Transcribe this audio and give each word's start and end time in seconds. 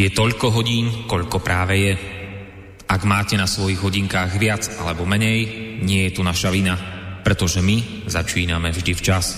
Je 0.00 0.08
toľko 0.08 0.56
hodín, 0.56 1.04
koľko 1.04 1.44
práve 1.44 1.76
je. 1.76 1.92
Ak 2.88 3.04
máte 3.04 3.36
na 3.36 3.44
svojich 3.44 3.84
hodinkách 3.84 4.32
viac 4.40 4.64
alebo 4.80 5.04
menej, 5.04 5.44
nie 5.84 6.08
je 6.08 6.16
tu 6.16 6.24
naša 6.24 6.48
vina, 6.48 6.72
pretože 7.20 7.60
my 7.60 8.08
začíname 8.08 8.72
vždy 8.72 8.96
včas. 8.96 9.36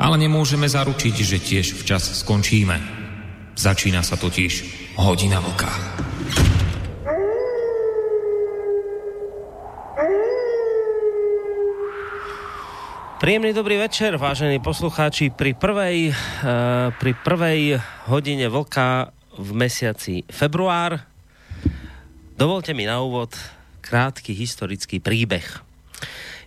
Ale 0.00 0.16
nemôžeme 0.16 0.64
zaručiť, 0.64 1.12
že 1.12 1.44
tiež 1.44 1.76
včas 1.76 2.24
skončíme. 2.24 2.80
Začína 3.52 4.00
sa 4.00 4.16
totiž 4.16 4.96
hodina 4.96 5.44
vlka. 5.44 5.68
Príjemný 13.20 13.52
dobrý 13.52 13.76
večer, 13.76 14.16
vážení 14.16 14.56
poslucháči. 14.56 15.28
Pri 15.36 15.52
prvej, 15.52 16.16
uh, 16.16 16.96
pri 16.96 17.12
prvej 17.12 17.76
hodine 18.08 18.48
vlka 18.48 19.17
v 19.38 19.50
mesiaci 19.54 20.26
február 20.26 20.98
dovolte 22.34 22.74
mi 22.74 22.90
na 22.90 22.98
úvod 22.98 23.38
krátky 23.86 24.34
historický 24.34 24.98
príbeh. 24.98 25.46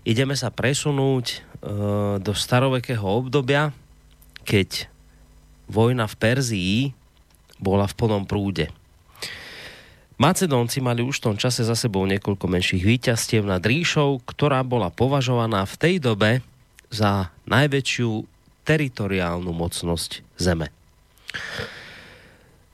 Ideme 0.04 0.36
sa 0.36 0.52
presunúť 0.52 1.26
uh, 1.32 2.20
do 2.20 2.36
starovekého 2.36 3.02
obdobia, 3.02 3.72
keď 4.44 4.92
vojna 5.72 6.06
v 6.12 6.16
Perzii 6.20 6.78
bola 7.62 7.88
v 7.88 7.96
plnom 7.96 8.28
prúde. 8.28 8.68
Macedónci 10.22 10.86
mali 10.86 11.02
už 11.02 11.18
v 11.18 11.26
tom 11.34 11.36
čase 11.40 11.66
za 11.66 11.74
sebou 11.74 12.06
niekoľko 12.06 12.46
menších 12.46 12.86
výťastiev 12.86 13.42
nad 13.42 13.64
ríšou, 13.64 14.22
ktorá 14.22 14.62
bola 14.62 14.94
považovaná 14.94 15.66
v 15.66 15.76
tej 15.82 15.96
dobe 15.98 16.46
za 16.94 17.34
najväčšiu 17.50 18.30
teritoriálnu 18.62 19.50
mocnosť 19.50 20.22
Zeme. 20.38 20.70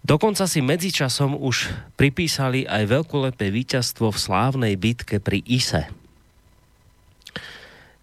Dokonca 0.08 0.48
si 0.48 0.64
medzičasom 0.64 1.36
už 1.36 1.68
pripísali 2.00 2.64
aj 2.64 2.88
veľkolepé 2.88 3.52
víťazstvo 3.52 4.08
v 4.08 4.18
slávnej 4.18 4.74
bitke 4.80 5.20
pri 5.20 5.44
Ise. 5.44 5.92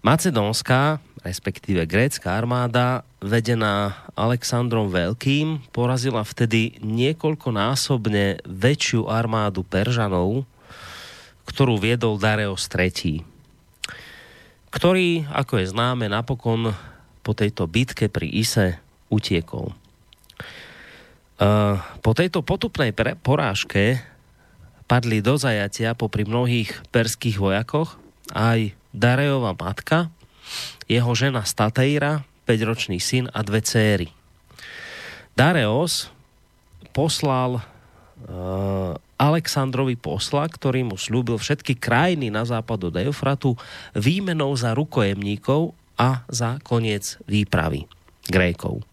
Macedónska, 0.04 1.00
respektíve 1.24 1.88
grécka 1.88 2.36
armáda, 2.36 3.08
vedená 3.24 4.04
Alexandrom 4.12 4.92
Veľkým, 4.92 5.64
porazila 5.72 6.20
vtedy 6.20 6.76
niekoľkonásobne 6.84 8.44
väčšiu 8.44 9.08
armádu 9.08 9.64
Peržanov, 9.64 10.44
ktorú 11.48 11.80
viedol 11.80 12.20
Dareos 12.20 12.68
III 12.68 13.24
ktorý, 14.74 15.22
ako 15.30 15.62
je 15.62 15.70
známe, 15.70 16.10
napokon 16.10 16.74
po 17.22 17.30
tejto 17.30 17.70
bitke 17.70 18.10
pri 18.10 18.26
Ise 18.26 18.82
utiekol. 19.06 19.70
E, 21.34 21.48
po 21.98 22.12
tejto 22.14 22.46
potupnej 22.46 22.94
porážke 23.20 24.02
padli 24.86 25.24
do 25.24 25.34
zajatia 25.34 25.96
popri 25.98 26.22
mnohých 26.22 26.84
perských 26.92 27.40
vojakoch 27.40 27.98
aj 28.36 28.76
Darejová 28.94 29.58
matka, 29.58 30.12
jeho 30.86 31.10
žena 31.18 31.42
Stateira, 31.42 32.22
5-ročný 32.46 33.00
syn 33.02 33.26
a 33.32 33.40
dve 33.42 33.64
céry. 33.64 34.08
Dareos 35.34 36.12
poslal 36.94 37.58
uh, 37.58 38.94
Alexandrovi 39.18 39.98
posla, 39.98 40.46
ktorý 40.46 40.86
mu 40.86 40.96
slúbil 41.00 41.40
všetky 41.40 41.74
krajiny 41.74 42.30
na 42.30 42.46
západ 42.46 42.92
od 42.92 42.94
Eufratu 43.02 43.58
výmenou 43.96 44.54
za 44.54 44.76
rukojemníkov 44.76 45.74
a 45.98 46.22
za 46.30 46.62
koniec 46.62 47.18
výpravy 47.26 47.88
Grékov. 48.30 48.84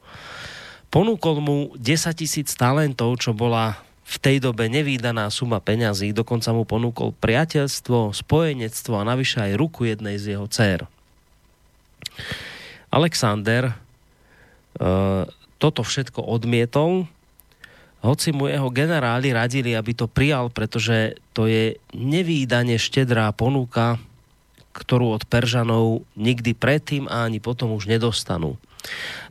Ponúkol 0.91 1.39
mu 1.39 1.57
10 1.79 2.19
tisíc 2.19 2.51
talentov, 2.51 3.15
čo 3.23 3.31
bola 3.31 3.79
v 4.03 4.15
tej 4.19 4.37
dobe 4.43 4.67
nevýdaná 4.67 5.31
suma 5.31 5.63
peňazí, 5.63 6.11
dokonca 6.11 6.51
mu 6.51 6.67
ponúkol 6.67 7.15
priateľstvo, 7.15 8.11
spojenectvo 8.11 8.99
a 8.99 9.07
navyše 9.07 9.39
aj 9.39 9.55
ruku 9.55 9.87
jednej 9.87 10.19
z 10.19 10.35
jeho 10.35 10.51
dcer. 10.51 10.83
Alexander 12.91 13.71
e, 13.71 13.73
toto 15.55 15.79
všetko 15.79 16.27
odmietol, 16.27 17.07
hoci 18.03 18.35
mu 18.35 18.51
jeho 18.51 18.67
generáli 18.67 19.31
radili, 19.31 19.77
aby 19.77 19.95
to 19.95 20.11
prijal, 20.11 20.51
pretože 20.51 21.15
to 21.31 21.47
je 21.47 21.79
nevýdane 21.95 22.75
štedrá 22.75 23.31
ponuka, 23.31 23.95
ktorú 24.75 25.15
od 25.15 25.23
Peržanov 25.23 26.03
nikdy 26.19 26.51
predtým 26.51 27.07
a 27.07 27.29
ani 27.29 27.39
potom 27.39 27.71
už 27.71 27.87
nedostanú. 27.87 28.59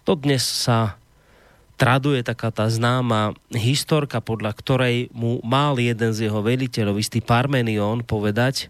To 0.09 0.16
dnes 0.16 0.47
sa 0.47 1.00
traduje 1.80 2.20
taká 2.20 2.52
tá 2.52 2.68
známa 2.68 3.32
historka, 3.56 4.20
podľa 4.20 4.52
ktorej 4.52 5.08
mu 5.16 5.41
mal 5.41 5.80
jeden 5.80 6.12
z 6.12 6.28
jeho 6.28 6.44
veliteľov, 6.44 7.00
istý 7.00 7.24
Parmenion, 7.24 8.04
povedať, 8.04 8.68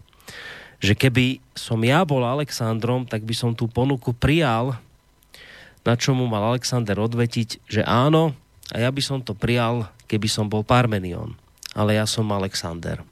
že 0.79 0.95
keby 0.95 1.43
som 1.51 1.83
ja 1.83 2.07
bol 2.07 2.23
Alexandrom, 2.23 3.03
tak 3.03 3.27
by 3.27 3.35
som 3.35 3.51
tú 3.51 3.67
ponuku 3.67 4.15
prijal, 4.15 4.79
na 5.83 5.99
čo 5.99 6.15
mu 6.15 6.23
mal 6.31 6.55
Alexander 6.55 6.95
odvetiť, 6.95 7.67
že 7.67 7.83
áno, 7.83 8.31
a 8.71 8.79
ja 8.79 8.87
by 8.87 9.01
som 9.03 9.19
to 9.19 9.35
prijal, 9.35 9.91
keby 10.07 10.31
som 10.31 10.47
bol 10.47 10.63
Parmenion. 10.63 11.35
Ale 11.75 11.99
ja 11.99 12.07
som 12.07 12.31
Alexander. 12.31 13.03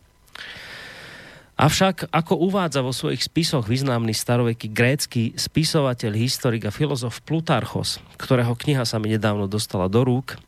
Avšak, 1.60 2.08
ako 2.16 2.40
uvádza 2.40 2.80
vo 2.80 2.96
svojich 2.96 3.20
spisoch 3.20 3.68
významný 3.68 4.16
staroveký 4.16 4.72
grécky 4.72 5.36
spisovateľ, 5.36 6.16
historik 6.16 6.64
a 6.64 6.72
filozof 6.72 7.20
Plutarchos, 7.28 8.00
ktorého 8.16 8.56
kniha 8.56 8.88
sa 8.88 8.96
mi 8.96 9.12
nedávno 9.12 9.44
dostala 9.44 9.92
do 9.92 10.08
rúk, 10.08 10.40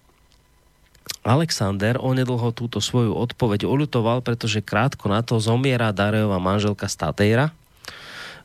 Alexander 1.22 2.00
onedlho 2.00 2.56
túto 2.56 2.80
svoju 2.80 3.12
odpoveď 3.14 3.68
olutoval, 3.68 4.24
pretože 4.24 4.64
krátko 4.64 5.12
na 5.12 5.20
to 5.22 5.38
zomiera 5.38 5.94
Darejová 5.94 6.40
manželka 6.40 6.88
Stateira 6.88 7.52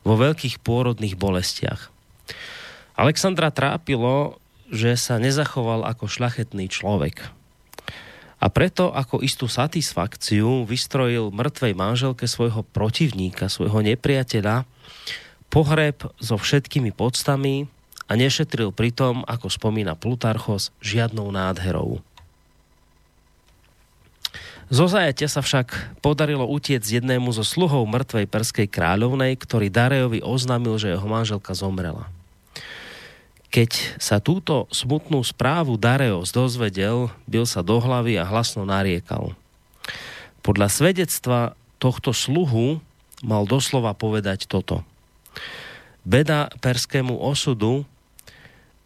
vo 0.03 0.19
veľkých 0.19 0.59
pôrodných 0.61 1.15
bolestiach. 1.17 1.89
Alexandra 2.99 3.49
trápilo, 3.49 4.43
že 4.67 4.99
sa 4.99 5.17
nezachoval 5.17 5.87
ako 5.87 6.11
šlachetný 6.11 6.67
človek. 6.67 7.36
A 8.37 8.53
preto 8.53 8.93
ako 8.93 9.25
istú 9.25 9.49
satisfakciu 9.49 10.61
vystrojil 10.69 11.33
mŕtvej 11.33 11.73
manželke 11.73 12.29
svojho 12.29 12.61
protivníka, 12.61 13.49
svojho 13.49 13.81
nepriateľa, 13.81 14.69
pohreb 15.49 16.05
so 16.21 16.37
všetkými 16.37 16.93
podstami 16.93 17.65
a 18.05 18.13
nešetril 18.13 18.69
pritom, 18.69 19.25
ako 19.25 19.49
spomína 19.49 19.97
Plutarchos, 19.97 20.69
žiadnou 20.85 21.33
nádherou. 21.33 21.99
Zo 24.67 24.85
zajatia 24.91 25.31
sa 25.31 25.39
však 25.39 25.99
podarilo 26.03 26.43
utiec 26.43 26.83
jednému 26.83 27.31
zo 27.31 27.41
sluhov 27.47 27.87
mŕtvej 27.87 28.27
perskej 28.27 28.67
kráľovnej, 28.67 29.39
ktorý 29.39 29.71
Darejovi 29.71 30.19
oznámil, 30.19 30.75
že 30.75 30.91
jeho 30.91 31.07
manželka 31.07 31.55
zomrela. 31.55 32.11
Keď 33.47 33.99
sa 34.01 34.19
túto 34.19 34.67
smutnú 34.75 35.23
správu 35.23 35.79
Dareos 35.79 36.35
dozvedel, 36.35 37.07
bil 37.23 37.47
sa 37.47 37.63
do 37.63 37.79
hlavy 37.79 38.19
a 38.19 38.27
hlasno 38.27 38.67
nariekal. 38.67 39.31
Podľa 40.43 40.67
svedectva 40.67 41.55
tohto 41.79 42.11
sluhu 42.11 42.83
mal 43.23 43.47
doslova 43.47 43.95
povedať 43.95 44.45
toto. 44.45 44.83
Beda 46.07 46.51
perskému 46.63 47.19
osudu, 47.19 47.83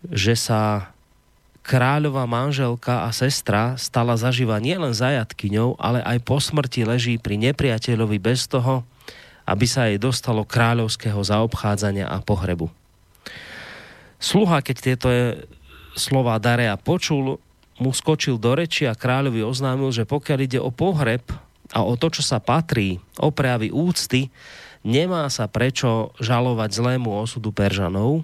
že 0.10 0.34
sa 0.34 0.90
kráľová 1.62 2.25
manželka 2.25 3.06
a 3.06 3.10
sestra 3.13 3.78
stala 3.78 4.18
zaživa 4.18 4.58
nielen 4.58 4.98
zajatkyňou, 4.98 5.78
ale 5.78 6.02
aj 6.02 6.18
po 6.25 6.42
smrti 6.42 6.81
leží 6.86 7.16
pri 7.22 7.38
nepriateľovi 7.38 8.18
bez 8.18 8.50
toho, 8.50 8.81
aby 9.46 9.66
sa 9.69 9.90
jej 9.90 10.02
dostalo 10.02 10.42
kráľovského 10.42 11.22
zaobchádzania 11.22 12.10
a 12.10 12.18
pohrebu. 12.22 12.81
Sluha, 14.22 14.62
keď 14.62 14.76
tieto 14.78 15.10
slova 15.98 16.38
Darea 16.38 16.78
počul, 16.78 17.42
mu 17.82 17.90
skočil 17.90 18.38
do 18.38 18.54
reči 18.54 18.86
a 18.86 18.94
kráľovi 18.94 19.42
oznámil, 19.42 19.90
že 19.90 20.06
pokiaľ 20.06 20.40
ide 20.46 20.60
o 20.62 20.70
pohreb 20.70 21.26
a 21.74 21.82
o 21.82 21.98
to, 21.98 22.14
čo 22.14 22.22
sa 22.22 22.38
patrí, 22.38 23.02
o 23.18 23.34
prejavy 23.34 23.74
úcty, 23.74 24.30
nemá 24.86 25.26
sa 25.34 25.50
prečo 25.50 26.14
žalovať 26.22 26.70
zlému 26.70 27.10
osudu 27.10 27.50
Peržanov, 27.50 28.22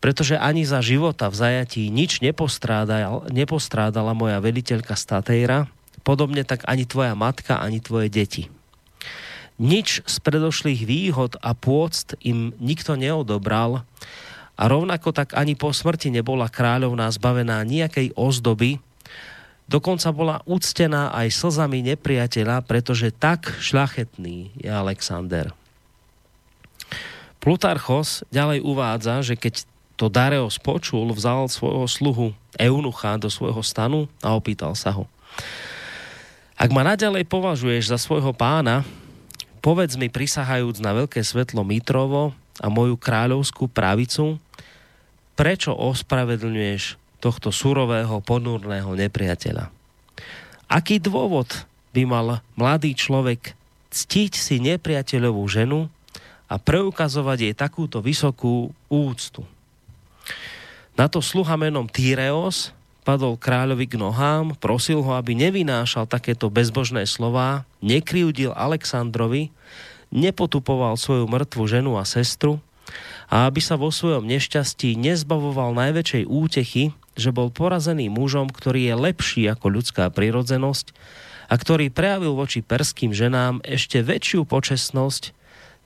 pretože 0.00 0.40
ani 0.40 0.64
za 0.64 0.80
života 0.80 1.28
v 1.28 1.36
zajatí 1.36 1.92
nič 1.92 2.24
nepostrádala, 2.24 3.28
nepostrádala 3.28 4.16
moja 4.16 4.40
veliteľka 4.40 4.96
Stateira, 4.96 5.68
podobne 6.00 6.48
tak 6.48 6.64
ani 6.64 6.88
tvoja 6.88 7.12
matka, 7.12 7.60
ani 7.60 7.80
tvoje 7.80 8.08
deti. 8.08 8.48
Nič 9.60 10.00
z 10.04 10.16
predošlých 10.24 10.82
výhod 10.88 11.36
a 11.44 11.52
pôct 11.52 12.16
im 12.24 12.56
nikto 12.56 12.96
neodobral, 12.96 13.84
a 14.54 14.62
rovnako 14.70 15.10
tak 15.10 15.34
ani 15.34 15.58
po 15.58 15.74
smrti 15.74 16.14
nebola 16.14 16.46
kráľovná 16.46 17.10
zbavená 17.10 17.62
nejakej 17.66 18.14
ozdoby, 18.14 18.78
dokonca 19.66 20.08
bola 20.14 20.36
úctená 20.46 21.10
aj 21.10 21.34
slzami 21.34 21.82
nepriateľa, 21.94 22.62
pretože 22.62 23.10
tak 23.10 23.50
šľachetný 23.58 24.54
je 24.54 24.70
Alexander. 24.70 25.50
Plutarchos 27.42 28.24
ďalej 28.32 28.64
uvádza, 28.64 29.20
že 29.20 29.34
keď 29.36 29.68
to 29.94 30.10
Dareos 30.10 30.58
počul, 30.58 31.12
vzal 31.14 31.46
svojho 31.46 31.86
sluhu 31.86 32.26
Eunucha 32.58 33.14
do 33.18 33.30
svojho 33.30 33.62
stanu 33.62 34.10
a 34.22 34.34
opýtal 34.34 34.74
sa 34.74 34.90
ho. 34.90 35.06
Ak 36.54 36.70
ma 36.70 36.86
naďalej 36.86 37.26
považuješ 37.26 37.90
za 37.90 37.98
svojho 37.98 38.30
pána, 38.30 38.86
povedz 39.58 39.98
mi 39.98 40.06
prisahajúc 40.06 40.78
na 40.78 40.94
veľké 40.94 41.18
svetlo 41.22 41.66
Mitrovo 41.66 42.30
a 42.62 42.66
moju 42.70 42.94
kráľovskú 42.94 43.66
pravicu, 43.70 44.38
prečo 45.34 45.74
ospravedlňuješ 45.74 47.00
tohto 47.18 47.50
surového, 47.50 48.22
ponúrneho 48.22 48.94
nepriateľa? 48.94 49.72
Aký 50.70 51.02
dôvod 51.02 51.66
by 51.94 52.02
mal 52.06 52.26
mladý 52.54 52.94
človek 52.94 53.54
ctiť 53.90 54.32
si 54.34 54.58
nepriateľovú 54.62 55.42
ženu 55.46 55.86
a 56.50 56.54
preukazovať 56.58 57.38
jej 57.50 57.54
takúto 57.54 57.98
vysokú 57.98 58.70
úctu? 58.86 59.42
Na 60.94 61.10
to 61.10 61.18
sluha 61.18 61.58
menom 61.58 61.90
Tyreos 61.90 62.70
padol 63.04 63.36
kráľovi 63.36 63.84
k 63.84 64.00
nohám, 64.00 64.56
prosil 64.56 65.04
ho, 65.04 65.12
aby 65.14 65.36
nevynášal 65.36 66.08
takéto 66.08 66.48
bezbožné 66.48 67.04
slová, 67.04 67.68
nekryudil 67.84 68.56
Alexandrovi, 68.56 69.52
nepotupoval 70.14 70.94
svoju 70.94 71.26
mŕtvu 71.26 71.62
ženu 71.66 71.98
a 71.98 72.06
sestru 72.06 72.62
a 73.26 73.50
aby 73.50 73.58
sa 73.58 73.74
vo 73.74 73.90
svojom 73.90 74.22
nešťastí 74.30 74.94
nezbavoval 74.94 75.74
najväčšej 75.74 76.24
útechy, 76.30 76.94
že 77.18 77.34
bol 77.34 77.50
porazený 77.50 78.06
mužom, 78.06 78.46
ktorý 78.48 78.88
je 78.88 78.94
lepší 78.94 79.42
ako 79.50 79.66
ľudská 79.74 80.06
prirodzenosť 80.14 80.94
a 81.50 81.54
ktorý 81.58 81.90
prejavil 81.90 82.38
voči 82.38 82.62
perským 82.62 83.10
ženám 83.10 83.60
ešte 83.66 84.00
väčšiu 84.00 84.46
počesnosť 84.46 85.34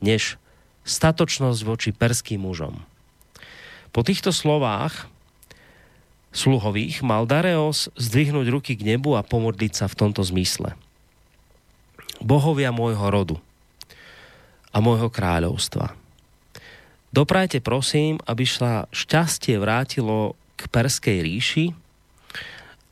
než 0.04 0.36
statočnosť 0.84 1.60
voči 1.64 1.90
perským 1.96 2.44
mužom. 2.44 2.84
Po 3.90 4.04
týchto 4.04 4.30
slovách 4.30 5.08
sluhových, 6.32 7.00
mal 7.00 7.24
Dareos 7.24 7.88
zdvihnúť 7.96 8.46
ruky 8.52 8.72
k 8.76 8.84
nebu 8.94 9.16
a 9.16 9.24
pomodliť 9.24 9.72
sa 9.72 9.86
v 9.88 9.98
tomto 9.98 10.20
zmysle. 10.20 10.76
Bohovia 12.20 12.70
môjho 12.70 13.08
rodu 13.08 13.36
a 14.72 14.78
môjho 14.78 15.08
kráľovstva. 15.08 15.96
Doprajte 17.08 17.64
prosím, 17.64 18.20
aby 18.28 18.44
sa 18.44 18.84
šťastie 18.92 19.56
vrátilo 19.56 20.36
k 20.60 20.68
Perskej 20.68 21.18
ríši 21.24 21.66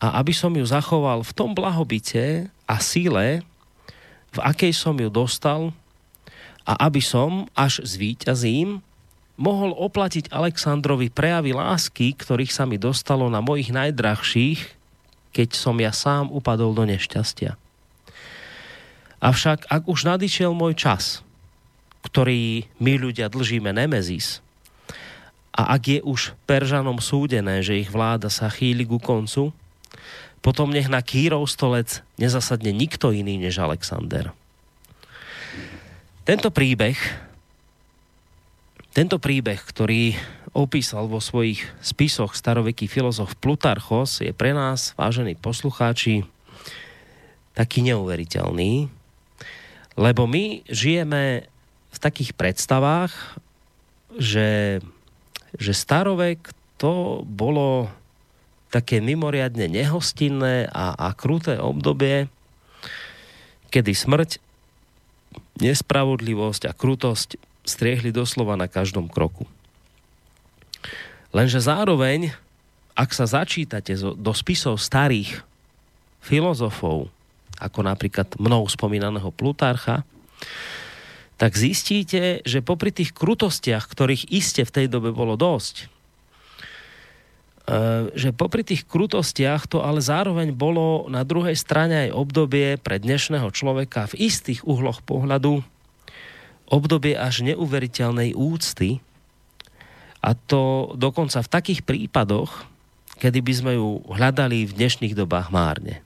a 0.01 0.17
aby 0.21 0.33
som 0.33 0.53
ju 0.57 0.65
zachoval 0.65 1.21
v 1.21 1.33
tom 1.37 1.53
blahobite 1.53 2.49
a 2.65 2.77
síle, 2.81 3.45
v 4.33 4.39
akej 4.41 4.73
som 4.73 4.97
ju 4.97 5.09
dostal 5.13 5.73
a 6.65 6.73
aby 6.89 7.01
som, 7.05 7.49
až 7.53 7.85
zvíťazím, 7.85 8.81
mohol 9.37 9.77
oplatiť 9.77 10.33
Alexandrovi 10.33 11.13
prejavy 11.13 11.53
lásky, 11.53 12.17
ktorých 12.17 12.53
sa 12.53 12.65
mi 12.65 12.81
dostalo 12.81 13.29
na 13.29 13.45
mojich 13.45 13.69
najdrahších, 13.69 14.61
keď 15.37 15.49
som 15.53 15.77
ja 15.77 15.93
sám 15.93 16.33
upadol 16.33 16.73
do 16.73 16.89
nešťastia. 16.89 17.61
Avšak 19.21 19.69
ak 19.69 19.83
už 19.85 20.09
nadišiel 20.09 20.57
môj 20.57 20.73
čas, 20.77 21.26
ktorý 22.07 22.71
my 22.79 22.93
ľudia 23.03 23.27
dlžíme 23.27 23.75
Nemezis, 23.75 24.39
a 25.57 25.73
ak 25.73 25.83
je 25.89 26.01
už 26.05 26.37
Peržanom 26.45 27.01
súdené, 27.01 27.65
že 27.65 27.81
ich 27.81 27.89
vláda 27.89 28.29
sa 28.29 28.53
chýli 28.53 28.85
ku 28.85 29.01
koncu, 29.01 29.57
potom 30.45 30.69
nech 30.69 30.87
na 30.93 31.01
Kírov 31.01 31.49
stolec 31.49 32.05
nezasadne 32.21 32.77
nikto 32.77 33.09
iný 33.09 33.41
než 33.41 33.57
Alexander. 33.57 34.37
Tento 36.29 36.53
príbeh 36.53 37.01
tento 38.97 39.21
príbeh, 39.21 39.61
ktorý 39.61 40.17
opísal 40.57 41.05
vo 41.05 41.21
svojich 41.21 41.61
spisoch 41.85 42.33
staroveký 42.33 42.89
filozof 42.89 43.37
Plutarchos, 43.37 44.25
je 44.25 44.33
pre 44.33 44.57
nás, 44.57 44.97
vážení 44.97 45.37
poslucháči, 45.37 46.25
taký 47.53 47.85
neuveriteľný, 47.85 48.89
lebo 50.01 50.25
my 50.25 50.65
žijeme 50.73 51.45
v 51.97 51.99
takých 51.99 52.37
predstavách, 52.37 53.41
že, 54.21 54.81
že 55.57 55.73
starovek 55.73 56.53
to 56.77 57.25
bolo 57.25 57.89
také 58.69 59.01
mimoriadne 59.01 59.73
nehostinné 59.73 60.69
a, 60.69 60.93
a 60.93 61.17
kruté 61.17 61.57
obdobie, 61.57 62.29
kedy 63.73 63.97
smrť, 63.97 64.37
nespravodlivosť 65.65 66.69
a 66.69 66.77
krutosť 66.77 67.41
striehli 67.65 68.13
doslova 68.13 68.61
na 68.61 68.69
každom 68.69 69.09
kroku. 69.09 69.49
Lenže 71.33 71.65
zároveň, 71.65 72.37
ak 72.93 73.11
sa 73.17 73.25
začítate 73.25 73.97
do 73.97 74.33
spisov 74.37 74.77
starých 74.81 75.41
filozofov, 76.21 77.09
ako 77.57 77.81
napríklad 77.81 78.37
mnou 78.37 78.69
spomínaného 78.69 79.33
Plutarcha, 79.33 80.05
tak 81.37 81.53
zistíte, 81.53 82.41
že 82.43 82.65
popri 82.65 82.93
tých 82.93 83.13
krutostiach, 83.13 83.85
ktorých 83.85 84.33
iste 84.33 84.65
v 84.65 84.75
tej 84.75 84.87
dobe 84.89 85.13
bolo 85.13 85.37
dosť, 85.37 85.85
e, 85.85 85.87
že 88.17 88.33
popri 88.33 88.65
tých 88.65 88.89
krutostiach 88.89 89.69
to 89.69 89.85
ale 89.85 90.01
zároveň 90.01 90.57
bolo 90.57 91.05
na 91.13 91.29
druhej 91.29 91.57
strane 91.57 92.09
aj 92.09 92.17
obdobie 92.17 92.81
pre 92.81 92.97
dnešného 92.97 93.53
človeka 93.53 94.09
v 94.17 94.33
istých 94.33 94.65
uhloch 94.65 95.05
pohľadu 95.05 95.61
obdobie 96.67 97.15
až 97.15 97.47
neuveriteľnej 97.47 98.35
úcty 98.35 98.99
a 100.25 100.35
to 100.35 100.91
dokonca 100.99 101.39
v 101.45 101.53
takých 101.53 101.81
prípadoch, 101.87 102.67
kedy 103.23 103.39
by 103.45 103.53
sme 103.55 103.73
ju 103.79 104.03
hľadali 104.11 104.67
v 104.67 104.75
dnešných 104.75 105.15
dobách 105.15 105.55
márne. 105.55 106.03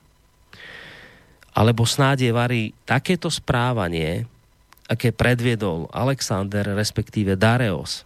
Alebo 1.51 1.83
snáď 1.83 2.31
varí 2.31 2.71
takéto 2.85 3.27
správanie, 3.27 4.29
aké 4.91 5.15
predviedol 5.15 5.87
Alexander, 5.95 6.67
respektíve 6.75 7.39
Dareos, 7.39 8.03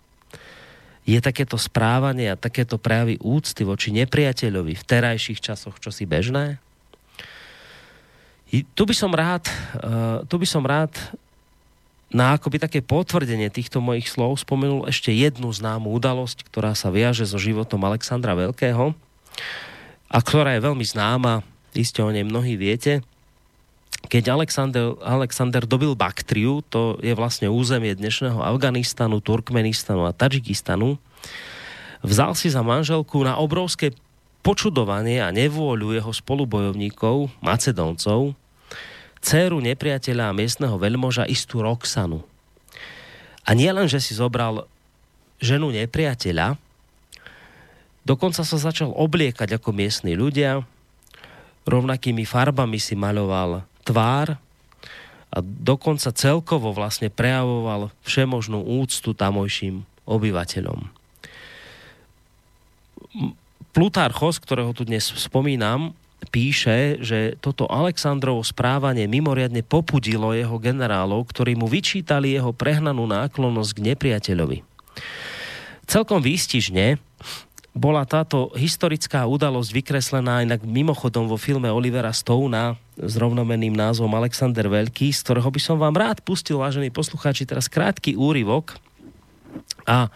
je 1.06 1.18
takéto 1.18 1.58
správanie 1.58 2.30
a 2.30 2.38
takéto 2.38 2.78
prejavy 2.78 3.18
úcty 3.22 3.66
voči 3.66 3.90
nepriateľovi 3.94 4.74
v 4.78 4.84
terajších 4.86 5.42
časoch 5.42 5.82
čosi 5.82 6.06
bežné? 6.06 6.62
Tu 8.50 8.84
by 8.86 8.96
som 8.96 9.10
rád, 9.10 9.50
uh, 9.82 10.22
tu 10.30 10.38
by 10.38 10.48
som 10.48 10.62
rád 10.62 10.94
na 12.14 12.38
akoby 12.38 12.62
také 12.62 12.80
potvrdenie 12.80 13.50
týchto 13.50 13.82
mojich 13.82 14.08
slov 14.08 14.40
spomenul 14.40 14.88
ešte 14.88 15.10
jednu 15.12 15.50
známu 15.50 15.90
udalosť, 15.90 16.48
ktorá 16.48 16.78
sa 16.78 16.94
viaže 16.94 17.26
so 17.26 17.42
životom 17.42 17.82
Alexandra 17.84 18.38
Veľkého 18.38 18.94
a 20.08 20.18
ktorá 20.22 20.56
je 20.56 20.64
veľmi 20.64 20.86
známa, 20.86 21.44
iste 21.76 22.00
o 22.00 22.10
nej 22.14 22.24
mnohí 22.24 22.56
viete. 22.56 23.04
Keď 24.06 24.24
Alexander, 24.30 24.94
Alexander 25.02 25.66
dobil 25.66 25.98
Baktriu, 25.98 26.62
to 26.70 27.02
je 27.02 27.18
vlastne 27.18 27.50
územie 27.50 27.98
dnešného 27.98 28.38
Afganistanu, 28.38 29.18
Turkmenistanu 29.18 30.06
a 30.06 30.14
Tadžikistanu, 30.14 31.02
vzal 32.06 32.38
si 32.38 32.54
za 32.54 32.62
manželku 32.62 33.26
na 33.26 33.42
obrovské 33.42 33.98
počudovanie 34.46 35.26
a 35.26 35.34
nevôľu 35.34 35.98
jeho 35.98 36.14
spolubojovníkov, 36.14 37.34
Macedóncov, 37.42 38.38
dceru 39.26 39.58
nepriateľa 39.58 40.30
a 40.30 40.38
miestneho 40.38 40.78
veľmoža 40.78 41.26
istú 41.26 41.66
Roxanu. 41.66 42.22
A 43.42 43.58
nie 43.58 43.74
len, 43.74 43.90
že 43.90 43.98
si 43.98 44.14
zobral 44.14 44.70
ženu 45.42 45.74
nepriateľa, 45.74 46.62
dokonca 48.06 48.46
sa 48.46 48.58
začal 48.62 48.94
obliekať 48.94 49.58
ako 49.58 49.74
miestni 49.74 50.14
ľudia, 50.14 50.62
rovnakými 51.66 52.22
farbami 52.22 52.78
si 52.78 52.94
maľoval 52.94 53.66
tvár 53.86 54.42
a 55.30 55.38
dokonca 55.44 56.10
celkovo 56.16 56.74
vlastne 56.74 57.14
prejavoval 57.14 57.94
všemožnú 58.02 58.66
úctu 58.66 59.14
tamojším 59.14 59.86
obyvateľom. 60.10 60.90
Plutarchos, 63.76 64.40
ktorého 64.40 64.72
tu 64.72 64.88
dnes 64.88 65.04
spomínam, 65.04 65.92
píše, 66.32 67.04
že 67.04 67.36
toto 67.44 67.68
Aleksandrovo 67.68 68.42
správanie 68.42 69.06
mimoriadne 69.06 69.62
popudilo 69.62 70.32
jeho 70.32 70.56
generálov, 70.58 71.28
ktorí 71.30 71.60
mu 71.60 71.68
vyčítali 71.68 72.34
jeho 72.34 72.56
prehnanú 72.56 73.06
náklonnosť 73.06 73.72
k 73.76 73.86
nepriateľovi. 73.94 74.64
Celkom 75.86 76.24
výstižne 76.24 76.98
bola 77.76 78.08
táto 78.08 78.56
historická 78.56 79.28
udalosť 79.28 79.70
vykreslená 79.76 80.48
inak 80.48 80.64
mimochodom 80.64 81.28
vo 81.28 81.36
filme 81.36 81.68
Olivera 81.68 82.16
Stona 82.16 82.80
s 82.96 83.20
rovnomenným 83.20 83.76
názvom 83.76 84.16
Alexander 84.16 84.72
Veľký, 84.72 85.12
z 85.12 85.20
ktorého 85.20 85.52
by 85.52 85.60
som 85.60 85.76
vám 85.76 85.92
rád 85.92 86.24
pustil, 86.24 86.64
vážení 86.64 86.88
poslucháči, 86.88 87.44
teraz 87.44 87.68
krátky 87.68 88.16
úryvok. 88.16 88.80
A 89.84 90.08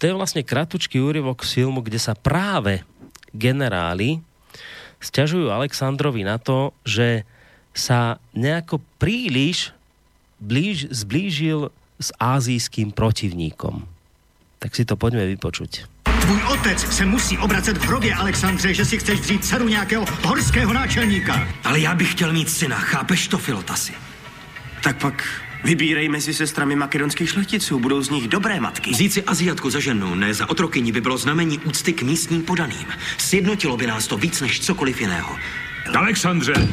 to 0.00 0.08
je 0.08 0.16
vlastne 0.16 0.40
kratučký 0.40 1.04
úryvok 1.04 1.44
z 1.44 1.60
filmu, 1.60 1.84
kde 1.84 2.00
sa 2.00 2.16
práve 2.16 2.80
generáli 3.36 4.24
stiažujú 4.96 5.52
Aleksandrovi 5.52 6.24
na 6.24 6.40
to, 6.40 6.72
že 6.88 7.28
sa 7.76 8.16
nejako 8.32 8.80
príliš 8.96 9.76
blíž, 10.40 10.88
zblížil 10.88 11.68
s 12.00 12.08
ázijským 12.16 12.88
protivníkom. 12.88 13.91
Tak 14.62 14.76
si 14.76 14.84
to 14.84 14.94
poďme 14.94 15.26
vypočuť. 15.26 15.82
Tvůj 16.20 16.40
otec 16.42 16.94
se 16.94 17.04
musí 17.06 17.38
obracet 17.38 17.78
v 17.78 17.86
hrobě, 17.86 18.14
Alexandře, 18.14 18.74
že 18.74 18.84
si 18.84 18.98
chceš 18.98 19.20
vzít 19.20 19.44
dceru 19.44 19.68
nějakého 19.68 20.04
horského 20.22 20.72
náčelníka. 20.72 21.48
Ale 21.64 21.80
já 21.80 21.94
bych 21.94 22.12
chtěl 22.12 22.32
mít 22.32 22.50
syna, 22.50 22.76
chápeš 22.76 23.28
to, 23.28 23.38
Filotasi? 23.38 23.92
Tak 24.82 24.96
pak 24.96 25.24
Vybírej 25.64 26.08
mezi 26.08 26.34
sestrami 26.34 26.76
makedonských 26.76 27.30
šlechticů, 27.30 27.78
budou 27.78 28.02
z 28.02 28.10
nich 28.10 28.28
dobré 28.28 28.60
matky. 28.60 28.90
Vzít 28.90 29.12
si 29.12 29.22
Aziatku 29.22 29.70
za 29.70 29.80
ženu, 29.80 30.14
ne 30.14 30.34
za 30.34 30.50
otrokyni, 30.50 30.92
by 30.92 31.00
bylo 31.00 31.18
znamení 31.18 31.58
úcty 31.58 31.92
k 31.92 32.02
místním 32.02 32.42
podaným. 32.42 32.86
Sjednotilo 33.18 33.76
by 33.76 33.86
nás 33.86 34.06
to 34.06 34.16
víc 34.16 34.40
než 34.40 34.60
cokoliv 34.60 35.00
jiného. 35.00 35.36
Alexandře, 35.94 36.68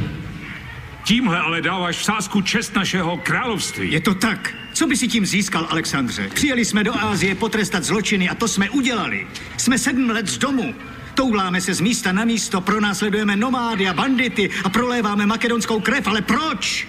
tímhle 1.04 1.40
ale 1.40 1.62
dáváš 1.62 1.98
v 1.98 2.04
sázku 2.04 2.42
čest 2.42 2.76
našeho 2.76 3.18
království. 3.18 3.92
Je 3.92 4.02
to 4.02 4.16
tak. 4.16 4.54
Co 4.80 4.88
by 4.88 4.98
si 4.98 5.08
tím 5.08 5.26
získal, 5.26 5.68
Alexandře? 5.70 6.30
Přijeli 6.34 6.66
jsme 6.66 6.84
do 6.84 7.00
Ázie 7.00 7.36
potrestat 7.36 7.84
zločiny 7.84 8.30
a 8.30 8.36
to 8.36 8.48
jsme 8.48 8.70
udělali. 8.70 9.28
Jsme 9.58 9.78
sedm 9.78 10.10
let 10.10 10.28
z 10.28 10.38
domu. 10.38 10.76
Touláme 11.14 11.62
se 11.62 11.74
z 11.74 11.82
místa 11.82 12.12
na 12.12 12.26
místo, 12.26 12.62
pronásledujeme 12.62 13.36
nomády 13.36 13.88
a 13.88 13.94
bandity 13.94 14.50
a 14.64 14.70
proléváme 14.70 15.26
makedonskou 15.26 15.80
krev, 15.80 16.08
ale 16.08 16.22
proč? 16.22 16.88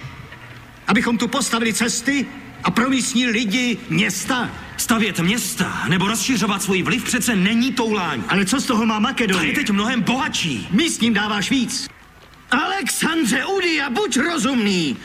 Abychom 0.87 1.17
tu 1.17 1.27
postavili 1.27 1.73
cesty 1.73 2.25
a 2.63 2.71
pro 2.71 2.89
místní 2.89 3.25
lidi 3.25 3.77
města? 3.89 4.49
Stavět 4.77 5.19
města 5.19 5.83
nebo 5.89 6.07
rozšiřovat 6.07 6.63
svůj 6.63 6.83
vliv 6.83 7.03
přece 7.03 7.35
není 7.35 7.71
toulání. 7.71 8.23
Ale 8.29 8.45
co 8.45 8.59
z 8.59 8.65
toho 8.65 8.85
má 8.85 8.95
To 8.95 9.01
Makedonie? 9.01 9.47
je 9.47 9.55
teď 9.55 9.71
mnohem 9.71 10.01
bohatší. 10.01 10.67
Místním 10.71 11.13
dáváš 11.13 11.49
víc. 11.49 11.87
Alexandře, 12.51 13.45
Udy 13.45 13.81
a 13.81 13.89
buď 13.89 14.17
rozumný. 14.17 14.97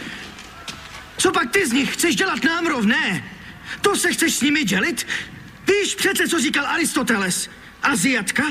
Co 1.16 1.32
pak 1.32 1.50
ty 1.50 1.66
z 1.66 1.72
nich 1.72 1.92
chceš 1.92 2.16
dělat 2.16 2.44
nám 2.44 2.66
rovné? 2.66 3.24
To 3.80 3.96
se 3.96 4.12
chceš 4.12 4.34
s 4.34 4.40
nimi 4.40 4.64
dělit? 4.64 5.06
Víš 5.66 5.94
přece, 5.94 6.28
co 6.28 6.40
říkal 6.40 6.66
Aristoteles. 6.66 7.50
Aziatka? 7.82 8.42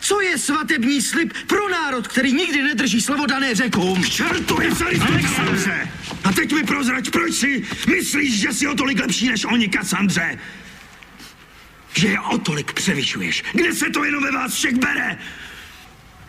Co 0.00 0.20
je 0.20 0.38
svatební 0.38 1.02
slib 1.02 1.32
pro 1.46 1.68
národ, 1.68 2.08
který 2.08 2.32
nikdy 2.32 2.62
nedrží 2.62 3.00
slovo 3.00 3.26
dané 3.26 3.54
řekům? 3.54 4.02
K 4.02 4.08
čertu 4.08 4.60
je 4.60 4.74
celý 4.74 5.00
Alexandře! 5.00 5.88
A 6.24 6.32
teď 6.32 6.52
mi 6.52 6.64
prozrať, 6.64 7.10
proč 7.10 7.34
si 7.34 7.66
myslíš, 7.86 8.40
že 8.40 8.52
jsi 8.52 8.68
o 8.68 8.74
tolik 8.74 9.00
lepší 9.00 9.28
než 9.28 9.44
oni, 9.44 9.68
Kassandře? 9.68 10.38
Že 11.94 12.08
je 12.08 12.20
o 12.20 12.38
tolik 12.38 12.72
převyšuješ. 12.72 13.44
Kde 13.52 13.74
se 13.74 13.90
to 13.90 14.04
jenom 14.04 14.22
ve 14.22 14.30
vás 14.30 14.54
všech 14.54 14.74
bere? 14.74 15.18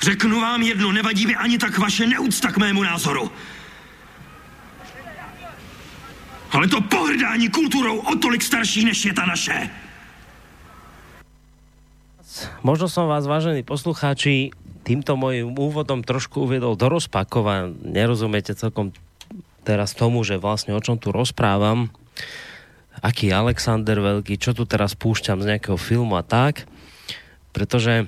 Řeknu 0.01 0.39
vám 0.41 0.61
jedno, 0.61 0.91
nevadí 0.91 1.27
mi 1.27 1.35
ani 1.35 1.57
tak 1.57 1.77
vaše 1.77 2.07
neúcta 2.07 2.51
k 2.51 2.57
mému 2.57 2.83
názoru. 2.83 3.31
Ale 6.55 6.71
to 6.71 6.79
pohrdání 6.81 7.51
kulturou 7.51 7.99
o 7.99 8.15
tolik 8.15 8.39
starší, 8.39 8.87
než 8.87 9.05
je 9.05 9.13
ta 9.13 9.27
naše. 9.27 9.67
Možno 12.63 12.87
som 12.87 13.11
vás, 13.11 13.27
vážení 13.27 13.59
poslucháči, 13.59 14.55
týmto 14.87 15.19
môjim 15.19 15.51
úvodom 15.51 15.99
trošku 15.99 16.47
uviedol 16.47 16.79
do 16.79 16.87
rozpakova. 16.87 17.67
Nerozumiete 17.83 18.55
celkom 18.55 18.95
teraz 19.67 19.91
tomu, 19.91 20.23
že 20.23 20.39
vlastne 20.39 20.71
o 20.71 20.79
čom 20.79 20.95
tu 20.95 21.11
rozprávam. 21.11 21.91
Aký 23.03 23.35
Alexander 23.35 23.99
Veľký, 23.99 24.39
čo 24.39 24.55
tu 24.55 24.63
teraz 24.63 24.95
púšťam 24.95 25.43
z 25.43 25.55
nejakého 25.55 25.75
filmu 25.75 26.15
a 26.15 26.23
tak. 26.23 26.63
Pretože 27.51 28.07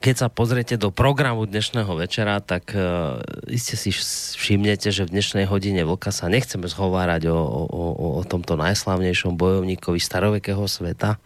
keď 0.00 0.14
sa 0.16 0.28
pozriete 0.32 0.80
do 0.80 0.88
programu 0.88 1.44
dnešného 1.44 1.92
večera, 1.92 2.40
tak 2.40 2.72
uh, 2.72 3.20
iste 3.44 3.76
si 3.76 3.92
všimnete, 3.92 4.88
že 4.88 5.04
v 5.04 5.12
dnešnej 5.12 5.44
hodine 5.44 5.84
Vlka 5.84 6.08
sa 6.08 6.32
nechceme 6.32 6.64
zhovárať 6.64 7.28
o, 7.28 7.36
o, 7.36 7.62
o, 7.68 8.06
o 8.16 8.22
tomto 8.24 8.56
najslavnejšom 8.56 9.36
bojovníkovi 9.36 10.00
starovekého 10.00 10.64
sveta. 10.64 11.20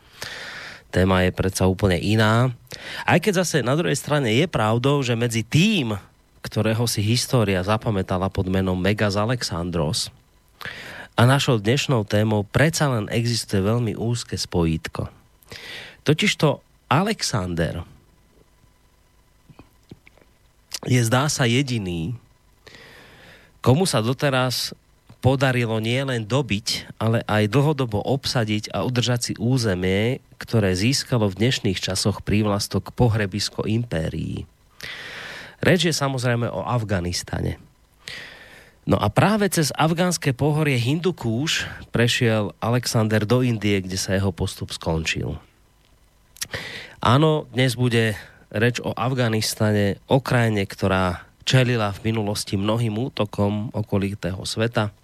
Téma 0.90 1.22
je 1.22 1.30
predsa 1.30 1.70
úplne 1.70 2.02
iná. 2.02 2.50
Aj 3.06 3.18
keď 3.22 3.46
zase 3.46 3.62
na 3.62 3.78
druhej 3.78 3.94
strane 3.94 4.34
je 4.34 4.50
pravdou, 4.50 4.98
že 5.06 5.14
medzi 5.14 5.46
tým, 5.46 5.94
ktorého 6.42 6.82
si 6.90 6.98
história 6.98 7.62
zapamätala 7.62 8.26
pod 8.26 8.50
menom 8.50 8.74
Megas 8.74 9.14
Alexandros 9.14 10.10
a 11.14 11.22
našou 11.30 11.62
dnešnou 11.62 12.02
témou 12.02 12.42
predsa 12.42 12.90
len 12.90 13.06
existuje 13.06 13.62
veľmi 13.62 13.94
úzke 13.94 14.34
spojítko. 14.34 15.06
Totižto 16.02 16.58
Alexander 16.90 17.93
je 20.82 21.00
zdá 21.06 21.30
sa 21.30 21.46
jediný, 21.46 22.18
komu 23.62 23.86
sa 23.86 24.02
doteraz 24.02 24.74
podarilo 25.24 25.80
nielen 25.80 26.28
dobiť, 26.28 27.00
ale 27.00 27.24
aj 27.24 27.48
dlhodobo 27.48 27.96
obsadiť 27.96 28.68
a 28.76 28.84
udržať 28.84 29.20
si 29.22 29.32
územie, 29.40 30.20
ktoré 30.36 30.76
získalo 30.76 31.32
v 31.32 31.40
dnešných 31.40 31.80
časoch 31.80 32.20
prívlastok 32.20 32.92
pohrebisko 32.92 33.64
impérií. 33.64 34.44
Reč 35.64 35.88
je 35.88 35.96
samozrejme 35.96 36.44
o 36.52 36.60
Afganistane. 36.60 37.56
No 38.84 39.00
a 39.00 39.08
práve 39.08 39.48
cez 39.48 39.72
afgánske 39.72 40.36
pohorie 40.36 40.76
Hindukúš 40.76 41.64
prešiel 41.88 42.52
Alexander 42.60 43.24
do 43.24 43.40
Indie, 43.40 43.80
kde 43.80 43.96
sa 43.96 44.12
jeho 44.12 44.28
postup 44.28 44.76
skončil. 44.76 45.40
Áno, 47.00 47.48
dnes 47.48 47.80
bude 47.80 48.12
reč 48.54 48.78
o 48.78 48.94
Afganistane, 48.94 49.98
o 50.06 50.22
krajine, 50.22 50.62
ktorá 50.62 51.26
čelila 51.42 51.90
v 51.90 52.14
minulosti 52.14 52.54
mnohým 52.54 52.94
útokom 52.94 53.74
okolitého 53.74 54.40
sveta, 54.46 54.94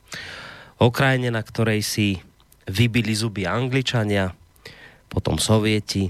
o 0.81 0.89
krajine, 0.89 1.35
na 1.35 1.43
ktorej 1.43 1.83
si 1.85 2.23
vybili 2.71 3.13
zuby 3.13 3.45
Angličania, 3.45 4.33
potom 5.11 5.37
Sovieti 5.37 6.09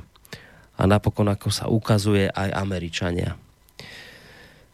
a 0.77 0.85
napokon, 0.85 1.33
ako 1.33 1.49
sa 1.49 1.67
ukazuje, 1.67 2.29
aj 2.31 2.55
Američania. 2.55 3.35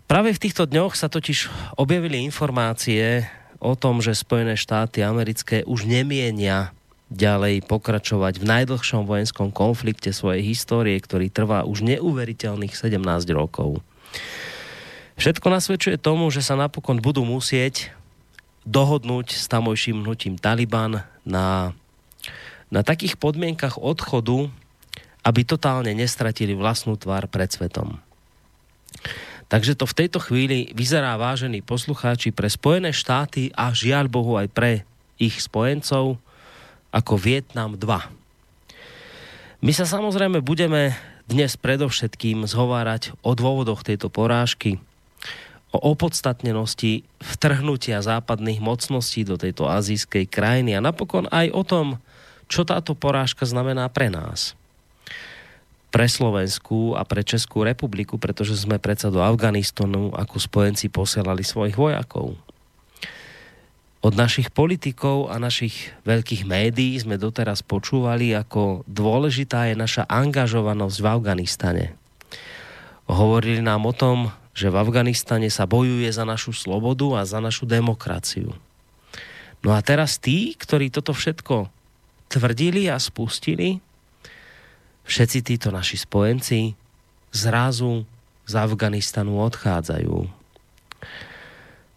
Práve 0.07 0.35
v 0.35 0.43
týchto 0.43 0.69
dňoch 0.69 0.95
sa 0.95 1.11
totiž 1.11 1.51
objavili 1.81 2.23
informácie 2.23 3.27
o 3.59 3.75
tom, 3.75 3.99
že 3.99 4.15
Spojené 4.15 4.55
štáty 4.55 5.03
americké 5.03 5.67
už 5.67 5.89
nemienia 5.89 6.76
ďalej 7.07 7.63
pokračovať 7.71 8.43
v 8.43 8.49
najdlhšom 8.51 9.07
vojenskom 9.07 9.55
konflikte 9.55 10.11
svojej 10.11 10.43
histórie, 10.43 10.99
ktorý 10.99 11.31
trvá 11.31 11.63
už 11.63 11.87
neuveriteľných 11.87 12.75
17 12.75 12.99
rokov. 13.31 13.79
Všetko 15.17 15.47
nasvedčuje 15.49 15.97
tomu, 15.97 16.29
že 16.35 16.43
sa 16.43 16.59
napokon 16.59 16.99
budú 17.01 17.23
musieť 17.23 17.95
dohodnúť 18.67 19.39
s 19.39 19.47
tamojším 19.47 20.03
hnutím 20.03 20.35
Taliban 20.37 21.07
na, 21.23 21.73
na 22.69 22.83
takých 22.83 23.15
podmienkach 23.17 23.79
odchodu, 23.79 24.51
aby 25.23 25.41
totálne 25.47 25.95
nestratili 25.95 26.59
vlastnú 26.59 26.99
tvár 26.99 27.31
pred 27.31 27.49
svetom. 27.49 28.03
Takže 29.47 29.79
to 29.79 29.87
v 29.87 29.97
tejto 30.05 30.19
chvíli 30.19 30.75
vyzerá, 30.75 31.15
vážení 31.15 31.63
poslucháči, 31.63 32.35
pre 32.35 32.51
Spojené 32.51 32.91
štáty 32.91 33.55
a 33.55 33.71
žiaľ 33.71 34.11
Bohu 34.11 34.35
aj 34.35 34.51
pre 34.51 34.83
ich 35.23 35.39
spojencov 35.39 36.19
ako 36.97 37.21
Vietnam 37.21 37.77
2. 37.77 37.85
My 39.61 39.73
sa 39.77 39.85
samozrejme 39.85 40.41
budeme 40.41 40.97
dnes 41.29 41.61
predovšetkým 41.61 42.49
zhovárať 42.49 43.13
o 43.21 43.37
dôvodoch 43.37 43.85
tejto 43.85 44.09
porážky, 44.09 44.81
o 45.77 45.93
opodstatnenosti 45.93 47.05
vtrhnutia 47.21 48.01
západných 48.01 48.65
mocností 48.65 49.29
do 49.29 49.37
tejto 49.37 49.69
azijskej 49.69 50.25
krajiny 50.25 50.73
a 50.73 50.81
napokon 50.81 51.29
aj 51.29 51.53
o 51.53 51.63
tom, 51.67 51.87
čo 52.49 52.65
táto 52.65 52.97
porážka 52.97 53.45
znamená 53.45 53.93
pre 53.93 54.09
nás 54.09 54.57
pre 55.97 56.13
Slovensku 56.13 56.93
a 56.93 57.09
pre 57.09 57.25
Českú 57.25 57.65
republiku, 57.65 58.21
pretože 58.21 58.53
sme 58.53 58.77
predsa 58.77 59.09
do 59.09 59.25
Afganistanu 59.25 60.13
ako 60.13 60.37
spojenci 60.37 60.93
posielali 60.93 61.41
svojich 61.41 61.73
vojakov. 61.73 62.37
Od 64.07 64.15
našich 64.15 64.55
politikov 64.55 65.35
a 65.35 65.43
našich 65.43 65.91
veľkých 66.07 66.47
médií 66.47 66.95
sme 66.95 67.19
doteraz 67.19 67.67
počúvali, 67.67 68.39
ako 68.39 68.87
dôležitá 68.87 69.67
je 69.67 69.75
naša 69.75 70.07
angažovanosť 70.07 70.97
v 71.03 71.07
Afganistane. 71.11 71.85
Hovorili 73.11 73.59
nám 73.59 73.83
o 73.83 73.91
tom, 73.91 74.31
že 74.55 74.71
v 74.71 74.79
Afganistane 74.79 75.51
sa 75.51 75.67
bojuje 75.67 76.07
za 76.15 76.23
našu 76.23 76.55
slobodu 76.55 77.19
a 77.19 77.27
za 77.27 77.43
našu 77.43 77.67
demokraciu. 77.67 78.55
No 79.67 79.75
a 79.75 79.83
teraz 79.83 80.23
tí, 80.23 80.55
ktorí 80.55 80.95
toto 80.95 81.11
všetko 81.11 81.67
tvrdili 82.31 82.87
a 82.87 83.03
spustili, 83.03 83.83
všetci 85.03 85.39
títo 85.43 85.75
naši 85.75 85.99
spojenci 85.99 86.79
zrazu 87.35 88.07
z 88.47 88.55
Afganistanu 88.55 89.43
odchádzajú. 89.51 90.31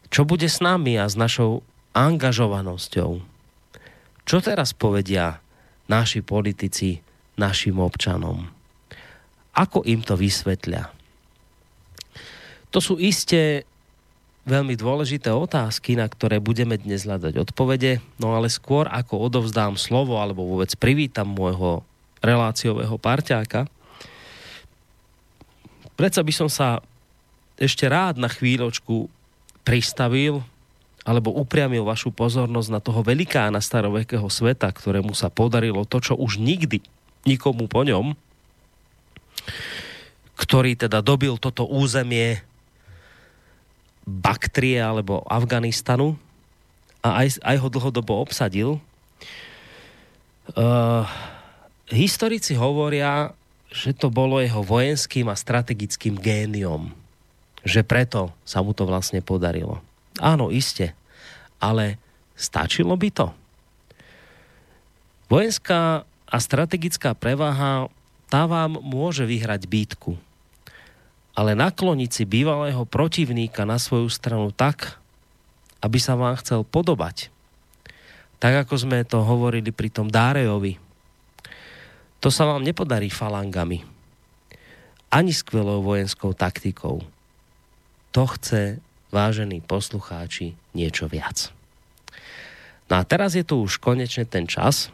Čo 0.10 0.22
bude 0.26 0.50
s 0.50 0.58
nami 0.58 0.98
a 0.98 1.06
s 1.06 1.14
našou 1.14 1.62
angažovanosťou? 2.00 3.12
Čo 4.24 4.38
teraz 4.40 4.72
povedia 4.72 5.44
naši 5.92 6.24
politici 6.24 6.96
našim 7.36 7.76
občanom? 7.84 8.48
Ako 9.52 9.84
im 9.84 10.00
to 10.00 10.16
vysvetlia? 10.16 10.88
To 12.70 12.80
sú 12.80 13.02
isté 13.02 13.68
veľmi 14.48 14.78
dôležité 14.78 15.34
otázky, 15.34 16.00
na 16.00 16.08
ktoré 16.08 16.40
budeme 16.40 16.80
dnes 16.80 17.04
hľadať 17.04 17.36
odpovede, 17.50 18.00
no 18.22 18.38
ale 18.38 18.48
skôr 18.48 18.88
ako 18.88 19.28
odovzdám 19.28 19.76
slovo 19.76 20.22
alebo 20.22 20.46
vôbec 20.46 20.72
privítam 20.80 21.28
môjho 21.28 21.84
reláciového 22.24 22.96
parťáka. 22.96 23.68
Predsa 26.00 26.22
by 26.24 26.34
som 26.34 26.48
sa 26.48 26.80
ešte 27.60 27.90
rád 27.92 28.16
na 28.22 28.32
chvíľočku 28.32 29.12
pristavil 29.68 30.40
alebo 31.08 31.32
upriamil 31.32 31.88
vašu 31.88 32.12
pozornosť 32.12 32.70
na 32.70 32.80
toho 32.84 33.00
velikána 33.02 33.64
starovekého 33.64 34.28
sveta, 34.28 34.68
ktorému 34.70 35.16
sa 35.16 35.32
podarilo 35.32 35.88
to, 35.88 36.04
čo 36.04 36.14
už 36.20 36.40
nikdy 36.40 36.84
nikomu 37.24 37.68
po 37.72 37.84
ňom, 37.88 38.16
ktorý 40.40 40.76
teda 40.76 41.04
dobil 41.04 41.36
toto 41.40 41.68
územie 41.68 42.44
Baktrie 44.10 44.82
alebo 44.82 45.22
Afganistanu 45.30 46.18
a 47.06 47.24
aj, 47.24 47.40
aj 47.46 47.56
ho 47.62 47.68
dlhodobo 47.70 48.18
obsadil. 48.18 48.82
Uh, 50.58 51.06
historici 51.94 52.58
hovoria, 52.58 53.38
že 53.70 53.94
to 53.94 54.10
bolo 54.10 54.42
jeho 54.42 54.66
vojenským 54.66 55.30
a 55.30 55.38
strategickým 55.38 56.18
géniom. 56.18 56.90
Že 57.62 57.82
preto 57.86 58.22
sa 58.42 58.66
mu 58.66 58.74
to 58.74 58.90
vlastne 58.90 59.22
podarilo. 59.22 59.78
Áno, 60.20 60.52
iste. 60.52 60.94
Ale 61.64 61.98
stačilo 62.36 62.96
by 62.96 63.10
to? 63.12 63.28
Vojenská 65.32 66.04
a 66.06 66.38
strategická 66.38 67.18
prevaha 67.18 67.90
tá 68.30 68.46
vám 68.46 68.78
môže 68.84 69.26
vyhrať 69.26 69.66
býtku 69.66 70.20
ale 71.40 71.56
nakloniť 71.56 72.12
si 72.12 72.24
bývalého 72.28 72.84
protivníka 72.84 73.64
na 73.64 73.80
svoju 73.80 74.12
stranu 74.12 74.52
tak, 74.52 75.00
aby 75.80 75.96
sa 75.96 76.20
vám 76.20 76.36
chcel 76.36 76.68
podobať. 76.68 77.32
Tak 78.44 78.68
ako 78.68 78.76
sme 78.76 79.08
to 79.08 79.24
hovorili 79.24 79.72
pri 79.72 79.88
tom 79.88 80.12
Dárejovi. 80.12 80.76
To 82.20 82.28
sa 82.28 82.44
vám 82.44 82.68
nepodarí 82.68 83.08
falangami. 83.08 83.88
Ani 85.08 85.32
skvelou 85.32 85.80
vojenskou 85.80 86.36
taktikou. 86.36 87.08
To 88.12 88.24
chce, 88.36 88.84
vážení 89.10 89.62
poslucháči, 89.62 90.54
niečo 90.74 91.10
viac. 91.10 91.54
No 92.90 92.98
a 92.98 93.04
teraz 93.06 93.38
je 93.38 93.46
tu 93.46 93.62
už 93.62 93.78
konečne 93.78 94.26
ten 94.26 94.50
čas, 94.50 94.90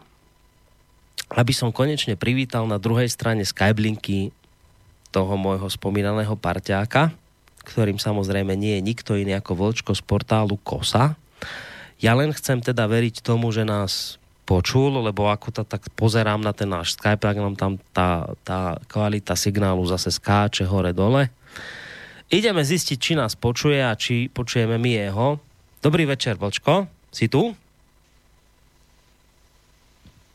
aby 1.32 1.56
som 1.56 1.72
konečne 1.72 2.20
privítal 2.20 2.68
na 2.68 2.76
druhej 2.76 3.08
strane 3.08 3.48
Skyblinky 3.48 4.36
toho 5.16 5.40
môjho 5.40 5.72
spomínaného 5.72 6.36
parťáka, 6.36 7.16
ktorým 7.64 7.98
samozrejme 7.98 8.52
nie 8.54 8.78
je 8.78 8.86
nikto 8.86 9.12
iný 9.16 9.40
ako 9.40 9.56
Vlčko 9.56 9.92
z 9.96 10.04
portálu 10.04 10.60
KOSA. 10.60 11.16
Ja 12.04 12.14
len 12.14 12.36
chcem 12.36 12.60
teda 12.60 12.86
veriť 12.86 13.24
tomu, 13.24 13.50
že 13.56 13.64
nás 13.64 14.20
počul, 14.46 15.02
lebo 15.02 15.32
ako 15.32 15.50
to 15.50 15.64
tak 15.66 15.90
pozerám 15.98 16.44
na 16.44 16.54
ten 16.54 16.70
náš 16.70 16.94
Skype, 16.94 17.24
tak 17.24 17.42
nám 17.42 17.58
tam 17.58 17.82
tá, 17.90 18.30
tá 18.46 18.78
kvalita 18.86 19.34
signálu 19.34 19.82
zase 19.90 20.14
skáče 20.14 20.70
hore-dole. 20.70 21.34
Ideme 22.34 22.66
zistiť, 22.66 22.98
či 22.98 23.14
nás 23.14 23.38
počuje 23.38 23.78
a 23.78 23.94
či 23.94 24.34
počujeme 24.34 24.82
my 24.82 24.92
jeho. 24.98 25.38
Dobrý 25.78 26.10
večer, 26.10 26.42
Vlčko. 26.42 26.90
Si 27.14 27.30
tu? 27.30 27.54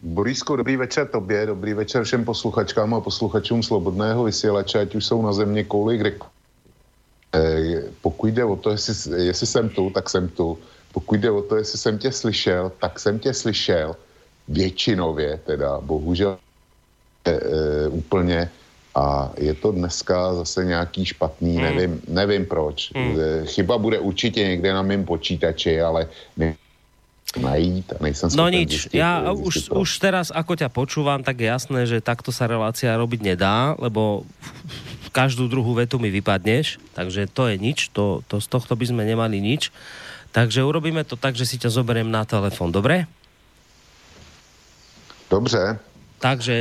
Borísko, 0.02 0.56
dobrý 0.56 0.76
večer 0.76 1.08
tobě, 1.08 1.46
dobrý 1.46 1.74
večer 1.74 2.04
všem 2.04 2.24
posluchačkám 2.24 2.94
a 2.94 3.00
posluchačům 3.00 3.62
Slobodného 3.62 4.24
vysílače, 4.24 4.80
ať 4.80 4.94
už 4.94 5.04
jsou 5.04 5.22
na 5.22 5.32
země 5.32 5.64
kouli, 5.64 5.98
kde... 5.98 6.12
E, 7.34 7.82
pokud 8.00 8.26
jde 8.26 8.44
o 8.44 8.56
to, 8.56 8.70
jestli, 8.70 9.26
jestli 9.26 9.46
jsem 9.46 9.68
tu, 9.68 9.90
tak 9.90 10.10
jsem 10.10 10.28
tu. 10.28 10.58
Pokud 10.92 11.20
jde 11.20 11.30
o 11.30 11.42
to, 11.42 11.56
jestli 11.56 11.78
jsem 11.78 11.98
tě 11.98 12.12
slyšel, 12.12 12.72
tak 12.80 13.00
jsem 13.00 13.18
tě 13.18 13.34
slyšel 13.34 13.96
většinově, 14.48 15.40
teda 15.46 15.80
bohužel 15.80 16.38
e, 17.24 17.30
e, 17.30 17.88
úplně. 17.88 18.50
A 18.94 19.30
je 19.38 19.54
to 19.54 19.72
dneska 19.72 20.34
zase 20.34 20.64
nějaký 20.64 21.04
špatný, 21.04 21.56
hmm. 21.56 21.64
nevím, 21.64 21.92
nevím 22.08 22.46
proč. 22.46 22.90
Hmm. 22.94 23.16
Chyba 23.46 23.78
bude 23.78 23.98
určitě 23.98 24.48
někde 24.48 24.74
na 24.74 24.82
mém 24.82 25.04
počítači, 25.04 25.80
ale 25.80 26.08
ne, 26.36 26.54
najít 27.38 27.92
a 27.92 28.02
nejsem 28.02 28.30
No 28.34 28.50
nič, 28.50 28.90
zistiť, 28.90 28.98
ja 28.98 29.30
už, 29.30 29.70
už 29.70 29.88
teraz, 30.02 30.34
ako 30.34 30.58
ťa 30.58 30.66
počúvam, 30.74 31.22
tak 31.22 31.38
je 31.38 31.46
jasné, 31.46 31.86
že 31.86 32.02
takto 32.02 32.34
sa 32.34 32.50
relácia 32.50 32.90
robiť 32.90 33.22
nedá, 33.22 33.78
lebo 33.78 34.26
každú 35.14 35.46
druhú 35.46 35.78
vetu 35.78 36.02
mi 36.02 36.10
vypadneš, 36.10 36.82
takže 36.94 37.30
to 37.30 37.46
je 37.46 37.54
nič, 37.58 37.94
to, 37.94 38.26
to 38.26 38.42
z 38.42 38.46
tohto 38.50 38.74
by 38.74 38.86
sme 38.90 39.06
nemali 39.06 39.38
nič. 39.38 39.70
Takže 40.30 40.62
urobíme 40.62 41.02
to 41.06 41.18
tak, 41.18 41.34
že 41.34 41.46
si 41.46 41.58
ťa 41.58 41.70
zoberiem 41.70 42.06
na 42.06 42.22
telefon, 42.22 42.70
dobre? 42.70 43.06
Dobře. 45.30 45.78
Takže 46.18 46.56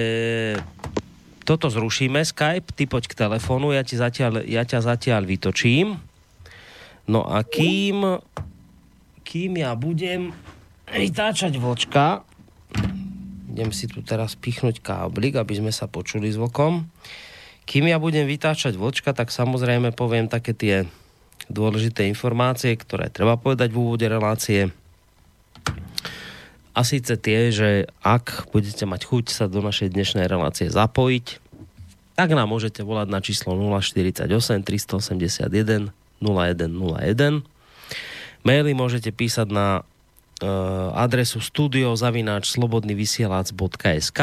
toto 1.49 1.73
zrušíme, 1.73 2.21
Skype, 2.21 2.69
ty 2.77 2.85
poď 2.85 3.09
k 3.09 3.17
telefónu, 3.25 3.73
ja, 3.73 3.81
ti 3.81 3.97
zatiaľ, 3.97 4.45
ja 4.45 4.61
ťa 4.61 4.85
zatiaľ 4.85 5.25
vytočím. 5.25 5.97
No 7.09 7.25
a 7.25 7.41
kým, 7.41 8.21
kým 9.25 9.57
ja 9.57 9.73
budem 9.73 10.29
vytáčať 10.93 11.57
vočka. 11.57 12.21
Idem 13.49 13.73
si 13.73 13.89
tu 13.89 14.05
teraz 14.05 14.37
pichnúť 14.37 14.77
káblik, 14.85 15.41
aby 15.41 15.57
sme 15.57 15.73
sa 15.73 15.89
počuli 15.89 16.29
zvokom. 16.29 16.85
Kým 17.65 17.89
ja 17.89 17.97
budem 17.97 18.29
vytáčať 18.29 18.77
vočka, 18.77 19.09
tak 19.17 19.33
samozrejme 19.33 19.89
poviem 19.97 20.29
také 20.29 20.53
tie 20.53 20.85
dôležité 21.49 22.05
informácie, 22.05 22.77
ktoré 22.77 23.09
treba 23.09 23.41
povedať 23.41 23.73
v 23.73 23.77
úvode 23.81 24.05
relácie. 24.05 24.69
A 26.79 26.87
síce 26.87 27.19
tie, 27.19 27.51
že 27.51 27.91
ak 27.99 28.55
budete 28.55 28.87
mať 28.87 29.03
chuť 29.03 29.25
sa 29.35 29.51
do 29.51 29.59
našej 29.59 29.91
dnešnej 29.91 30.31
relácie 30.31 30.71
zapojiť, 30.71 31.43
tak 32.15 32.31
nám 32.31 32.47
môžete 32.47 32.87
volať 32.87 33.07
na 33.11 33.19
číslo 33.19 33.51
048 33.59 34.31
381 34.63 35.91
0101. 36.23 37.43
Maily 38.47 38.71
môžete 38.71 39.11
písať 39.11 39.51
na 39.51 39.83
Eh, 40.39 40.47
adresu 40.95 41.43
studiozavináč.slobodnyvysielac.sk 41.43 44.19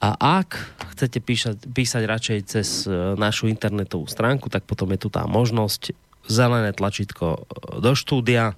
a 0.00 0.10
ak 0.16 0.48
chcete 0.96 1.20
písať, 1.20 1.68
písať 1.68 2.02
radšej 2.08 2.38
cez 2.48 2.88
eh, 2.88 3.12
našu 3.20 3.52
internetovú 3.52 4.08
stránku, 4.08 4.48
tak 4.48 4.64
potom 4.64 4.88
je 4.96 5.04
tu 5.04 5.12
tá 5.12 5.28
možnosť 5.28 5.92
zelené 6.24 6.72
tlačítko 6.72 7.36
eh, 7.36 7.84
do 7.84 7.92
štúdia 7.92 8.56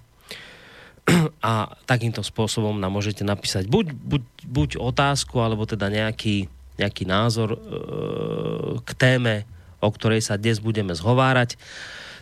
a 1.45 1.75
takýmto 1.87 2.21
spôsobom 2.25 2.77
nám 2.77 2.93
môžete 2.95 3.25
napísať 3.25 3.67
buď, 3.67 3.93
buď, 3.95 4.23
buď 4.47 4.71
otázku, 4.79 5.41
alebo 5.41 5.65
teda 5.65 5.89
nejaký, 5.89 6.47
nejaký 6.77 7.05
názor 7.09 7.57
e, 7.57 7.59
k 8.85 8.91
téme, 8.97 9.49
o 9.81 9.89
ktorej 9.89 10.21
sa 10.25 10.37
dnes 10.37 10.61
budeme 10.61 10.93
zhovárať. 10.93 11.57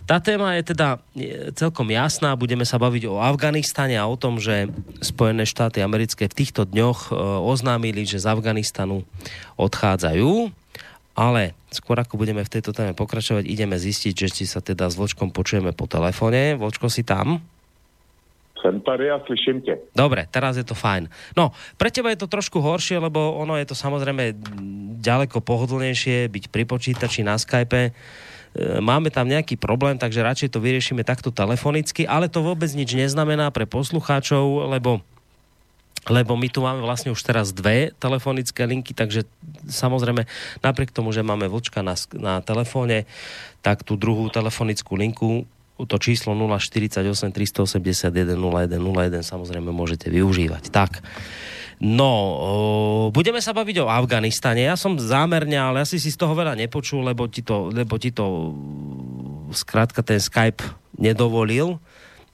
Tá 0.08 0.24
téma 0.24 0.56
je 0.56 0.72
teda 0.72 1.04
celkom 1.52 1.92
jasná. 1.92 2.32
Budeme 2.32 2.64
sa 2.64 2.80
baviť 2.80 3.12
o 3.12 3.20
Afganistane 3.20 4.00
a 4.00 4.08
o 4.08 4.16
tom, 4.16 4.40
že 4.40 4.72
Spojené 5.04 5.44
štáty 5.44 5.84
americké 5.84 6.32
v 6.32 6.38
týchto 6.38 6.64
dňoch 6.64 7.12
e, 7.12 7.20
oznámili, 7.44 8.08
že 8.08 8.16
z 8.16 8.32
Afganistanu 8.32 9.04
odchádzajú. 9.60 10.48
Ale 11.18 11.52
skôr 11.68 11.98
ako 11.98 12.14
budeme 12.16 12.40
v 12.40 12.52
tejto 12.56 12.72
téme 12.72 12.94
pokračovať, 12.94 13.44
ideme 13.44 13.74
zistiť, 13.74 14.14
že 14.14 14.28
či 14.32 14.44
sa 14.46 14.62
teda 14.62 14.88
s 14.88 14.96
Vlčkom 14.96 15.34
počujeme 15.34 15.76
po 15.76 15.84
telefóne. 15.84 16.56
Vlčko, 16.56 16.88
si 16.88 17.04
tam? 17.04 17.42
Jsem 18.62 18.80
tady 18.80 19.10
a 19.10 19.20
slyším 19.26 19.60
tě. 19.60 19.78
Dobre, 19.96 20.26
teraz 20.30 20.56
je 20.56 20.64
to 20.64 20.74
fajn. 20.74 21.08
No, 21.36 21.54
pre 21.78 21.90
teba 21.90 22.10
je 22.10 22.18
to 22.18 22.26
trošku 22.26 22.58
horšie, 22.58 22.98
lebo 22.98 23.38
ono 23.38 23.54
je 23.54 23.70
to 23.70 23.78
samozrejme 23.78 24.34
ďaleko 24.98 25.38
pohodlnejšie 25.40 26.26
byť 26.26 26.44
pri 26.50 26.64
počítači 26.66 27.22
na 27.22 27.38
Skype 27.38 27.94
E, 28.58 28.80
máme 28.80 29.12
tam 29.12 29.28
nejaký 29.28 29.60
problém, 29.60 30.00
takže 30.00 30.24
radšej 30.24 30.52
to 30.56 30.62
vyriešime 30.62 31.04
takto 31.04 31.28
telefonicky, 31.28 32.08
ale 32.08 32.26
to 32.26 32.40
vôbec 32.40 32.68
nič 32.72 32.96
neznamená 32.96 33.52
pre 33.52 33.68
poslucháčov, 33.68 34.72
lebo 34.72 35.04
lebo 36.08 36.40
my 36.40 36.48
tu 36.48 36.64
máme 36.64 36.80
vlastne 36.80 37.12
už 37.12 37.20
teraz 37.20 37.52
dve 37.52 37.92
telefonické 38.00 38.64
linky, 38.64 38.96
takže 38.96 39.28
samozrejme 39.68 40.24
napriek 40.64 40.88
tomu, 40.88 41.12
že 41.12 41.20
máme 41.20 41.52
vlčka 41.52 41.84
na, 41.84 42.00
na 42.16 42.40
telefóne, 42.40 43.04
tak 43.60 43.84
tú 43.84 43.92
druhú 43.92 44.32
telefonickú 44.32 44.96
linku 44.96 45.44
to 45.86 45.96
číslo 46.02 46.34
048 46.34 47.06
381 47.30 48.34
0101 48.34 49.22
samozrejme 49.22 49.70
môžete 49.70 50.10
využívať. 50.10 50.74
Tak. 50.74 51.04
No, 51.78 52.10
o, 52.10 52.50
budeme 53.14 53.38
sa 53.38 53.54
baviť 53.54 53.86
o 53.86 53.90
Afganistane. 53.90 54.66
Ja 54.66 54.74
som 54.74 54.98
zámerne, 54.98 55.54
ale 55.54 55.86
asi 55.86 56.02
si 56.02 56.10
z 56.10 56.18
toho 56.18 56.34
veľa 56.34 56.58
nepočul, 56.58 57.06
lebo 57.06 57.30
ti 57.30 57.46
to, 57.46 57.70
lebo 57.70 57.94
ti 58.02 58.10
to 58.10 58.50
skrátka 59.54 60.02
ten 60.02 60.18
Skype 60.18 60.58
nedovolil. 60.98 61.78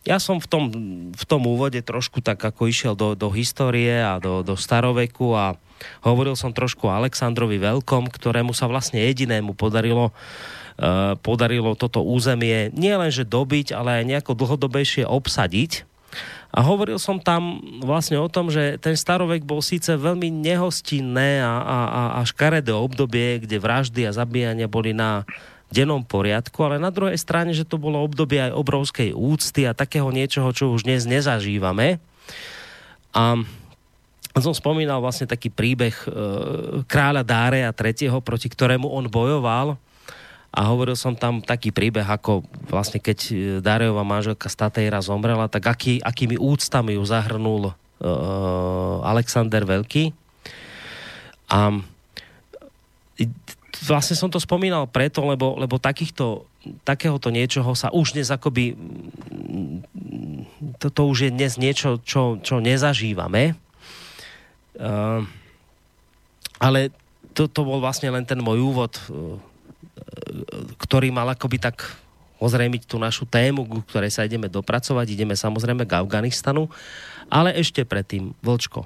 Ja 0.09 0.16
som 0.16 0.40
v 0.40 0.48
tom, 0.48 0.64
v 1.12 1.24
tom 1.28 1.44
úvode 1.44 1.80
trošku 1.85 2.24
tak 2.24 2.40
ako 2.40 2.68
išiel 2.68 2.96
do, 2.96 3.12
do 3.12 3.28
histórie 3.33 4.00
a 4.00 4.16
do, 4.16 4.40
do 4.40 4.57
staroveku 4.57 5.37
a 5.37 5.57
hovoril 6.04 6.37
som 6.37 6.52
trošku 6.52 6.88
o 6.88 6.92
Aleksandrovi 6.92 7.61
Veľkom, 7.61 8.09
ktorému 8.09 8.57
sa 8.57 8.68
vlastne 8.68 9.00
jedinému 9.00 9.57
podarilo 9.57 10.12
uh, 10.12 10.63
podarilo 11.22 11.78
toto 11.78 12.02
územie 12.02 12.74
nielenže 12.74 13.22
dobiť, 13.22 13.70
ale 13.70 14.02
aj 14.02 14.08
nejako 14.10 14.32
dlhodobejšie 14.34 15.06
obsadiť 15.06 15.87
A 16.54 16.62
hovoril 16.62 16.98
som 17.02 17.18
tam 17.18 17.62
vlastne 17.82 18.18
o 18.18 18.30
tom, 18.30 18.50
že 18.50 18.78
ten 18.78 18.94
starovek 18.94 19.42
bol 19.42 19.62
síce 19.62 19.94
veľmi 19.94 20.30
nehostinné 20.30 21.42
a, 21.42 21.54
a, 21.62 21.78
a, 22.18 22.20
škaredé 22.22 22.70
obdobie, 22.70 23.42
kde 23.42 23.58
vraždy 23.58 24.06
a 24.06 24.14
zabíjania 24.14 24.70
boli 24.70 24.94
na 24.94 25.26
dennom 25.74 26.06
poriadku, 26.06 26.54
ale 26.62 26.78
na 26.78 26.94
druhej 26.94 27.18
strane, 27.18 27.50
že 27.50 27.66
to 27.66 27.74
bolo 27.82 27.98
obdobie 27.98 28.38
aj 28.38 28.54
obrovskej 28.54 29.10
úcty 29.10 29.66
a 29.66 29.74
takého 29.74 30.06
niečoho, 30.14 30.54
čo 30.54 30.70
už 30.70 30.87
dnes 30.87 31.02
nezažívame. 31.02 31.98
A 33.10 34.38
som 34.38 34.54
spomínal 34.54 35.02
vlastne 35.02 35.26
taký 35.30 35.50
príbeh 35.50 35.94
e, 35.94 36.06
kráľa 36.87 37.22
Dárea 37.22 37.70
III., 37.70 38.18
proti 38.22 38.50
ktorému 38.50 38.87
on 38.90 39.06
bojoval 39.10 39.78
a 40.54 40.70
hovoril 40.70 40.94
som 40.94 41.18
tam 41.18 41.42
taký 41.42 41.74
príbeh, 41.74 42.06
ako 42.06 42.46
vlastne 42.70 43.02
keď 43.02 43.18
e, 43.26 43.34
Darejová 43.58 44.06
manželka 44.06 44.46
Statejra 44.46 45.02
zomrela, 45.02 45.50
tak 45.50 45.66
aký, 45.66 45.98
akými 45.98 46.38
úctami 46.38 46.94
ju 46.94 47.02
zahrnul 47.02 47.74
uh, 47.74 47.74
Alexander 49.02 49.66
Veľký. 49.66 50.14
A 51.50 51.74
vlastne 53.82 54.14
som 54.14 54.30
to 54.30 54.38
spomínal 54.38 54.86
preto, 54.86 55.26
lebo, 55.26 55.58
lebo 55.58 55.82
takýchto, 55.82 56.46
takéhoto 56.86 57.34
niečoho 57.34 57.74
sa 57.74 57.90
už 57.90 58.14
dnes 58.14 58.30
akoby 58.30 58.78
to, 60.78 60.86
to 60.88 61.02
už 61.10 61.18
je 61.28 61.30
dnes 61.34 61.52
niečo, 61.58 61.98
čo, 62.06 62.38
čo 62.40 62.62
nezažívame. 62.62 63.58
Uh, 64.78 65.26
ale 66.62 66.94
to, 67.34 67.50
to 67.50 67.66
bol 67.66 67.82
vlastne 67.82 68.10
len 68.10 68.22
ten 68.22 68.38
môj 68.38 68.58
úvod 68.62 68.94
uh, 69.10 69.38
ktorý 70.79 71.14
mal 71.14 71.31
akoby 71.33 71.59
tak 71.62 71.85
ozrejmiť 72.42 72.85
tú 72.85 72.99
našu 72.99 73.25
tému, 73.25 73.64
ku 73.64 73.81
ktorej 73.87 74.11
sa 74.12 74.27
ideme 74.27 74.51
dopracovať. 74.51 75.07
Ideme 75.09 75.38
samozrejme 75.38 75.87
k 75.87 75.97
Afganistanu, 75.97 76.68
ale 77.31 77.55
ešte 77.57 77.87
predtým, 77.87 78.35
Vlčko. 78.42 78.85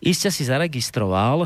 Iste 0.00 0.32
si 0.32 0.46
zaregistroval, 0.48 1.44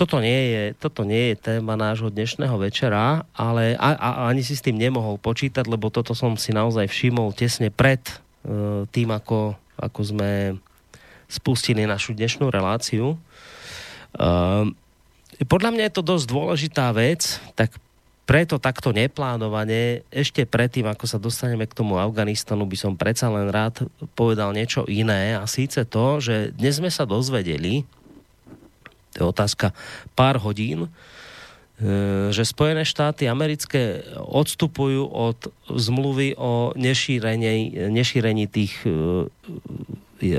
toto 0.00 0.16
nie 0.16 0.40
je, 0.48 0.62
toto 0.80 1.04
nie 1.04 1.32
je 1.32 1.44
téma 1.60 1.76
nášho 1.76 2.08
dnešného 2.08 2.56
večera, 2.56 3.28
ale 3.36 3.76
a, 3.76 3.92
a, 3.92 4.10
ani 4.32 4.40
si 4.40 4.56
s 4.56 4.64
tým 4.64 4.80
nemohol 4.80 5.20
počítať, 5.20 5.68
lebo 5.68 5.92
toto 5.92 6.16
som 6.16 6.40
si 6.40 6.56
naozaj 6.56 6.88
všimol 6.88 7.36
tesne 7.36 7.68
pred 7.68 8.00
uh, 8.00 8.88
tým, 8.88 9.12
ako, 9.12 9.52
ako 9.76 10.00
sme 10.00 10.56
spustili 11.28 11.84
našu 11.84 12.16
dnešnú 12.16 12.48
reláciu. 12.48 13.20
Uh, 14.16 14.72
podľa 15.44 15.70
mňa 15.76 15.84
je 15.92 15.94
to 16.00 16.02
dosť 16.08 16.26
dôležitá 16.32 16.88
vec, 16.96 17.36
tak 17.52 17.76
preto 18.30 18.62
takto 18.62 18.94
neplánovane, 18.94 20.06
ešte 20.06 20.46
predtým, 20.46 20.86
ako 20.86 21.02
sa 21.10 21.18
dostaneme 21.18 21.66
k 21.66 21.74
tomu 21.74 21.98
Afganistanu, 21.98 22.62
by 22.62 22.78
som 22.78 22.94
predsa 22.94 23.26
len 23.26 23.50
rád 23.50 23.90
povedal 24.14 24.54
niečo 24.54 24.86
iné 24.86 25.34
a 25.34 25.50
síce 25.50 25.82
to, 25.82 26.22
že 26.22 26.54
dnes 26.54 26.78
sme 26.78 26.94
sa 26.94 27.02
dozvedeli, 27.10 27.82
to 29.10 29.16
je 29.18 29.26
otázka 29.26 29.74
pár 30.14 30.38
hodín, 30.38 30.86
e, 30.86 32.30
že 32.30 32.46
Spojené 32.46 32.86
štáty 32.86 33.26
americké 33.26 34.06
odstupujú 34.14 35.10
od 35.10 35.50
zmluvy 35.66 36.38
o 36.38 36.70
nešírení, 36.78 37.90
nešírení 37.90 38.46
tých 38.46 38.78
e, 38.86 39.26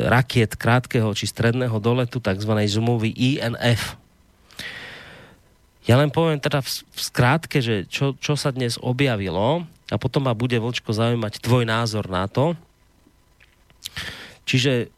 rakiet 0.07 0.55
krátkeho 0.55 1.11
či 1.11 1.27
stredného 1.27 1.75
doletu, 1.83 2.23
tzv. 2.23 2.55
zmluvy 2.55 3.11
INF. 3.11 3.99
Ja 5.89 5.97
len 5.97 6.13
poviem 6.13 6.37
teda 6.37 6.61
v, 6.61 6.69
v 6.69 6.99
skrátke, 7.01 7.57
že 7.57 7.89
čo, 7.89 8.13
čo 8.21 8.37
sa 8.37 8.53
dnes 8.53 8.77
objavilo 8.77 9.65
a 9.89 9.95
potom 9.97 10.29
ma 10.29 10.37
bude, 10.37 10.55
Vlčko, 10.61 10.93
zaujímať 10.93 11.41
tvoj 11.41 11.65
názor 11.65 12.05
na 12.05 12.29
to. 12.29 12.53
Čiže 14.45 14.93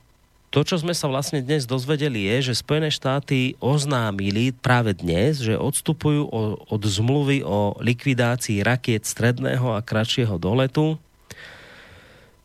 to, 0.54 0.62
čo 0.62 0.78
sme 0.78 0.94
sa 0.94 1.10
vlastne 1.10 1.42
dnes 1.42 1.66
dozvedeli, 1.66 2.30
je, 2.30 2.54
že 2.54 2.62
Spojené 2.62 2.94
štáty 2.94 3.58
oznámili 3.58 4.54
práve 4.54 4.94
dnes, 4.94 5.42
že 5.42 5.58
odstupujú 5.58 6.30
od 6.70 6.82
zmluvy 6.86 7.42
o 7.42 7.74
likvidácii 7.82 8.62
rakiet 8.62 9.10
stredného 9.10 9.74
a 9.74 9.82
kratšieho 9.82 10.38
doletu, 10.38 11.02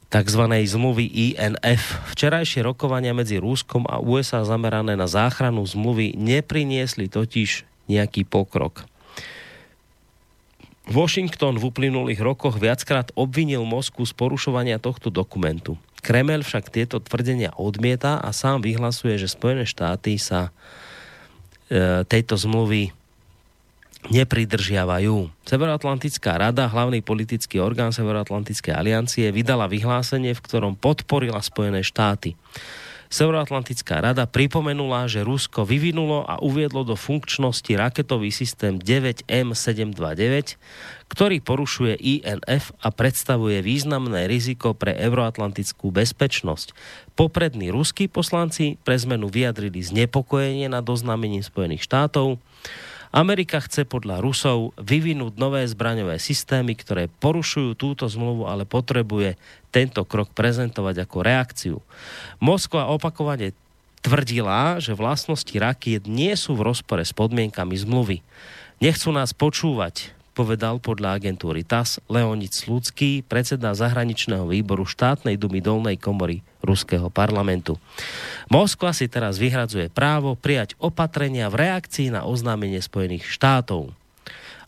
tzv. 0.08 0.40
zmluvy 0.48 1.04
INF. 1.04 2.00
Včerajšie 2.16 2.64
rokovania 2.64 3.12
medzi 3.12 3.36
Rúskom 3.36 3.84
a 3.84 4.00
USA 4.00 4.40
zamerané 4.40 4.96
na 4.96 5.04
záchranu 5.04 5.60
zmluvy 5.68 6.16
nepriniesli 6.16 7.12
totiž 7.12 7.67
nejaký 7.88 8.28
pokrok. 8.28 8.84
Washington 10.88 11.60
v 11.60 11.68
uplynulých 11.68 12.20
rokoch 12.24 12.56
viackrát 12.56 13.12
obvinil 13.12 13.60
Moskvu 13.68 14.08
z 14.08 14.16
porušovania 14.16 14.80
tohto 14.80 15.12
dokumentu. 15.12 15.76
Kremel 16.00 16.40
však 16.40 16.72
tieto 16.72 16.96
tvrdenia 17.02 17.52
odmieta 17.60 18.16
a 18.22 18.32
sám 18.32 18.64
vyhlasuje, 18.64 19.20
že 19.20 19.28
Spojené 19.28 19.68
štáty 19.68 20.16
sa 20.16 20.48
e, 21.68 22.06
tejto 22.08 22.40
zmluvy 22.40 22.96
nepridržiavajú. 24.08 25.28
Severoatlantická 25.44 26.38
rada, 26.38 26.70
hlavný 26.70 27.02
politický 27.02 27.58
orgán 27.60 27.90
Severoatlantickej 27.90 28.72
aliancie, 28.72 29.26
vydala 29.34 29.66
vyhlásenie, 29.66 30.32
v 30.32 30.44
ktorom 30.44 30.78
podporila 30.78 31.42
Spojené 31.42 31.82
štáty. 31.82 32.38
Severoatlantická 33.08 34.04
rada 34.04 34.28
pripomenula, 34.28 35.08
že 35.08 35.24
Rusko 35.24 35.64
vyvinulo 35.64 36.28
a 36.28 36.44
uviedlo 36.44 36.84
do 36.84 36.92
funkčnosti 36.92 37.72
raketový 37.72 38.28
systém 38.28 38.76
9M729, 38.76 40.60
ktorý 41.08 41.40
porušuje 41.40 41.96
INF 41.96 42.76
a 42.84 42.92
predstavuje 42.92 43.64
významné 43.64 44.28
riziko 44.28 44.76
pre 44.76 44.92
euroatlantickú 44.92 45.88
bezpečnosť. 45.88 46.76
Poprední 47.16 47.72
ruskí 47.72 48.12
poslanci 48.12 48.76
pre 48.84 49.00
zmenu 49.00 49.32
vyjadrili 49.32 49.80
znepokojenie 49.80 50.68
nad 50.68 50.84
oznámením 50.84 51.40
Spojených 51.40 51.88
štátov, 51.88 52.36
Amerika 53.18 53.58
chce 53.58 53.82
podľa 53.82 54.22
Rusov 54.22 54.78
vyvinúť 54.78 55.42
nové 55.42 55.66
zbraňové 55.66 56.22
systémy, 56.22 56.78
ktoré 56.78 57.10
porušujú 57.10 57.74
túto 57.74 58.06
zmluvu, 58.06 58.46
ale 58.46 58.62
potrebuje 58.62 59.34
tento 59.74 60.06
krok 60.06 60.30
prezentovať 60.30 61.02
ako 61.02 61.16
reakciu. 61.26 61.76
Moskva 62.38 62.86
opakovane 62.94 63.58
tvrdila, 64.06 64.78
že 64.78 64.94
vlastnosti 64.94 65.50
rakiet 65.50 66.06
nie 66.06 66.30
sú 66.38 66.54
v 66.54 66.70
rozpore 66.70 67.02
s 67.02 67.10
podmienkami 67.10 67.74
zmluvy. 67.74 68.22
Nechcú 68.78 69.10
nás 69.10 69.34
počúvať, 69.34 70.14
povedal 70.38 70.78
podľa 70.78 71.18
agentúry 71.18 71.66
TAS 71.66 71.98
Leonid 72.06 72.54
Slucký, 72.54 73.26
predseda 73.26 73.74
zahraničného 73.74 74.46
výboru 74.46 74.86
štátnej 74.86 75.34
dumy 75.34 75.58
dolnej 75.58 75.98
komory 75.98 76.46
ruského 76.62 77.10
parlamentu. 77.10 77.74
Moskva 78.46 78.94
si 78.94 79.10
teraz 79.10 79.42
vyhradzuje 79.42 79.90
právo 79.90 80.38
prijať 80.38 80.78
opatrenia 80.78 81.50
v 81.50 81.66
reakcii 81.66 82.14
na 82.14 82.22
oznámenie 82.22 82.78
Spojených 82.78 83.26
štátov. 83.26 83.90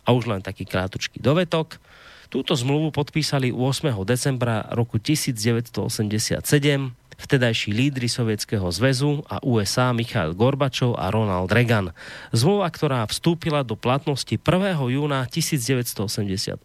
A 0.02 0.08
už 0.10 0.26
len 0.26 0.42
taký 0.42 0.66
krátučký 0.66 1.22
dovetok. 1.22 1.78
Túto 2.26 2.58
zmluvu 2.58 2.90
podpísali 2.90 3.54
8. 3.54 3.94
decembra 4.02 4.66
roku 4.74 4.98
1987 4.98 6.99
vtedajší 7.20 7.76
lídry 7.76 8.08
Sovietskeho 8.08 8.64
zväzu 8.72 9.20
a 9.28 9.38
USA 9.44 9.92
Michail 9.92 10.32
Gorbačov 10.32 10.96
a 10.96 11.12
Ronald 11.12 11.52
Reagan. 11.52 11.92
Zmluva, 12.32 12.72
ktorá 12.72 13.04
vstúpila 13.04 13.60
do 13.60 13.76
platnosti 13.76 14.32
1. 14.32 14.40
júna 14.88 15.28
1988, 15.28 16.64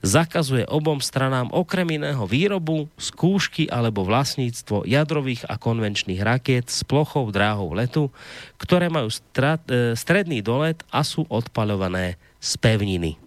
zakazuje 0.00 0.64
obom 0.66 0.98
stranám 1.04 1.52
okrem 1.52 2.00
iného 2.00 2.24
výrobu, 2.24 2.88
skúšky 2.96 3.68
alebo 3.68 4.02
vlastníctvo 4.08 4.88
jadrových 4.88 5.44
a 5.46 5.60
konvenčných 5.60 6.24
rakiet 6.24 6.72
s 6.72 6.80
plochou 6.88 7.28
dráhou 7.28 7.76
letu, 7.76 8.08
ktoré 8.56 8.88
majú 8.88 9.12
strat, 9.12 9.60
e, 9.68 9.92
stredný 9.92 10.40
dolet 10.40 10.80
a 10.88 11.04
sú 11.04 11.28
odpaľované 11.28 12.16
z 12.40 12.50
pevniny. 12.56 13.20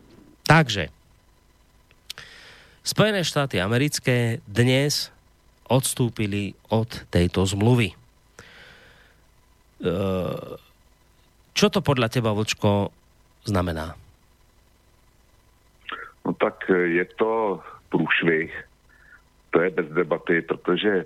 Takže 0.50 0.90
Spojené 2.88 3.20
štáty 3.28 3.60
americké 3.60 4.40
dnes 4.48 5.12
odstúpili 5.70 6.56
od 6.72 7.08
tejto 7.12 7.46
zmluvy. 7.46 7.92
E, 7.92 7.96
čo 11.54 11.68
to 11.74 11.80
podľa 11.82 12.08
teba, 12.12 12.34
Vlčko, 12.34 12.92
znamená? 13.48 13.96
No 16.26 16.34
tak 16.36 16.68
je 16.70 17.06
to 17.16 17.64
průšvih, 17.90 18.52
to 19.52 19.62
je 19.62 19.70
bez 19.70 19.88
debaty, 19.88 20.42
protože 20.42 21.06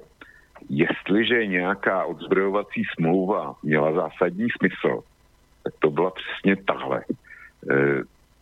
jestliže 0.70 1.46
nějaká 1.46 2.06
odzbrojovací 2.06 2.84
smlouva 2.96 3.56
měla 3.64 3.94
zásadní 3.94 4.48
smysl, 4.58 5.04
tak 5.64 5.74
to 5.80 5.90
byla 5.90 6.12
přesně 6.12 6.56
tahle. 6.56 7.02
E, 7.02 7.76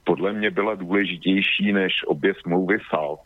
podle 0.04 0.34
mě 0.34 0.52
byla 0.52 0.76
důležitější 0.76 1.74
než 1.74 1.94
obě 2.08 2.34
smlouvy 2.42 2.78
SALT, 2.90 3.20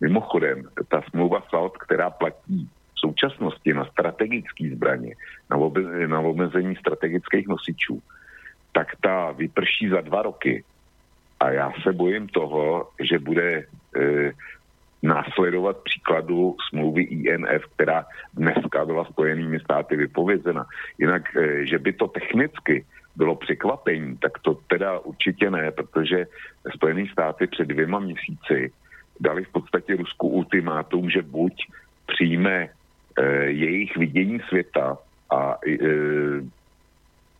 Mimochodem, 0.00 0.62
ta 0.88 1.02
smlouva 1.10 1.42
SALT, 1.50 1.76
která 1.76 2.10
platí 2.10 2.68
v 2.94 3.00
současnosti 3.00 3.72
na 3.72 3.84
strategické 3.84 4.70
zbraně, 4.74 5.14
na, 5.50 5.56
obe, 5.56 6.08
na 6.08 6.20
omezení 6.20 6.76
strategických 6.76 7.48
nosičů, 7.48 8.02
tak 8.72 8.88
ta 9.00 9.32
vyprší 9.32 9.88
za 9.88 10.00
dva 10.00 10.22
roky. 10.22 10.64
A 11.40 11.50
já 11.50 11.72
se 11.82 11.92
bojím 11.92 12.28
toho, 12.28 12.88
že 13.00 13.18
bude 13.18 13.64
e, 13.96 14.32
následovat 15.02 15.76
příkladu 15.84 16.56
smlouvy 16.68 17.02
INF, 17.02 17.62
která 17.74 18.06
dneska 18.34 18.84
byla 18.84 19.04
spojenými 19.04 19.60
státy 19.60 19.96
vypovězena. 19.96 20.66
Jinak, 20.98 21.36
eh, 21.36 21.66
že 21.66 21.78
by 21.78 21.92
to 21.92 22.08
technicky 22.08 22.84
bylo 23.16 23.36
překvapení, 23.36 24.16
tak 24.16 24.38
to 24.38 24.54
teda 24.68 24.98
určitě 24.98 25.50
ne, 25.50 25.70
protože 25.70 26.26
Spojené 26.74 27.06
státy 27.12 27.46
před 27.46 27.68
dvěma 27.68 27.98
měsíci 27.98 28.72
dali 29.20 29.44
v 29.44 29.52
podstatě 29.52 29.96
Rusku 29.96 30.28
ultimátum, 30.28 31.10
že 31.10 31.22
buď 31.22 31.52
přijme 32.06 32.68
e, 33.18 33.24
jejich 33.44 33.96
vidění 33.96 34.40
světa 34.48 34.98
a 35.30 35.56
e, 35.68 35.76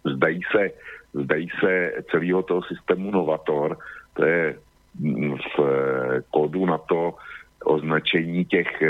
zdají, 0.05 0.41
se, 0.57 0.71
zdají 1.15 1.49
se 1.61 1.93
celého 2.11 2.43
toho 2.43 2.63
systému 2.63 3.11
Novator, 3.11 3.79
to 4.15 4.25
je 4.25 4.57
mm, 5.01 5.37
v 5.37 5.59
kódu 6.31 6.67
na 6.67 6.79
to 6.79 7.15
označení 7.65 8.45
těch 8.45 8.83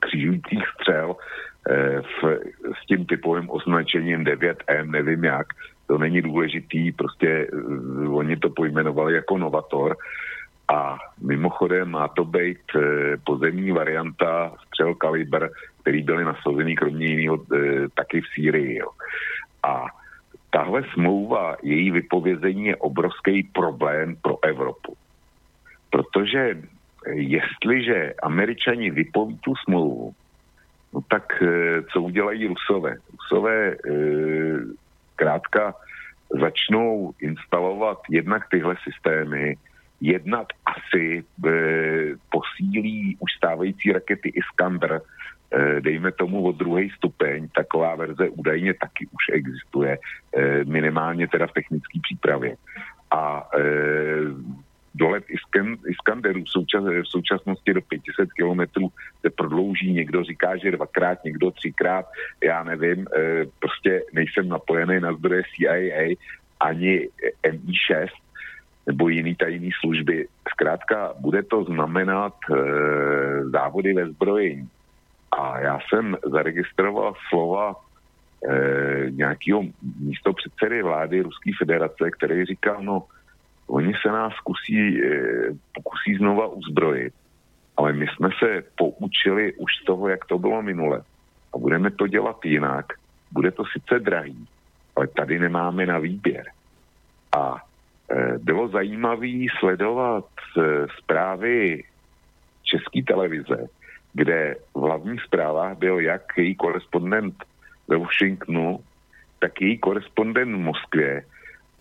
křižujících 0.00 0.64
střel, 0.74 1.16
v, 2.02 2.38
s 2.82 2.86
tím 2.86 3.06
typovým 3.06 3.50
označením 3.50 4.24
9M, 4.24 4.90
nevím 4.90 5.24
jak, 5.24 5.46
to 5.86 5.98
není 5.98 6.22
důležitý, 6.22 6.92
prostě 6.92 7.46
oni 8.10 8.36
to 8.36 8.50
pojmenovali 8.50 9.14
jako 9.14 9.38
Novator 9.38 9.96
a 10.68 10.98
mimochodem 11.22 11.90
má 11.90 12.08
to 12.08 12.24
být 12.24 12.58
uh, 12.74 12.82
pozemní 13.24 13.72
varianta 13.72 14.52
střel 14.66 14.94
Kaliber, 14.94 15.50
který 15.82 16.02
byly 16.02 16.24
nasazený 16.24 16.76
kromě 16.76 17.06
jiného 17.06 17.36
uh, 17.36 17.58
taky 17.94 18.20
v 18.20 18.28
Sýrii. 18.34 18.78
Jo. 18.78 18.88
A 19.62 19.86
tahle 20.50 20.82
smlouva, 20.92 21.56
její 21.62 21.90
vypovězení 21.90 22.64
je 22.64 22.76
obrovský 22.76 23.42
problém 23.42 24.16
pro 24.22 24.44
Evropu. 24.44 24.96
Protože 25.90 26.58
jestliže 27.12 28.14
američani 28.22 28.90
vypoví 28.90 29.38
tu 29.38 29.54
smlouvu, 29.64 30.14
No 30.96 31.00
tak 31.08 31.42
eh, 31.42 31.82
co 31.92 32.02
udělají 32.02 32.46
Rusové? 32.46 32.96
Rusové 33.12 33.72
eh, 33.72 34.58
krátka 35.16 35.74
začnou 36.40 37.12
instalovat 37.20 37.98
jednak 38.10 38.48
tyhle 38.50 38.74
systémy, 38.84 39.56
jednak 40.00 40.46
asi 40.66 41.24
e, 41.46 41.50
posílí 42.30 43.16
už 43.20 43.32
stávající 43.36 43.92
rakety 43.92 44.28
Iskander, 44.28 45.00
e, 45.00 45.80
dejme 45.80 46.12
tomu 46.12 46.44
o 46.44 46.52
druhý 46.52 46.90
stupeň, 46.90 47.48
taková 47.48 47.94
verze 47.94 48.28
údajně 48.28 48.74
taky 48.74 49.06
už 49.06 49.24
existuje, 49.32 49.98
e, 50.36 50.64
minimálně 50.64 51.28
teda 51.28 51.46
v 51.46 51.52
technické 51.52 51.98
přípravě. 52.02 52.56
A 53.10 53.48
e, 53.58 53.62
dolet 54.94 55.24
Iskanderů 55.88 56.44
v, 56.44 56.50
součas, 56.50 56.84
v 56.84 57.04
současnosti 57.04 57.74
do 57.74 57.80
500 57.80 58.32
kilometrů 58.32 58.88
se 59.20 59.30
prodlouží, 59.30 59.92
někdo 59.92 60.24
říká, 60.24 60.56
že 60.56 60.70
dvakrát, 60.70 61.24
někdo 61.24 61.50
třikrát, 61.50 62.06
já 62.44 62.64
nevím, 62.64 63.06
e, 63.16 63.46
prostě 63.58 64.02
nejsem 64.12 64.48
napojený 64.48 65.00
na 65.00 65.12
zdroje 65.12 65.42
CIA 65.42 66.16
ani 66.60 67.08
MI6 67.44 68.08
nebo 68.86 69.08
jiný 69.08 69.34
tajný 69.34 69.70
služby. 69.80 70.28
Zkrátka, 70.48 71.14
bude 71.20 71.42
to 71.42 71.64
znamenat 71.64 72.34
e, 72.50 72.54
závody 73.44 73.94
ve 73.94 74.08
zbrojení. 74.08 74.68
A 75.32 75.60
já 75.60 75.78
jsem 75.80 76.16
zaregistroval 76.24 77.14
slova 77.28 77.74
e, 77.74 79.10
nějakého 79.10 79.62
místo 80.00 80.32
předsedy 80.32 80.82
vlády 80.82 81.20
Ruské 81.20 81.50
federace, 81.58 82.10
který 82.10 82.44
říkal, 82.44 82.82
no 82.82 83.02
Oni 83.66 83.92
se 84.02 84.08
nás 84.08 84.32
kusí, 84.40 85.02
eh, 85.02 85.50
pokusí 85.74 86.14
znova 86.16 86.46
uzbrojit, 86.46 87.14
ale 87.76 87.92
my 87.92 88.06
jsme 88.06 88.28
se 88.38 88.62
poučili 88.76 89.52
už 89.52 89.70
z 89.82 89.84
toho, 89.84 90.08
jak 90.08 90.24
to 90.24 90.38
bylo 90.38 90.62
minule. 90.62 91.02
A 91.54 91.58
budeme 91.58 91.90
to 91.90 92.06
dělat 92.06 92.44
jinak. 92.44 92.86
Bude 93.32 93.50
to 93.50 93.64
sice 93.72 93.98
drahý, 93.98 94.46
ale 94.96 95.06
tady 95.06 95.38
nemáme 95.38 95.86
na 95.86 95.98
výběr. 95.98 96.44
A 97.36 97.56
e, 97.56 97.65
bylo 98.38 98.68
zajímavé 98.68 99.50
sledovat 99.58 100.24
e, 100.58 100.86
zprávy 100.98 101.84
České 102.62 103.02
televize, 103.02 103.66
kde 104.12 104.56
v 104.74 104.80
hlavních 104.80 105.22
zprávách 105.22 105.78
byl 105.78 106.00
jak 106.00 106.22
její 106.36 106.54
korespondent 106.54 107.34
ve 107.88 107.96
Washingtonu, 107.96 108.80
tak 109.38 109.60
její 109.60 109.78
korespondent 109.78 110.54
v 110.54 110.58
Moskvě 110.58 111.24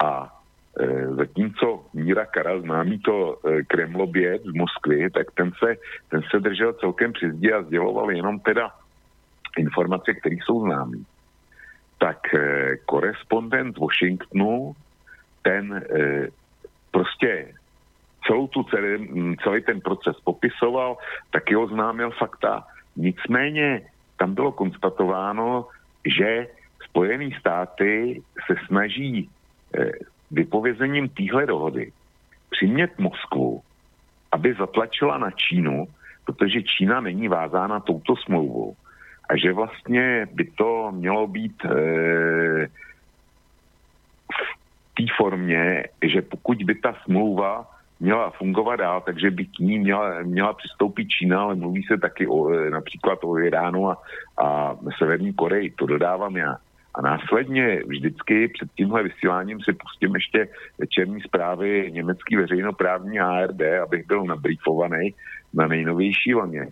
a 0.03 0.35
Eh, 0.79 1.07
zatímco 1.15 1.85
Míra 1.93 2.25
Kara, 2.25 2.59
známý 2.59 2.99
to 2.99 3.39
eh, 3.47 3.63
Kremloběd 3.63 4.41
z 4.43 4.53
Moskvy, 4.53 5.09
tak 5.09 5.31
ten 5.31 5.51
se, 5.63 5.75
ten 6.09 6.21
se 6.31 6.39
držel 6.39 6.73
celkem 6.73 7.13
při 7.13 7.31
zdi 7.31 7.53
a 7.53 7.63
sděloval 7.63 8.11
jenom 8.11 8.39
teda 8.39 8.71
informace, 9.57 10.13
které 10.13 10.35
jsou 10.35 10.61
známé. 10.61 10.97
Tak 11.97 12.33
eh, 12.33 12.75
korespondent 12.85 13.77
Washingtonu, 13.77 14.75
ten 15.45 15.85
prostě 16.91 17.53
celou 18.25 18.47
tu 18.47 18.63
celý, 18.63 19.05
celý 19.43 19.61
ten 19.61 19.81
proces 19.81 20.17
popisoval, 20.25 20.97
taky 21.31 21.55
oznámil 21.55 22.11
fakta. 22.11 22.65
Nicméně 22.95 23.81
tam 24.17 24.33
bylo 24.33 24.51
konstatováno, 24.51 25.67
že 26.05 26.47
Spojené 26.89 27.29
státy 27.39 28.21
se 28.47 28.55
snaží 28.67 29.29
vypovězením 30.31 31.09
téhle 31.09 31.45
dohody 31.45 31.91
přimět 32.49 32.99
Moskvu, 32.99 33.61
aby 34.31 34.53
zatlačila 34.53 35.17
na 35.17 35.31
Čínu, 35.31 35.87
protože 36.25 36.63
Čína 36.63 37.01
není 37.01 37.27
vázána 37.27 37.79
touto 37.79 38.15
smlouvou. 38.15 38.75
A 39.29 39.37
že 39.37 39.53
vlastně 39.53 40.27
by 40.33 40.45
to 40.57 40.91
mělo 40.91 41.27
být 41.27 41.65
e, 41.65 41.69
té 44.97 45.03
formě, 45.17 45.83
že 46.03 46.21
pokud 46.21 46.63
by 46.63 46.75
ta 46.75 46.95
smlouva 47.03 47.67
měla 47.99 48.29
fungovat 48.29 48.75
dál, 48.75 49.01
takže 49.01 49.31
by 49.31 49.45
k 49.45 49.59
ní 49.59 49.79
měla, 49.79 50.23
měla 50.23 50.53
přistoupit 50.53 51.07
Čína, 51.07 51.41
ale 51.41 51.55
mluví 51.55 51.83
se 51.83 51.97
taky 51.97 52.27
o, 52.27 52.49
e, 52.49 52.69
například 52.69 53.19
o 53.23 53.39
Iránu 53.39 53.89
a, 53.89 54.01
a 54.37 54.77
Severní 54.97 55.33
Koreji, 55.33 55.69
to 55.69 55.85
dodávám 55.85 56.37
já. 56.37 56.57
A 56.95 57.01
následně 57.01 57.81
vždycky 57.87 58.47
před 58.47 58.69
tímhle 58.75 59.03
vysíláním 59.03 59.59
si 59.61 59.73
pustím 59.73 60.15
ještě 60.15 60.47
večerní 60.77 61.21
zprávy 61.21 61.91
německý 61.91 62.35
veřejnoprávní 62.35 63.19
ARD, 63.19 63.61
abych 63.83 64.07
byl 64.07 64.23
nabrýfovaný 64.23 65.13
na 65.53 65.67
nejnovější 65.67 66.33
vlně. 66.33 66.67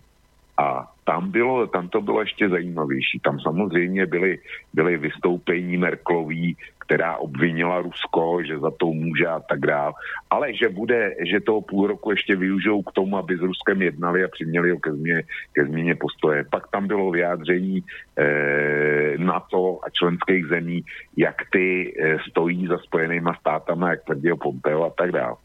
A 0.58 0.93
tam, 1.04 1.30
bylo, 1.30 1.66
tam 1.66 1.88
to 1.88 2.00
bylo 2.00 2.20
ještě 2.20 2.48
zajímavější. 2.48 3.20
Tam 3.20 3.40
samozřejmě 3.40 4.06
byly, 4.06 4.38
byly 4.74 4.96
vystoupení 4.96 5.76
Merklový, 5.76 6.56
která 6.78 7.16
obvinila 7.16 7.80
Rusko, 7.80 8.42
že 8.42 8.58
za 8.58 8.70
to 8.70 8.86
může 8.86 9.26
a 9.26 9.40
tak 9.40 9.60
dál. 9.60 9.92
Ale 10.30 10.54
že 10.54 10.68
bude, 10.68 11.14
že 11.30 11.40
toho 11.40 11.60
půl 11.60 11.86
roku 11.86 12.10
ještě 12.10 12.36
využijou 12.36 12.82
k 12.82 12.92
tomu, 12.92 13.16
aby 13.16 13.36
s 13.36 13.40
Ruskem 13.40 13.82
jednali 13.82 14.24
a 14.24 14.28
přiměli 14.28 14.70
ho 14.70 14.78
ke 14.78 14.92
změně, 14.92 15.22
ke 15.52 15.64
změně 15.64 15.94
postoje. 15.94 16.44
Pak 16.50 16.68
tam 16.68 16.86
bylo 16.86 17.10
vyjádření 17.10 17.84
eh, 18.18 19.18
NATO 19.18 19.80
a 19.86 19.90
členských 19.90 20.46
zemí, 20.46 20.84
jak 21.16 21.36
ty 21.50 21.94
eh, 22.00 22.18
stojí 22.30 22.66
za 22.66 22.78
spojenýma 22.78 23.34
státama, 23.40 23.90
jak 23.90 24.04
tvrdil 24.04 24.36
Pompeo 24.36 24.84
a 24.84 24.90
tak 24.90 25.12
dál. 25.12 25.36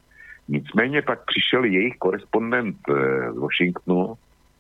Nicméně 0.48 1.02
pak 1.02 1.26
přišel 1.26 1.64
jejich 1.64 1.98
korespondent 1.98 2.78
eh, 2.90 3.32
z 3.32 3.38
Washingtonu, 3.38 4.14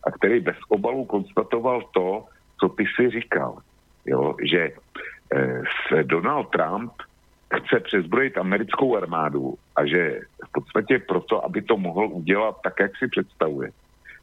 a 0.04 0.12
který 0.12 0.40
bez 0.40 0.58
obalu 0.70 1.06
konstatoval 1.06 1.82
to, 1.94 2.26
co 2.60 2.70
ty 2.70 2.84
si 2.96 3.10
říkal. 3.10 3.58
Jo, 4.06 4.36
že 4.44 4.72
eh, 5.36 6.04
Donald 6.04 6.50
Trump 6.50 6.94
chce 7.56 7.80
přezbrojit 7.80 8.38
americkou 8.38 8.98
armádu 8.98 9.54
a 9.76 9.86
že 9.86 10.22
v 10.48 10.52
podstatě 10.52 11.00
proto, 11.00 11.46
aby 11.46 11.62
to 11.62 11.78
mohl 11.78 12.08
udělat 12.12 12.62
tak, 12.64 12.80
jak 12.80 12.98
si 12.98 13.08
představuje. 13.08 13.72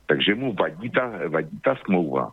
Takže 0.06 0.34
mu 0.34 0.52
vadí 0.52 0.90
ta, 0.90 1.12
vadí 1.28 1.60
ta 1.64 1.76
smlouva. 1.84 2.32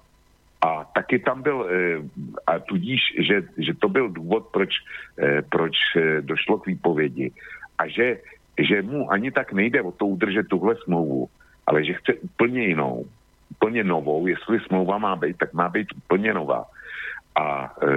A 0.62 0.84
taky 0.96 1.20
tam 1.20 1.42
byl, 1.42 1.68
eh, 1.70 2.00
a 2.48 2.60
tudíž, 2.60 3.02
že, 3.20 3.44
že 3.58 3.74
to 3.74 3.90
byl 3.90 4.10
důvod, 4.10 4.48
proč, 4.54 4.70
eh, 5.20 5.42
proč 5.42 5.76
došlo 6.22 6.58
k 6.58 6.68
výpovědi. 6.68 7.32
A 7.78 7.88
že, 7.88 8.18
že 8.58 8.82
mu 8.82 9.12
ani 9.12 9.32
tak 9.32 9.54
nejde 9.54 9.82
o 9.82 9.92
to 9.92 10.06
udržet 10.06 10.48
tuhle 10.48 10.76
smlouvu, 10.88 11.28
ale 11.68 11.84
že 11.84 11.94
chce 11.94 12.14
úplně 12.14 12.64
jinou 12.64 13.06
úplně 13.54 13.84
novou, 13.84 14.28
jestli 14.28 14.60
smlouva 14.60 14.98
má 14.98 15.16
být, 15.16 15.38
tak 15.38 15.54
má 15.54 15.70
být 15.70 15.88
úplně 15.98 16.34
nová. 16.34 16.66
A 17.36 17.66
e, 17.66 17.88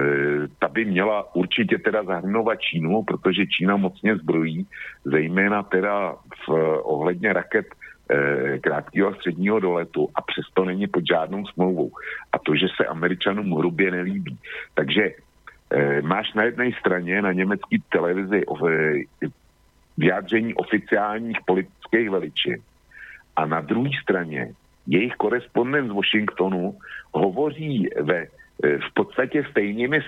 ta 0.59 0.67
by 0.67 0.85
měla 0.85 1.35
určitě 1.35 1.77
teda 1.77 2.03
zahrnovat 2.03 2.61
Čínu, 2.61 3.03
protože 3.03 3.45
Čína 3.45 3.77
mocně 3.77 4.17
zbrojí, 4.17 4.65
zejména 5.05 5.63
teda 5.63 6.15
v 6.45 6.49
ohledně 6.81 7.33
raket 7.33 7.67
e, 7.69 8.59
krátkého 8.59 9.09
a 9.09 9.15
středního 9.15 9.59
doletu 9.59 10.09
a 10.15 10.21
přesto 10.21 10.65
není 10.65 10.87
pod 10.87 11.03
žádnou 11.05 11.45
smlouvou. 11.45 11.91
A 12.33 12.39
to, 12.39 12.55
že 12.55 12.67
se 12.77 12.85
Američanům 12.85 13.51
hrubě 13.57 13.91
nelíbí. 13.91 14.37
Takže 14.73 15.03
e, 15.05 16.01
máš 16.01 16.33
na 16.33 16.43
jedné 16.43 16.71
straně 16.79 17.21
na 17.21 17.31
německé 17.31 17.77
televizi 17.93 18.41
e, 18.41 19.29
vyjádření 19.97 20.53
oficiálních 20.53 21.37
politických 21.45 22.09
veličin, 22.09 22.57
A 23.35 23.45
na 23.45 23.61
druhé 23.61 23.89
straně 24.01 24.53
jejich 24.87 25.13
korespondent 25.13 25.89
z 25.89 25.93
Washingtonu 25.93 26.77
hovoří 27.13 27.89
ve, 28.01 28.17
e, 28.17 28.27
v 28.77 28.93
podstatě 28.93 29.43
stejnými 29.51 29.97
e, 29.97 30.01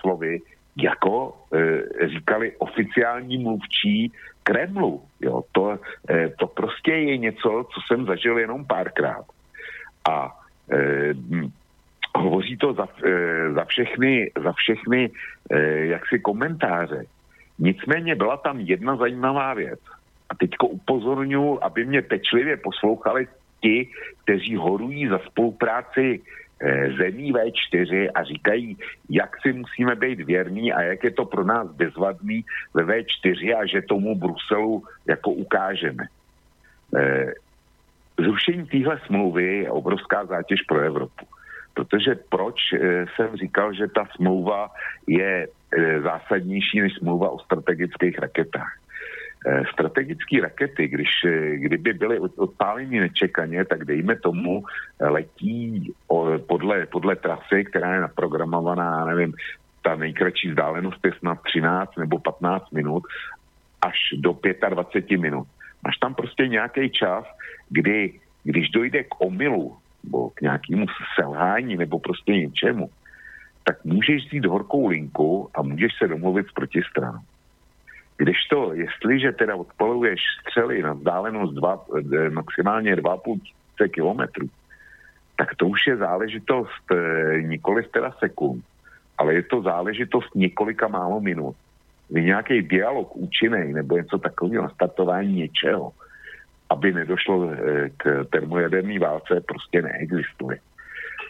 slovy, 0.00 0.40
jako 0.76 1.36
e, 1.52 2.08
říkali 2.08 2.52
oficiální 2.58 3.38
mluvčí 3.38 4.12
Kremlu. 4.42 5.02
Jo, 5.20 5.42
to, 5.52 5.78
to 6.38 6.46
prostě 6.46 6.92
je 6.92 7.16
něco, 7.16 7.68
co 7.74 7.80
jsem 7.86 8.06
zažil 8.06 8.38
jenom 8.38 8.64
párkrát. 8.64 9.24
A 10.10 10.32
hovoří 12.16 12.56
to 12.56 12.72
za, 12.72 12.88
za 13.54 13.64
všechny, 13.64 14.30
za 14.42 14.52
všechny 14.52 15.10
jaksi 15.92 16.18
komentáře. 16.18 17.04
Nicméně 17.58 18.14
byla 18.14 18.36
tam 18.36 18.60
jedna 18.60 18.96
zajímavá 18.96 19.54
věc. 19.54 19.80
A 20.28 20.34
teďko 20.34 20.66
upozorňuji, 20.66 21.58
aby 21.62 21.84
mě 21.84 22.02
pečlivě 22.02 22.56
poslouchali 22.56 23.28
ti, 23.60 23.88
kteří 24.24 24.56
horují 24.56 25.08
za 25.08 25.18
spolupráci 25.18 26.20
eh, 26.20 26.92
zemí 26.98 27.32
V4 27.32 28.10
a 28.14 28.24
říkají, 28.24 28.76
jak 29.10 29.36
si 29.42 29.52
musíme 29.52 29.94
být 29.94 30.20
věrní 30.20 30.72
a 30.72 30.82
jak 30.82 31.04
je 31.04 31.10
to 31.10 31.24
pro 31.24 31.44
nás 31.44 31.70
bezvadný 31.70 32.44
ve 32.74 32.82
V4 32.84 33.58
a 33.58 33.66
že 33.66 33.82
tomu 33.82 34.14
Bruselu 34.14 34.82
jako 35.06 35.30
ukážeme. 35.30 36.04
Eh, 36.96 37.32
zrušení 38.18 38.66
téhle 38.66 39.00
smlouvy 39.06 39.56
je 39.56 39.70
obrovská 39.70 40.24
zátěž 40.24 40.62
pro 40.62 40.80
Evropu. 40.80 41.26
Protože 41.74 42.14
proč 42.28 42.72
eh, 42.72 43.06
jsem 43.16 43.36
říkal, 43.36 43.72
že 43.74 43.88
ta 43.88 44.04
smlouva 44.16 44.70
je 45.06 45.48
zásadnější 46.02 46.80
než 46.80 46.92
smlouva 46.96 47.30
o 47.30 47.38
strategických 47.38 48.18
raketách? 48.18 48.72
Eh, 49.46 49.62
strategické 49.72 50.40
rakety, 50.42 50.88
když, 50.88 51.08
eh, 51.26 51.56
kdyby 51.56 51.92
byly 51.92 52.18
odpáleny 52.18 53.00
nečekaně, 53.00 53.64
tak 53.64 53.84
dejme 53.84 54.16
tomu 54.18 54.64
eh, 54.66 55.08
letí 55.08 55.92
podle, 56.46 56.86
podle 56.86 57.16
trasy, 57.16 57.64
která 57.64 57.94
je 57.94 58.00
naprogramovaná, 58.00 59.04
nevím, 59.04 59.34
ta 59.82 59.96
nejkratší 59.96 60.48
vzdálenost 60.50 60.98
je 61.04 61.12
snad 61.18 61.38
13 61.42 61.96
nebo 61.96 62.18
15 62.18 62.70
minut 62.72 63.02
až 63.80 63.98
do 64.18 64.34
25 64.68 65.16
minut. 65.16 65.46
Máš 65.86 65.96
tam 65.96 66.14
prostě 66.14 66.48
nějaký 66.48 66.90
čas, 66.90 67.24
kdy, 67.70 68.18
když 68.44 68.70
dojde 68.70 69.04
k 69.04 69.20
omylu 69.20 69.76
nebo 70.04 70.30
k 70.30 70.40
nějakému 70.40 70.86
selhání 71.14 71.76
nebo 71.76 71.98
prostě 71.98 72.32
něčemu, 72.32 72.90
tak 73.64 73.84
můžeš 73.84 74.26
vzít 74.26 74.46
horkou 74.46 74.86
linku 74.88 75.50
a 75.54 75.62
můžeš 75.62 75.92
se 75.98 76.08
domluvit 76.08 76.46
s 76.48 76.52
protistranou. 76.52 77.22
Kdežto, 78.18 78.74
jestliže 78.74 79.32
teda 79.32 79.56
odpaluješ 79.56 80.20
střely 80.40 80.82
na 80.82 80.92
vzdálenost 80.92 81.54
dva, 81.54 81.84
eh, 81.98 82.30
maximálně 82.30 82.96
2,5 82.96 83.88
kilometrů, 83.88 84.48
tak 85.38 85.54
to 85.54 85.66
už 85.66 85.86
je 85.86 85.96
záležitost 85.96 86.84
e, 86.90 86.96
nikoli 87.42 87.82
teda 87.82 88.10
sekund, 88.18 88.64
ale 89.18 89.34
je 89.34 89.42
to 89.42 89.62
záležitost 89.62 90.34
několika 90.34 90.88
málo 90.88 91.20
minut. 91.20 91.56
Kdy 92.08 92.24
nějaký 92.24 92.62
dialog 92.62 93.16
účinný 93.16 93.72
nebo 93.72 93.96
něco 93.96 94.18
takového 94.18 94.62
na 94.62 94.68
startování 94.68 95.34
něčeho, 95.34 95.92
aby 96.70 96.92
nedošlo 96.92 97.50
e, 97.50 97.54
k 97.96 98.26
termojaderní 98.30 98.98
válce, 98.98 99.40
prostě 99.46 99.82
neexistuje. 99.82 100.58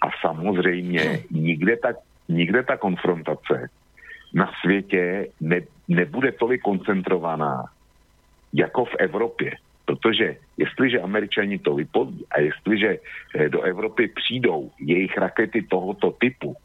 A 0.02 0.06
samozřejmě 0.20 1.22
nikde 1.30 1.76
ta, 1.76 1.88
nikde 2.28 2.62
ta 2.62 2.76
konfrontace 2.76 3.68
na 4.34 4.50
světě 4.60 5.26
ne, 5.40 5.60
nebude 5.88 6.32
tolik 6.32 6.62
koncentrovaná 6.62 7.64
jako 8.52 8.84
v 8.84 8.94
Evropě. 8.98 9.52
Protože 9.84 10.36
jestliže 10.56 11.00
američani 11.00 11.58
to 11.58 11.74
vypoví 11.74 12.26
a 12.30 12.40
jestliže 12.40 12.98
eh, 13.34 13.48
do 13.48 13.62
Evropy 13.62 14.08
přijdou 14.08 14.70
jejich 14.80 15.18
rakety 15.18 15.62
tohoto 15.62 16.10
typu, 16.10 16.56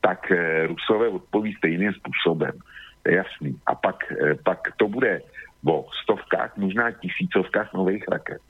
tak 0.00 0.30
eh, 0.32 0.66
Rusové 0.66 1.08
odpoví 1.08 1.54
stejným 1.54 1.92
způsobem. 1.92 2.52
Jasný. 3.08 3.60
A 3.66 3.74
pak, 3.74 4.12
eh, 4.12 4.34
pak 4.44 4.72
to 4.76 4.88
bude 4.88 5.20
o 5.66 5.86
stovkách, 6.02 6.56
možná 6.56 6.90
tisícovkách 6.90 7.72
nových 7.74 8.08
raket. 8.08 8.40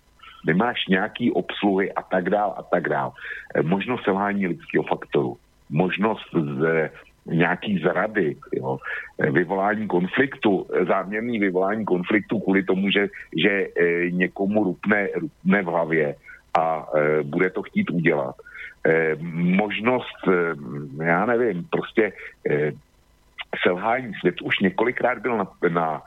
Nemáš 0.46 0.86
nějaký 0.86 1.32
obsluhy 1.32 1.92
a 1.92 2.02
tak 2.02 2.30
dál 2.30 2.54
a 2.56 2.62
tak 2.62 2.88
dál. 2.88 3.12
Možnost 3.62 4.04
selhání 4.04 4.46
lidského 4.46 4.84
faktoru, 4.84 5.36
možnost 5.70 6.30
z, 6.32 6.90
nějaký 7.30 7.78
zrady, 7.78 8.36
jo, 8.52 8.78
vyvolání 9.18 9.86
konfliktu, 9.86 10.66
záměrný 10.88 11.38
vyvolání 11.38 11.84
konfliktu 11.84 12.40
kvůli 12.40 12.62
tomu, 12.62 12.90
že, 12.90 13.08
že 13.36 13.50
e, 13.50 14.10
někomu 14.10 14.64
rupne, 14.64 15.08
rupne 15.14 15.62
v 15.62 15.66
hlavě 15.66 16.14
a 16.58 16.86
bude 17.22 17.50
to 17.50 17.62
chtít 17.62 17.90
udělat. 17.90 18.34
Možnost, 19.32 20.18
já 21.02 21.26
nevím, 21.26 21.64
prostě 21.70 22.12
selhání 23.62 24.12
svět 24.20 24.40
už 24.42 24.58
několikrát 24.58 25.18
byl 25.18 25.36
na, 25.36 25.46
na 25.68 26.02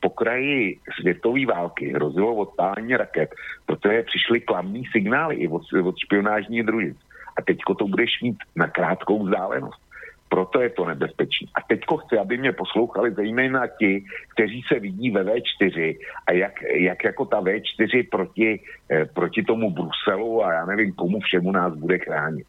pokraji 0.00 0.78
světové 1.00 1.46
války, 1.46 1.92
hrozilo 1.92 2.34
odpálení 2.34 2.96
raket, 2.96 3.30
protože 3.66 4.02
přišly 4.02 4.40
klamní 4.40 4.82
signály 4.92 5.34
i 5.36 5.48
od, 5.48 5.62
od 5.84 5.98
špionážní 5.98 6.62
družic. 6.62 6.96
A 7.38 7.42
teďko 7.42 7.74
to 7.74 7.88
budeš 7.88 8.10
mít 8.22 8.36
na 8.56 8.66
krátkou 8.66 9.24
vzdálenost. 9.24 9.85
Proto 10.28 10.60
je 10.60 10.70
to 10.70 10.84
nebezpečný. 10.84 11.48
A 11.54 11.62
teďko 11.68 11.96
chci, 11.96 12.18
aby 12.18 12.38
mě 12.38 12.52
poslouchali 12.52 13.14
zejména 13.14 13.66
ti, 13.66 14.04
kteří 14.34 14.62
se 14.68 14.78
vidí 14.80 15.10
ve 15.10 15.24
V4 15.24 15.98
a 16.26 16.32
jak, 16.32 16.62
jak 16.62 17.04
jako 17.04 17.24
ta 17.24 17.40
V4 17.40 18.08
proti, 18.10 18.60
eh, 18.90 19.04
proti 19.04 19.42
tomu 19.42 19.70
Bruselu 19.70 20.44
a 20.44 20.52
já 20.52 20.66
nevím, 20.66 20.92
komu 20.92 21.20
všemu 21.20 21.52
nás 21.52 21.74
bude 21.74 21.98
chránit. 21.98 22.46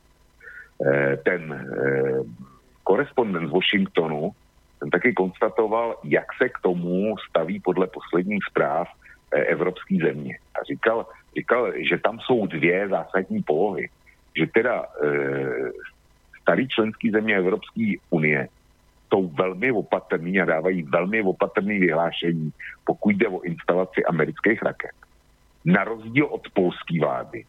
Eh, 0.86 1.18
ten 1.18 1.54
eh, 1.54 2.22
korespondent 2.84 3.50
z 3.50 3.52
Washingtonu, 3.52 4.32
ten 4.80 4.90
taky 4.90 5.14
konstatoval, 5.14 6.00
jak 6.04 6.26
se 6.38 6.50
k 6.50 6.60
tomu 6.64 7.16
staví 7.30 7.60
podle 7.60 7.88
posledních 7.88 8.44
zpráv 8.50 8.88
eh, 9.34 9.44
evropské 9.44 9.98
země. 9.98 10.38
A 10.56 10.64
říkal, 10.64 11.06
říkal, 11.38 11.74
že 11.90 11.98
tam 11.98 12.20
jsou 12.20 12.48
dvě 12.48 12.88
zásadní 12.88 13.44
polohy. 13.44 13.90
Že 14.38 14.46
teda 14.54 14.86
eh, 15.04 15.72
starý 16.48 16.68
členský 16.68 17.12
země 17.12 17.36
Evropské 17.36 18.00
unie 18.10 18.48
jsou 19.12 19.28
velmi 19.28 19.72
opatrný 19.72 20.40
a 20.42 20.46
dávají 20.46 20.84
velmi 20.84 21.22
opatrný 21.22 21.80
vyhlášení, 21.80 22.52
pokud 22.86 23.10
jde 23.16 23.28
o 23.28 23.44
instalaci 23.44 24.06
amerických 24.06 24.64
raket. 24.64 24.96
Na 25.66 25.84
rozdíl 25.84 26.26
od 26.26 26.48
polské 26.54 27.00
vlády, 27.04 27.44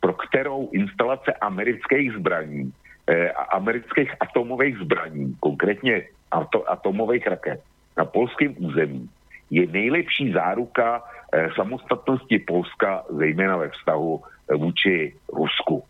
pro 0.00 0.12
kterou 0.12 0.70
instalace 0.74 1.32
amerických 1.32 2.12
zbraní, 2.18 2.72
eh, 3.06 3.30
amerických 3.30 4.10
atomových 4.20 4.82
zbraní, 4.82 5.36
konkrétně 5.40 6.10
ato, 6.30 6.66
atomových 6.66 7.26
raket 7.26 7.62
na 7.96 8.04
polském 8.04 8.54
území, 8.58 9.06
je 9.50 9.66
nejlepší 9.66 10.34
záruka 10.34 11.06
eh, 11.06 11.54
samostatnosti 11.54 12.38
Polska, 12.38 13.06
zejména 13.14 13.56
ve 13.56 13.68
vztahu 13.70 14.10
eh, 14.18 14.54
vůči 14.58 15.14
Rusku. 15.30 15.86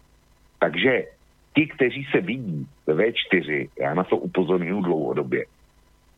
Takže 0.60 1.14
ti, 1.54 1.66
kteří 1.66 2.06
se 2.10 2.20
vidí 2.20 2.66
ve 2.86 2.94
V4, 2.94 3.68
já 3.80 3.94
na 3.94 4.04
to 4.04 4.16
upozorňuji 4.16 4.82
dlouhodobě, 4.82 5.44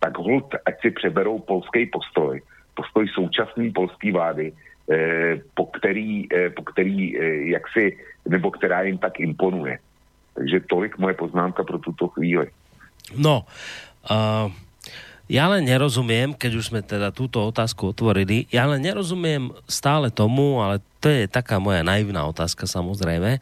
tak 0.01 0.19
hold, 0.19 0.55
ať 0.67 0.81
si 0.81 0.91
přeberou 0.91 1.39
polský 1.39 1.87
postoj, 1.87 2.43
postoj 2.75 3.09
současné 3.09 3.71
polské 3.75 4.13
vlády, 4.13 4.53
eh, 4.53 5.41
po 5.55 5.67
který, 5.67 6.29
eh, 6.33 6.51
po 6.51 6.63
který 6.63 7.17
eh, 7.17 7.21
jaksi, 7.57 7.97
nebo 8.29 8.51
která 8.51 8.83
jim 8.83 8.99
tak 8.99 9.21
imponuje. 9.21 9.79
Takže 10.35 10.61
tolik 10.69 10.99
moje 10.99 11.15
poznámka 11.15 11.65
pro 11.65 11.79
tuto 11.79 12.09
chvíli. 12.13 12.53
No, 13.17 13.49
uh, 14.11 14.53
ja 15.27 15.51
len 15.51 15.65
nerozumiem, 15.65 16.37
keď 16.37 16.53
už 16.61 16.65
sme 16.71 16.85
teda 16.85 17.09
túto 17.11 17.41
otázku 17.43 17.97
otvorili, 17.97 18.45
ja 18.53 18.69
len 18.69 18.85
nerozumiem 18.85 19.51
stále 19.65 20.13
tomu, 20.13 20.61
ale 20.61 20.85
to 21.01 21.09
je 21.09 21.25
taká 21.25 21.57
moja 21.57 21.81
naivná 21.81 22.27
otázka 22.29 22.69
samozrejme, 22.69 23.41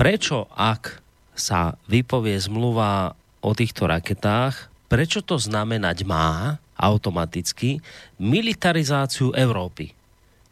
prečo 0.00 0.48
ak 0.56 1.02
sa 1.40 1.80
vypovie 1.88 2.36
zmluva 2.36 3.16
o 3.40 3.50
týchto 3.56 3.88
raketách, 3.88 4.68
prečo 4.92 5.24
to 5.24 5.40
znamenať 5.40 6.04
má 6.04 6.60
automaticky 6.76 7.80
militarizáciu 8.20 9.32
Európy? 9.32 9.96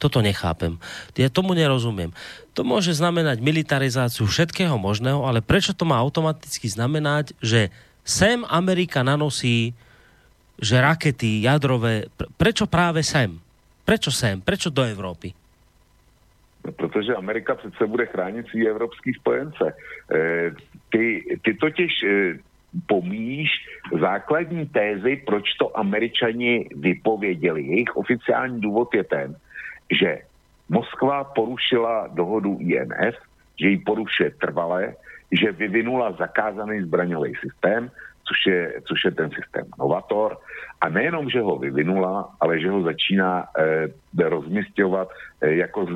Toto 0.01 0.25
nechápem. 0.25 0.79
Ja 1.19 1.29
tomu 1.29 1.53
nerozumiem. 1.53 2.15
To 2.57 2.63
môže 2.65 2.95
znamenať 2.97 3.45
militarizáciu 3.45 4.25
všetkého 4.25 4.79
možného, 4.81 5.27
ale 5.27 5.45
prečo 5.45 5.77
to 5.77 5.85
má 5.85 5.99
automaticky 5.99 6.71
znamenať, 6.71 7.37
že 7.43 7.69
sem 8.07 8.47
Amerika 8.49 9.05
nanosí 9.05 9.77
že 10.59 10.83
rakety 10.83 11.47
jadrové, 11.47 12.11
prečo 12.35 12.67
práve 12.67 13.07
sem? 13.07 13.39
Prečo 13.87 14.11
sem? 14.11 14.43
Prečo 14.43 14.75
do 14.75 14.83
Európy? 14.83 15.31
No, 16.67 16.73
protože 16.73 17.15
Amerika 17.15 17.55
přece 17.55 17.87
bude 17.87 18.07
chránit 18.07 18.47
svý 18.51 18.69
evropský 18.69 19.15
spojence. 19.15 19.65
E, 20.11 20.51
ty, 20.91 21.39
ty 21.45 21.55
totiž 21.55 21.93
e, 22.03 22.39
pomíš 22.87 23.51
základní 24.01 24.67
tézy, 24.67 25.23
proč 25.27 25.55
to 25.59 25.79
američani 25.79 26.69
vypověděli. 26.77 27.63
Jejich 27.63 27.97
oficiální 27.97 28.61
důvod 28.61 28.95
je 28.95 29.05
ten, 29.05 29.37
že 29.91 30.19
Moskva 30.69 31.25
porušila 31.25 32.13
dohodu 32.13 32.59
INF, 32.61 33.17
že 33.61 33.69
ji 33.69 33.79
porušuje 33.79 34.31
trvale, 34.31 34.95
že 35.33 35.53
vyvinula 35.53 36.13
zakázaný 36.13 36.81
zbraňový 36.83 37.33
systém, 37.41 37.91
což 38.29 38.47
je, 38.47 38.61
což 38.85 39.05
je 39.05 39.11
ten 39.11 39.31
systém 39.31 39.65
Novator. 39.79 40.37
A 40.81 40.89
nejenom, 40.89 41.31
že 41.31 41.41
ho 41.41 41.59
vyvinula, 41.59 42.37
ale 42.41 42.61
že 42.61 42.71
ho 42.71 42.83
začíná 42.83 43.49
eh, 43.59 44.29
rozmistovat 44.29 45.09
eh, 45.41 45.55
jako 45.55 45.87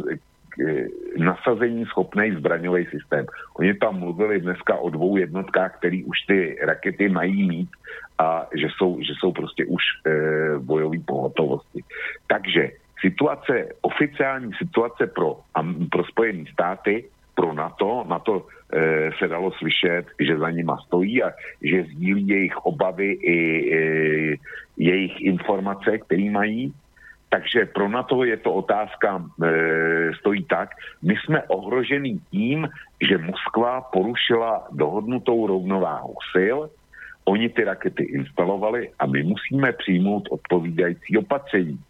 nasazení 1.19 1.85
schopný 1.87 2.33
zbraňový 2.33 2.87
systém. 2.87 3.27
Oni 3.59 3.75
tam 3.75 3.99
mluvili 3.99 4.41
dneska 4.41 4.77
o 4.77 4.91
dvou 4.91 5.17
jednotkách, 5.17 5.79
který 5.79 6.05
už 6.05 6.19
ty 6.27 6.59
rakety 6.63 7.09
mají 7.09 7.49
mít 7.49 7.71
a 8.19 8.47
že 8.55 8.67
jsou, 8.77 8.99
že 9.01 9.13
jsou 9.19 9.33
prostě 9.33 9.65
už 9.67 9.83
eh, 10.07 10.11
bojové 10.59 10.99
pohotovosti. 11.07 11.85
Takže 12.27 12.71
situace, 13.01 13.69
oficiální 13.81 14.53
situace 14.59 15.07
pro, 15.07 15.41
pro 15.91 16.05
Spojené 16.05 16.45
státy, 16.53 17.05
pro 17.35 17.53
NATO, 17.53 18.05
NATO 18.09 18.47
e, 18.73 19.11
se 19.19 19.29
dalo 19.29 19.53
slyšet, 19.53 20.07
že 20.21 20.39
za 20.39 20.51
nima 20.51 20.77
stojí 20.87 21.23
a 21.23 21.31
že 21.63 21.85
sdílí 21.85 22.29
jejich 22.29 22.57
obavy 22.57 23.13
i 23.13 23.37
e, 23.75 23.81
jejich 24.77 25.21
informace, 25.21 25.99
které 25.99 26.31
mají. 26.31 26.73
Takže 27.33 27.73
pro 27.73 27.89
NATO 27.89 28.25
je 28.29 28.37
to 28.37 28.53
otázka, 28.53 29.25
e, 29.25 29.49
stojí 30.21 30.45
tak. 30.45 30.77
My 31.03 31.17
jsme 31.17 31.43
ohroženi 31.49 32.21
tím, 32.31 32.69
že 33.01 33.19
Moskva 33.19 33.81
porušila 33.81 34.69
dohodnutou 34.77 35.47
rovnováhu 35.47 36.13
sil, 36.33 36.59
oni 37.25 37.49
ty 37.49 37.65
rakety 37.65 38.05
instalovali 38.05 38.91
a 38.99 39.07
my 39.07 39.23
musíme 39.23 39.73
přijmout 39.73 40.29
odpovídající 40.31 41.17
opatření. 41.17 41.81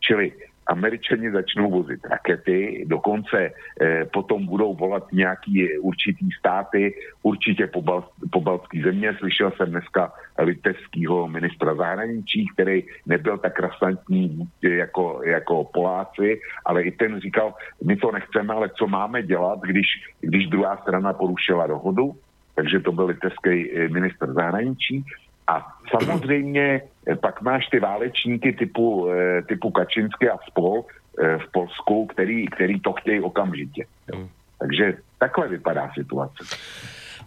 Čili 0.00 0.32
američani 0.70 1.30
začnou 1.30 1.70
vozit 1.70 2.00
rakety, 2.04 2.84
dokonce 2.86 3.50
eh, 3.50 4.04
potom 4.12 4.46
budou 4.46 4.74
volat 4.74 5.12
nějaký 5.12 5.78
určitý 5.78 6.30
státy, 6.38 6.94
určitě 7.22 7.66
po, 7.66 7.82
Bal, 7.82 8.08
po 8.30 8.40
baltský 8.40 8.82
země. 8.82 9.14
Slyšel 9.18 9.50
jsem 9.50 9.70
dneska 9.70 10.12
litevského 10.38 11.28
ministra 11.28 11.74
zahraničí, 11.74 12.46
který 12.54 12.84
nebyl 13.06 13.38
tak 13.38 13.60
rasantní 13.60 14.48
jako, 14.62 15.20
jako 15.24 15.64
Poláci, 15.64 16.40
ale 16.64 16.82
i 16.82 16.90
ten 16.90 17.20
říkal, 17.20 17.54
my 17.84 17.96
to 17.96 18.12
nechceme, 18.12 18.54
ale 18.54 18.70
co 18.78 18.86
máme 18.86 19.22
dělat, 19.22 19.60
když, 19.60 19.86
když 20.20 20.46
druhá 20.46 20.76
strana 20.76 21.12
porušila 21.12 21.66
dohodu, 21.66 22.14
takže 22.54 22.80
to 22.80 22.92
byl 22.92 23.06
litevský 23.06 23.70
eh, 23.72 23.88
minister 23.88 24.32
zahraničí. 24.32 25.04
A 25.50 25.66
samozřejmě 25.90 26.82
eh, 27.06 27.16
pak 27.16 27.42
máš 27.42 27.66
ty 27.66 27.82
válečníky 27.82 28.52
typu, 28.52 29.10
eh, 29.10 29.42
typu 29.42 29.70
Kačinsky 29.70 30.30
a 30.30 30.38
spol 30.46 30.86
v 31.20 31.46
Polsku, 31.52 32.06
který, 32.06 32.46
který 32.46 32.80
to 32.80 32.92
chtějí 32.92 33.20
okamžitě. 33.20 33.84
Takže 34.58 34.96
takhle 35.18 35.48
vypadá 35.48 35.90
situace. 35.92 36.40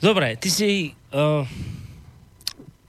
Dobre, 0.01 0.36
ty 0.38 0.49
si... 0.49 0.91
Uh... 1.13 1.45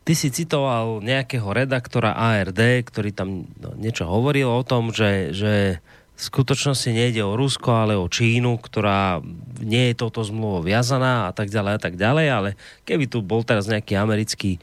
Ty 0.04 0.12
si 0.12 0.28
citoval 0.28 1.00
nejakého 1.00 1.48
redaktora 1.56 2.12
ARD, 2.12 2.84
ktorý 2.84 3.16
tam 3.16 3.48
no, 3.56 3.72
niečo 3.72 4.04
hovoril 4.04 4.52
o 4.52 4.60
tom, 4.60 4.92
že, 4.92 5.32
že 5.32 5.80
v 6.14 6.20
skutočnosti 6.20 6.92
nejde 6.92 7.24
o 7.24 7.34
Rusko, 7.34 7.72
ale 7.72 7.96
o 7.96 8.04
Čínu, 8.06 8.60
ktorá 8.60 9.24
nie 9.64 9.90
je 9.90 9.98
touto 9.98 10.20
zmluvou 10.20 10.60
viazaná 10.60 11.26
a 11.26 11.32
tak 11.32 11.48
ďalej 11.48 11.72
a 11.74 11.80
tak 11.80 11.94
ďalej, 11.96 12.26
ale 12.28 12.50
keby 12.84 13.08
tu 13.08 13.24
bol 13.24 13.42
teraz 13.48 13.64
nejaký 13.64 13.96
americký 13.96 14.60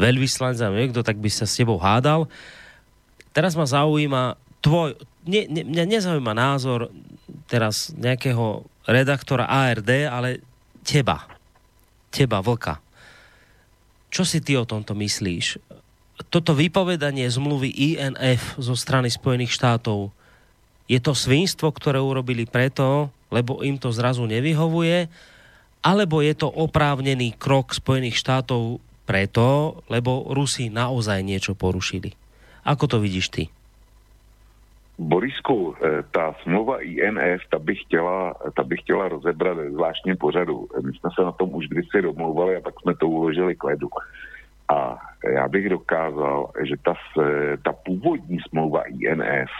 veľvyslanec 0.00 0.58
a 0.64 0.72
niekto, 0.72 1.04
tak 1.04 1.20
by 1.20 1.28
sa 1.28 1.44
s 1.44 1.60
tebou 1.60 1.76
hádal. 1.76 2.26
Teraz 3.36 3.52
ma 3.54 3.68
zaujíma 3.68 4.40
tvoj, 4.64 4.96
ne, 5.28 5.44
ne, 5.46 5.62
mňa 5.68 5.84
nezaujíma 5.84 6.32
názor 6.32 6.88
teraz 7.46 7.92
nejakého 7.94 8.64
redaktora 8.88 9.44
ARD, 9.46 10.08
ale 10.08 10.40
teba. 10.82 11.28
Teba, 12.10 12.40
Vlka. 12.40 12.80
Čo 14.10 14.26
si 14.26 14.42
ty 14.42 14.58
o 14.58 14.66
tomto 14.66 14.96
myslíš? 14.98 15.62
Toto 16.28 16.52
vypovedanie 16.52 17.30
zmluvy 17.30 17.70
INF 17.70 18.58
zo 18.58 18.74
strany 18.74 19.08
Spojených 19.08 19.54
štátov 19.54 20.10
je 20.90 20.98
to 20.98 21.14
svinstvo, 21.14 21.70
ktoré 21.70 22.02
urobili 22.02 22.50
preto, 22.50 23.14
lebo 23.30 23.62
im 23.62 23.78
to 23.78 23.94
zrazu 23.94 24.26
nevyhovuje, 24.26 25.06
alebo 25.86 26.18
je 26.18 26.34
to 26.34 26.50
oprávnený 26.50 27.38
krok 27.38 27.70
Spojených 27.70 28.18
štátov 28.18 28.82
preto, 29.06 29.80
lebo 29.88 30.30
Rusi 30.30 30.70
naozaj 30.70 31.22
niečo 31.24 31.52
porušili. 31.58 32.12
Ako 32.64 32.86
to 32.86 32.96
vidíš 33.00 33.28
ty? 33.32 33.44
Borisku, 35.00 35.72
eh, 35.80 36.04
ta 36.12 36.36
smlouva 36.44 36.84
INF, 36.84 37.48
ta 37.48 37.58
by 37.58 37.74
chtěla, 37.74 38.36
ta 38.52 38.62
by 38.62 38.76
chtěla 38.76 39.08
rozebrat 39.08 39.58
zvláštně 39.72 40.16
pořadu. 40.16 40.68
My 40.84 40.92
jsme 40.92 41.10
se 41.14 41.22
na 41.24 41.32
tom 41.32 41.54
už 41.54 41.68
kdysi 41.68 42.02
domlouvali 42.02 42.56
a 42.56 42.60
pak 42.60 42.74
jsme 42.80 42.94
to 42.96 43.08
uložili 43.08 43.56
k 43.56 43.64
ledu. 43.64 43.88
A 44.68 44.98
já 45.24 45.48
bych 45.48 45.68
dokázal, 45.68 46.50
že 46.68 46.74
ta, 46.84 46.94
ta 47.62 47.72
původní 47.72 48.38
smlouva 48.48 48.82
INF 48.86 49.50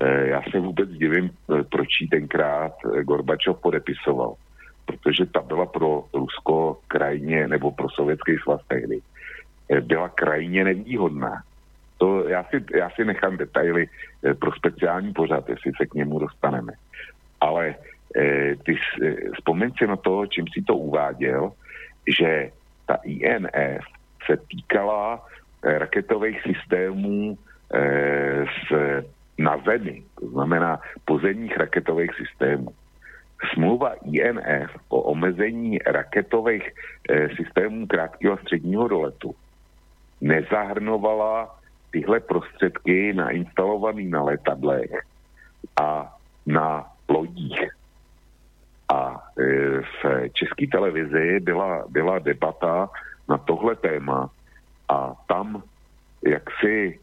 Eh, 0.00 0.26
já 0.28 0.42
se 0.50 0.60
vůbec 0.60 0.90
divím, 0.90 1.30
eh, 1.30 1.62
proč 1.62 1.88
ji 2.00 2.08
tenkrát 2.08 2.72
eh, 2.84 3.04
Gorbačov 3.04 3.60
podepisoval. 3.60 4.34
Protože 4.86 5.26
ta 5.26 5.40
byla 5.40 5.66
pro 5.66 6.04
Rusko 6.14 6.78
krajně, 6.88 7.48
nebo 7.48 7.70
pro 7.70 7.88
sovětský 7.90 8.36
svaz 8.42 8.60
tehdy, 8.68 9.00
byla 9.80 10.08
krajně 10.08 10.64
nevýhodná. 10.64 11.42
To 11.98 12.28
já 12.28 12.44
si, 12.44 12.64
já 12.74 12.90
si 12.90 13.04
nechám 13.04 13.36
detaily 13.36 13.88
pro 14.38 14.52
speciální 14.52 15.12
pořad, 15.12 15.48
jestli 15.48 15.72
se 15.76 15.86
k 15.86 15.94
němu 15.94 16.18
dostaneme. 16.18 16.72
Ale 17.40 17.74
ty 18.64 18.78
vzpomeň 19.34 19.72
si 19.78 19.86
na 19.86 19.96
to, 19.96 20.26
čím 20.26 20.44
si 20.52 20.62
to 20.62 20.76
uváděl, 20.76 21.52
že 22.18 22.50
ta 22.86 22.94
INF 22.94 23.84
se 24.26 24.36
týkala 24.36 25.26
raketových 25.62 26.42
systémů 26.42 27.38
s 28.44 28.74
na 29.38 29.58
Zemi, 29.58 30.02
to 30.20 30.26
znamená 30.28 30.80
pozemních 31.04 31.56
raketových 31.56 32.10
systémů. 32.14 32.70
Smlouva 33.52 33.92
INF 34.04 34.70
o 34.88 35.00
omezení 35.00 35.78
raketových 35.86 36.70
e, 37.10 37.28
systémů 37.36 37.86
krátkého 37.86 38.34
a 38.34 38.36
středního 38.36 38.88
doletu 38.88 39.34
nezahrnovala 40.20 41.58
tyhle 41.90 42.20
prostředky 42.20 43.12
nainstalované 43.12 44.02
na 44.02 44.22
letadlech 44.22 44.90
a 45.82 46.16
na 46.46 46.86
lodích. 47.08 47.60
A 48.88 49.22
e, 49.38 49.44
v 49.80 50.28
české 50.32 50.66
televizi 50.72 51.40
byla, 51.40 51.84
byla 51.88 52.18
debata 52.18 52.90
na 53.28 53.38
tohle 53.38 53.76
téma 53.76 54.30
a 54.88 55.14
tam 55.26 55.62
jak 56.26 56.42
si 56.60 57.00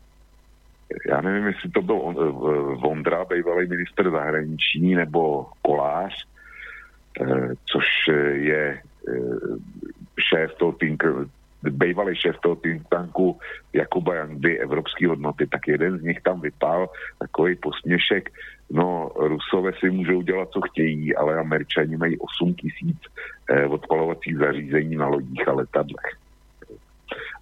já 1.10 1.22
nevím, 1.22 1.48
jestli 1.48 1.70
to 1.70 1.82
byl 1.82 2.02
eh, 2.10 2.32
Vondra, 2.76 3.26
bývalý 3.26 3.68
minister 3.68 4.12
zahraničí, 4.12 4.96
nebo 4.96 5.46
Kolář, 5.62 6.28
eh, 7.22 7.26
což 7.66 7.86
je 8.34 8.82
eh, 9.10 9.14
šéf 10.30 10.56
toho 10.58 10.72
think, 10.72 11.04
bývalý 11.70 12.16
šéf 12.16 12.36
toho 12.40 12.56
think 12.56 12.90
tanku 12.90 13.40
Jakuba 13.74 14.16
Jandy 14.16 14.60
Evropské 14.60 15.08
hodnoty, 15.08 15.48
tak 15.48 15.68
jeden 15.68 15.98
z 15.98 16.02
nich 16.02 16.22
tam 16.22 16.42
vypál 16.42 16.90
takový 17.20 17.56
posměšek, 17.56 18.30
no 18.72 19.12
Rusové 19.16 19.72
si 19.80 19.90
můžou 19.90 20.22
dělat, 20.22 20.50
co 20.50 20.62
chtějí, 20.62 21.16
ale 21.16 21.40
Američani 21.40 21.98
mají 21.98 22.18
8 22.20 22.54
tisíc 22.54 22.98
odpalovacích 23.70 24.38
zařízení 24.38 24.96
na 24.96 25.08
lodích 25.08 25.48
a 25.48 25.54
letadlech. 25.54 26.16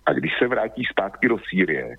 A 0.06 0.14
když 0.14 0.32
se 0.39 0.47
vrátí 0.47 0.84
zpátky 0.91 1.28
do 1.28 1.38
Sýrie, 1.50 1.97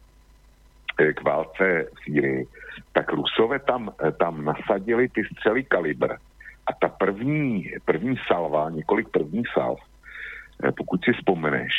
k 1.15 1.23
válce 1.23 1.87
v 1.95 2.05
Sýrii, 2.05 2.47
tak 2.93 3.13
Rusové 3.13 3.59
tam, 3.59 3.93
tam 4.19 4.45
nasadili 4.45 5.09
ty 5.09 5.25
střely 5.25 5.65
kalibr. 5.65 6.13
A 6.67 6.73
ta 6.81 6.89
první, 6.89 7.71
první 7.85 8.17
salva, 8.27 8.71
několik 8.71 9.09
prvních 9.09 9.47
salv, 9.55 9.79
eh, 10.65 10.73
pokud 10.73 11.05
si 11.05 11.13
vzpomeneš, 11.13 11.73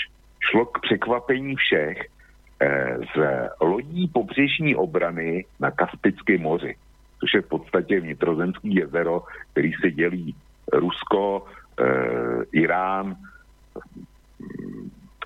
šlo 0.49 0.65
k 0.65 0.80
překvapení 0.82 1.55
všech 1.55 1.97
eh, 2.61 2.97
z 3.15 3.49
lodí 3.61 4.07
pobřežní 4.07 4.76
obrany 4.76 5.45
na 5.59 5.72
Kaspickém 5.72 6.41
moři, 6.41 6.76
což 7.19 7.34
je 7.34 7.41
v 7.41 7.47
podstatě 7.47 7.99
vnitrozemský 7.99 8.76
jezero, 8.76 9.24
který 9.51 9.74
se 9.74 9.91
dělí 9.91 10.36
Rusko, 10.74 11.45
eh, 11.80 11.86
Irán, 12.51 13.15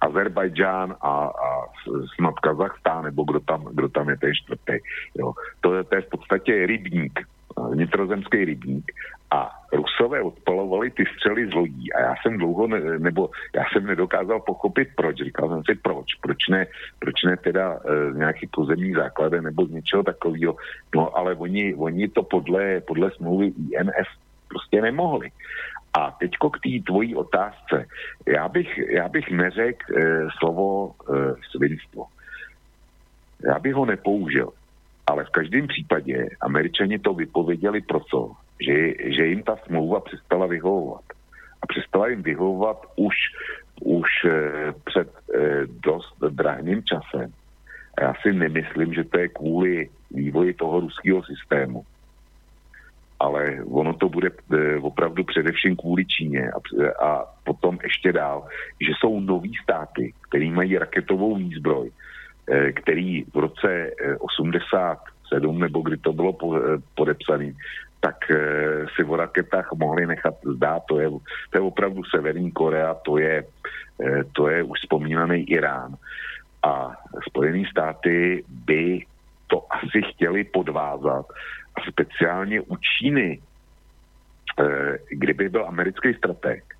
Azerbajdžán 0.05 0.95
a, 1.01 1.13
a 1.27 1.49
snad 2.15 2.39
Kazachstán, 2.39 3.03
nebo 3.03 3.23
kdo 3.23 3.39
tam, 3.39 3.65
kdo 3.71 3.89
tam 3.89 4.09
je 4.09 4.17
ten 4.17 4.31
čtvrtý. 4.33 4.77
Jo. 5.15 5.33
To, 5.61 5.75
je, 5.75 5.83
to 5.83 5.95
je 5.95 6.01
v 6.01 6.09
podstatě 6.09 6.65
rybník. 6.65 7.19
vnitrozemský 7.71 8.45
rybník 8.45 8.91
a 9.31 9.51
Rusové 9.73 10.21
odpalovali 10.21 10.91
ty 10.91 11.03
střely 11.05 11.47
z 11.47 11.53
lodí 11.53 11.93
a 11.93 11.99
já 12.01 12.13
jsem 12.21 12.37
dlouho, 12.37 12.67
ne, 12.67 12.99
nebo 12.99 13.29
já 13.55 13.63
jsem 13.71 13.85
nedokázal 13.85 14.39
pochopit 14.39 14.89
proč. 14.95 15.17
Říkal 15.17 15.49
jsem 15.49 15.63
si 15.63 15.75
proč. 15.75 16.15
Proč 16.21 16.47
ne, 16.49 16.67
proč 16.99 17.23
ne 17.23 17.37
teda 17.37 17.79
e, 17.85 18.13
z 18.13 18.15
nějakých 18.15 18.49
pozemních 18.49 18.95
základů 18.95 19.41
nebo 19.41 19.65
z 19.65 19.71
něčeho 19.71 20.03
takového. 20.03 20.55
No 20.95 21.17
ale 21.17 21.35
oni, 21.35 21.75
oni 21.75 22.07
to 22.07 22.23
podle, 22.23 22.81
podle 22.81 23.11
smlouvy 23.11 23.45
INF 23.71 24.07
prostě 24.47 24.81
nemohli. 24.81 25.31
A 25.99 26.11
teďko 26.11 26.49
k 26.49 26.59
té 26.59 26.69
tvojí 26.85 27.15
otázce. 27.15 27.85
Já 28.27 28.49
bych, 28.49 28.77
já 28.77 29.09
bych 29.09 29.31
neřekl 29.31 29.97
e, 29.97 30.27
slovo 30.39 30.91
e, 30.91 31.33
svinstvo. 31.51 32.05
Já 33.43 33.59
bych 33.59 33.73
ho 33.73 33.85
nepoužil. 33.85 34.49
Ale 35.07 35.25
v 35.25 35.29
každém 35.29 35.67
případě 35.67 36.29
američani 36.41 36.99
to 36.99 37.13
vypověděli 37.13 37.81
proto, 37.81 38.31
že, 38.59 38.93
že 39.15 39.25
jim 39.25 39.43
ta 39.43 39.55
smlouva 39.55 39.99
přestala 39.99 40.45
vyhovovat. 40.45 41.03
A 41.61 41.67
přestala 41.67 42.07
jim 42.07 42.23
vyhovovat 42.23 42.77
už, 42.95 43.15
už 43.81 44.09
eh, 44.25 44.73
před 44.85 45.09
eh, 45.35 45.39
dost 45.67 46.15
drahým 46.29 46.83
časem. 46.83 47.33
A 47.97 48.03
já 48.03 48.13
si 48.21 48.33
nemyslím, 48.33 48.93
že 48.93 49.03
to 49.03 49.19
je 49.19 49.27
kvůli 49.27 49.89
vývoji 50.11 50.53
toho 50.53 50.79
ruského 50.79 51.23
systému. 51.23 51.85
Ale 53.19 53.63
ono 53.71 53.93
to 53.93 54.09
bude 54.09 54.29
eh, 54.29 54.77
opravdu 54.77 55.23
především 55.23 55.75
kvůli 55.75 56.05
Číně 56.05 56.51
a, 56.51 56.59
a 57.05 57.25
potom 57.43 57.79
ještě 57.83 58.13
dál, 58.13 58.47
že 58.81 58.91
jsou 58.99 59.19
noví 59.19 59.51
státy, 59.63 60.13
který 60.29 60.51
mají 60.51 60.77
raketovou 60.77 61.35
výzbroj, 61.35 61.91
který 62.75 63.23
v 63.23 63.35
roce 63.35 63.91
87 64.19 65.59
nebo 65.59 65.81
kdy 65.81 65.97
to 65.97 66.13
bylo 66.13 66.37
podepsané, 66.95 67.53
tak 68.05 68.29
e, 68.29 68.37
si 68.95 69.01
o 69.03 69.15
raketách 69.15 69.73
mohli 69.73 70.05
nechat 70.05 70.35
zdát. 70.45 70.83
To 70.85 70.99
je, 70.99 71.09
to 71.49 71.53
je 71.57 71.61
opravdu 71.61 72.03
Severní 72.03 72.51
Korea, 72.51 72.93
to 72.93 73.17
je, 73.17 73.43
e, 74.01 74.23
to 74.33 74.47
je 74.47 74.63
už 74.63 74.77
vzpomínaný 74.79 75.49
Irán. 75.49 75.97
A 76.63 76.93
Spojené 77.29 77.65
státy 77.69 78.43
by 78.49 79.05
to 79.47 79.65
asi 79.69 80.01
chtěli 80.13 80.43
podvázat. 80.43 81.25
A 81.77 81.91
speciálně 81.91 82.61
u 82.61 82.75
Číny, 82.77 83.41
e, 84.59 84.63
kdyby 85.09 85.49
byl 85.49 85.65
americký 85.67 86.13
strateg, 86.13 86.75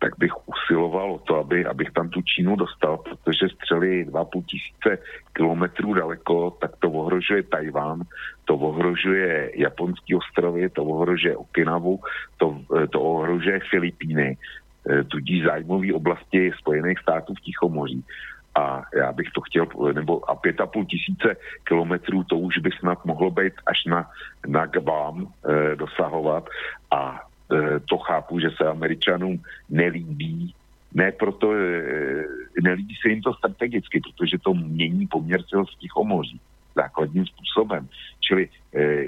tak 0.00 0.18
bych 0.18 0.32
usiloval 0.48 1.12
o 1.12 1.18
to, 1.18 1.36
aby, 1.36 1.66
abych 1.66 1.90
tam 1.90 2.08
tu 2.08 2.22
Čínu 2.22 2.56
dostal, 2.56 2.96
protože 2.96 3.48
střely 3.54 4.04
2,5 4.08 4.44
tisíce 4.44 4.98
kilometrů 5.32 5.94
daleko, 5.94 6.50
tak 6.50 6.70
to 6.78 6.90
ohrožuje 6.90 7.42
Tajván, 7.42 8.02
to 8.44 8.54
ohrožuje 8.56 9.50
Japonský 9.54 10.14
ostrovy, 10.14 10.68
to 10.68 10.84
ohrožuje 10.84 11.36
Okinavu, 11.36 12.00
to, 12.36 12.60
to 12.90 13.02
ohrožuje 13.02 13.60
Filipíny, 13.70 14.36
eh, 14.36 15.04
tudíž 15.04 15.44
zájmové 15.44 15.92
oblasti 15.92 16.52
Spojených 16.58 16.98
států 16.98 17.34
v 17.34 17.40
Tichomoří. 17.40 18.04
A 18.60 18.84
já 18.96 19.12
bych 19.12 19.30
to 19.34 19.40
chtěl, 19.40 19.66
nebo 19.92 20.30
a 20.30 20.34
pět 20.34 20.60
a 20.60 20.66
půl 20.66 20.84
tisíce 20.84 21.36
kilometrů, 21.64 22.24
to 22.24 22.38
už 22.38 22.58
by 22.58 22.70
snad 22.78 23.04
mohlo 23.04 23.30
být 23.30 23.52
až 23.66 23.84
na, 23.84 24.10
na 24.46 24.66
Gbám 24.66 25.24
e, 25.24 25.76
dosahovat. 25.76 26.48
A 26.90 27.30
Eh, 27.52 27.80
to 27.80 27.98
chápu, 27.98 28.38
že 28.40 28.50
se 28.50 28.64
Američanům 28.64 29.42
nelíbí, 29.70 30.54
ne 30.94 31.12
proto, 31.12 31.52
eh, 31.52 32.24
nelíbí 32.62 32.94
se 33.02 33.08
jim 33.08 33.22
to 33.22 33.34
strategicky, 33.34 34.00
protože 34.00 34.38
to 34.38 34.54
mění 34.54 35.06
poměr 35.06 35.42
z 35.42 35.78
Tichomoří 35.78 36.40
základním 36.74 37.26
způsobem. 37.26 37.88
Čili 38.20 38.48
eh, 38.74 39.04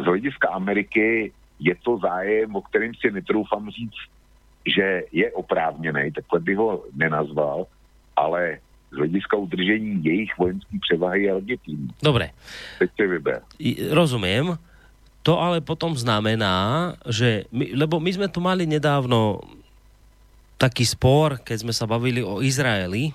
z 0.00 0.04
hlediska 0.04 0.48
Ameriky 0.48 1.32
je 1.60 1.74
to 1.74 1.98
zájem, 1.98 2.56
o 2.56 2.62
kterým 2.62 2.94
si 2.94 3.10
netroufám 3.10 3.70
říct, 3.70 4.00
že 4.66 5.02
je 5.12 5.32
oprávněný, 5.32 6.12
takhle 6.12 6.40
bych 6.40 6.56
ho 6.56 6.84
nenazval, 6.94 7.66
ale 8.16 8.58
z 8.92 8.96
hlediska 8.96 9.40
udržení 9.40 10.04
jejich 10.04 10.32
vojenské 10.36 10.76
převahy 10.80 11.22
je 11.24 11.32
legitimní. 11.32 11.88
Dobre. 12.02 12.36
Teď 12.78 12.90
si 12.92 13.06
vyber. 13.06 13.40
Rozumiem. 13.90 14.60
To 15.22 15.38
ale 15.40 15.64
potom 15.64 15.96
znamená, 15.96 16.92
že 17.08 17.48
my, 17.54 17.72
lebo 17.78 18.02
my 18.02 18.10
sme 18.12 18.28
tu 18.28 18.42
mali 18.42 18.68
nedávno 18.68 19.40
taký 20.58 20.84
spor, 20.84 21.40
keď 21.40 21.56
sme 21.62 21.72
sa 21.74 21.86
bavili 21.86 22.20
o 22.20 22.42
Izraeli, 22.42 23.14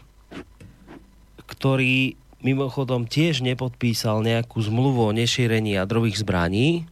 ktorý 1.48 2.16
mimochodom 2.44 3.08
tiež 3.08 3.44
nepodpísal 3.44 4.24
nejakú 4.24 4.60
zmluvu 4.60 5.12
o 5.12 5.16
nešírení 5.16 5.76
jadrových 5.76 6.24
zbraní. 6.24 6.88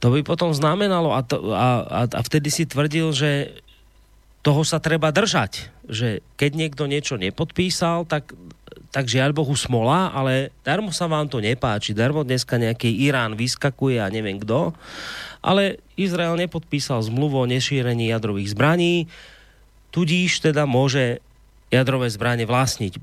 To 0.00 0.12
by 0.12 0.20
potom 0.24 0.52
znamenalo, 0.52 1.16
a, 1.16 1.24
to, 1.24 1.40
a, 1.52 1.84
a, 1.84 2.00
a 2.04 2.20
vtedy 2.20 2.52
si 2.52 2.68
tvrdil, 2.68 3.12
že 3.16 3.60
toho 4.44 4.62
sa 4.62 4.78
treba 4.78 5.10
držať. 5.10 5.74
Že 5.86 6.22
keď 6.34 6.50
niekto 6.54 6.84
niečo 6.90 7.14
nepodpísal, 7.18 8.06
tak 8.06 8.34
tak 8.96 9.12
žiaľ 9.12 9.36
Bohu 9.36 9.52
smola, 9.52 10.08
ale 10.08 10.48
darmo 10.64 10.88
sa 10.88 11.04
vám 11.04 11.28
to 11.28 11.36
nepáči. 11.36 11.92
Darmo 11.92 12.24
dneska 12.24 12.56
nejaký 12.56 12.88
Irán 13.04 13.36
vyskakuje 13.36 14.00
a 14.00 14.08
neviem 14.08 14.40
kto. 14.40 14.72
Ale 15.44 15.84
Izrael 16.00 16.32
nepodpísal 16.40 17.04
zmluvu 17.04 17.44
o 17.44 17.50
nešírení 17.50 18.08
jadrových 18.08 18.56
zbraní, 18.56 19.04
tudíž 19.92 20.40
teda 20.40 20.64
môže 20.64 21.20
jadrové 21.68 22.08
zbranie 22.08 22.48
vlastniť. 22.48 22.96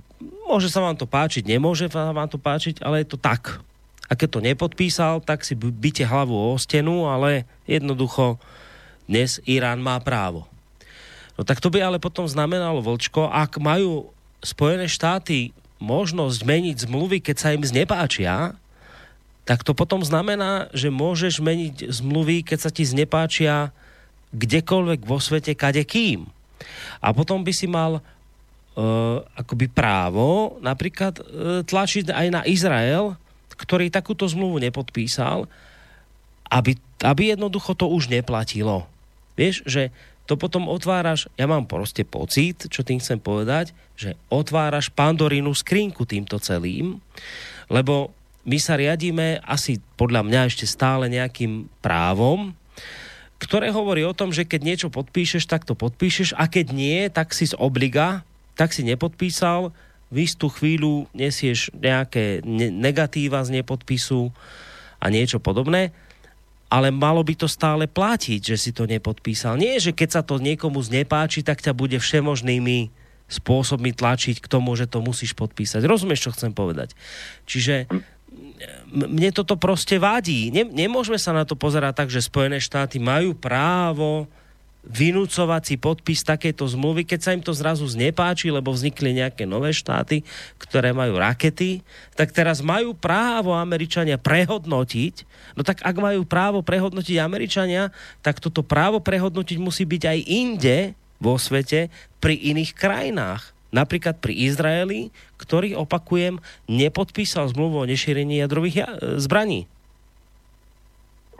Môže 0.49 0.73
sa 0.73 0.81
vám 0.81 0.97
to 0.97 1.05
páčiť, 1.05 1.45
nemôže 1.45 1.85
vám 1.93 2.25
to 2.25 2.41
páčiť, 2.41 2.81
ale 2.81 3.05
je 3.05 3.13
to 3.13 3.17
tak. 3.21 3.61
A 4.09 4.17
keď 4.17 4.29
to 4.33 4.39
nepodpísal, 4.41 5.21
tak 5.21 5.45
si 5.45 5.53
byte 5.53 6.09
hlavu 6.09 6.33
o 6.33 6.57
stenu, 6.57 7.05
ale 7.05 7.45
jednoducho 7.69 8.41
dnes 9.05 9.37
Irán 9.45 9.77
má 9.77 10.01
právo. 10.01 10.52
No 11.33 11.41
tak 11.41 11.57
to 11.57 11.73
by 11.73 11.81
ale 11.81 11.97
potom 11.97 12.29
znamenalo, 12.29 12.83
Vlčko, 12.83 13.29
ak 13.29 13.57
majú 13.57 14.13
Spojené 14.43 14.85
štáty 14.91 15.55
možnosť 15.81 16.39
meniť 16.43 16.77
zmluvy, 16.87 17.17
keď 17.23 17.35
sa 17.39 17.49
im 17.55 17.63
znepáčia, 17.63 18.55
tak 19.43 19.67
to 19.67 19.75
potom 19.75 19.99
znamená, 19.99 20.71
že 20.71 20.87
môžeš 20.87 21.43
meniť 21.43 21.91
zmluvy, 21.91 22.47
keď 22.47 22.59
sa 22.67 22.71
ti 22.71 22.87
znepáčia 22.87 23.75
kdekoľvek 24.31 25.03
vo 25.03 25.19
svete, 25.19 25.51
kade 25.51 25.83
kým. 25.83 26.27
A 27.03 27.11
potom 27.11 27.43
by 27.43 27.51
si 27.51 27.67
mal 27.67 27.99
uh, 27.99 29.19
akoby 29.35 29.67
právo 29.67 30.55
napríklad 30.63 31.19
uh, 31.19 31.23
tlačiť 31.67 32.07
aj 32.07 32.27
na 32.31 32.41
Izrael, 32.47 33.19
ktorý 33.53 33.91
takúto 33.91 34.23
zmluvu 34.25 34.63
nepodpísal, 34.63 35.45
aby, 36.47 36.79
aby 37.03 37.35
jednoducho 37.35 37.75
to 37.75 37.91
už 37.91 38.07
neplatilo. 38.07 38.87
Vieš, 39.35 39.65
že 39.67 39.91
to 40.23 40.39
potom 40.39 40.71
otváraš, 40.71 41.27
ja 41.35 41.43
mám 41.43 41.67
proste 41.67 42.07
pocit, 42.07 42.71
čo 42.71 42.85
tým 42.85 43.03
chcem 43.03 43.19
povedať, 43.19 43.75
že 43.99 44.15
otváraš 44.31 44.87
pandorínu 44.87 45.51
skrinku 45.51 46.07
týmto 46.07 46.39
celým, 46.39 47.03
lebo 47.67 48.15
my 48.43 48.57
sa 48.59 48.79
riadíme 48.79 49.43
asi 49.43 49.79
podľa 49.99 50.23
mňa 50.23 50.39
ešte 50.47 50.67
stále 50.67 51.11
nejakým 51.11 51.67
právom, 51.83 52.55
ktoré 53.39 53.75
hovorí 53.75 54.07
o 54.07 54.15
tom, 54.15 54.31
že 54.31 54.47
keď 54.47 54.61
niečo 54.63 54.87
podpíšeš, 54.87 55.43
tak 55.43 55.67
to 55.67 55.75
podpíšeš 55.75 56.39
a 56.39 56.47
keď 56.47 56.71
nie, 56.71 57.11
tak 57.11 57.35
si 57.35 57.43
z 57.43 57.59
obliga, 57.59 58.23
tak 58.55 58.71
si 58.71 58.87
nepodpísal, 58.87 59.75
v 60.13 60.29
istú 60.29 60.45
chvíľu 60.47 61.09
nesieš 61.11 61.73
nejaké 61.73 62.45
negatíva 62.71 63.41
z 63.41 63.59
nepodpisu 63.59 64.29
a 65.01 65.09
niečo 65.09 65.41
podobné 65.41 65.89
ale 66.73 66.89
malo 66.89 67.21
by 67.21 67.37
to 67.37 67.45
stále 67.45 67.85
platiť, 67.85 68.41
že 68.41 68.57
si 68.57 68.71
to 68.73 68.89
nepodpísal. 68.89 69.61
Nie, 69.61 69.77
že 69.77 69.93
keď 69.93 70.09
sa 70.09 70.21
to 70.25 70.41
niekomu 70.41 70.81
znepáči, 70.81 71.45
tak 71.45 71.61
ťa 71.61 71.77
bude 71.77 72.01
všemožnými 72.01 72.89
spôsobmi 73.29 73.93
tlačiť 73.93 74.41
k 74.41 74.49
tomu, 74.49 74.73
že 74.73 74.89
to 74.89 74.97
musíš 75.05 75.37
podpísať. 75.37 75.85
Rozumieš, 75.85 76.25
čo 76.25 76.33
chcem 76.33 76.49
povedať? 76.49 76.97
Čiže 77.45 77.85
mne 78.89 79.29
toto 79.29 79.53
proste 79.53 80.01
vadí. 80.01 80.49
Nemôžeme 80.49 81.21
sa 81.21 81.29
na 81.29 81.45
to 81.45 81.53
pozerať 81.53 81.93
tak, 81.93 82.09
že 82.09 82.25
Spojené 82.25 82.57
štáty 82.57 82.97
majú 82.97 83.37
právo 83.37 84.25
vynúcovať 84.83 85.61
si 85.63 85.75
podpis 85.79 86.27
takéto 86.27 86.67
zmluvy, 86.67 87.07
keď 87.07 87.19
sa 87.23 87.31
im 87.31 87.39
to 87.39 87.55
zrazu 87.55 87.87
znepáči, 87.87 88.51
lebo 88.51 88.75
vznikli 88.75 89.15
nejaké 89.15 89.47
nové 89.47 89.71
štáty, 89.71 90.27
ktoré 90.59 90.91
majú 90.91 91.15
rakety, 91.15 91.79
tak 92.19 92.35
teraz 92.35 92.59
majú 92.59 92.91
právo 92.91 93.55
Američania 93.55 94.19
prehodnotiť. 94.19 95.23
No 95.55 95.63
tak 95.63 95.79
ak 95.87 95.95
majú 95.95 96.27
právo 96.27 96.59
prehodnotiť 96.59 97.15
Američania, 97.23 97.95
tak 98.19 98.43
toto 98.43 98.59
právo 98.59 98.99
prehodnotiť 98.99 99.57
musí 99.57 99.87
byť 99.87 100.03
aj 100.03 100.19
inde 100.27 100.77
vo 101.23 101.39
svete 101.39 101.87
pri 102.19 102.35
iných 102.35 102.75
krajinách. 102.75 103.55
Napríklad 103.73 104.21
pri 104.21 104.37
Izraeli, 104.37 105.09
ktorý, 105.39 105.79
opakujem, 105.79 106.37
nepodpísal 106.69 107.49
zmluvu 107.49 107.81
o 107.81 107.89
nešírení 107.89 108.43
jadrových 108.43 108.85
zbraní. 109.17 109.65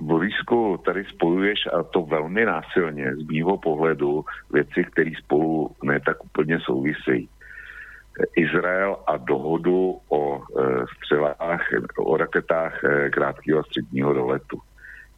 Borisku, 0.04 0.80
tady 0.86 1.06
spojuješ 1.06 1.60
a 1.74 1.84
to 1.84 2.01
velmi 2.01 2.45
násilně 2.45 3.16
z 3.16 3.28
mýho 3.28 3.58
pohledu 3.58 4.26
věci, 4.54 4.84
které 4.84 5.12
spolu 5.24 5.72
ne 5.84 5.99
tak 5.99 6.24
úplně 6.24 6.60
souvisejí. 6.60 7.30
Izrael 8.36 8.97
a 9.08 9.18
dohodu 9.18 9.97
o 10.10 10.41
střelách, 10.97 11.68
o 11.97 12.18
raketách 12.18 12.82
krátkého 13.12 13.60
a 13.60 13.64
středního 13.64 14.14
doletu. 14.14 14.60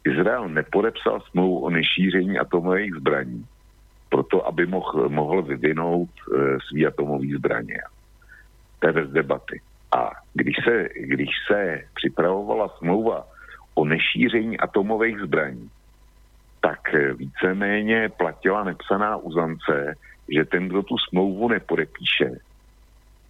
Izrael 0.04 0.48
nepodepsal 0.48 1.20
smlouvu 1.20 1.58
o 1.58 1.70
nešíření 1.70 2.38
atomových 2.38 2.94
zbraní, 2.94 3.44
proto 4.08 4.46
aby 4.46 4.66
mohl, 4.66 5.08
mohl 5.08 5.42
vyvinout 5.42 6.10
svý 6.68 6.86
atomový 6.86 7.32
zbraně. 7.34 7.76
To 8.78 8.86
je 8.86 8.92
bez 8.92 9.10
debaty. 9.10 9.60
A 9.96 10.10
když 10.34 10.56
se, 10.64 10.88
když 10.94 11.30
se 11.52 11.82
připravovala 11.94 12.68
smlouva 12.68 13.26
o 13.76 13.84
nešíření 13.84 14.58
atomových 14.58 15.18
zbraní, 15.18 15.70
tak 16.60 16.80
víceméně 17.16 18.08
platila 18.08 18.64
nepsaná 18.64 19.16
uzance, 19.16 19.94
že 20.34 20.44
ten, 20.44 20.68
kdo 20.68 20.82
tu 20.82 20.98
smlouvu 20.98 21.48
nepodepíše, 21.48 22.30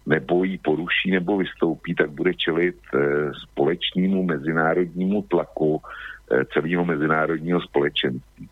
nebo 0.05 0.43
ji 0.43 0.57
poruší 0.57 1.11
nebo 1.11 1.37
vystoupí, 1.37 1.95
tak 1.95 2.09
bude 2.09 2.33
čelit 2.33 2.75
e, 2.93 2.97
společnému 3.43 4.23
mezinárodnímu 4.23 5.21
tlaku 5.21 5.81
e, 6.31 6.45
celého 6.45 6.85
mezinárodního 6.85 7.61
společenství. 7.61 8.49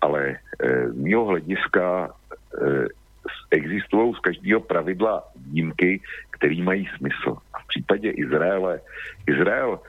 Ale 0.00 0.36
z 0.88 0.96
mého 0.96 1.24
hlediska 1.24 2.12
existují 3.50 4.14
z 4.14 4.18
každého 4.18 4.60
pravidla 4.60 5.24
výjimky, 5.36 6.00
které 6.30 6.62
mají 6.62 6.88
smysl. 6.96 7.36
A 7.54 7.58
v 7.58 7.66
případě 7.66 8.10
Izraele, 8.10 8.80
Izrael 9.26 9.80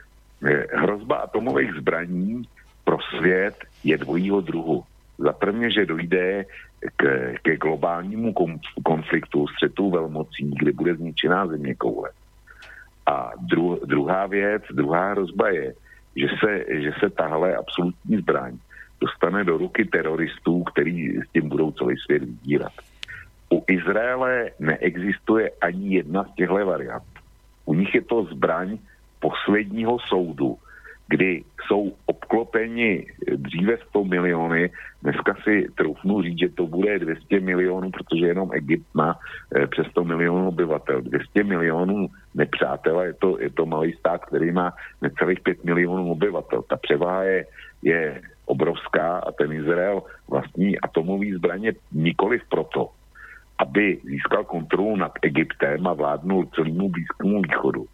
hrozba 0.72 1.16
atomových 1.16 1.72
zbraní 1.74 2.42
pro 2.84 2.98
svět 3.18 3.54
je 3.84 3.98
dvojího 3.98 4.40
druhu. 4.40 4.84
Za 5.18 5.32
prvně, 5.32 5.70
že 5.70 5.86
dojde 5.86 6.44
k, 6.96 7.32
ke 7.42 7.56
globálnímu 7.56 8.34
konfliktu 8.82 9.46
střetu 9.46 9.90
velmocí, 9.90 10.50
kdy 10.60 10.72
bude 10.72 10.94
zničená 10.94 11.46
země 11.46 11.74
koule. 11.74 12.10
A 13.06 13.30
dru, 13.40 13.80
druhá 13.86 14.26
věc, 14.26 14.62
druhá 14.72 15.10
hrozba 15.10 15.48
je, 15.48 15.74
že 16.16 16.26
se, 16.40 16.64
že 16.82 16.90
se 17.00 17.10
tahle 17.10 17.56
absolutní 17.56 18.16
zbraň 18.16 18.58
dostane 19.00 19.44
do 19.44 19.58
ruky 19.58 19.84
teroristů, 19.84 20.62
který 20.62 21.16
s 21.16 21.28
tím 21.32 21.48
budou 21.48 21.70
celý 21.70 21.96
svět 21.96 22.22
vydírat. 22.22 22.72
U 23.52 23.64
Izraele 23.68 24.50
neexistuje 24.58 25.50
ani 25.60 25.94
jedna 25.94 26.24
z 26.24 26.34
těchto 26.34 26.66
variant. 26.66 27.04
U 27.64 27.74
nich 27.74 27.94
je 27.94 28.02
to 28.02 28.24
zbraň 28.24 28.78
posledního 29.20 29.98
soudu, 29.98 30.58
kdy 31.08 31.44
jsou 31.66 31.92
obklopeni 32.06 33.06
dříve 33.36 33.76
100 33.88 34.04
miliony, 34.04 34.70
dneska 35.02 35.34
si 35.44 35.66
troufnu 35.74 36.22
říct, 36.22 36.38
že 36.38 36.48
to 36.48 36.66
bude 36.66 36.98
200 36.98 37.40
milionů, 37.40 37.90
protože 37.90 38.26
jenom 38.26 38.50
Egypt 38.52 38.86
má 38.94 39.18
eh, 39.54 39.66
přes 39.66 39.86
100 39.86 40.04
milionů 40.04 40.48
obyvatel. 40.48 41.02
200 41.02 41.44
milionů 41.44 42.06
nepřátel, 42.34 43.00
je 43.00 43.12
to, 43.14 43.38
je 43.40 43.50
to 43.50 43.66
malý 43.66 43.92
stát, 43.92 44.24
který 44.24 44.52
má 44.52 44.72
necelých 45.02 45.40
5 45.40 45.64
milionů 45.64 46.10
obyvatel. 46.10 46.62
Ta 46.62 46.76
převaha 46.76 47.22
je, 47.22 47.46
je 47.82 48.22
obrovská 48.46 49.18
a 49.18 49.32
ten 49.32 49.52
Izrael 49.52 50.02
vlastní 50.28 50.80
atomový 50.80 51.32
zbraně 51.32 51.72
nikoliv 51.92 52.42
proto, 52.48 52.90
aby 53.58 54.00
získal 54.04 54.44
kontrolu 54.44 54.96
nad 54.96 55.12
Egyptem 55.22 55.86
a 55.86 55.92
vládnul 55.92 56.46
celému 56.54 56.88
Blízkému 56.88 57.42
východu, 57.42 57.86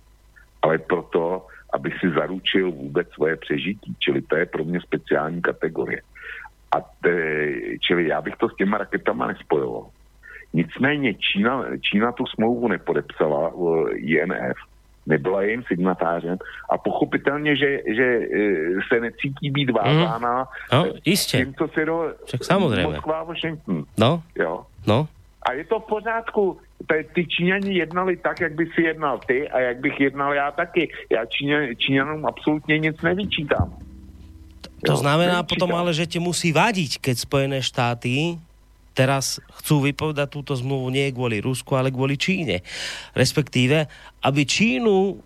ale 0.63 0.79
proto, 0.79 1.47
aby 1.73 1.91
si 2.01 2.11
zaručil 2.11 2.73
vůbec 2.73 3.09
svoje 3.11 3.37
přežití. 3.37 3.97
Čili 3.99 4.23
to 4.23 4.37
je 4.37 4.47
pro 4.47 4.65
mě 4.65 4.81
speciální 4.81 5.43
kategorie. 5.43 6.03
A 6.77 6.81
te, 6.81 7.15
čili 7.81 8.09
já 8.09 8.21
bych 8.21 8.37
to 8.37 8.49
s 8.49 8.57
těma 8.57 8.79
raketama 8.79 9.27
nespojoval. 9.27 9.87
Nicméně 10.53 11.15
Čína, 11.15 11.65
Čína 11.81 12.13
tu 12.13 12.27
smlouvu 12.27 12.69
nepodepsala, 12.69 13.53
INF, 13.95 14.57
nebyla 15.07 15.43
jejím 15.43 15.63
signatářem 15.63 16.39
a 16.71 16.79
pochopitelně, 16.79 17.57
že, 17.57 17.79
že 17.95 18.05
e, 18.05 18.29
se 18.89 19.01
necítí 19.01 19.51
být 19.51 19.71
mhm. 19.71 19.75
vázána 19.75 20.39
mm. 20.39 20.79
no, 20.79 20.87
jistě. 21.05 21.39
tím, 21.39 21.55
co 21.55 21.69
se 21.69 21.85
do 21.85 22.15
Však 22.25 22.45
samozřejmě. 22.45 22.83
Moskva, 22.83 23.23
Washington. 23.23 23.85
No, 23.99 24.23
jo. 24.39 24.67
no. 24.87 25.09
A 25.43 25.53
je 25.53 25.65
to 25.65 25.81
v 25.81 25.87
pořádku. 25.87 26.61
Ty, 27.15 27.27
Číňani 27.27 27.75
jednali 27.75 28.17
tak, 28.17 28.41
jak 28.41 28.55
by 28.55 28.67
si 28.75 28.83
jednal 28.83 29.19
ty 29.27 29.49
a 29.49 29.59
jak 29.61 29.79
bych 29.81 30.01
jednal 30.01 30.35
já 30.35 30.51
taky. 30.51 30.91
Já 31.11 31.27
Číňan, 31.27 31.77
Číňanům 31.77 32.27
absolutně 32.27 32.79
nic 32.79 33.03
nevyčítám. 33.03 33.75
To 34.87 34.93
jo, 34.93 34.97
znamená 34.97 35.43
nevyčítám. 35.43 35.47
potom 35.47 35.71
ale, 35.75 35.95
že 35.95 36.07
ti 36.07 36.19
musí 36.19 36.53
vadiť, 36.53 36.99
keď 36.99 37.17
Spojené 37.19 37.59
štáty 37.63 38.39
teraz 38.93 39.41
chcú 39.63 39.89
vypovedať 39.89 40.29
túto 40.29 40.53
zmluvu 40.53 40.93
nie 40.93 41.09
kvôli 41.17 41.41
Rusku, 41.41 41.73
ale 41.81 41.89
kvôli 41.89 42.21
Číne. 42.21 42.61
Respektíve, 43.17 43.89
aby 44.21 44.43
Čínu 44.45 45.17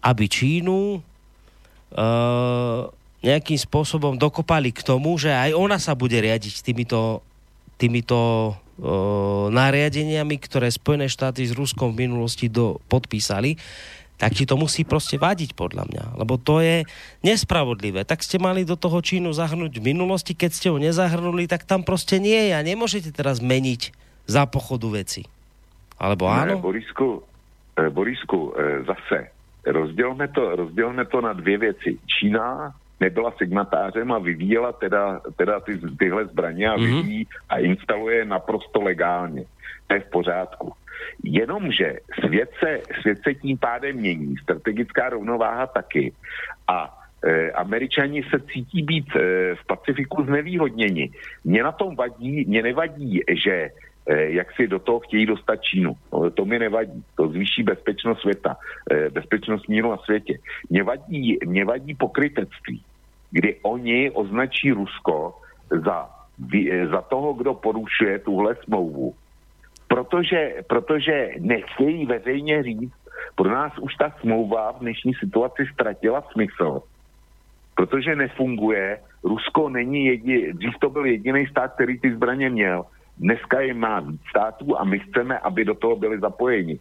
aby 0.00 0.24
Čínu 0.26 0.96
uh, 0.96 2.80
nejakým 3.20 3.60
spôsobom 3.60 4.16
dokopali 4.16 4.72
k 4.72 4.80
tomu, 4.80 5.20
že 5.20 5.28
aj 5.28 5.52
ona 5.52 5.76
sa 5.76 5.92
bude 5.92 6.16
riadiť 6.16 6.64
týmito, 6.64 7.20
týmito 7.76 8.52
nariadeniami, 9.50 10.36
ktoré 10.40 10.72
Spojené 10.72 11.06
štáty 11.06 11.44
s 11.44 11.52
Ruskom 11.52 11.92
v 11.92 12.08
minulosti 12.08 12.48
do, 12.48 12.80
podpísali, 12.88 13.60
tak 14.20 14.36
ti 14.36 14.44
to 14.44 14.60
musí 14.60 14.84
proste 14.84 15.16
vadiť 15.16 15.56
podľa 15.56 15.88
mňa. 15.88 16.04
Lebo 16.20 16.36
to 16.36 16.60
je 16.60 16.84
nespravodlivé. 17.24 18.04
Tak 18.04 18.20
ste 18.20 18.36
mali 18.36 18.68
do 18.68 18.76
toho 18.76 19.00
Čínu 19.00 19.32
zahrnúť 19.32 19.80
v 19.80 19.96
minulosti, 19.96 20.36
keď 20.36 20.50
ste 20.52 20.68
ho 20.68 20.76
nezahrnuli, 20.76 21.48
tak 21.48 21.64
tam 21.64 21.80
proste 21.80 22.20
nie 22.20 22.52
je 22.52 22.52
a 22.52 22.60
nemôžete 22.60 23.16
teraz 23.16 23.40
meniť 23.40 23.96
za 24.28 24.44
pochodu 24.44 24.92
veci. 24.92 25.24
Alebo 25.96 26.28
áno? 26.28 26.60
Ne, 26.60 26.60
Borisku, 26.60 27.24
eh, 27.80 27.88
Borisku, 27.88 28.52
eh, 28.52 28.84
zase 28.84 29.32
rozdělme 29.66 30.28
to, 30.28 30.56
rozdělme 30.56 31.04
to 31.04 31.20
na 31.20 31.32
dvě 31.32 31.58
věci. 31.58 31.98
Čína 32.06 32.72
nebyla 33.00 33.32
signatářem 33.38 34.12
a 34.12 34.18
vyvíjela 34.18 34.72
teda, 34.72 35.20
teda 35.36 35.60
ty, 35.60 35.78
tyhle 35.98 36.26
zbraně 36.26 36.68
a 36.68 36.76
mhm. 36.76 36.84
vyvíjí 36.84 37.26
a 37.48 37.58
instaluje 37.58 38.24
naprosto 38.24 38.80
legálně. 38.80 39.44
To 39.86 39.94
je 39.94 40.00
v 40.00 40.10
pořádku. 40.10 40.72
Jenomže 41.24 41.98
svět 42.20 42.50
se, 42.58 42.80
svět 43.00 43.18
se 43.22 43.34
tím 43.34 43.58
pádem 43.58 43.96
mění, 43.96 44.36
strategická 44.36 45.08
rovnováha 45.08 45.66
taky 45.66 46.12
a 46.68 46.98
e, 47.24 47.50
američani 47.50 48.22
se 48.22 48.40
cítí 48.52 48.82
být 48.82 49.16
e, 49.16 49.20
v 49.54 49.66
Pacifiku 49.66 50.24
znevýhodněni. 50.24 51.10
Mně 51.44 51.62
na 51.62 51.72
tom 51.72 51.96
vadí, 51.96 52.44
mě 52.48 52.62
nevadí, 52.62 53.20
že 53.44 53.70
e, 54.06 54.30
jak 54.30 54.52
si 54.52 54.68
do 54.68 54.78
toho 54.78 55.00
chtějí 55.00 55.26
dostat 55.26 55.56
Čínu. 55.56 55.92
No, 56.12 56.30
to 56.30 56.44
mi 56.44 56.58
nevadí. 56.58 57.04
To 57.16 57.28
zvýší 57.28 57.62
bezpečnost 57.62 58.20
světa, 58.20 58.56
e, 58.90 59.10
bezpečnost 59.10 59.68
míru 59.68 59.90
na 59.90 59.96
světě. 59.96 60.38
Mě 60.70 60.82
vadí, 60.82 61.38
mě 61.46 61.64
vadí 61.64 61.94
pokrytectví 61.94 62.82
kdy 63.30 63.56
oni 63.62 64.10
označí 64.10 64.72
Rusko 64.72 65.34
za, 65.70 66.10
za 66.90 67.00
toho, 67.02 67.32
kdo 67.32 67.54
porušuje 67.54 68.18
tuhle 68.18 68.56
smlouvu. 68.64 69.14
Protože, 69.88 70.54
protože 70.68 71.30
nechtějí 71.38 72.06
veřejně 72.06 72.62
říct, 72.62 72.94
pro 73.34 73.50
nás 73.50 73.78
už 73.78 73.94
ta 73.94 74.10
smlouva 74.20 74.72
v 74.72 74.78
dnešní 74.78 75.14
situaci 75.14 75.62
ztratila 75.72 76.22
smysl, 76.32 76.82
protože 77.74 78.16
nefunguje. 78.16 78.98
Rusko 79.24 79.68
není 79.68 80.06
jediný, 80.06 80.52
dřív 80.52 80.74
to 80.80 80.90
byl 80.90 81.04
jediný 81.04 81.46
stát, 81.46 81.74
který 81.74 81.98
ty 81.98 82.14
zbraně 82.14 82.50
měl. 82.50 82.84
Dneska 83.18 83.60
je 83.60 83.74
má 83.74 84.00
víc 84.00 84.20
států 84.30 84.78
a 84.78 84.84
my 84.84 84.98
chceme, 84.98 85.38
aby 85.38 85.64
do 85.64 85.74
toho 85.74 85.96
byli 85.96 86.20
zapojeni. 86.20 86.78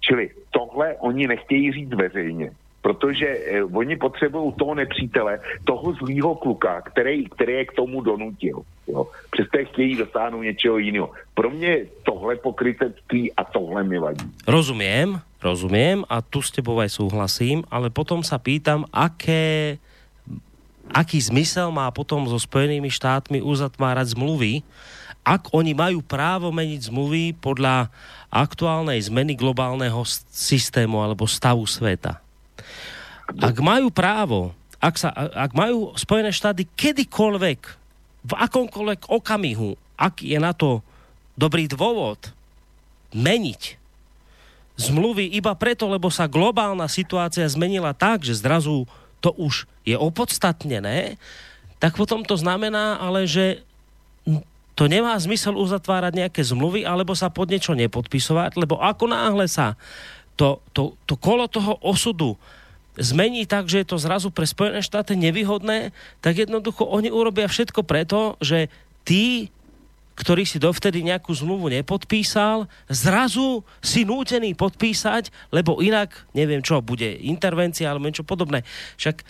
Čili 0.00 0.30
tohle 0.50 0.96
oni 1.00 1.26
nechtějí 1.26 1.72
říct 1.72 1.94
veřejně 1.94 2.50
protože 2.84 3.26
eh, 3.26 3.64
oni 3.64 3.96
potřebují 3.96 4.52
toho 4.60 4.74
nepřítele, 4.76 5.40
toho 5.64 5.96
zlýho 5.96 6.36
kluka, 6.36 6.84
který, 6.92 7.24
který 7.24 7.52
je 7.52 7.64
k 7.64 7.72
tomu 7.72 8.04
donutil. 8.04 8.60
Jo. 8.84 9.08
Přesto 9.32 9.58
chtějí 9.72 9.96
dosáhnout 9.96 10.44
něčeho 10.44 10.76
jiného. 10.78 11.08
Pro 11.34 11.48
mě 11.48 11.88
tohle 12.04 12.36
pokrytectví 12.36 13.32
a 13.32 13.44
tohle 13.44 13.80
mi 13.88 13.96
vadí. 13.98 14.28
Rozumím, 14.44 15.16
rozumím 15.40 16.04
a 16.12 16.20
tu 16.20 16.44
s 16.44 16.52
tebou 16.52 16.76
aj 16.84 16.92
súhlasím, 16.92 17.64
ale 17.72 17.88
potom 17.88 18.20
sa 18.20 18.36
pýtam, 18.36 18.84
aké 18.92 19.80
aký 20.92 21.16
zmysel 21.24 21.72
má 21.72 21.88
potom 21.88 22.28
so 22.28 22.36
Spojenými 22.36 22.92
štátmi 22.92 23.40
uzatvárať 23.40 24.12
zmluvy, 24.12 24.60
ak 25.24 25.56
oni 25.56 25.72
majú 25.72 26.04
právo 26.04 26.52
meniť 26.52 26.92
zmluvy 26.92 27.32
podľa 27.40 27.88
aktuálnej 28.28 29.00
zmeny 29.00 29.32
globálneho 29.32 30.04
systému 30.28 31.00
alebo 31.00 31.24
stavu 31.24 31.64
sveta. 31.64 32.23
Ak 33.28 33.56
majú 33.58 33.88
právo, 33.88 34.52
ak, 34.78 34.94
sa, 35.00 35.10
ak 35.14 35.56
majú 35.56 35.96
Spojené 35.96 36.30
štáty 36.30 36.68
kedykoľvek, 36.76 37.60
v 38.24 38.32
akomkoľvek 38.32 39.12
okamihu, 39.12 39.76
ak 40.00 40.24
je 40.24 40.38
na 40.40 40.56
to 40.56 40.80
dobrý 41.36 41.68
dôvod, 41.68 42.32
meniť 43.12 43.76
zmluvy 44.74 45.30
iba 45.38 45.54
preto, 45.54 45.86
lebo 45.86 46.10
sa 46.10 46.26
globálna 46.26 46.90
situácia 46.90 47.46
zmenila 47.46 47.94
tak, 47.94 48.26
že 48.26 48.34
zrazu 48.34 48.90
to 49.22 49.30
už 49.38 49.70
je 49.86 49.94
opodstatnené, 49.94 51.20
tak 51.78 51.94
potom 51.94 52.26
to 52.26 52.34
znamená 52.34 52.98
ale, 52.98 53.28
že 53.28 53.62
to 54.74 54.90
nemá 54.90 55.14
zmysel 55.14 55.54
uzatvárať 55.54 56.26
nejaké 56.26 56.42
zmluvy 56.42 56.82
alebo 56.82 57.14
sa 57.14 57.30
pod 57.30 57.46
niečo 57.46 57.78
nepodpisovať, 57.78 58.58
lebo 58.58 58.82
ako 58.82 59.06
náhle 59.06 59.46
sa 59.46 59.78
to, 60.34 60.58
to, 60.74 60.98
to 61.06 61.14
kolo 61.18 61.46
toho 61.46 61.78
osudu 61.82 62.34
zmení 62.94 63.46
tak, 63.46 63.66
že 63.66 63.82
je 63.82 63.90
to 63.90 63.98
zrazu 63.98 64.30
pre 64.30 64.46
Spojené 64.46 64.78
štáty 64.78 65.18
nevýhodné, 65.18 65.90
tak 66.22 66.38
jednoducho 66.38 66.86
oni 66.86 67.10
urobia 67.10 67.50
všetko 67.50 67.82
preto, 67.82 68.38
že 68.38 68.70
tí, 69.02 69.50
ktorý 70.14 70.46
si 70.46 70.62
dovtedy 70.62 71.02
nejakú 71.02 71.34
zmluvu 71.34 71.74
nepodpísal, 71.74 72.70
zrazu 72.86 73.66
si 73.82 74.06
nútený 74.06 74.54
podpísať, 74.54 75.34
lebo 75.50 75.82
inak, 75.82 76.14
neviem 76.38 76.62
čo, 76.62 76.78
bude 76.78 77.18
intervencia 77.18 77.90
alebo 77.90 78.06
niečo 78.06 78.22
podobné. 78.22 78.62
Však 78.94 79.26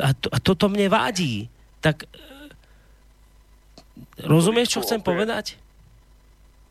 a, 0.00 0.16
to, 0.16 0.32
a 0.32 0.38
toto 0.40 0.72
mne 0.72 0.88
vádí. 0.88 1.52
Tak 1.84 2.08
Rozumieš, 4.24 4.78
čo 4.78 4.82
chcem 4.82 4.98
povedať? 4.98 5.60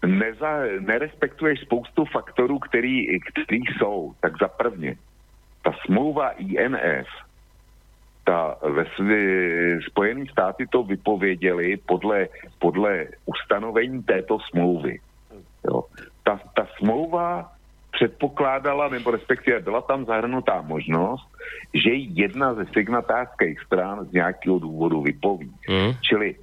Neza, 0.06 0.60
nerespektuješ 0.80 1.60
spoustu 1.60 2.06
faktorů, 2.06 2.60
který, 2.60 3.20
který 3.20 3.62
jsou. 3.78 4.14
Tak 4.20 4.34
za 4.42 4.48
prvně, 4.48 4.96
ta 5.64 5.72
smlouva 5.86 6.30
INF, 6.30 7.08
ta 8.24 8.56
ve 8.62 8.86
Spojené 9.90 10.26
státy 10.32 10.68
to 10.68 10.84
vypověděli 10.84 11.78
podle, 11.78 12.28
podle 12.60 13.08
ustanovení 13.26 14.04
této 14.04 14.38
smlouvy. 14.40 15.00
Jo. 15.68 15.84
Ta, 16.24 16.40
ta 16.56 16.68
smlouva 16.78 17.52
předpokládala, 17.92 18.90
nebo 18.90 19.12
respektive 19.12 19.60
byla 19.60 19.82
tam 19.82 20.06
zahrnutá 20.06 20.62
možnost, 20.62 21.28
že 21.74 21.94
jedna 21.94 22.54
ze 22.54 22.66
signatářských 22.66 23.60
stran 23.60 24.06
z 24.06 24.12
nějakého 24.12 24.60
důvodu 24.60 25.02
vypoví. 25.02 25.52
Mm. 25.70 25.94
Čili 26.02 26.36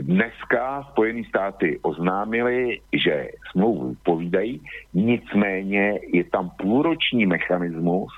Dneska 0.00 0.82
Spojené 0.92 1.24
státy 1.28 1.78
oznámili, 1.82 2.80
že 2.92 3.28
smlouvu 3.50 3.96
povídají, 4.02 4.60
nicméně 4.94 6.00
je 6.12 6.24
tam 6.24 6.50
půlroční 6.60 7.26
mechanismus, 7.26 8.12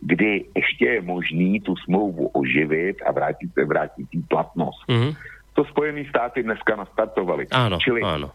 kdy 0.00 0.44
ještě 0.56 0.86
je 0.86 1.00
možný 1.00 1.60
tu 1.60 1.76
smlouvu 1.76 2.26
oživit 2.28 2.96
a 3.06 3.12
vrátit, 3.12 3.50
vrátit 3.66 4.06
jí 4.12 4.22
platnost. 4.22 4.88
Mm-hmm. 4.88 5.16
To 5.52 5.64
Spojené 5.64 6.04
státy 6.08 6.42
dneska 6.42 6.76
nastartovali. 6.76 7.50
Áno, 7.50 7.82
čili, 7.82 7.98
áno. 7.98 8.30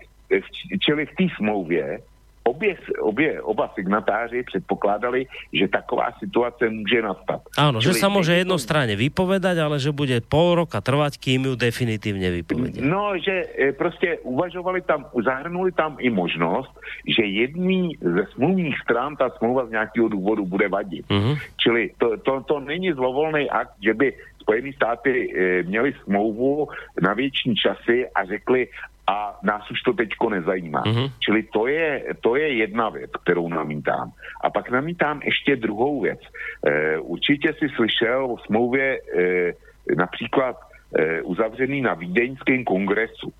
čili 0.83 1.05
v 1.05 1.15
té 1.15 1.25
smlouvě 1.39 2.03
obě, 2.43 2.77
obě, 3.01 3.41
oba 3.41 3.71
signatáři 3.75 4.43
předpokládali, 4.43 5.25
že 5.53 5.67
taková 5.67 6.11
situace 6.19 6.69
může 6.69 7.01
nastat. 7.01 7.41
Áno, 7.57 7.79
Čili 7.79 7.95
že 7.95 8.01
sa 8.03 8.11
môže 8.11 8.35
jednostranne 8.35 8.99
vypovedať, 8.99 9.55
ale 9.63 9.79
že 9.79 9.95
bude 9.95 10.19
pol 10.21 10.59
roka 10.59 10.83
trvať, 10.83 11.17
kým 11.17 11.47
ju 11.47 11.53
definitívne 11.55 12.29
vypovedie. 12.43 12.83
No, 12.83 13.15
že 13.17 13.47
e, 13.55 13.71
prostě 13.71 14.17
uvažovali 14.23 14.81
tam, 14.81 15.05
zahrnuli 15.23 15.71
tam 15.71 15.95
i 15.99 16.09
možnost, 16.09 16.71
že 17.07 17.23
jedný 17.23 17.95
ze 18.01 18.23
smluvních 18.35 18.75
stran 18.83 19.15
ta 19.15 19.29
smlouva 19.29 19.65
z 19.65 19.71
nějakého 19.71 20.07
důvodu 20.07 20.45
bude 20.45 20.67
vadit. 20.67 21.05
Uh-huh. 21.07 21.39
Čili 21.57 21.91
to, 21.97 22.17
to, 22.17 22.41
to 22.41 22.59
není 22.59 22.91
zlovolný 22.91 23.49
akt, 23.49 23.73
že 23.79 23.93
by 23.93 24.13
Spojené 24.43 24.75
státy 24.75 25.31
e, 25.31 25.63
měli 25.63 25.95
smlouvu 26.03 26.67
na 27.01 27.13
větší 27.13 27.55
časy 27.55 28.07
a 28.15 28.25
řekli, 28.25 28.67
a 29.07 29.39
nás 29.43 29.71
už 29.71 29.81
to 29.81 29.93
teďko 29.93 30.29
nezajímá. 30.29 30.83
Mm-hmm. 30.83 31.11
Čili 31.19 31.43
to 31.43 31.67
je, 31.67 32.15
to 32.21 32.35
je 32.35 32.53
jedna 32.53 32.89
věc, 32.89 33.11
kterou 33.23 33.49
namítám. 33.49 34.11
A 34.41 34.49
pak 34.49 34.71
namítám 34.71 35.21
ještě 35.23 35.55
druhou 35.55 36.01
věc. 36.01 36.19
E, 36.65 36.97
určitě 36.97 37.53
si 37.53 37.69
slyšel 37.69 38.25
o 38.25 38.37
smlouvě 38.37 38.99
e, 38.99 39.53
například 39.95 40.55
e, 40.95 41.21
uzavřený 41.21 41.81
na 41.81 41.93
Vídeňském 41.93 42.63
kongresu. 42.63 43.33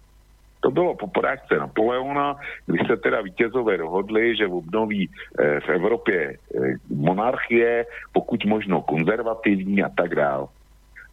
To 0.60 0.72
bylo 0.72 0.96
po 0.96 1.08
porážce 1.08 1.60
Napoleona, 1.60 2.36
kdy 2.66 2.80
se 2.88 2.98
teda 2.98 3.22
vítězové 3.22 3.78
dohodli, 3.78 4.36
že 4.36 4.48
obnoví 4.48 5.10
e, 5.10 5.60
v 5.60 5.70
Evropě 5.70 6.20
e, 6.24 6.38
monarchie, 6.90 7.86
pokud 8.12 8.46
možno 8.46 8.82
konzervativní 8.82 9.84
a 9.84 9.90
tak 9.90 10.16
dále. 10.16 10.48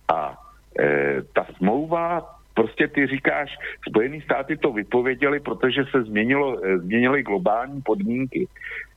A 0.09 0.39
e, 0.79 1.23
ta 1.35 1.47
smlouva 1.57 2.40
prostě 2.55 2.89
ty 2.89 3.07
říkáš, 3.07 3.57
Spojené 3.89 4.21
státy 4.21 4.57
to 4.57 4.73
vypověděli, 4.73 5.41
protože 5.41 5.85
se 5.91 6.03
změnilo, 6.03 6.59
eh, 6.65 6.79
změnily 6.79 7.23
globální 7.23 7.83
podmínky. 7.83 8.49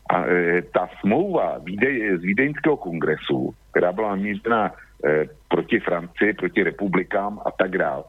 A 0.09 0.25
e, 0.25 0.61
ta 0.61 0.89
smlouva 0.99 1.57
Víde, 1.63 2.17
z 2.17 2.21
Vídeňského 2.21 2.77
kongresu, 2.77 3.53
která 3.71 3.91
byla 3.91 4.09
namířena 4.09 4.71
e, 4.71 5.25
proti 5.47 5.79
Francii, 5.79 6.33
proti 6.33 6.63
republikám 6.63 7.39
a 7.45 7.51
tak 7.51 7.77
dále, 7.77 8.03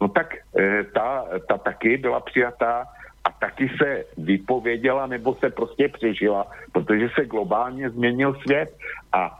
no 0.00 0.08
tak 0.08 0.34
e, 0.34 0.84
ta, 0.84 1.26
ta 1.48 1.58
taky 1.58 1.96
byla 1.96 2.20
přijatá 2.20 2.86
a 3.24 3.30
taky 3.30 3.70
se 3.78 4.04
vypověděla 4.18 5.06
nebo 5.06 5.34
se 5.34 5.50
prostě 5.50 5.88
přežila, 5.88 6.46
protože 6.72 7.08
se 7.14 7.26
globálně 7.26 7.90
změnil 7.90 8.34
svět 8.34 8.70
a 9.12 9.38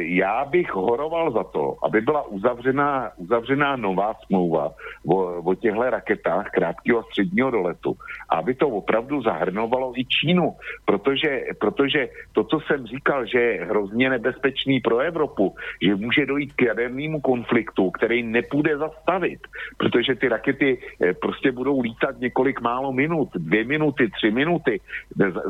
já 0.00 0.44
bych 0.44 0.74
horoval 0.74 1.32
za 1.32 1.44
to, 1.44 1.76
aby 1.82 2.00
byla 2.00 2.26
uzavřená, 2.26 3.10
uzavřená 3.16 3.76
nová 3.76 4.14
smlouva 4.26 4.70
o, 5.06 5.42
o 5.42 5.54
těchto 5.54 5.90
raketách 5.90 6.50
krátkého 6.50 6.98
a 6.98 7.02
středního 7.02 7.50
doletu, 7.50 7.96
aby 8.28 8.54
to 8.54 8.68
opravdu 8.68 9.22
zahrnovalo 9.22 9.92
i 9.96 10.04
Čínu, 10.04 10.54
protože, 10.84 11.42
protože 11.58 12.08
to, 12.32 12.44
co 12.44 12.60
jsem 12.60 12.86
říkal, 12.86 13.26
že 13.26 13.38
je 13.40 13.64
hrozně 13.64 14.10
nebezpečný 14.10 14.80
pro 14.80 14.98
Evropu, 14.98 15.54
že 15.82 15.94
může 15.94 16.26
dojít 16.26 16.52
k 16.52 16.62
jadernému 16.62 17.20
konfliktu, 17.20 17.90
který 17.90 18.22
nepůjde 18.22 18.78
zastavit, 18.78 19.40
protože 19.76 20.14
ty 20.14 20.28
rakety 20.28 20.78
e, 21.02 21.14
prostě 21.14 21.52
budou 21.52 21.80
lítat 21.80 22.20
několik 22.20 22.60
málo 22.60 22.92
minut, 22.92 23.28
dvě 23.34 23.64
minuty, 23.64 24.10
tři 24.10 24.30
minuty, 24.30 24.80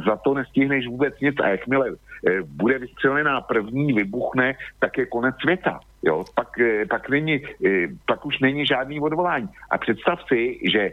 za 0.07 0.17
to 0.17 0.35
nestihneš 0.35 0.87
vůbec 0.87 1.15
nic. 1.21 1.35
A 1.41 1.49
jakmile 1.49 1.89
e, 1.89 1.95
bude 2.45 2.79
vystřelená 2.79 3.41
první 3.41 3.93
vybuchne, 3.93 4.55
tak 4.79 4.99
je 4.99 5.07
konec 5.07 5.35
světa. 5.41 5.81
Jo, 6.03 6.25
pak, 6.35 6.61
eh, 6.61 6.87
pak, 6.87 7.09
není, 7.09 7.41
eh, 7.67 7.89
pak 8.07 8.27
už 8.27 8.39
není 8.39 8.67
žádný 8.67 9.01
odvolání. 9.01 9.49
A 9.71 9.79
představ 9.79 10.19
si, 10.29 10.59
že, 10.73 10.91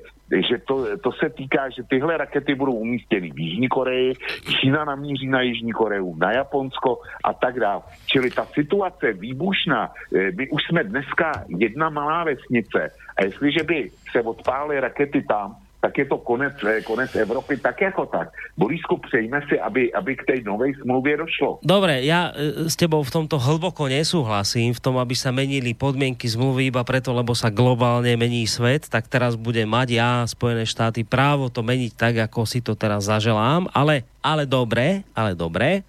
že 0.50 0.58
to, 0.68 0.98
to 0.98 1.12
se 1.12 1.30
týká, 1.30 1.70
že 1.70 1.84
tyhle 1.84 2.18
rakety 2.18 2.56
budou 2.56 2.74
umístěny 2.74 3.32
v 3.32 3.40
Jižní 3.40 3.68
Koreji, 3.68 4.14
Čína 4.60 4.86
namíří 4.86 5.28
na 5.28 5.42
Jižní 5.42 5.72
Koreu, 5.72 6.16
na 6.16 6.32
Japonsko 6.32 7.00
a 7.24 7.34
tak 7.34 7.60
dále. 7.60 7.82
Čili 8.06 8.32
ta 8.32 8.46
situace 8.46 9.14
výbušná, 9.14 9.92
eh, 10.16 10.32
my 10.32 10.50
už 10.50 10.62
jsme 10.64 10.84
dneska 10.84 11.32
jedna 11.48 11.90
malá 11.90 12.24
vesnice 12.24 12.92
a 13.18 13.24
jestliže 13.24 13.64
by 13.64 13.92
se 14.12 14.22
odpály 14.22 14.80
rakety 14.80 15.22
tam, 15.22 15.56
tak 15.78 15.94
je 15.98 16.06
to 16.10 16.18
konec, 16.18 16.58
eh, 16.66 16.82
konec 16.82 17.14
Evropy 17.16 17.58
tak 17.58 17.82
jako 17.82 18.06
tak. 18.06 18.34
Borisku, 18.58 18.98
přejme 18.98 19.42
si, 19.50 19.60
aby, 19.60 19.94
aby 19.94 20.16
k 20.16 20.24
tej 20.26 20.40
novej 20.44 20.74
smlouvě 20.82 21.18
došlo. 21.18 21.62
Dobre, 21.62 22.02
ja 22.02 22.34
eh, 22.34 22.66
s 22.66 22.74
tebou 22.74 23.06
v 23.06 23.14
tomto 23.14 23.38
hlboko 23.38 23.86
nesúhlasím, 23.86 24.74
v 24.74 24.82
tom, 24.82 24.98
aby 24.98 25.14
sa 25.14 25.30
menili 25.30 25.78
podmienky 25.78 26.26
zmluvy 26.26 26.74
iba 26.74 26.82
preto, 26.82 27.14
lebo 27.14 27.38
sa 27.38 27.54
globálne 27.54 28.10
mení 28.18 28.50
svet, 28.50 28.90
tak 28.90 29.06
teraz 29.06 29.38
bude 29.38 29.62
mať 29.70 29.88
ja, 29.94 30.12
Spojené 30.26 30.66
štáty, 30.66 31.06
právo 31.06 31.54
to 31.54 31.62
meniť 31.62 31.92
tak, 31.94 32.16
ako 32.18 32.50
si 32.50 32.60
to 32.66 32.74
teraz 32.74 33.06
zaželám, 33.06 33.70
ale, 33.70 34.02
ale 34.26 34.50
dobre, 34.50 35.06
ale 35.14 35.38
dobre. 35.38 35.86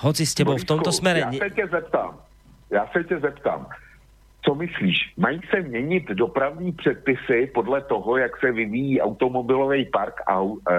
Hoci 0.00 0.28
s 0.28 0.36
tebou 0.36 0.56
Borisku, 0.56 0.64
v 0.64 0.70
tomto 0.76 0.92
smere... 0.92 1.24
Ja 1.24 1.32
sa 1.32 1.48
ťa 1.48 1.66
zeptám, 1.72 2.10
ja 2.68 2.82
sa 2.88 3.00
ťa 3.00 3.16
zeptám, 3.20 3.60
co 4.44 4.54
myslíš? 4.54 4.96
Mají 5.16 5.40
se 5.50 5.60
měnit 5.60 6.04
dopravní 6.08 6.72
předpisy 6.72 7.50
podle 7.54 7.80
toho, 7.80 8.16
jak 8.16 8.40
se 8.40 8.52
vyvíjí 8.52 9.00
automobilový 9.00 9.84
park 9.84 10.14
a, 10.26 10.40
e, 10.40 10.74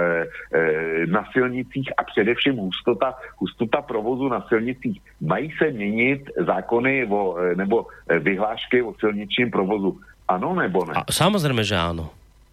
e, 0.54 1.08
na 1.08 1.24
silnicích 1.32 1.90
a 1.98 2.04
především 2.04 2.58
hustota, 2.58 3.14
hustota 3.38 3.82
provozu 3.82 4.28
na 4.28 4.46
silnicích. 4.48 5.02
Mají 5.22 5.52
se 5.58 5.72
měnit 5.72 6.30
zákony 6.48 7.08
o, 7.10 7.38
e, 7.38 7.56
nebo 7.56 7.86
vyhlášky 8.20 8.82
o 8.82 8.94
silničním 9.00 9.52
provozu? 9.52 10.00
Ano 10.28 10.56
nebo 10.56 10.86
ne? 10.86 10.94
A, 10.96 11.12
samozřejmě, 11.12 11.64
že 11.64 11.76
ano. 11.76 12.10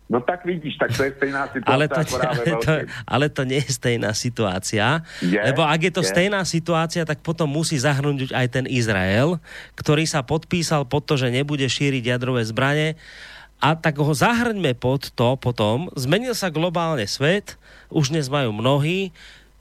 No 0.09 0.25
tak 0.25 0.49
vidíš, 0.49 0.81
tak 0.81 0.89
to 0.97 1.05
je 1.05 1.13
stejná 1.21 1.53
situácia. 1.53 1.69
Ale 1.77 1.85
to, 1.85 2.01
ale, 2.01 2.43
to, 2.65 2.73
ale 3.05 3.27
to 3.29 3.43
nie 3.45 3.61
je 3.61 3.77
stejná 3.77 4.17
situácia. 4.17 5.05
Je, 5.21 5.37
lebo 5.37 5.61
ak 5.61 5.81
je 5.85 5.93
to 5.93 6.01
je. 6.01 6.09
stejná 6.09 6.41
situácia, 6.49 7.05
tak 7.05 7.21
potom 7.21 7.45
musí 7.45 7.77
zahrnúť 7.77 8.33
aj 8.33 8.47
ten 8.49 8.65
Izrael, 8.65 9.37
ktorý 9.77 10.09
sa 10.09 10.25
podpísal 10.25 10.89
pod 10.89 11.05
to, 11.05 11.21
že 11.21 11.29
nebude 11.29 11.69
šíriť 11.69 12.17
jadrové 12.17 12.41
zbranie. 12.49 12.97
A 13.61 13.77
tak 13.77 14.01
ho 14.01 14.13
zahrňme 14.15 14.73
pod 14.81 15.13
to 15.13 15.37
potom. 15.37 15.93
Zmenil 15.93 16.33
sa 16.33 16.49
globálne 16.49 17.05
svet, 17.05 17.61
už 17.93 18.15
dnes 18.17 18.33
majú 18.33 18.55
mnohí, 18.55 19.13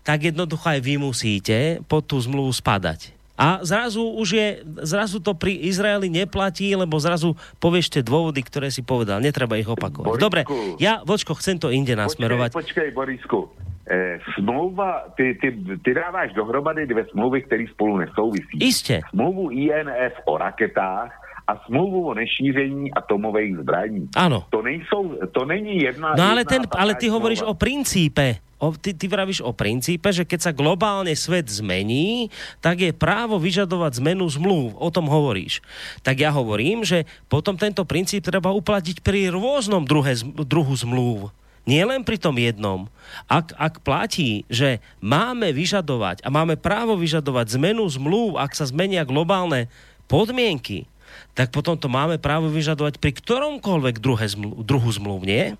tak 0.07 0.31
jednoducho 0.31 0.63
aj 0.63 0.79
vy 0.79 0.95
musíte 0.95 1.83
pod 1.91 2.07
tú 2.07 2.15
zmluvu 2.23 2.55
spadať. 2.55 3.16
A 3.37 3.61
zrazu 3.61 4.01
už 4.01 4.27
je, 4.33 4.47
zrazu 4.81 5.21
to 5.21 5.37
pri 5.37 5.53
Izraeli 5.69 6.09
neplatí, 6.09 6.73
lebo 6.73 6.97
zrazu 6.97 7.37
povieš 7.61 7.93
tie 7.93 8.01
dôvody, 8.01 8.41
ktoré 8.41 8.73
si 8.73 8.81
povedal. 8.81 9.21
Netreba 9.21 9.61
ich 9.61 9.69
opakovať. 9.69 10.17
Borisku, 10.17 10.25
Dobre, 10.25 10.41
ja, 10.81 11.05
Vočko, 11.05 11.37
chcem 11.37 11.61
to 11.61 11.69
inde 11.69 11.93
nasmerovať. 11.93 12.57
Počkej, 12.57 12.65
počkej 12.65 12.89
Borisku. 12.97 13.39
E, 13.87 14.19
smlouva, 14.35 15.13
ty, 15.15 15.37
ty, 15.39 15.53
ty 15.79 15.93
dáváš 15.93 16.33
dohromady 16.33 16.89
dvě 16.89 17.05
smlouvy, 17.13 17.41
které 17.41 17.65
spolu 17.71 17.97
nesouvisí. 17.97 18.57
Iste. 18.59 18.99
Smlouvu 19.13 19.49
INF 19.53 20.13
o 20.25 20.37
raketách 20.37 21.26
a 21.47 21.53
smlouvu 21.63 22.11
o 22.11 22.13
nešíření 22.13 22.91
atomových 22.91 23.63
zbraní. 23.63 24.11
Áno. 24.19 24.43
To, 24.51 24.59
nejsou, 24.59 25.15
to 25.31 25.47
není 25.47 25.79
jedna... 25.79 26.11
No 26.19 26.35
ale, 26.35 26.43
jedna 26.43 26.51
ten, 26.51 26.61
ale 26.75 26.93
ty 26.99 27.07
hovoríš 27.07 27.39
o 27.47 27.55
princípe. 27.55 28.43
O, 28.57 28.73
ty, 28.73 28.91
ty 28.91 29.05
vravíš 29.05 29.45
o 29.45 29.53
princípe, 29.53 30.09
že 30.09 30.25
keď 30.25 30.49
sa 30.49 30.51
globálne 30.51 31.13
svet 31.13 31.45
zmení, 31.45 32.33
tak 32.57 32.81
je 32.81 32.89
právo 32.89 33.37
vyžadovať 33.37 34.01
zmenu 34.01 34.25
zmluv. 34.27 34.73
O 34.81 34.89
tom 34.89 35.05
hovoríš. 35.07 35.61
Tak 36.01 36.19
ja 36.19 36.33
hovorím, 36.33 36.81
že 36.81 37.05
potom 37.29 37.53
tento 37.53 37.85
princíp 37.85 38.25
treba 38.25 38.49
uplatiť 38.49 39.05
pri 39.05 39.29
rôznom 39.29 39.85
druhe, 39.85 40.17
druhu 40.41 40.73
zmluv. 40.73 41.29
Nie 41.69 41.85
len 41.85 42.01
pri 42.01 42.17
tom 42.17 42.33
jednom. 42.39 42.89
Ak, 43.29 43.53
ak 43.59 43.85
platí, 43.85 44.47
že 44.49 44.81
máme 45.05 45.53
vyžadovať 45.53 46.25
a 46.25 46.31
máme 46.33 46.57
právo 46.57 46.97
vyžadovať 46.97 47.59
zmenu 47.61 47.85
zmluv, 47.85 48.41
ak 48.41 48.57
sa 48.57 48.65
zmenia 48.65 49.05
globálne 49.05 49.69
podmienky, 50.09 50.89
tak 51.37 51.53
potom 51.53 51.77
to 51.77 51.85
máme 51.85 52.17
právo 52.17 52.49
vyžadovať 52.49 52.97
pri 52.97 53.13
ktoromkoľvek 53.13 53.95
druhe 54.01 54.25
zmluv, 54.25 54.65
druhu 54.65 54.89
zmluv, 54.89 55.21
nie? 55.21 55.53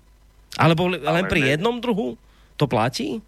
Alebo 0.58 0.90
le- 0.90 0.98
len 0.98 1.22
Ale 1.22 1.30
pri 1.30 1.40
ne. 1.46 1.48
jednom 1.54 1.78
druhu? 1.78 2.18
To 2.58 2.66
platí? 2.66 3.22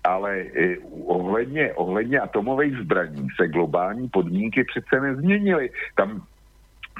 Ale 0.00 0.48
e, 0.56 0.80
ohledně, 1.04 1.72
ohledně 1.76 2.20
atomových 2.20 2.88
zbraní 2.88 3.28
se 3.36 3.48
globální 3.48 4.08
podmínky 4.08 4.64
přece 4.64 5.00
nezměnily. 5.00 5.70
Tam 5.96 6.24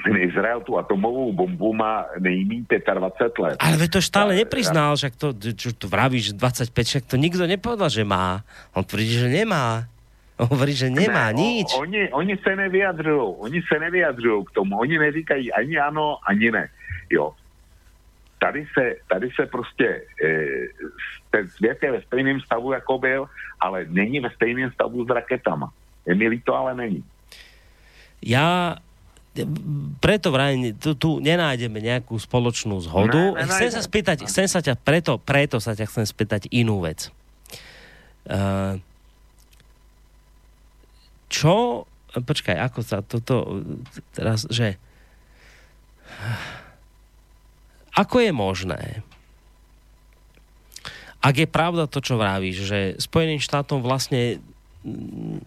Izrael 0.05 0.61
tu 0.61 0.77
atomovou 0.77 1.33
bombu 1.33 1.73
má 1.73 2.05
nejmín 2.19 2.65
25 2.69 3.39
let. 3.39 3.57
Ale 3.57 3.87
to 3.89 4.01
stále 4.01 4.35
nepriznal, 4.35 4.93
však 4.93 5.13
to, 5.17 5.33
čo 5.55 5.73
tu 5.73 5.89
vravíš 5.89 6.37
25, 6.37 6.69
však 6.69 7.03
to 7.09 7.15
nikto 7.17 7.47
nepovedal, 7.47 7.89
že 7.89 8.03
má. 8.05 8.45
On 8.77 8.83
tvrdí, 8.85 9.17
že 9.17 9.31
nemá. 9.31 9.89
Hovorí, 10.51 10.75
že 10.75 10.91
nemá 10.91 11.31
Ne, 11.31 11.39
nič. 11.39 11.71
O, 11.75 11.87
oni, 11.87 12.11
oni 12.11 12.35
se 12.37 12.55
nevyjadřují, 12.55 13.35
oni 13.39 13.59
se 13.61 13.79
nevyjadřují 13.79 14.45
k 14.45 14.51
tomu, 14.51 14.79
oni 14.79 14.97
neříkají 14.97 15.53
ani 15.53 15.77
ano, 15.79 16.17
ani 16.27 16.51
ne. 16.51 16.69
Jo. 17.09 17.33
Tady 18.39 18.67
se, 18.73 18.95
tady 19.07 19.29
se 19.35 19.45
prostě, 19.45 20.01
e, 20.23 20.29
ten 21.31 21.49
svět 21.49 21.77
je 21.83 21.91
ve 21.91 22.01
stejném 22.01 22.41
stavu, 22.41 22.71
jako 22.71 22.97
byl, 22.97 23.25
ale 23.59 23.85
není 23.89 24.19
ve 24.19 24.29
stejném 24.29 24.71
stavu 24.71 25.05
s 25.05 25.09
raketama. 25.09 25.71
Je 26.05 26.15
mi 26.15 26.27
líto, 26.27 26.55
ale 26.55 26.75
není. 26.75 27.03
Ja 28.25 28.79
preto 29.99 30.31
vrajím, 30.31 30.79
tu, 30.79 30.95
tu 30.95 31.19
nenájdeme 31.19 31.83
nejakú 31.83 32.15
spoločnú 32.15 32.79
zhodu. 32.79 33.35
Ne, 33.35 33.43
nenájdeme. 33.43 33.51
chcem 33.51 33.69
sa 33.75 33.81
spýtať, 33.83 34.17
chcem 34.31 34.47
sa 34.47 34.59
ťa, 34.63 34.79
preto, 34.79 35.19
preto 35.19 35.59
sa 35.59 35.75
ťa 35.75 35.91
chcem 35.91 36.05
spýtať 36.07 36.47
inú 36.55 36.79
vec. 36.79 37.11
Uh, 38.25 38.79
čo, 41.35 41.83
počkaj, 42.15 42.55
ako 42.55 42.79
sa 42.79 43.03
toto 43.03 43.59
teraz, 44.15 44.47
že 44.47 44.79
ako 47.91 48.23
je 48.23 48.31
možné, 48.31 49.03
ak 51.25 51.35
je 51.41 51.49
pravda 51.49 51.89
to, 51.89 51.99
čo 51.99 52.21
vravíš, 52.21 52.57
že 52.69 52.79
Spojeným 53.01 53.41
štátom 53.41 53.81
vlastne 53.81 54.37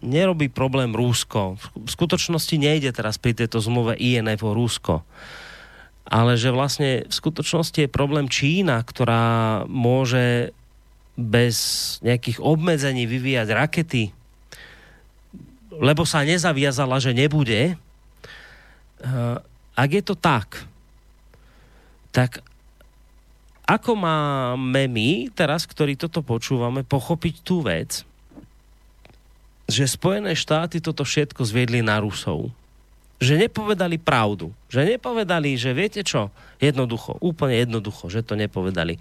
nerobí 0.03 0.51
problém 0.51 0.91
Rúsko. 0.91 1.55
V 1.79 1.87
skutočnosti 1.87 2.51
nejde 2.59 2.91
teraz 2.91 3.15
pri 3.23 3.39
tejto 3.39 3.63
zmluve 3.63 3.95
INF 3.95 4.43
o 4.43 4.51
Rúsko. 4.51 5.07
Ale 6.09 6.35
že 6.35 6.51
vlastne 6.51 7.07
v 7.07 7.15
skutočnosti 7.15 7.87
je 7.87 7.87
problém 7.87 8.27
Čína, 8.27 8.83
ktorá 8.83 9.63
môže 9.71 10.51
bez 11.15 11.57
nejakých 12.03 12.43
obmedzení 12.43 13.07
vyvíjať 13.07 13.49
rakety, 13.55 14.18
lebo 15.79 16.03
sa 16.03 16.27
nezaviazala, 16.27 16.99
že 16.99 17.15
nebude. 17.15 17.75
Eh, 18.99 19.39
Ak 19.79 19.95
je 19.95 20.03
to 20.03 20.19
tak, 20.19 20.67
tak 22.11 22.43
ako 23.63 23.95
máme 23.95 24.91
my, 24.91 25.31
teraz, 25.31 25.71
ktorí 25.71 25.95
toto 25.95 26.19
počúvame, 26.25 26.83
pochopiť 26.83 27.35
tú 27.47 27.63
vec, 27.63 28.03
že 29.69 29.85
Spojené 29.85 30.33
štáty 30.33 30.81
toto 30.81 31.05
všetko 31.05 31.45
zviedli 31.45 31.85
na 31.85 32.01
Rusov. 32.01 32.51
Že 33.21 33.47
nepovedali 33.47 34.01
pravdu. 34.01 34.51
Že 34.73 34.97
nepovedali, 34.97 35.55
že 35.61 35.77
viete 35.77 36.01
čo? 36.01 36.33
Jednoducho, 36.59 37.21
úplne 37.21 37.61
jednoducho, 37.61 38.09
že 38.09 38.25
to 38.25 38.35
nepovedali. 38.35 38.97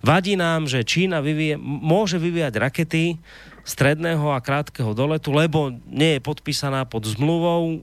Vadí 0.00 0.34
nám, 0.34 0.64
že 0.64 0.82
Čína 0.82 1.20
vyvíje, 1.20 1.60
môže 1.60 2.16
vyvíjať 2.16 2.54
rakety 2.56 3.20
stredného 3.66 4.30
a 4.30 4.38
krátkeho 4.38 4.94
doletu, 4.94 5.34
lebo 5.34 5.74
nie 5.90 6.16
je 6.16 6.20
podpísaná 6.22 6.86
pod 6.86 7.02
zmluvou. 7.10 7.82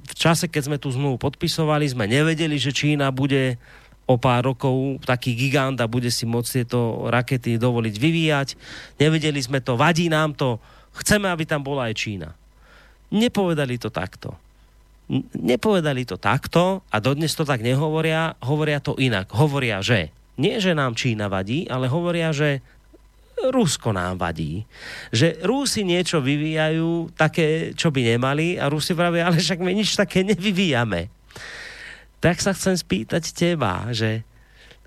V 0.00 0.14
čase, 0.16 0.48
keď 0.48 0.62
sme 0.64 0.78
tú 0.80 0.88
zmluvu 0.88 1.20
podpisovali, 1.20 1.84
sme 1.84 2.08
nevedeli, 2.08 2.56
že 2.56 2.72
Čína 2.72 3.12
bude 3.12 3.60
o 4.08 4.16
pár 4.16 4.48
rokov 4.48 5.00
taký 5.04 5.36
gigant 5.36 5.76
a 5.80 5.90
bude 5.90 6.08
si 6.08 6.24
môcť 6.24 6.50
tieto 6.64 7.08
rakety 7.12 7.60
dovoliť 7.60 7.94
vyvíjať. 8.00 8.48
Nevedeli 8.96 9.40
sme 9.40 9.60
to, 9.60 9.76
vadí 9.76 10.08
nám 10.08 10.32
to, 10.32 10.56
chceme, 10.96 11.28
aby 11.28 11.44
tam 11.44 11.60
bola 11.60 11.92
aj 11.92 11.94
Čína. 11.96 12.30
Nepovedali 13.12 13.76
to 13.76 13.92
takto. 13.92 14.36
Nepovedali 15.36 16.08
to 16.08 16.16
takto 16.16 16.80
a 16.88 16.96
dodnes 16.96 17.36
to 17.36 17.44
tak 17.44 17.60
nehovoria, 17.60 18.40
hovoria 18.40 18.80
to 18.80 18.96
inak. 18.96 19.28
Hovoria, 19.36 19.84
že 19.84 20.08
nie, 20.40 20.56
že 20.58 20.72
nám 20.72 20.96
Čína 20.96 21.28
vadí, 21.30 21.68
ale 21.68 21.86
hovoria, 21.86 22.32
že 22.32 22.64
Rusko 23.34 23.90
nám 23.92 24.18
vadí. 24.22 24.64
Že 25.10 25.42
Rusi 25.42 25.82
niečo 25.82 26.22
vyvíjajú 26.22 27.12
také, 27.18 27.74
čo 27.74 27.90
by 27.90 28.14
nemali 28.14 28.56
a 28.56 28.70
Rusi 28.70 28.94
vravia, 28.94 29.26
ale 29.26 29.42
však 29.42 29.58
my 29.60 29.72
nič 29.74 29.98
také 29.98 30.22
nevyvíjame 30.22 31.10
tak 32.24 32.40
sa 32.40 32.56
chcem 32.56 32.72
spýtať 32.72 33.36
teba, 33.36 33.92
že 33.92 34.24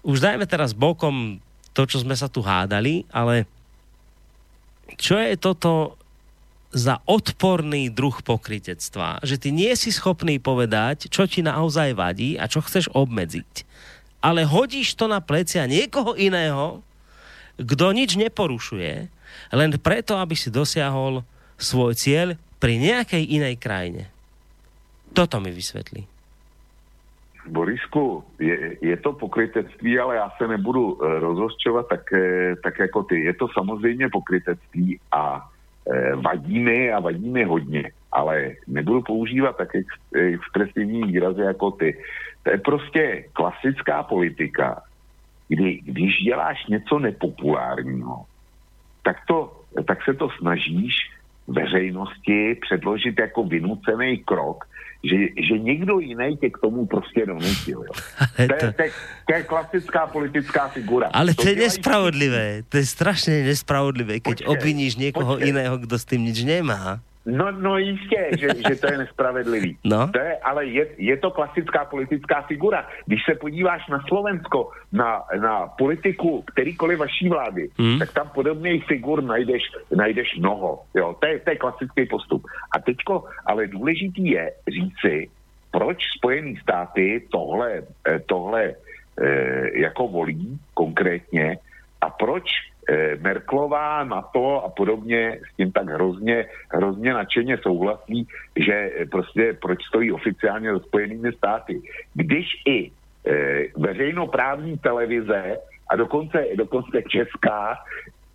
už 0.01 0.25
dajme 0.25 0.49
teraz 0.49 0.73
bokom 0.73 1.37
to, 1.69 1.85
čo 1.85 2.01
sme 2.01 2.17
sa 2.17 2.25
tu 2.25 2.41
hádali, 2.41 3.05
ale 3.13 3.45
čo 4.97 5.21
je 5.21 5.37
toto 5.37 5.93
za 6.73 6.97
odporný 7.05 7.93
druh 7.93 8.17
pokritectva, 8.25 9.21
že 9.21 9.37
ty 9.37 9.53
nie 9.53 9.69
si 9.77 9.93
schopný 9.93 10.41
povedať, 10.41 11.13
čo 11.13 11.29
ti 11.29 11.45
naozaj 11.45 11.93
vadí 11.93 12.41
a 12.41 12.49
čo 12.49 12.65
chceš 12.65 12.89
obmedziť. 12.97 13.69
Ale 14.25 14.41
hodíš 14.41 14.97
to 14.97 15.05
na 15.05 15.21
plecia 15.21 15.69
niekoho 15.69 16.17
iného, 16.17 16.81
kto 17.57 17.85
nič 17.91 18.15
neporušuje, 18.17 19.09
len 19.53 19.71
preto, 19.81 20.17
aby 20.17 20.37
si 20.37 20.53
dosiahol 20.53 21.25
svoj 21.57 21.97
cieľ 21.97 22.37
pri 22.61 22.77
nejakej 22.77 23.23
inej 23.25 23.57
krajine. 23.57 24.03
Toto 25.13 25.41
mi 25.41 25.49
vysvetlí. 25.49 26.17
Borisku, 27.47 28.23
je, 28.39 28.77
je 28.81 28.97
to 28.97 29.13
pokrytectví, 29.13 29.99
ale 29.99 30.15
já 30.15 30.29
se 30.37 30.47
nebudu 30.47 30.99
e, 30.99 31.19
rozhořčovat 31.19 31.87
tak, 31.87 32.13
e, 32.13 32.55
tak 32.63 32.79
jako 32.79 33.03
ty. 33.03 33.19
Je 33.19 33.33
to 33.33 33.47
samozřejmě 33.47 34.09
pokrytectví 34.09 34.99
a 35.11 35.49
e, 35.87 36.15
vadí 36.15 36.59
mi 36.59 36.91
a 36.91 36.99
vadí 36.99 37.29
mi 37.29 37.43
hodně, 37.43 37.91
ale 38.11 38.51
nebudu 38.67 39.01
používat 39.01 39.57
tak 39.57 39.75
ex, 39.75 39.87
expresivní 40.13 41.03
výrazy 41.03 41.41
jako 41.41 41.71
ty. 41.71 41.97
To 42.43 42.51
je 42.51 42.57
prostě 42.57 43.25
klasická 43.33 44.03
politika, 44.03 44.81
kdy 45.47 45.81
když 45.83 46.11
děláš 46.23 46.65
něco 46.67 46.99
nepopulárního, 46.99 48.25
tak, 49.03 49.17
to, 49.27 49.61
tak 49.87 50.03
se 50.03 50.13
to 50.13 50.29
snažíš 50.39 50.93
veřejnosti 51.47 52.55
předložit 52.61 53.19
jako 53.19 53.43
vynucený 53.43 54.17
krok, 54.17 54.65
že, 55.03 55.15
že 55.47 55.59
někdo 55.59 55.99
jiný 55.99 56.37
tě 56.37 56.49
k 56.49 56.57
tomu 56.57 56.85
prostě 56.85 57.25
donutil. 57.25 57.83
Jo. 57.87 57.93
To, 58.35 58.41
je, 58.41 58.47
to, 58.47 58.71
to, 58.71 58.81
je, 58.83 58.91
to 59.25 59.33
je 59.33 59.43
klasická 59.43 60.07
politická 60.07 60.67
figura. 60.67 61.09
ale 61.13 61.33
to 61.33 61.41
je 61.41 61.55
dělají 61.55 61.65
nespravodlivé. 61.69 62.63
To 62.69 62.77
je 62.77 62.85
strašne 62.85 63.33
nespravodlivé, 63.43 64.19
keď 64.19 64.43
Počkej, 64.43 64.51
obviníš 64.51 64.93
niekoho 64.97 65.37
počkej. 65.37 65.49
iného, 65.49 65.75
kto 65.81 65.95
s 65.97 66.05
tým 66.05 66.21
nič 66.25 66.43
nemá. 66.43 66.99
No, 67.27 67.51
no 67.51 67.77
jistě, 67.77 68.29
že, 68.39 68.47
že 68.69 68.75
to 68.75 68.91
je 68.91 68.97
nespravedlivý. 68.97 69.77
No. 69.83 70.07
To 70.07 70.19
je, 70.19 70.37
ale 70.37 70.65
je, 70.65 70.87
je 70.97 71.17
to 71.17 71.31
klasická 71.31 71.85
politická 71.85 72.41
figura. 72.41 72.87
Když 73.05 73.19
se 73.29 73.35
podíváš 73.35 73.87
na 73.87 73.99
Slovensko, 74.07 74.71
na, 74.91 75.23
na 75.41 75.67
politiku 75.67 76.41
kterýkoliv 76.41 76.99
vaší 76.99 77.29
vlády, 77.29 77.69
Hmm. 77.77 77.99
tak 77.99 78.13
tam 78.13 78.29
podobných 78.29 78.85
figur 78.85 79.23
najdeš, 79.23 79.63
najdeš 79.95 80.35
mnoho. 80.39 80.83
Jo, 80.95 81.15
to, 81.19 81.27
je, 81.27 81.39
to 81.39 81.49
je 81.49 81.55
klasický 81.55 82.05
postup. 82.05 82.47
A 82.75 82.79
teďko, 82.79 83.23
ale 83.45 83.67
důležitý 83.67 84.29
je 84.29 84.51
říci, 84.67 85.29
proč 85.71 85.97
Spojené 86.17 86.53
státy 86.61 87.27
tohle, 87.31 87.83
eh, 88.07 88.19
tohle 88.25 88.63
eh, 89.21 89.79
jako 89.79 90.07
volí 90.07 90.59
konkrétně 90.73 91.57
a 92.01 92.09
proč 92.09 92.43
eh, 92.89 93.15
Merklová, 93.21 94.03
NATO 94.03 94.63
a 94.63 94.69
podobně 94.69 95.39
s 95.53 95.55
tím 95.55 95.71
tak 95.71 95.89
hrozně, 95.89 96.45
hrozně 96.71 97.13
nadšeně 97.13 97.57
souhlasí, 97.57 98.27
že 98.55 98.73
eh, 98.73 99.05
prostě 99.05 99.57
proč 99.61 99.79
stojí 99.87 100.11
oficiálně 100.11 100.73
za 100.73 100.79
Spojenými 100.79 101.31
státy. 101.31 101.81
Když 102.13 102.45
i 102.67 102.91
eh, 102.91 103.63
veřejnoprávní 103.77 104.77
televize 104.77 105.57
a 105.89 105.95
dokonce, 105.95 106.45
dokonce 106.55 107.01
česká 107.07 107.77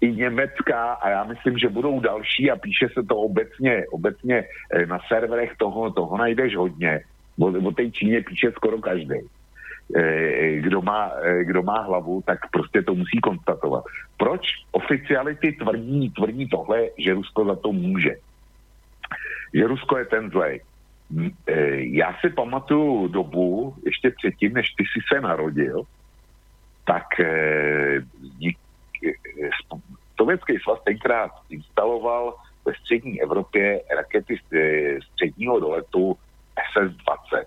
i 0.01 0.13
německá 0.13 0.93
a 0.93 1.09
já 1.11 1.25
myslím, 1.25 1.59
že 1.59 1.69
budou 1.69 2.01
další 2.01 2.51
a 2.51 2.57
píše 2.57 2.89
se 2.95 3.03
to 3.03 3.17
obecně, 3.17 3.87
obecně 3.91 4.45
na 4.87 4.99
serverech 5.09 5.53
toho, 5.59 5.91
toho 5.91 6.19
najdeš 6.19 6.57
hodně. 6.57 7.01
O, 7.39 7.47
o 7.47 7.71
té 7.73 7.91
Číně 7.91 8.23
píše 8.23 8.53
skoro 8.53 8.79
každý. 8.79 9.15
Eh, 9.97 10.57
kdo 10.61 10.83
má, 10.83 11.11
eh, 11.23 11.45
kdo 11.45 11.63
má 11.63 11.81
hlavu, 11.81 12.23
tak 12.27 12.51
prostě 12.51 12.83
to 12.83 12.95
musí 12.95 13.21
konstatovat. 13.21 13.85
Proč 14.17 14.41
oficiality 14.73 15.53
tvrdí, 15.53 16.11
tvrdí 16.11 16.49
tohle, 16.49 16.89
že 16.99 17.15
Rusko 17.15 17.45
za 17.45 17.57
to 17.57 17.73
může? 17.73 18.17
Že 19.55 19.67
Rusko 19.67 19.99
je 19.99 20.05
ten 20.05 20.31
zlej. 20.31 20.61
Já 21.93 22.17
si 22.21 22.31
pamatuju 22.31 23.09
dobu, 23.09 23.75
ještě 23.85 24.11
předtím, 24.11 24.53
než 24.55 24.73
ty 24.73 24.85
si 24.85 25.01
se 25.13 25.21
narodil, 25.21 25.83
tak 26.85 27.05
dík, 28.41 28.57
Sovětský 30.17 30.59
svaz 30.59 30.79
tenkrát 30.85 31.31
instaloval 31.51 32.35
ve 32.65 32.75
střední 32.75 33.23
Evropě 33.23 33.81
rakety 33.97 34.41
středního 35.13 35.61
doletu 35.61 36.17
SS-20. 36.73 37.45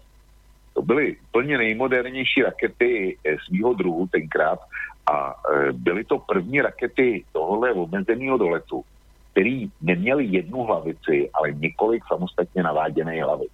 To 0.75 0.81
byly 0.81 1.15
plně 1.31 1.57
nejmodernější 1.57 2.41
rakety 2.41 3.17
svého 3.47 3.73
druhu 3.73 4.07
tenkrát 4.07 4.59
a 5.07 5.33
e, 5.33 5.71
byly 5.71 6.03
to 6.03 6.19
první 6.19 6.61
rakety 6.61 7.23
tohohle 7.31 7.73
omezeného 7.73 8.37
doletu, 8.37 8.83
který 9.31 9.71
neměli 9.81 10.25
jednu 10.25 10.63
hlavici, 10.63 11.29
ale 11.33 11.51
několik 11.51 12.03
samostatně 12.07 12.63
naváděných 12.63 13.23
hlavic. 13.23 13.51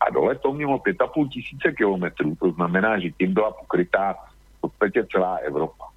A 0.00 0.10
dole 0.10 0.34
to 0.34 0.52
mělo 0.52 0.78
5,5 0.78 1.28
tisíce 1.28 1.72
kilometrů, 1.72 2.34
to 2.34 2.50
znamená, 2.50 2.98
že 2.98 3.10
tím 3.10 3.34
byla 3.34 3.50
pokrytá 3.50 4.14
v 4.58 4.60
podstatě 4.60 5.06
celá 5.12 5.36
Evropa. 5.36 5.88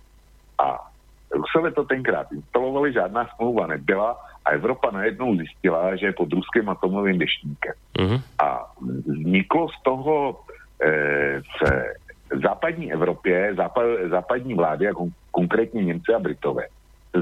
A 0.63 0.79
Rusové 1.31 1.71
to 1.71 1.83
tenkrát 1.83 2.31
instalovali, 2.31 2.93
žádná 2.93 3.27
smlouva 3.35 3.67
nebyla 3.67 4.17
a 4.45 4.51
Evropa 4.51 4.91
najednou 4.91 5.35
zjistila, 5.35 5.95
že 5.95 6.05
je 6.05 6.13
pod 6.13 6.33
ruským 6.33 6.69
atomovým 6.69 7.17
deštníkem. 7.17 7.73
Uh-huh. 7.99 8.21
A 8.39 8.71
vzniklo 9.05 9.69
z 9.69 9.83
toho 9.83 10.39
e, 10.81 10.89
v 11.41 12.39
západní 12.43 12.93
Evropě, 12.93 13.53
západ, 13.57 13.85
západní 14.09 14.53
vlády, 14.53 14.85
jako 14.85 15.07
konkrétně 15.31 15.83
Němci 15.83 16.13
a 16.13 16.19
Britové, 16.19 16.63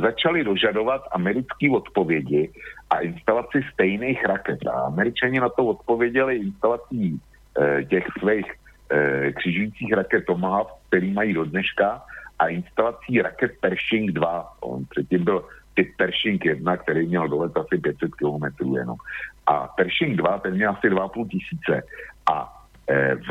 začali 0.01 0.43
dožadovat 0.43 1.01
americké 1.11 1.69
odpovědi 1.71 2.51
a 2.89 2.99
instalaci 2.99 3.61
stejných 3.73 4.25
raket. 4.25 4.59
A 4.67 4.71
američani 4.71 5.39
na 5.39 5.49
to 5.49 5.65
odpověděli 5.65 6.35
instalací 6.35 7.21
e, 7.59 7.83
těch 7.83 8.03
svých 8.19 8.45
e, 8.91 9.31
křižujících 9.31 9.93
raket 9.93 10.25
Tomahawk, 10.25 10.67
který 10.87 11.13
mají 11.13 11.33
do 11.33 11.45
dneška, 11.45 12.01
a 12.39 12.47
instalací 12.47 13.21
raket 13.21 13.51
Pershing 13.61 14.11
2. 14.11 14.53
On 14.59 14.85
předtím 14.89 15.23
byl 15.23 15.45
typ 15.73 15.97
Pershing 15.97 16.45
1, 16.45 16.77
který 16.77 17.07
měl 17.07 17.27
dolet 17.27 17.57
asi 17.57 17.77
500 17.77 18.15
km 18.15 18.75
jenom. 18.77 18.97
A 19.47 19.67
Pershing 19.67 20.17
2, 20.17 20.39
ten 20.39 20.53
měl 20.53 20.71
asi 20.71 20.89
2,5 20.89 21.27
tisíce. 21.27 21.81
A 22.33 22.65
e, 22.89 23.15
v 23.15 23.29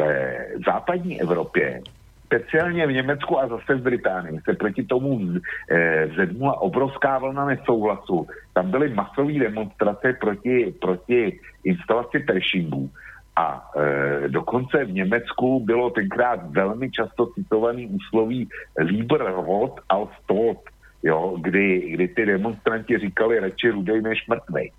západní 0.66 1.20
Evropě, 1.20 1.82
speciálně 2.26 2.86
v 2.86 2.92
Německu 2.92 3.40
a 3.40 3.48
zase 3.48 3.74
v 3.74 3.82
Británii, 3.82 4.40
se 4.44 4.54
proti 4.56 4.82
tomu 4.84 5.20
e, 5.20 6.08
zedmula 6.16 6.60
obrovská 6.60 7.18
vlna 7.18 7.44
nesouhlasu. 7.44 8.26
Tam 8.52 8.70
byly 8.70 8.94
masové 8.94 9.32
demonstrace 9.32 10.12
proti, 10.20 10.74
proti 10.80 11.40
instalaci 11.64 12.18
Pershingů. 12.18 12.90
A 13.36 13.70
e, 13.76 14.28
dokonce 14.28 14.84
v 14.84 14.92
Německu 14.92 15.60
bylo 15.64 15.90
tenkrát 15.90 16.40
velmi 16.50 16.90
často 16.90 17.26
citovaný 17.26 17.86
úsloví 17.86 18.48
Lieberhot 18.78 19.80
als 19.88 20.10
tot, 20.26 20.58
jo, 21.02 21.36
kdy, 21.40 21.90
kdy 21.90 22.08
ty 22.08 22.26
demonstranti 22.26 22.98
říkali 22.98 23.40
radši 23.40 23.70
rudej 23.70 24.02
než 24.02 24.26
mrtvej. 24.26 24.72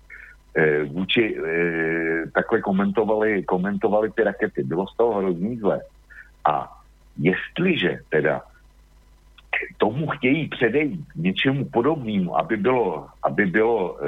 E, 0.54 0.84
vůči, 0.84 1.36
e, 1.36 1.50
takhle 2.34 2.60
komentovali, 2.60 3.42
komentovali 3.42 4.10
ty 4.10 4.22
rakety. 4.22 4.62
Bylo 4.62 4.86
z 4.86 4.96
toho 4.96 5.18
hrozný 5.18 5.56
zle. 5.56 5.80
A 6.44 6.80
jestliže 7.18 7.98
teda 8.08 8.42
tomu 9.78 10.06
chtějí 10.06 10.48
předejít 10.48 11.04
něčemu 11.16 11.64
podobnému, 11.64 12.38
aby 12.38 12.56
bylo, 12.56 13.06
aby 13.22 13.46
bylo 13.46 13.98
e, 13.98 14.06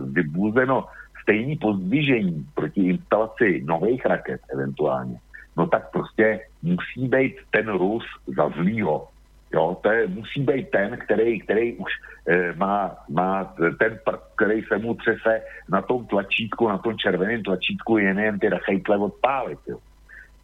vybůzeno 0.00 0.84
stejný 1.22 1.56
pozdvižení 1.56 2.46
proti 2.54 2.80
instalaci 2.80 3.62
nových 3.66 4.06
raket 4.06 4.40
eventuálně, 4.52 5.18
no 5.56 5.66
tak 5.66 5.90
prostě 5.90 6.40
musí 6.62 7.08
být 7.08 7.34
ten 7.50 7.68
Rus 7.68 8.04
za 8.36 8.48
zlýho. 8.48 9.08
Jo, 9.56 9.76
to 9.82 9.90
je, 9.90 10.06
musí 10.06 10.40
být 10.40 10.70
ten, 10.70 10.98
který, 10.98 11.40
který 11.40 11.76
už 11.76 11.92
e, 12.28 12.52
má, 12.52 12.96
má 13.08 13.44
ten 13.80 13.98
prd, 14.04 14.20
který 14.36 14.62
se 14.62 14.78
mu 14.78 14.94
třese 14.94 15.42
na 15.68 15.82
tom 15.82 16.06
tlačítku, 16.06 16.68
na 16.68 16.78
tom 16.78 16.98
červeném 16.98 17.42
tlačítku, 17.42 17.98
jen 17.98 18.18
jen 18.18 18.38
ty 18.38 18.48
rachejtle 18.48 18.98
odpálit. 18.98 19.58
Jo. 19.66 19.78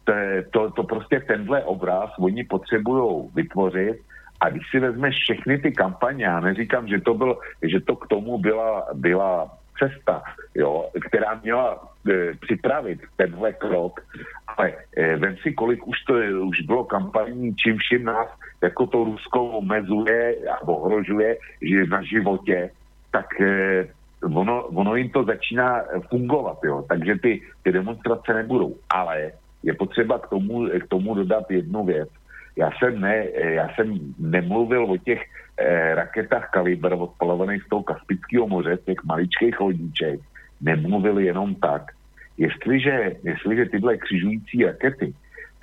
To, 0.03 0.13
to, 0.51 0.71
to 0.71 0.83
prostě 0.83 1.19
tenhle 1.19 1.63
obraz 1.63 2.09
oni 2.19 2.43
potřebují 2.43 3.29
vytvořit 3.35 4.01
a 4.41 4.49
když 4.49 4.63
si 4.71 4.79
vezmeš 4.79 5.15
všechny 5.15 5.57
ty 5.57 5.71
kampaně, 5.71 6.25
já 6.25 6.39
neříkám, 6.39 6.87
že 6.87 7.01
to, 7.01 7.13
byl, 7.13 7.37
že 7.61 7.79
to 7.79 7.95
k 7.95 8.07
tomu 8.07 8.37
byla, 8.37 8.87
byla 8.93 9.57
cesta, 9.79 10.23
jo, 10.55 10.89
která 11.07 11.39
měla 11.43 11.92
připravit 12.39 12.99
tenhle 13.15 13.53
krok, 13.53 13.99
ale 14.47 14.73
e, 14.97 15.15
vem 15.17 15.37
si, 15.37 15.53
kolik 15.53 15.87
už 15.87 16.03
to 16.07 16.13
už 16.47 16.61
bylo 16.61 16.83
kampaní, 16.83 17.55
čím 17.55 17.77
všim 17.77 18.03
nás 18.03 18.27
jako 18.61 18.87
to 18.87 19.03
Rusko 19.03 19.43
omezuje 19.43 20.35
a 20.51 20.67
ohrožuje 20.67 21.37
že 21.61 21.85
na 21.85 22.03
životě, 22.03 22.69
tak 23.11 23.41
e, 23.41 23.87
ono, 24.23 24.63
ono 24.63 24.95
jim 24.95 25.09
to 25.09 25.23
začíná 25.23 25.83
fungovat, 26.09 26.57
jo, 26.63 26.85
takže 26.89 27.15
ty, 27.19 27.41
ty 27.63 27.71
demonstrace 27.71 28.33
nebudou, 28.33 28.75
ale 28.89 29.31
je 29.63 29.73
potřeba 29.73 30.19
k 30.19 30.27
tomu, 30.27 30.67
k 30.67 30.87
tomu 30.87 31.15
dodat 31.15 31.51
jednu 31.51 31.85
věc. 31.85 32.09
Já 32.55 32.71
jsem, 32.71 33.01
ne, 33.01 33.25
já 33.35 33.69
jsem 33.75 33.99
nemluvil 34.19 34.85
o 34.85 34.97
těch 34.97 35.21
eh, 35.57 35.95
raketách 35.95 36.49
kalibr 36.49 36.93
odpalovaných 36.93 37.63
z 37.63 37.69
toho 37.69 37.83
Kaspického 37.83 38.47
moře, 38.47 38.77
těch 38.85 39.03
maličkých 39.03 39.59
lodíček, 39.59 40.19
nemluvil 40.63 41.19
jenom 41.19 41.55
tak. 41.55 41.91
Jestliže, 42.37 43.11
jestliže 43.23 43.65
tyhle 43.65 43.97
křižující 43.97 44.65
rakety 44.65 45.13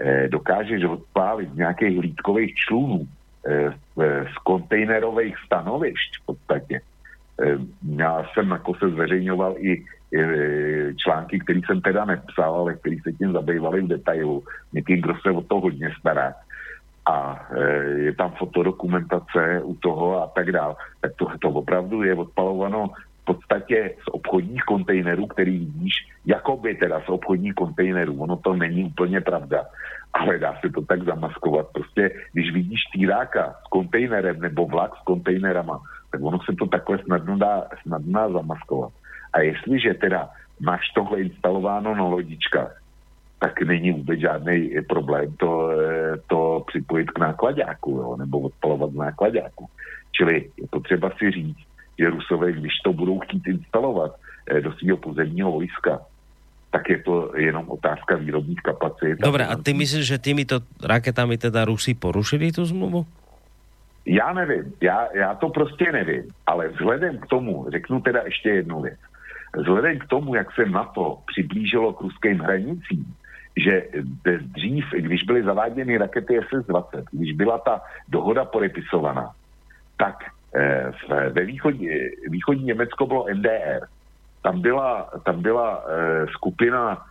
eh, 0.01 0.29
dokážeš 0.29 0.85
odpálit 0.85 1.53
z 1.53 1.57
nějakých 1.57 1.97
hlídkových 1.99 2.55
člunů, 2.55 3.09
eh, 3.47 3.75
z 4.33 4.37
kontejnerových 4.45 5.37
stanovišť 5.47 6.11
v 6.23 6.27
podstatě, 6.27 6.81
eh, 7.43 7.59
já 7.97 8.25
jsem 8.33 8.51
jako 8.51 8.75
se 8.75 8.89
zveřejňoval 8.89 9.55
i 9.59 9.85
eh, 10.11 10.95
články, 10.95 11.39
které 11.39 11.61
jsem 11.67 11.81
teda 11.81 12.05
nepsal, 12.05 12.55
ale 12.55 12.75
který 12.75 12.99
se 12.99 13.13
tím 13.13 13.33
zabývali 13.33 13.83
v 13.83 13.89
detailu. 13.89 14.43
Někým, 14.73 15.01
kdo 15.01 15.15
se 15.23 15.31
o 15.31 15.41
to 15.41 15.61
hodně 15.61 15.91
stará 15.99 16.35
a 17.11 17.47
e, 17.51 17.63
je 18.07 18.13
tam 18.15 18.31
fotodokumentace 18.39 19.61
u 19.65 19.75
toho 19.75 20.23
a 20.23 20.27
tak 20.27 20.53
dále, 20.53 20.75
tak 21.01 21.13
to, 21.17 21.27
to 21.41 21.49
opravdu 21.49 22.03
je 22.03 22.15
odpalováno 22.15 22.91
podstatě 23.35 23.95
z 24.03 24.09
obchodních 24.11 24.62
kontejnerů, 24.62 25.26
který 25.26 25.59
vidíš, 25.59 25.95
jakoby 26.26 26.74
teda 26.74 27.01
z 27.01 27.09
obchodních 27.09 27.55
kontejnerů. 27.55 28.18
Ono 28.18 28.37
to 28.37 28.55
není 28.55 28.85
úplně 28.85 29.20
pravda, 29.20 29.66
ale 30.12 30.39
dá 30.39 30.59
se 30.61 30.70
to 30.70 30.83
tak 30.83 31.03
zamaskovat. 31.03 31.66
Prostě, 31.72 32.11
když 32.33 32.53
vidíš 32.53 32.81
týráka 32.93 33.55
s 33.66 33.68
kontejnerem 33.70 34.41
nebo 34.41 34.66
vlak 34.66 34.97
s 34.97 35.03
kontejnerama, 35.05 35.81
tak 36.11 36.20
ono 36.22 36.39
se 36.43 36.53
to 36.59 36.66
takhle 36.66 36.99
snadno 36.99 37.39
dá, 37.39 37.68
snadno 37.83 38.12
dá 38.12 38.28
zamaskovat. 38.33 38.93
A 39.33 39.41
jestliže 39.41 39.95
teda 39.95 40.28
máš 40.61 40.91
tohle 40.95 41.20
instalováno 41.20 41.95
na 41.95 42.05
lodičkách, 42.05 42.83
tak 43.39 43.62
není 43.62 43.93
vůbec 43.93 44.20
žádný 44.20 44.70
problém 44.89 45.33
to, 45.37 45.70
to 46.26 46.64
připojit 46.66 47.11
k 47.11 47.18
nákladáku, 47.18 48.16
nebo 48.16 48.41
odpalovat 48.41 48.91
z 48.91 48.97
nákladáku. 48.97 49.68
Čili 50.12 50.51
je 50.59 50.66
potřeba 50.70 51.11
si 51.18 51.31
říct, 51.31 51.70
Rusové, 52.09 52.53
když 52.53 52.73
to 52.85 52.93
budou 52.93 53.19
chtít 53.19 53.47
instalovat 53.47 54.17
eh, 54.47 54.61
do 54.61 54.73
svého 54.73 54.97
pozemního 54.97 55.53
vojska, 55.53 56.01
tak 56.71 56.89
je 56.89 57.03
to 57.03 57.33
jenom 57.37 57.71
otázka 57.71 58.17
výrobních 58.17 58.61
kapacit. 58.63 59.19
Dobre, 59.19 59.47
a 59.47 59.57
ty 59.57 59.75
myslíš, 59.75 60.07
že 60.07 60.19
týmito 60.19 60.61
raketami 60.83 61.39
teda 61.39 61.65
Rusi 61.65 61.95
porušili 61.95 62.53
tu 62.53 62.65
zmluvu? 62.65 63.07
Já 64.07 64.33
nevím, 64.33 64.73
já, 64.81 65.09
já 65.15 65.35
to 65.35 65.49
prostě 65.49 65.93
nevím, 65.93 66.23
ale 66.47 66.69
vzhledem 66.69 67.19
k 67.19 67.27
tomu, 67.27 67.67
řeknu 67.71 68.01
teda 68.01 68.21
ještě 68.25 68.49
jednu 68.49 68.81
věc, 68.81 68.99
vzhledem 69.57 69.99
k 69.99 70.07
tomu, 70.07 70.35
jak 70.35 70.55
se 70.55 70.65
NATO 70.65 71.19
přiblížilo 71.27 71.93
k 71.93 72.01
ruským 72.01 72.39
hranicím, 72.39 73.15
že 73.57 73.83
dřív, 74.41 74.85
když 74.97 75.23
byly 75.23 75.43
zaváděny 75.43 75.99
rakety 75.99 76.41
SS-20, 76.41 77.05
když 77.13 77.33
byla 77.33 77.59
ta 77.59 77.81
dohoda 78.09 78.45
podepisovaná, 78.45 79.31
tak 79.97 80.25
eh, 80.55 81.31
ve 81.31 81.45
východní, 81.45 81.89
východní 82.29 82.65
Německo 82.65 83.07
bylo 83.07 83.27
NDR. 83.35 83.87
Tam 84.43 84.61
byla, 84.61 85.11
tam 85.25 85.43
byla 85.43 85.85
eh, 85.85 86.27
skupina 86.27 87.07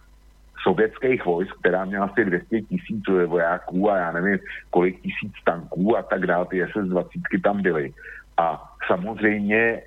sovětských 0.64 1.26
vojsk, 1.26 1.56
která 1.60 1.86
měla 1.86 2.06
asi 2.06 2.26
200 2.26 2.62
tisíc 2.62 3.04
vojáků 3.26 3.92
a 3.92 3.98
já 3.98 4.12
nevím, 4.12 4.40
kolik 4.70 5.02
tisíc 5.02 5.34
tanků 5.46 5.98
a 5.98 6.02
tak 6.02 6.28
dále, 6.28 6.46
ty 6.46 6.64
SS-20 6.64 7.42
tam 7.44 7.62
byly. 7.62 7.94
A 8.38 8.76
samozřejmě 8.88 9.60
e, 9.60 9.82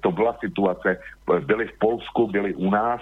to 0.00 0.12
byla 0.12 0.36
situace, 0.40 0.98
byli 1.46 1.66
v 1.66 1.78
Polsku, 1.78 2.26
byli 2.26 2.54
u 2.54 2.70
nás, 2.70 3.00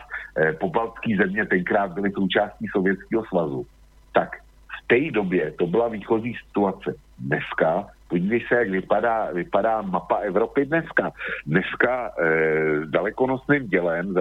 pobaltský 0.60 1.16
země 1.16 1.46
tenkrát 1.46 1.92
byly 1.92 2.12
součástí 2.12 2.66
Sovětského 2.72 3.24
svazu. 3.24 3.66
Tak 4.12 4.36
v 4.68 4.86
té 4.86 5.10
době 5.10 5.52
to 5.58 5.66
byla 5.66 5.88
výchozí 5.88 6.36
situace. 6.46 6.94
Dneska, 7.18 7.86
podívej 8.08 8.40
se, 8.48 8.54
jak 8.54 8.70
vypadá, 8.70 9.30
vypadá 9.32 9.82
mapa 9.82 10.16
Evropy 10.16 10.64
dneska. 10.64 11.12
Dneska 11.46 12.10
e, 12.10 12.86
s 12.86 12.90
dalekonosným 12.90 13.66
dělem, 13.66 14.14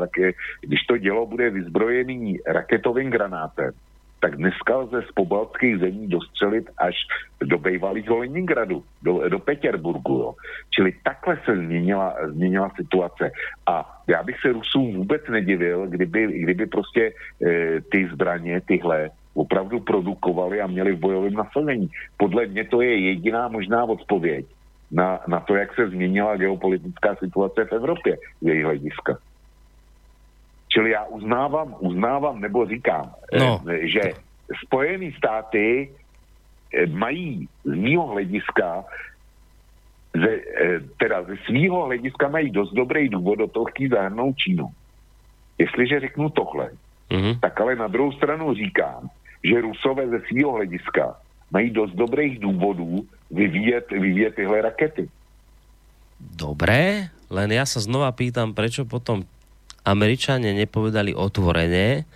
když 0.62 0.82
to 0.84 0.98
dělo 0.98 1.26
bude 1.26 1.50
vyzbrojený 1.50 2.40
raketovým 2.48 3.10
granátem, 3.10 3.72
tak 4.20 4.36
dneska 4.36 4.78
lze 4.78 5.02
z 5.02 5.12
pobaltských 5.12 5.78
zemí 5.78 6.08
dostřelit 6.08 6.66
až 6.78 6.96
do 7.42 7.58
bývalého 7.58 8.18
Leningradu, 8.18 8.84
do, 9.02 9.30
do 9.30 9.40
Petěrburgu. 9.40 10.14
Jo. 10.14 10.34
Čili 10.70 10.94
takhle 11.04 11.38
se 11.46 11.56
změnila, 11.56 12.16
změnila 12.28 12.70
situace. 12.76 13.32
A 13.68 14.02
já 14.08 14.24
bych 14.24 14.36
se 14.42 14.52
Rusům 14.52 14.96
vůbec 14.96 15.22
nedivil, 15.30 15.88
kdyby, 15.88 16.28
kdyby 16.42 16.66
prostě 16.66 17.14
e, 17.46 17.82
ty 17.82 18.10
zbraně, 18.14 18.62
tyhle, 18.62 19.10
opravdu 19.36 19.80
produkovali 19.80 20.62
a 20.62 20.68
měli 20.68 20.96
v 20.96 21.00
bojovém 21.00 21.34
nasazení. 21.34 21.90
Podle 22.18 22.46
mě 22.46 22.64
to 22.64 22.82
je 22.82 23.00
jediná 23.00 23.48
možná 23.48 23.84
odpověď 23.84 24.46
na, 24.92 25.20
na 25.28 25.40
to, 25.40 25.56
jak 25.56 25.76
se 25.76 25.90
změnila 25.90 26.36
geopolitická 26.36 27.16
situace 27.16 27.66
v 27.66 27.72
Evropě 27.72 28.18
z 28.42 28.48
její 28.48 28.64
hlediska. 28.64 29.18
Čili 30.68 30.92
já 30.92 31.04
uznávám, 31.06 31.76
uznávám 31.80 32.42
nebo 32.42 32.66
říkám, 32.66 33.12
no. 33.40 33.62
Eh, 33.70 33.88
že 33.88 34.02
Spojené 34.66 35.12
státy 35.18 35.90
eh, 36.74 36.86
mají 36.86 37.48
z 37.64 37.74
mýho 37.74 38.08
hlediska 38.08 38.84
ze, 40.14 40.32
eh, 40.32 40.80
teda 40.98 41.24
ze 41.24 41.36
svýho 41.46 41.86
hlediska 41.86 42.28
mají 42.28 42.52
dost 42.52 42.74
dobrý 42.74 43.10
důvod 43.10 43.36
do 43.36 43.48
toho 43.48 43.66
chtít 43.66 43.92
zahrnout 43.92 44.38
Čínu. 44.38 44.68
Jestliže 45.58 46.00
řeknu 46.00 46.30
tohle, 46.30 46.70
mm-hmm. 47.12 47.40
tak 47.40 47.62
ale 47.62 47.76
na 47.76 47.88
druhou 47.88 48.12
stranu 48.12 48.54
říkám, 48.54 49.10
že 49.46 49.62
Rusové 49.62 50.10
ze 50.10 50.20
svého 50.26 50.58
hlediska 50.58 51.22
mají 51.54 51.70
dost 51.70 51.94
dobrých 51.94 52.40
důvodů 52.40 53.06
vyvíjet, 53.32 53.86
vyvíjet 53.92 54.36
tyhle 54.36 54.62
rakety. 54.62 55.10
Dobré, 56.20 57.14
len 57.30 57.50
ja 57.54 57.70
sa 57.70 57.78
znova 57.78 58.10
pýtam, 58.16 58.58
prečo 58.58 58.88
potom 58.88 59.30
Američania 59.86 60.58
nepovedali 60.58 61.14
otvorene, 61.14 62.10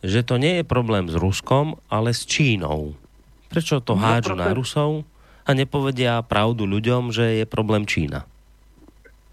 že 0.00 0.24
to 0.24 0.40
nie 0.40 0.62
je 0.62 0.64
problém 0.64 1.12
s 1.12 1.14
Ruskom, 1.18 1.76
ale 1.92 2.16
s 2.16 2.24
Čínou. 2.24 2.96
Prečo 3.52 3.84
to 3.84 3.92
no, 3.92 4.00
hádžu 4.00 4.34
na 4.34 4.56
Rusov 4.56 5.04
a 5.44 5.50
nepovedia 5.52 6.24
pravdu 6.24 6.64
ľuďom, 6.64 7.12
že 7.12 7.42
je 7.42 7.44
problém 7.44 7.84
Čína? 7.84 8.24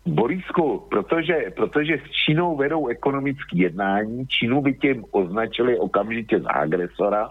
Borisku, 0.09 0.87
protože, 0.89 1.35
protože 1.55 1.97
s 1.97 2.11
Čínou 2.11 2.55
vedou 2.55 2.87
ekonomické 2.87 3.57
jednání, 3.57 4.27
Čínu 4.27 4.61
by 4.61 4.73
tím 4.73 5.05
označili 5.11 5.79
okamžitě 5.79 6.39
za 6.39 6.49
agresora 6.49 7.29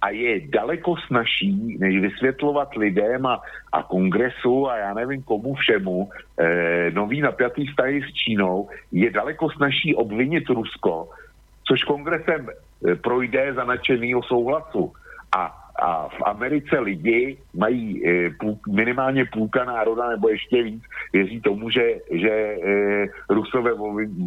a 0.00 0.10
je 0.10 0.40
daleko 0.48 0.96
snažší, 1.06 1.76
než 1.78 2.00
vysvětlovat 2.00 2.74
lidem 2.76 3.26
a, 3.26 3.40
a 3.72 3.82
kongresu 3.82 4.68
a 4.68 4.76
já 4.76 4.94
nevím 4.94 5.22
komu 5.22 5.54
všemu 5.54 6.08
eh, 6.40 6.90
nový 6.90 7.20
napjatý 7.20 7.66
vztahy 7.66 8.02
s 8.02 8.12
Čínou, 8.12 8.68
je 8.92 9.10
daleko 9.10 9.50
snažší 9.50 9.94
obvinit 9.94 10.48
Rusko, 10.48 11.08
což 11.64 11.84
kongresem 11.84 12.48
eh, 12.48 12.94
projde 12.96 13.52
za 13.54 13.64
nadšenýho 13.64 14.22
souhlasu. 14.22 14.92
A 15.36 15.59
a 15.80 16.08
v 16.08 16.20
Americe 16.26 16.78
lidi 16.78 17.36
mají 17.54 18.06
e, 18.06 18.30
půl, 18.30 18.58
minimálně 18.68 19.24
půlka 19.24 19.64
národa 19.64 20.08
nebo 20.08 20.28
ještě 20.28 20.62
víc 20.62 20.82
věří 21.12 21.40
tomu, 21.40 21.70
že, 21.70 21.94
že 22.10 22.30
e, 22.30 23.06
Rusové 23.28 23.72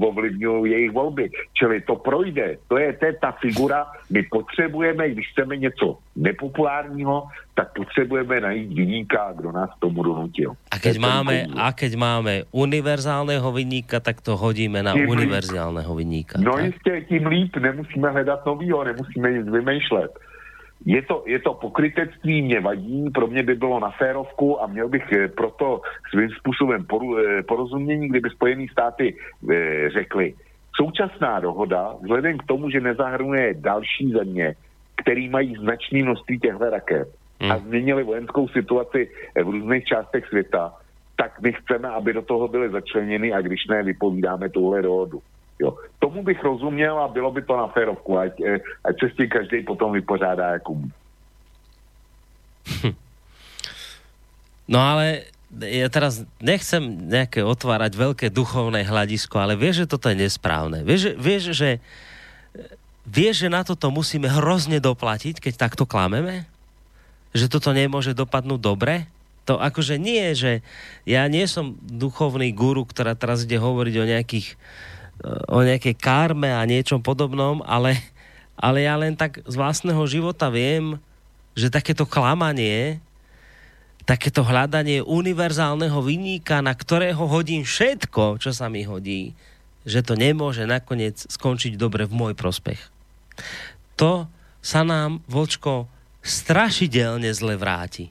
ovlivňují 0.01 0.72
jejich 0.72 0.91
volby. 0.91 1.30
Čili 1.54 1.82
to 1.82 1.95
projde. 1.95 2.58
To 2.68 2.78
je, 2.78 2.93
to 2.93 3.06
je 3.06 3.14
ta 3.14 3.32
figura. 3.32 3.86
My 4.10 4.24
potřebujeme, 4.24 5.10
když 5.10 5.32
chceme 5.32 5.58
něco 5.58 5.97
nepopulárního, 6.16 7.24
tak 7.54 7.74
potřebujeme 7.74 8.41
najít 8.41 8.74
vyníka, 8.74 9.34
kdo 9.36 9.51
nás 9.51 9.70
tomu 9.80 10.04
donutil. 10.04 10.54
A 10.72 10.80
keď, 10.80 10.97
máme, 10.97 11.45
a 11.58 11.72
keď 11.72 11.95
máme 11.95 12.34
univerzálného 12.51 13.51
vyníka, 13.51 13.99
tak 13.99 14.22
to 14.22 14.38
hodíme 14.38 14.84
na 14.84 14.93
tím 14.93 15.10
univerzálného 15.10 15.95
vyníka. 15.95 16.41
No 16.41 16.58
jistě, 16.58 17.06
tím 17.10 17.28
líp. 17.28 17.56
Nemusíme 17.56 18.10
hledat 18.10 18.45
novýho, 18.45 18.84
nemusíme 18.84 19.32
nic 19.32 19.47
vymýšlet. 19.47 20.12
Je 20.86 21.01
to, 21.01 21.23
je 21.27 21.39
to 21.39 21.53
pokrytectví, 21.53 22.41
mě 22.41 22.59
vadí, 22.59 23.09
pro 23.13 23.27
mě 23.27 23.43
by 23.43 23.55
bylo 23.55 23.79
na 23.79 23.91
férovku 23.91 24.61
a 24.61 24.67
měl 24.67 24.89
bych 24.89 25.11
eh, 25.11 25.27
proto 25.27 25.81
svým 26.09 26.29
způsobem 26.29 26.86
eh, 26.86 27.43
porozumění, 27.43 28.07
kdyby 28.07 28.29
Spojené 28.29 28.65
státy 28.71 29.15
e, 29.51 29.89
řekly, 29.89 30.34
současná 30.75 31.39
dohoda, 31.39 31.95
vzhledem 32.01 32.38
k 32.38 32.43
tomu, 32.43 32.69
že 32.69 32.79
nezahrnuje 32.79 33.53
další 33.53 34.11
země, 34.11 34.55
který 34.95 35.29
mají 35.29 35.55
značný 35.55 36.03
množství 36.03 36.39
těchto 36.39 36.69
raket 36.69 37.07
hmm. 37.41 37.51
a 37.51 37.57
změnili 37.57 38.03
vojenskou 38.03 38.47
situaci 38.47 39.09
v 39.36 39.49
různých 39.49 39.86
částech 39.86 40.25
světa, 40.27 40.73
tak 41.15 41.41
my 41.41 41.53
chceme, 41.53 41.89
aby 41.89 42.13
do 42.13 42.21
toho 42.21 42.47
byly 42.47 42.69
začleněny 42.69 43.34
a 43.34 43.41
když 43.41 43.67
ne, 43.69 43.84
vypovídáme 43.84 44.49
tuhle 44.49 44.81
dohodu. 44.81 45.21
Jo. 45.60 45.78
Tomu 45.99 46.24
bych 46.24 46.43
rozuměl 46.43 46.99
a 46.99 47.08
bylo 47.08 47.32
by 47.32 47.41
to 47.41 47.58
na 47.58 47.68
férovku, 47.68 48.18
ať, 48.18 48.34
eh, 48.41 48.60
ať 48.84 48.95
se 48.99 49.10
s 49.10 49.16
tím 49.16 49.30
každý 49.30 49.64
potom 49.64 49.91
vypořádá 49.91 50.49
jako 50.49 50.74
hm. 52.64 52.95
No 54.68 54.80
ale 54.80 55.28
ja 55.62 55.91
teraz 55.91 56.24
nechcem 56.41 56.82
nejaké 56.82 57.45
otvárať 57.45 57.93
veľké 57.93 58.28
duchovné 58.34 58.88
hľadisko, 58.88 59.38
ale 59.38 59.60
vieš, 59.60 59.86
že 59.86 59.91
toto 59.91 60.10
je 60.10 60.18
nesprávne. 60.18 60.82
Vieš, 60.82 61.14
vieš, 61.20 61.54
že, 61.54 61.78
vieš, 63.06 63.45
že 63.45 63.49
na 63.51 63.62
toto 63.62 63.91
musíme 63.93 64.26
hrozne 64.32 64.82
doplatiť, 64.82 65.43
keď 65.43 65.54
takto 65.60 65.84
klameme? 65.86 66.49
Že 67.36 67.51
toto 67.54 67.70
nemôže 67.76 68.18
dopadnúť 68.18 68.62
dobre? 68.64 69.06
To 69.43 69.60
akože 69.60 69.99
nie, 69.99 70.32
že 70.34 70.64
ja 71.04 71.28
nie 71.28 71.43
som 71.45 71.76
duchovný 71.84 72.56
guru, 72.56 72.88
ktorá 72.88 73.14
teraz 73.14 73.43
ide 73.43 73.60
hovoriť 73.60 73.95
o 73.99 74.10
nejakých 74.10 74.56
o 75.47 75.59
nejakej 75.64 75.95
karme 75.95 76.51
a 76.51 76.66
niečom 76.68 76.99
podobnom, 76.99 77.61
ale, 77.64 77.99
ale 78.57 78.84
ja 78.84 78.95
len 78.97 79.16
tak 79.16 79.39
z 79.45 79.55
vlastného 79.55 80.01
života 80.09 80.51
viem, 80.51 80.99
že 81.53 81.70
takéto 81.70 82.03
klamanie, 82.03 82.99
takéto 84.03 84.43
hľadanie 84.43 84.99
univerzálneho 85.05 85.95
vyníka, 86.03 86.59
na 86.59 86.76
ktorého 86.76 87.24
hodím 87.24 87.64
všetko, 87.64 88.41
čo 88.41 88.51
sa 88.51 88.68
mi 88.68 88.84
hodí, 88.84 89.32
že 89.88 90.03
to 90.03 90.20
nemôže 90.20 90.68
nakoniec 90.68 91.24
skončiť 91.24 91.80
dobre 91.80 92.03
v 92.03 92.16
môj 92.16 92.33
prospech. 92.36 92.79
To 94.00 94.28
sa 94.63 94.82
nám, 94.83 95.24
Vočko, 95.28 95.87
strašidelne 96.24 97.32
zle 97.36 97.59
vráti. 97.59 98.08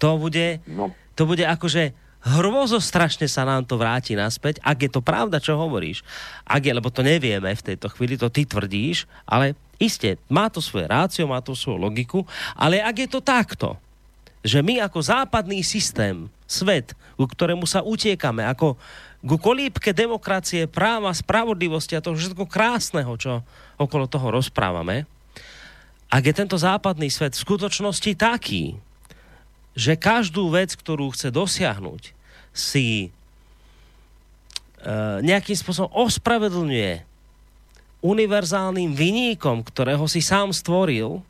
To 0.00 0.16
bude, 0.16 0.60
no. 0.68 0.92
to 1.16 1.28
bude 1.28 1.44
akože 1.44 1.92
hrozo 2.24 2.80
strašne 2.80 3.28
sa 3.28 3.44
nám 3.44 3.68
to 3.68 3.76
vráti 3.76 4.16
naspäť, 4.16 4.56
ak 4.64 4.88
je 4.88 4.90
to 4.90 5.04
pravda, 5.04 5.36
čo 5.36 5.60
hovoríš. 5.60 6.00
Ak 6.48 6.64
je, 6.64 6.72
lebo 6.72 6.88
to 6.88 7.04
nevieme 7.04 7.52
v 7.52 7.66
tejto 7.72 7.92
chvíli, 7.92 8.16
to 8.16 8.32
ty 8.32 8.48
tvrdíš, 8.48 9.04
ale 9.28 9.52
iste, 9.76 10.16
má 10.32 10.48
to 10.48 10.64
svoje 10.64 10.88
rácio, 10.88 11.28
má 11.28 11.44
to 11.44 11.52
svoju 11.52 11.76
logiku, 11.76 12.24
ale 12.56 12.80
ak 12.80 12.96
je 13.04 13.08
to 13.12 13.20
takto, 13.20 13.76
že 14.40 14.64
my 14.64 14.80
ako 14.80 15.00
západný 15.04 15.60
systém, 15.60 16.28
svet, 16.48 16.96
ku 17.16 17.28
ktorému 17.28 17.68
sa 17.68 17.84
utiekame, 17.84 18.44
ako 18.44 18.76
ku 19.24 19.36
kolípke 19.40 19.96
demokracie, 19.96 20.68
práva, 20.68 21.12
spravodlivosti 21.12 21.96
a 21.96 22.04
toho 22.04 22.16
všetko 22.16 22.44
krásneho, 22.44 23.16
čo 23.16 23.40
okolo 23.80 24.04
toho 24.04 24.32
rozprávame, 24.32 25.08
ak 26.12 26.22
je 26.28 26.34
tento 26.36 26.56
západný 26.60 27.08
svet 27.08 27.32
v 27.34 27.42
skutočnosti 27.42 28.12
taký, 28.20 28.76
že 29.74 29.98
každú 29.98 30.54
vec, 30.54 30.74
ktorú 30.78 31.10
chce 31.10 31.34
dosiahnuť, 31.34 32.14
si 32.54 33.10
uh, 34.82 35.18
nejakým 35.20 35.58
spôsobom 35.58 35.90
ospravedlňuje 35.90 37.02
univerzálnym 38.04 38.94
vyníkom, 38.94 39.66
ktorého 39.66 40.06
si 40.06 40.22
sám 40.22 40.54
stvoril, 40.54 41.24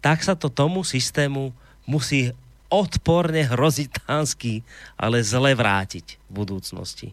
tak 0.00 0.24
sa 0.24 0.32
to 0.32 0.48
tomu 0.48 0.80
systému 0.80 1.52
musí 1.84 2.32
odporne 2.70 3.42
hrozitánsky, 3.44 4.62
ale 4.94 5.20
zle 5.20 5.52
vrátiť 5.52 6.16
v 6.16 6.30
budúcnosti. 6.30 7.08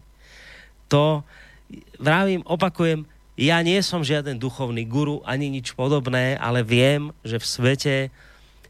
To, 0.86 1.26
vravím, 1.98 2.46
opakujem, 2.46 3.04
ja 3.34 3.58
nie 3.62 3.82
som 3.82 4.06
žiaden 4.06 4.38
duchovný 4.38 4.86
guru, 4.86 5.20
ani 5.26 5.50
nič 5.50 5.74
podobné, 5.74 6.38
ale 6.38 6.62
viem, 6.62 7.10
že 7.26 7.42
v 7.42 7.46
svete 7.46 7.94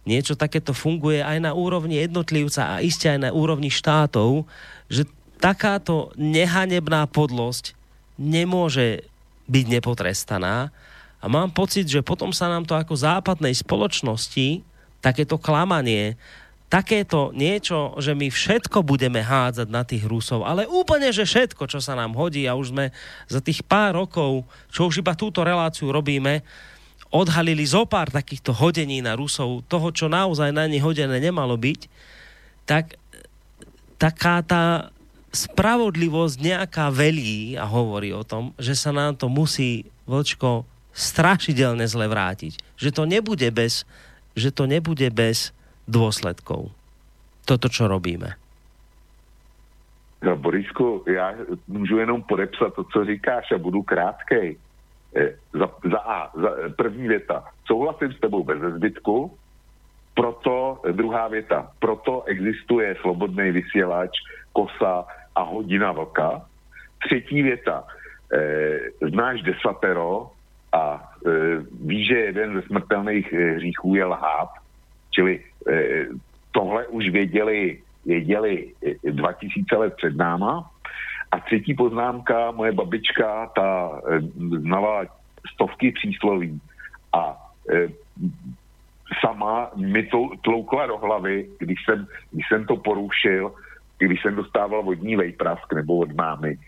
niečo 0.09 0.33
takéto 0.33 0.73
funguje 0.73 1.21
aj 1.21 1.45
na 1.45 1.53
úrovni 1.53 2.01
jednotlivca 2.01 2.81
a 2.81 2.81
iste 2.81 3.13
aj 3.13 3.29
na 3.29 3.31
úrovni 3.37 3.69
štátov, 3.69 4.49
že 4.89 5.05
takáto 5.37 6.17
nehanebná 6.17 7.05
podlosť 7.13 7.77
nemôže 8.17 9.05
byť 9.47 9.65
nepotrestaná. 9.69 10.73
A 11.21 11.27
mám 11.29 11.53
pocit, 11.53 11.85
že 11.85 12.01
potom 12.01 12.33
sa 12.33 12.49
nám 12.49 12.65
to 12.65 12.73
ako 12.73 12.97
západnej 12.97 13.53
spoločnosti 13.53 14.65
takéto 15.05 15.37
klamanie 15.37 16.17
takéto 16.69 17.33
niečo, 17.33 17.97
že 17.97 18.13
my 18.13 18.29
všetko 18.29 18.85
budeme 18.85 19.25
hádzať 19.25 19.69
na 19.73 19.83
tých 19.89 20.05
Rusov, 20.05 20.45
ale 20.45 20.69
úplne, 20.69 21.09
že 21.09 21.25
všetko, 21.25 21.65
čo 21.65 21.81
sa 21.81 21.97
nám 21.97 22.13
hodí 22.13 22.45
a 22.45 22.53
už 22.53 22.77
sme 22.77 22.93
za 23.25 23.41
tých 23.41 23.65
pár 23.65 23.97
rokov, 24.05 24.45
čo 24.69 24.85
už 24.85 25.01
iba 25.01 25.17
túto 25.17 25.41
reláciu 25.41 25.89
robíme, 25.89 26.45
odhalili 27.09 27.65
zo 27.65 27.89
pár 27.89 28.13
takýchto 28.13 28.53
hodení 28.53 29.01
na 29.01 29.17
Rusov, 29.17 29.65
toho, 29.65 29.89
čo 29.93 30.13
naozaj 30.13 30.53
na 30.53 30.69
nich 30.69 30.85
hodené 30.85 31.17
nemalo 31.21 31.57
byť, 31.57 31.81
tak 32.69 33.01
taká 33.97 34.45
tá 34.45 34.93
spravodlivosť 35.33 36.37
nejaká 36.41 36.89
velí 36.89 37.57
a 37.57 37.69
hovorí 37.69 38.13
o 38.13 38.25
tom, 38.25 38.57
že 38.57 38.73
sa 38.73 38.93
nám 38.93 39.17
to 39.17 39.29
musí, 39.29 39.85
Vlčko, 40.09 40.65
strašidelne 40.97 41.85
zle 41.85 42.09
vrátiť. 42.09 42.57
Že 42.81 42.91
to 42.91 43.03
nebude 43.05 43.49
bez, 43.53 43.85
že 44.33 44.49
to 44.49 44.65
nebude 44.65 45.05
bez 45.13 45.53
dôsledkov. 45.85 46.73
Toto, 47.45 47.67
čo 47.69 47.89
robíme. 47.89 48.37
No, 50.23 50.37
Borisku, 50.37 51.05
já 51.07 51.35
můžu 51.69 51.99
jenom 51.99 52.23
podepsat 52.23 52.75
to, 52.75 52.85
co 52.85 53.05
říkáš 53.05 53.53
a 53.55 53.59
budu 53.59 53.83
krátkej. 53.83 54.57
E, 55.17 55.35
za, 55.53 55.69
za 55.91 55.99
A, 55.99 56.31
za, 56.35 56.51
první 56.77 57.09
věta. 57.09 57.45
Souhlasím 57.67 58.13
s 58.13 58.21
tebou 58.21 58.45
bez 58.45 58.59
zbytku, 58.61 59.33
proto, 60.15 60.83
druhá 60.93 61.29
věta, 61.29 61.71
proto 61.79 62.25
existuje 62.27 62.97
slobodný 63.01 63.51
vysílač, 63.51 64.11
kosa 64.53 65.07
a 65.35 65.43
hodina 65.43 65.93
vlka. 65.93 66.43
Třetí 67.07 67.43
věta, 67.43 67.85
e, 68.33 69.09
znáš 69.09 69.43
desatero 69.43 70.31
a 70.73 71.13
e, 71.27 71.31
víš, 71.87 72.09
že 72.09 72.19
jeden 72.19 72.55
ze 72.55 72.63
smrtelných 72.63 73.33
hříchů 73.33 73.95
je 73.95 74.05
lhát, 74.05 74.51
čili 75.11 75.41
e, 75.71 76.07
tohle 76.53 76.87
už 76.87 77.09
věděli, 77.09 77.79
věděli 78.07 78.75
2000 79.05 79.77
let 79.77 79.95
před 79.97 80.17
náma. 80.17 80.71
A 81.31 81.41
třetí 81.41 81.75
poznámka, 81.75 82.51
moje 82.51 82.73
babička, 82.73 83.47
ta 83.47 84.01
znala 84.59 85.05
stovky 85.55 85.93
přísloví 85.93 86.61
a 87.13 87.37
e, 87.73 87.89
sama 89.21 89.71
mi 89.77 90.03
to 90.07 90.29
tloukla 90.43 90.87
do 90.87 90.99
hlavy, 90.99 91.49
když 91.59 91.79
jsem, 91.85 92.07
když 92.33 92.47
jsem 92.49 92.65
to 92.67 92.77
porušil, 92.77 93.55
když 93.99 94.23
jsem 94.23 94.35
dostával 94.35 94.83
vodní 94.83 95.17
vejprask 95.17 95.73
nebo 95.73 95.97
od 95.97 96.13
mámy, 96.13 96.59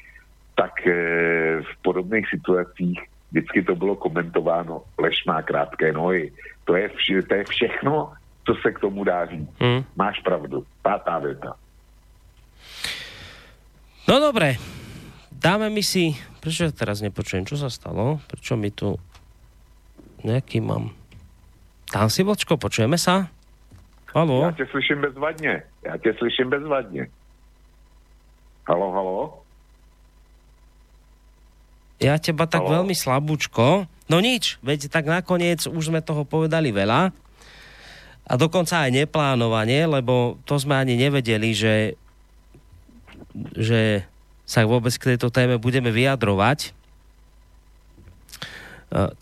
tak 0.55 0.87
e, 0.87 0.93
v 1.63 1.83
podobných 1.83 2.29
situacích 2.31 3.01
vždycky 3.31 3.63
to 3.63 3.75
bylo 3.77 3.97
komentováno, 3.97 4.83
lež 4.99 5.25
má 5.27 5.43
krátké 5.43 5.93
nohy. 5.93 6.33
To 6.65 6.77
je, 6.77 6.89
vše, 6.89 7.23
to 7.23 7.35
je 7.35 7.45
všechno, 7.45 8.13
co 8.47 8.55
se 8.55 8.73
k 8.73 8.79
tomu 8.79 9.05
dá 9.05 9.27
říct. 9.27 9.61
Hmm. 9.61 9.85
Máš 9.97 10.21
pravdu. 10.21 10.65
Pátá 10.83 11.19
věta. 11.19 11.55
No 14.09 14.17
dobre, 14.23 14.57
dáme 15.35 15.69
mi 15.69 15.85
si... 15.85 16.17
Prečo 16.41 16.69
ja 16.69 16.73
teraz 16.73 17.05
nepočujem, 17.05 17.45
čo 17.45 17.61
sa 17.61 17.69
stalo? 17.69 18.17
Prečo 18.33 18.57
mi 18.57 18.73
tu 18.73 18.97
nejaký 20.25 20.65
mám... 20.65 20.97
Tam 21.91 22.09
si, 22.09 22.25
Vlčko, 22.25 22.57
počujeme 22.57 22.97
sa? 22.97 23.29
Halo? 24.15 24.47
Ja 24.47 24.55
ťa 24.57 24.67
slyším 24.73 24.99
bezvadne. 25.05 25.67
Ja 25.85 25.95
ťa 26.01 26.13
slyším 26.17 26.49
bezvadne. 26.49 27.11
Halo, 28.65 28.87
halo? 28.95 29.19
Ja 32.01 32.17
teba 32.17 32.49
tak 32.49 32.65
halo? 32.65 32.81
veľmi 32.81 32.97
slabúčko. 32.97 33.85
No 34.09 34.17
nič, 34.19 34.57
veď 34.65 34.89
tak 34.89 35.05
nakoniec 35.05 35.69
už 35.69 35.93
sme 35.93 36.01
toho 36.01 36.25
povedali 36.25 36.73
veľa 36.73 37.13
a 38.31 38.33
dokonca 38.39 38.87
aj 38.87 38.95
neplánovanie, 38.95 39.91
lebo 39.91 40.39
to 40.47 40.55
sme 40.55 40.79
ani 40.79 40.95
nevedeli, 40.95 41.51
že, 41.51 41.99
že 43.55 44.05
sa 44.45 44.67
vôbec 44.67 44.91
k 44.99 45.15
tejto 45.15 45.31
téme 45.31 45.63
budeme 45.63 45.95
vyjadrovať. 45.95 46.59
E, 46.67 46.71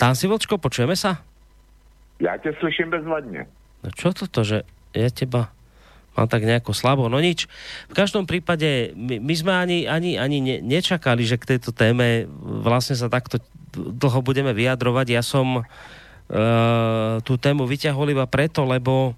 tam 0.01 0.13
si, 0.17 0.25
Vlčko, 0.25 0.57
počujeme 0.57 0.97
sa? 0.97 1.21
Ja 2.19 2.41
ťa 2.41 2.57
slyším 2.59 2.89
bezvadne. 2.89 3.47
No 3.85 3.89
čo 3.93 4.11
toto, 4.17 4.43
že 4.43 4.65
ja 4.97 5.13
teba 5.13 5.53
mám 6.19 6.27
tak 6.27 6.43
nejako 6.43 6.75
slabo. 6.75 7.07
No 7.07 7.23
nič. 7.23 7.47
V 7.87 7.95
každom 7.95 8.27
prípade 8.27 8.91
my, 8.99 9.23
my 9.23 9.35
sme 9.39 9.53
ani, 9.55 9.79
ani, 9.87 10.19
ani 10.19 10.39
ne, 10.43 10.57
nečakali, 10.59 11.23
že 11.23 11.39
k 11.39 11.55
tejto 11.55 11.71
téme 11.71 12.27
vlastne 12.43 12.99
sa 12.99 13.07
takto 13.07 13.39
dlho 13.77 14.19
budeme 14.27 14.51
vyjadrovať. 14.51 15.07
Ja 15.15 15.23
som 15.23 15.63
uh, 15.63 17.17
tú 17.23 17.39
tému 17.39 17.71
vyťahol 17.71 18.19
iba 18.19 18.27
preto, 18.27 18.67
lebo 18.67 19.15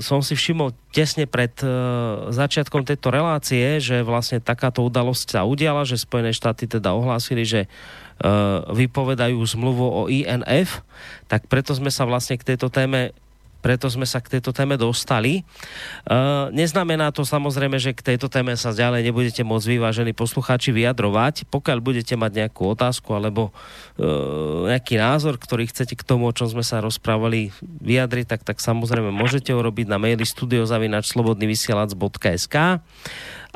som 0.00 0.24
si 0.24 0.32
všimol 0.32 0.72
tesne 0.96 1.28
pred 1.28 1.52
uh, 1.60 2.32
začiatkom 2.32 2.88
tejto 2.88 3.12
relácie, 3.12 3.76
že 3.84 4.00
vlastne 4.00 4.40
takáto 4.40 4.80
udalosť 4.80 5.36
sa 5.36 5.44
udiala, 5.44 5.84
že 5.84 6.00
Spojené 6.00 6.32
štáty 6.32 6.64
teda 6.64 6.96
ohlásili, 6.96 7.44
že 7.44 7.68
uh, 7.68 8.64
vypovedajú 8.72 9.36
zmluvu 9.36 9.84
o 9.84 10.02
INF, 10.08 10.80
tak 11.28 11.52
preto 11.52 11.76
sme 11.76 11.92
sa 11.92 12.08
vlastne 12.08 12.40
k 12.40 12.56
tejto 12.56 12.72
téme 12.72 13.12
preto 13.66 13.90
sme 13.90 14.06
sa 14.06 14.22
k 14.22 14.38
tejto 14.38 14.54
téme 14.54 14.78
dostali. 14.78 15.42
Uh, 16.06 16.54
neznamená 16.54 17.10
to 17.10 17.26
samozrejme, 17.26 17.82
že 17.82 17.98
k 17.98 18.14
tejto 18.14 18.30
téme 18.30 18.54
sa 18.54 18.70
ďalej 18.70 19.10
nebudete 19.10 19.42
môcť 19.42 19.66
vyvážení 19.66 20.14
poslucháči 20.14 20.70
vyjadrovať. 20.70 21.50
Pokiaľ 21.50 21.82
budete 21.82 22.14
mať 22.14 22.46
nejakú 22.46 22.78
otázku 22.78 23.10
alebo 23.10 23.50
uh, 23.50 24.70
nejaký 24.70 25.02
názor, 25.02 25.34
ktorý 25.34 25.66
chcete 25.66 25.98
k 25.98 26.06
tomu, 26.06 26.30
o 26.30 26.36
čom 26.36 26.46
sme 26.46 26.62
sa 26.62 26.78
rozprávali, 26.78 27.50
vyjadriť, 27.82 28.38
tak, 28.38 28.46
tak 28.46 28.62
samozrejme 28.62 29.10
môžete 29.10 29.50
urobiť 29.50 29.90
na 29.90 29.98
maili 29.98 30.22
studiozavinačslobodnyvysielac.sk 30.22 32.56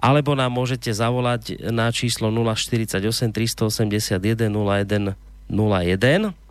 alebo 0.01 0.32
nám 0.35 0.51
môžete 0.51 0.91
zavolať 0.91 1.70
na 1.70 1.87
číslo 1.95 2.35
048 2.35 2.99
381 3.31 4.51
01 4.51 5.15
01 5.55 6.49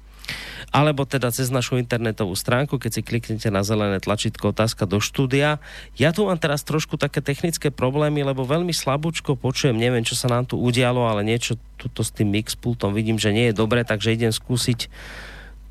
alebo 0.69 1.01
teda 1.05 1.33
cez 1.33 1.49
našu 1.49 1.81
internetovú 1.81 2.37
stránku, 2.37 2.77
keď 2.77 2.91
si 2.93 3.01
kliknete 3.01 3.49
na 3.49 3.65
zelené 3.65 3.97
tlačítko 3.97 4.53
otázka 4.53 4.85
do 4.85 5.01
štúdia. 5.01 5.57
Ja 5.97 6.13
tu 6.13 6.29
mám 6.29 6.37
teraz 6.37 6.61
trošku 6.61 6.95
také 7.01 7.25
technické 7.25 7.73
problémy, 7.73 8.21
lebo 8.21 8.45
veľmi 8.45 8.69
slabúčko 8.69 9.33
počujem, 9.33 9.77
neviem, 9.77 10.05
čo 10.05 10.13
sa 10.13 10.29
nám 10.29 10.45
tu 10.45 10.61
udialo, 10.61 11.09
ale 11.09 11.25
niečo 11.25 11.57
tuto 11.81 12.05
s 12.05 12.13
tým 12.13 12.29
mixpultom 12.29 12.93
vidím, 12.93 13.17
že 13.17 13.33
nie 13.33 13.49
je 13.49 13.57
dobre, 13.57 13.81
takže 13.81 14.13
idem 14.13 14.29
skúsiť 14.29 14.89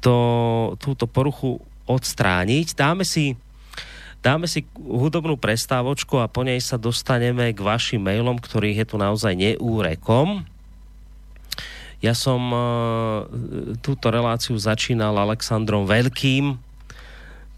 to, 0.03 0.17
túto 0.83 1.07
poruchu 1.07 1.63
odstrániť. 1.87 2.75
Dáme 2.75 3.07
si 3.07 3.39
dáme 4.19 4.51
si 4.51 4.67
hudobnú 4.75 5.39
prestávočku 5.39 6.19
a 6.19 6.27
po 6.27 6.43
nej 6.43 6.59
sa 6.59 6.75
dostaneme 6.75 7.55
k 7.55 7.61
vašim 7.63 8.03
mailom, 8.03 8.35
ktorých 8.35 8.83
je 8.83 8.87
tu 8.91 8.97
naozaj 8.99 9.39
neúrekom. 9.39 10.43
Ja 11.99 12.15
som 12.15 12.41
uh, 12.55 13.27
túto 13.83 14.11
reláciu 14.15 14.55
začínal 14.55 15.19
Alexandrom 15.19 15.83
Veľkým, 15.83 16.55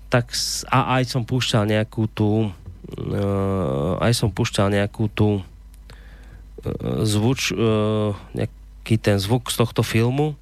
tak 0.09 0.33
a 0.73 0.99
aj 0.99 1.13
som 1.13 1.23
púšťal 1.23 1.69
nejakú 1.71 2.09
tú 2.11 2.51
uh, 2.99 4.01
aj 4.01 4.13
som 4.17 4.31
púšťal 4.33 4.73
nejakú 4.73 5.07
tú 5.13 5.39
uh, 5.39 7.05
zvuč, 7.07 7.55
uh, 7.55 8.17
nejaký 8.35 8.97
ten 8.99 9.21
zvuk 9.21 9.53
z 9.53 9.57
tohto 9.61 9.85
filmu, 9.85 10.35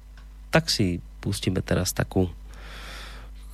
tak 0.49 0.71
si 0.71 1.03
pustíme 1.21 1.61
teraz 1.61 1.93
takú 1.93 2.31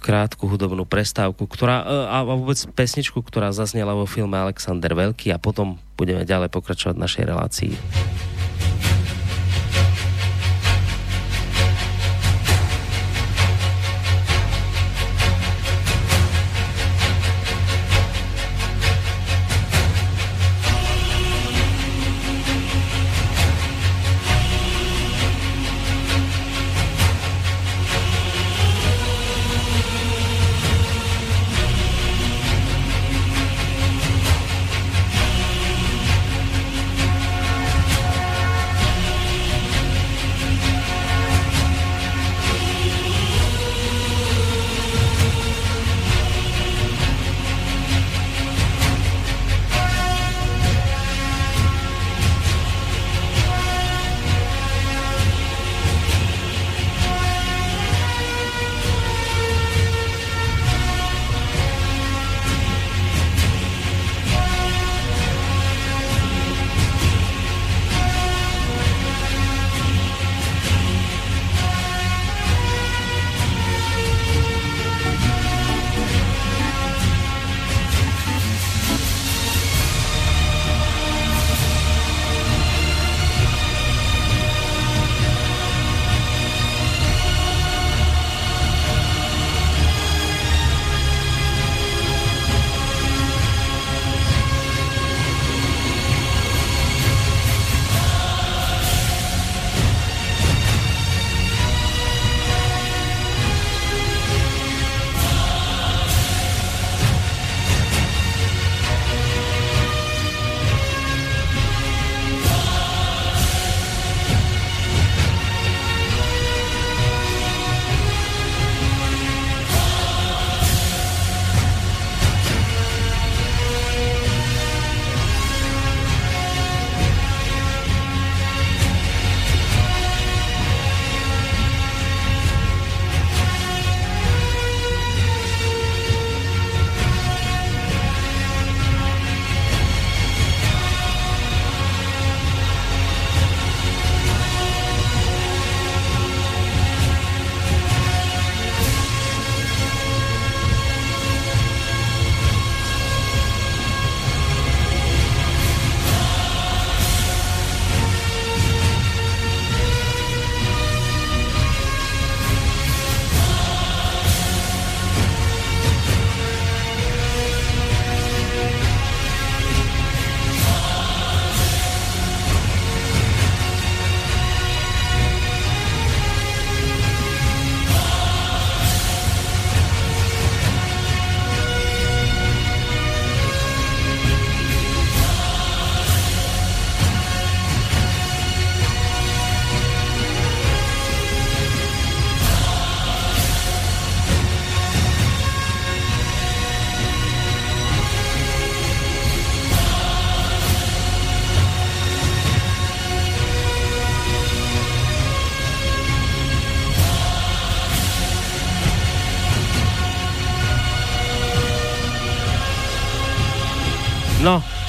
krátku 0.05 0.45
hudobnú 0.45 0.85
prestávku, 0.85 1.49
ktorá, 1.49 1.81
a 2.13 2.21
vôbec 2.21 2.61
pesničku, 2.77 3.25
ktorá 3.25 3.49
zaznela 3.49 3.97
vo 3.97 4.05
filme 4.05 4.37
Alexander 4.37 4.93
Veľký 4.93 5.33
a 5.33 5.41
potom 5.41 5.81
budeme 5.97 6.21
ďalej 6.21 6.53
pokračovať 6.53 6.93
v 6.93 7.03
našej 7.09 7.23
relácii. 7.25 7.73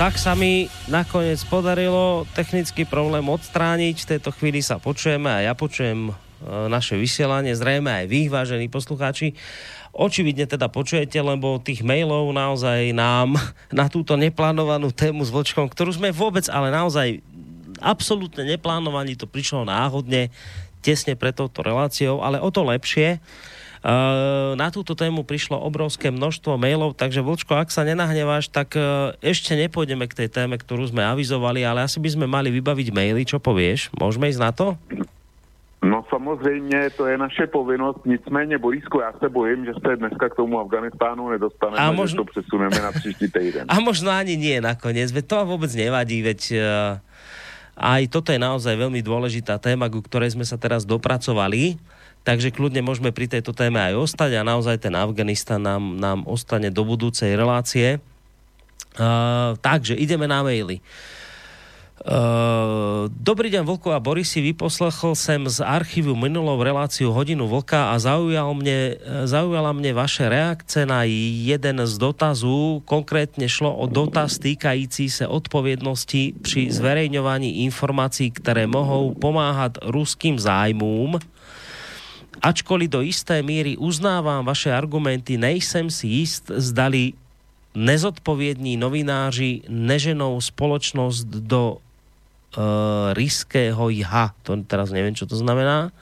Tak 0.06 0.22
sa 0.22 0.38
mi 0.38 0.70
nakoniec 0.86 1.42
podarilo 1.50 2.30
technický 2.30 2.86
problém 2.86 3.26
odstrániť. 3.26 3.96
V 3.98 4.10
tejto 4.14 4.30
chvíli 4.30 4.62
sa 4.62 4.78
počujeme 4.78 5.26
a 5.26 5.42
ja 5.42 5.58
počujem 5.58 5.98
e, 6.06 6.12
naše 6.70 6.94
vysielanie, 6.94 7.50
zrejme 7.58 7.90
aj 7.90 8.06
vy, 8.06 8.30
vážení 8.30 8.70
poslucháči. 8.70 9.34
Očividne 9.90 10.46
teda 10.46 10.70
počujete, 10.70 11.18
lebo 11.18 11.58
tých 11.58 11.82
mailov 11.82 12.30
naozaj 12.30 12.94
nám 12.94 13.34
na 13.74 13.90
túto 13.90 14.14
neplánovanú 14.14 14.94
tému 14.94 15.26
s 15.26 15.34
Vlčkom, 15.34 15.66
ktorú 15.66 15.98
sme 15.98 16.14
vôbec, 16.14 16.46
ale 16.54 16.70
naozaj 16.70 17.18
absolútne 17.82 18.46
neplánovaní, 18.46 19.18
to 19.18 19.26
prišlo 19.26 19.66
náhodne, 19.66 20.30
tesne 20.86 21.18
pred 21.18 21.34
touto 21.34 21.66
reláciou, 21.66 22.22
ale 22.22 22.38
o 22.38 22.46
to 22.54 22.62
lepšie, 22.62 23.18
na 24.56 24.68
túto 24.72 24.96
tému 24.96 25.26
prišlo 25.26 25.58
obrovské 25.58 26.08
množstvo 26.08 26.56
mailov, 26.56 26.96
takže 26.96 27.24
Vlčko, 27.24 27.58
ak 27.58 27.68
sa 27.68 27.84
nenahneváš, 27.84 28.48
tak 28.48 28.76
ešte 29.20 29.58
nepôjdeme 29.58 30.08
k 30.08 30.24
tej 30.24 30.28
téme, 30.32 30.56
ktorú 30.56 30.88
sme 30.88 31.04
avizovali, 31.04 31.66
ale 31.66 31.84
asi 31.84 32.00
by 32.00 32.08
sme 32.14 32.26
mali 32.28 32.48
vybaviť 32.54 32.88
maily, 32.94 33.22
čo 33.26 33.42
povieš? 33.42 33.92
Môžeme 33.96 34.30
ísť 34.32 34.40
na 34.42 34.50
to? 34.52 34.66
No 35.86 36.04
samozřejmě, 36.10 36.90
to 36.96 37.06
je 37.06 37.18
naše 37.18 37.46
povinnost, 37.46 38.06
nicméně 38.06 38.58
Borísko, 38.58 39.00
já 39.00 39.12
se 39.12 39.28
bojím, 39.28 39.64
že 39.64 39.72
se 39.86 39.96
dneska 39.96 40.28
k 40.28 40.34
tomu 40.34 40.60
Afganistánu 40.60 41.30
nedostaneme, 41.30 41.78
a 41.78 41.92
možno... 41.92 42.08
že 42.10 42.16
to 42.16 42.24
přesuneme 42.24 42.78
na 42.82 42.92
příští 42.92 43.28
týden. 43.30 43.64
A 43.70 43.80
možno 43.80 44.10
ani 44.10 44.36
nie 44.36 44.58
nakoniec, 44.60 45.12
veď 45.12 45.24
to 45.26 45.36
vôbec 45.46 45.70
nevadí, 45.78 46.26
veď 46.26 46.40
uh, 46.58 46.62
aj 47.76 48.02
toto 48.08 48.32
je 48.32 48.40
naozaj 48.40 48.74
veľmi 48.74 49.04
dôležitá 49.04 49.60
téma, 49.62 49.86
ku 49.86 50.02
ktorej 50.02 50.34
sme 50.34 50.48
sa 50.48 50.58
teraz 50.58 50.82
dopracovali. 50.82 51.78
Takže 52.26 52.50
kľudne 52.50 52.82
môžeme 52.82 53.14
pri 53.14 53.30
tejto 53.30 53.54
téme 53.54 53.78
aj 53.78 53.94
ostať 53.94 54.34
a 54.34 54.42
naozaj 54.42 54.82
ten 54.82 54.98
Afganistan 54.98 55.62
nám, 55.62 55.94
nám 55.94 56.26
ostane 56.26 56.74
do 56.74 56.82
budúcej 56.82 57.38
relácie. 57.38 58.02
Uh, 58.98 59.54
takže 59.62 59.94
ideme 59.94 60.26
na 60.26 60.42
maily. 60.42 60.82
Uh, 62.02 63.06
dobrý 63.14 63.46
deň, 63.50 63.62
Vlko 63.62 63.94
a 63.94 64.02
Boris, 64.02 64.34
si 64.34 64.42
vyposlechol 64.42 65.14
sem 65.14 65.38
z 65.46 65.62
archívu 65.62 66.18
minulou 66.18 66.58
reláciu 66.58 67.14
Hodinu 67.14 67.46
Vlka 67.46 67.94
a 67.94 67.96
zaujal 68.02 68.50
mne, 68.58 68.98
zaujala 69.26 69.70
mne 69.70 69.94
vaše 69.94 70.26
reakce 70.26 70.82
na 70.82 71.06
jeden 71.06 71.78
z 71.86 71.94
dotazů. 71.94 72.82
Konkrétne 72.82 73.46
šlo 73.46 73.70
o 73.70 73.86
dotaz 73.86 74.42
týkající 74.42 75.06
se 75.10 75.30
odpovednosti 75.30 76.42
pri 76.42 76.74
zverejňovaní 76.74 77.62
informácií, 77.70 78.34
ktoré 78.34 78.66
mohou 78.66 79.14
pomáhať 79.14 79.78
ruským 79.86 80.42
zájmům 80.42 81.22
Ačkoliv 82.42 82.88
do 82.92 83.00
isté 83.02 83.42
míry 83.42 83.76
uznávám 83.76 84.44
vaše 84.44 84.70
argumenty, 84.70 85.40
nejsem 85.40 85.90
si 85.90 86.06
jist, 86.06 86.52
zdali 86.52 87.12
nezodpovědní 87.76 88.76
novináři 88.76 89.68
neženou 89.68 90.40
spoločnosť 90.40 91.28
do 91.44 91.76
uh, 91.76 93.12
riského 93.12 93.92
jha. 93.92 94.32
To 94.48 94.56
teraz 94.64 94.88
neviem, 94.88 95.12
čo 95.12 95.28
to 95.28 95.36
znamená. 95.36 95.92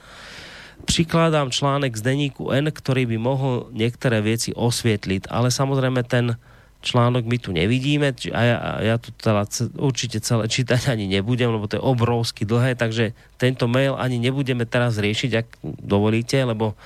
Prikladám 0.84 1.50
článek 1.50 1.96
z 1.96 2.04
denníku 2.04 2.52
N, 2.52 2.70
ktorý 2.70 3.08
by 3.10 3.18
mohol 3.18 3.54
niektoré 3.72 4.20
veci 4.20 4.52
osvietliť, 4.54 5.32
ale 5.32 5.48
samozrejme 5.50 6.04
ten 6.06 6.38
článok 6.84 7.24
my 7.24 7.36
tu 7.40 7.50
nevidíme 7.56 8.12
a 8.36 8.40
ja, 8.44 8.56
a 8.60 8.70
ja 8.84 8.96
tu 9.00 9.08
teda 9.16 9.48
určite 9.80 10.20
celé 10.20 10.44
čítať 10.44 10.92
ani 10.92 11.08
nebudem, 11.08 11.48
lebo 11.48 11.64
to 11.64 11.80
je 11.80 11.82
obrovsky 11.82 12.44
dlhé, 12.44 12.76
takže 12.76 13.16
tento 13.40 13.64
mail 13.64 13.96
ani 13.96 14.20
nebudeme 14.20 14.68
teraz 14.68 15.00
riešiť, 15.00 15.30
ak 15.32 15.46
dovolíte, 15.80 16.36
lebo 16.44 16.76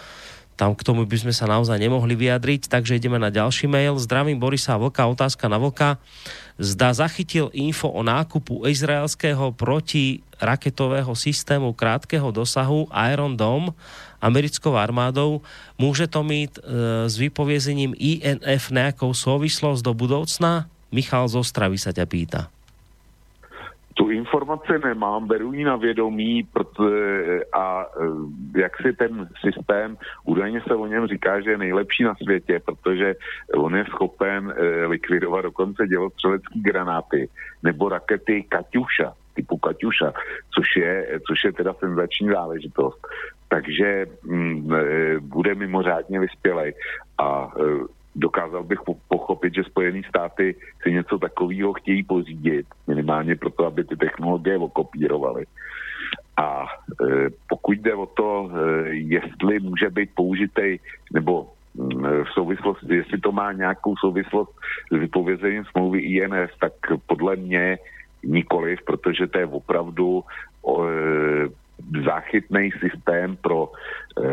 tam 0.59 0.75
k 0.75 0.83
tomu 0.83 1.07
by 1.07 1.19
sme 1.19 1.31
sa 1.31 1.47
naozaj 1.47 1.79
nemohli 1.79 2.19
vyjadriť, 2.19 2.67
takže 2.67 2.99
ideme 2.99 3.15
na 3.19 3.31
ďalší 3.31 3.71
mail. 3.71 3.95
Zdravím 3.95 4.43
Borisa 4.43 4.75
Vlka, 4.75 5.07
otázka 5.07 5.47
na 5.47 5.55
Vlka. 5.55 6.03
Zda 6.59 6.91
zachytil 6.91 7.55
info 7.55 7.87
o 7.87 8.03
nákupu 8.03 8.67
izraelského 8.67 9.55
protiraketového 9.55 11.15
systému 11.15 11.71
krátkeho 11.71 12.35
dosahu 12.35 12.91
Iron 12.91 13.39
Dome 13.39 13.71
americkou 14.19 14.75
armádou. 14.75 15.41
Môže 15.79 16.11
to 16.11 16.27
mít 16.27 16.59
e, 16.59 17.07
s 17.07 17.15
vypoviezením 17.15 17.95
INF 17.95 18.75
nejakou 18.75 19.15
souvislosť 19.15 19.81
do 19.87 19.95
budoucna? 19.95 20.67
Michal 20.91 21.31
z 21.31 21.39
Ostravy 21.39 21.79
sa 21.79 21.95
ťa 21.95 22.07
pýta. 22.11 22.41
Tu 23.99 24.11
informace 24.11 24.79
nemám, 24.79 25.27
beru 25.27 25.53
ji 25.53 25.65
na 25.65 25.77
vědomí 25.77 26.49
a 27.53 27.87
e, 28.55 28.61
jak 28.61 28.73
si 28.83 28.93
ten 28.93 29.29
systém, 29.41 29.97
údajně 30.25 30.61
se 30.61 30.75
o 30.75 30.87
něm 30.87 31.07
říká, 31.07 31.41
že 31.41 31.51
je 31.51 31.59
nejlepší 31.59 32.05
na 32.05 32.15
světě, 32.15 32.61
protože 32.65 33.15
on 33.55 33.77
je 33.77 33.85
schopen 33.85 34.55
e, 34.57 34.87
likvidovat 34.87 35.43
dokonce 35.43 35.87
dělostřelecký 35.87 36.63
granáty 36.63 37.29
nebo 37.63 37.89
rakety 37.89 38.43
Kaťuša, 38.49 39.13
typu 39.35 39.59
Kaťuša, 39.59 40.13
což 40.55 40.77
je, 40.77 41.21
což 41.27 41.45
je 41.45 41.53
teda 41.53 41.75
senzační 41.75 42.29
záležitost. 42.29 43.07
Takže 43.49 44.07
mm, 44.23 44.75
e, 44.75 45.21
bude 45.21 45.55
mimořádně 45.55 46.21
vyspělej 46.21 46.75
a 47.19 47.51
dokázal 48.19 48.65
bych 48.65 48.79
pochopit, 49.09 49.55
že 49.55 49.65
Spojené 49.65 50.03
státy 50.09 50.55
si 50.83 50.93
něco 50.93 51.19
takového 51.19 51.73
chtějí 51.73 52.03
pořídit, 52.03 52.67
minimálně 52.87 53.37
proto, 53.37 53.67
aby 53.67 53.85
ty 53.85 53.97
technologie 53.97 54.59
okopírovaly. 54.59 55.47
A 56.37 56.67
e, 56.67 57.31
pokud 57.49 57.79
jde 57.79 57.95
o 57.95 58.07
to, 58.07 58.51
e, 58.51 58.89
jestli 58.89 59.61
může 59.61 59.91
být 59.91 60.11
použitej, 60.15 60.79
nebo 61.15 61.51
mm, 61.75 62.25
v 62.25 62.31
souvislosti, 62.35 62.95
jestli 62.95 63.19
to 63.19 63.33
má 63.33 63.53
nějakou 63.53 63.97
souvislost 63.97 64.51
s 64.93 64.97
vypovězením 64.97 65.65
smlouvy 65.65 65.99
INS, 65.99 66.51
tak 66.61 66.73
podle 67.07 67.37
mě 67.37 67.79
nikoliv, 68.25 68.79
protože 68.87 69.27
to 69.27 69.39
je 69.39 69.47
opravdu 69.47 70.23
e, 70.23 70.79
záchytný 72.05 72.71
systém 72.81 73.37
pro 73.37 73.73
e, 74.19 74.29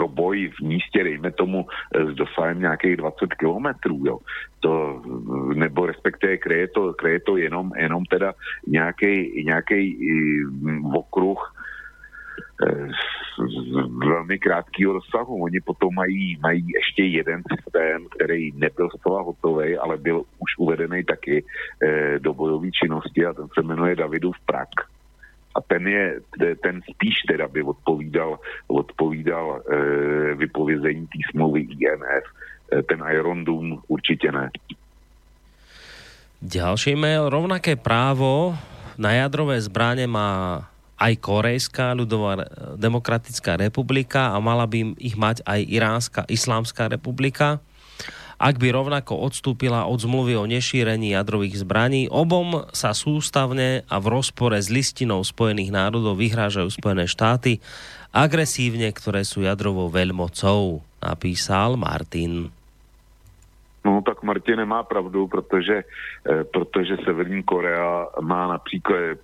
pro 0.00 0.08
v 0.48 0.60
místě, 0.60 1.04
dejme 1.04 1.30
tomu, 1.30 1.66
eh, 1.94 2.04
s 2.12 2.14
dosahem 2.14 2.60
nějakých 2.60 2.96
20 2.96 3.34
kilometrů, 3.34 3.98
jo. 4.06 4.18
To, 4.60 5.02
nebo 5.54 5.86
respektive 5.86 6.36
kreje 6.36 6.68
to, 6.68 6.92
kreje 6.92 7.20
to 7.20 7.36
jenom, 7.36 7.72
jenom 7.76 8.04
teda 8.04 8.32
nějaký, 8.66 9.44
nějaký 9.44 9.96
mm, 10.50 10.96
okruh 10.96 11.54
eh, 12.68 12.88
velmi 14.04 14.38
krátkého 14.38 14.92
rozsahu. 14.92 15.42
Oni 15.42 15.60
potom 15.60 15.94
mají, 15.94 16.36
mají 16.42 16.64
ještě 16.74 17.04
jeden 17.04 17.42
systém, 17.48 18.06
který 18.16 18.52
nebyl 18.52 18.88
zcela 18.90 19.22
hotový, 19.22 19.76
ale 19.76 19.96
byl 19.96 20.24
už 20.38 20.50
uvedený 20.58 21.04
taky 21.04 21.44
eh, 21.44 22.18
do 22.18 22.34
bojové 22.34 22.70
činnosti 22.70 23.26
a 23.26 23.32
ten 23.32 23.48
se 23.52 23.62
jmenuje 23.62 23.96
Davidův 23.96 24.36
Prak 24.46 24.89
a 25.60 25.62
ten 25.68 25.84
je, 25.84 26.24
ten 26.64 26.80
spíš 26.88 27.28
teda 27.28 27.44
by 27.52 27.60
odpovídal, 27.62 28.40
odpovídal 28.72 29.60
e, 29.60 29.60
vypovězení 30.40 31.04
té 31.06 31.20
smlouvy 31.30 31.68
INF. 31.76 32.24
E, 32.72 32.82
ten 32.88 33.04
Iron 33.12 33.44
Doom 33.44 33.84
určite 33.92 34.32
ne. 34.32 34.48
Ďalší 36.40 36.96
mail. 36.96 37.28
Rovnaké 37.28 37.76
právo 37.76 38.56
na 38.96 39.12
jadrové 39.12 39.60
zbranie 39.60 40.08
má 40.08 40.64
aj 40.96 41.20
Korejská 41.20 41.92
ľudová 41.92 42.48
demokratická 42.80 43.60
republika 43.60 44.32
a 44.32 44.40
mala 44.40 44.64
by 44.64 44.96
ich 44.96 45.16
mať 45.16 45.44
aj 45.44 45.60
Iránska 45.68 46.20
islámska 46.28 46.88
republika 46.88 47.60
ak 48.40 48.56
by 48.56 48.72
rovnako 48.72 49.20
odstúpila 49.20 49.84
od 49.84 50.00
zmluvy 50.00 50.32
o 50.40 50.48
nešírení 50.48 51.12
jadrových 51.12 51.60
zbraní. 51.60 52.08
Obom 52.08 52.64
sa 52.72 52.96
sústavne 52.96 53.84
a 53.84 54.00
v 54.00 54.06
rozpore 54.16 54.56
s 54.56 54.72
listinou 54.72 55.20
Spojených 55.20 55.68
národov 55.68 56.16
vyhrážajú 56.16 56.72
Spojené 56.72 57.04
štáty 57.04 57.60
agresívne, 58.16 58.88
ktoré 58.96 59.28
sú 59.28 59.44
jadrovou 59.44 59.92
veľmocou, 59.92 60.80
napísal 61.04 61.76
Martin. 61.76 62.48
No 63.84 64.00
tak 64.04 64.24
Martin 64.24 64.56
nemá 64.56 64.82
pravdu, 64.82 65.28
protože, 65.28 65.84
eh, 65.84 66.44
protože 66.44 66.96
Severní 67.04 67.42
Korea 67.42 68.06
má 68.20 68.48
například 68.48 69.18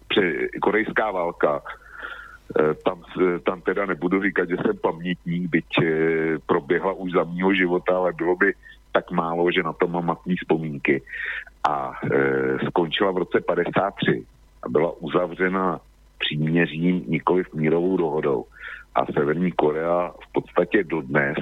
korejská 0.61 1.11
válka, 1.11 1.61
eh, 1.61 2.75
tam, 2.85 3.05
tam 3.45 3.61
teda 3.61 3.87
nebudu 3.87 4.23
říkat, 4.23 4.49
že 4.49 4.57
jsem 4.57 4.77
pamětník, 4.77 5.51
byť 5.51 5.71
eh, 5.83 5.89
proběhla 6.47 6.93
už 6.93 7.13
za 7.13 7.25
mýho 7.25 7.53
života, 7.55 7.97
ale 7.97 8.13
bylo 8.13 8.37
by 8.37 8.53
tak 8.97 9.13
málo, 9.13 9.53
že 9.53 9.61
na 9.61 9.77
to 9.77 9.85
mám 9.89 10.07
matný 10.07 10.37
vzpomínky. 10.37 11.03
A 11.69 11.93
e, 11.93 12.09
skončila 12.67 13.13
v 13.13 13.29
roce 13.29 13.41
53 13.41 14.25
a 14.63 14.69
byla 14.69 14.93
uzavřena 15.01 15.81
příměřím 16.19 17.05
nikoli 17.07 17.45
v 17.45 17.55
mírovou 17.55 17.97
dohodou. 17.97 18.45
A 18.95 19.07
Severní 19.13 19.53
Korea 19.53 20.13
v 20.17 20.33
podstatě 20.33 20.85
dodnes 20.85 21.37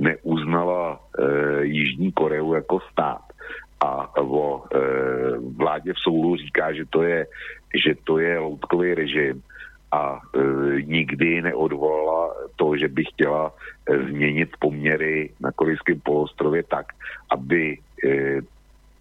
neuznala 0.00 1.00
e, 1.18 1.64
Jižní 1.64 2.12
Koreu 2.12 2.54
jako 2.54 2.78
stát. 2.92 3.26
A 3.80 4.16
o 4.22 4.62
e, 4.62 4.78
vládě 5.56 5.92
v 5.92 5.98
soulu 5.98 6.36
říká, 6.36 6.72
že 6.72 6.84
to 6.90 7.02
je, 7.02 7.26
že 7.74 7.94
to 8.04 8.18
je 8.18 8.38
loutkový 8.38 8.94
režim 8.94 9.42
a 9.92 10.16
e, 10.16 10.40
nikdy 10.82 11.42
neodvolala 11.42 12.34
to, 12.56 12.76
že 12.76 12.88
by 12.88 13.04
chtěla 13.04 13.52
e, 13.52 13.98
změnit 13.98 14.50
poměry 14.58 15.30
na 15.40 15.52
Korejském 15.52 16.00
poloostrově 16.00 16.62
tak, 16.62 16.86
aby 17.30 17.78
e, 18.04 18.40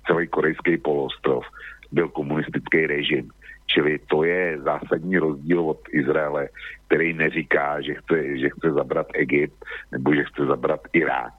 celý 0.08 0.28
korejský 0.28 0.78
poloostrov 0.78 1.46
byl 1.92 2.10
komunistický 2.10 2.88
režim. 2.88 3.32
Čili 3.68 4.00
to 4.00 4.24
je 4.24 4.60
zásadní 4.62 5.18
rozdíl 5.18 5.60
od 5.70 5.80
Izraele, 5.92 6.50
který 6.88 7.14
neříká, 7.14 7.82
že 7.82 7.94
chce, 7.94 8.38
že 8.38 8.50
chce 8.50 8.72
zabrat 8.72 9.08
Egypt 9.14 9.66
nebo 9.92 10.16
že 10.16 10.24
chce 10.24 10.46
zabrat 10.46 10.82
Irák 10.94 11.34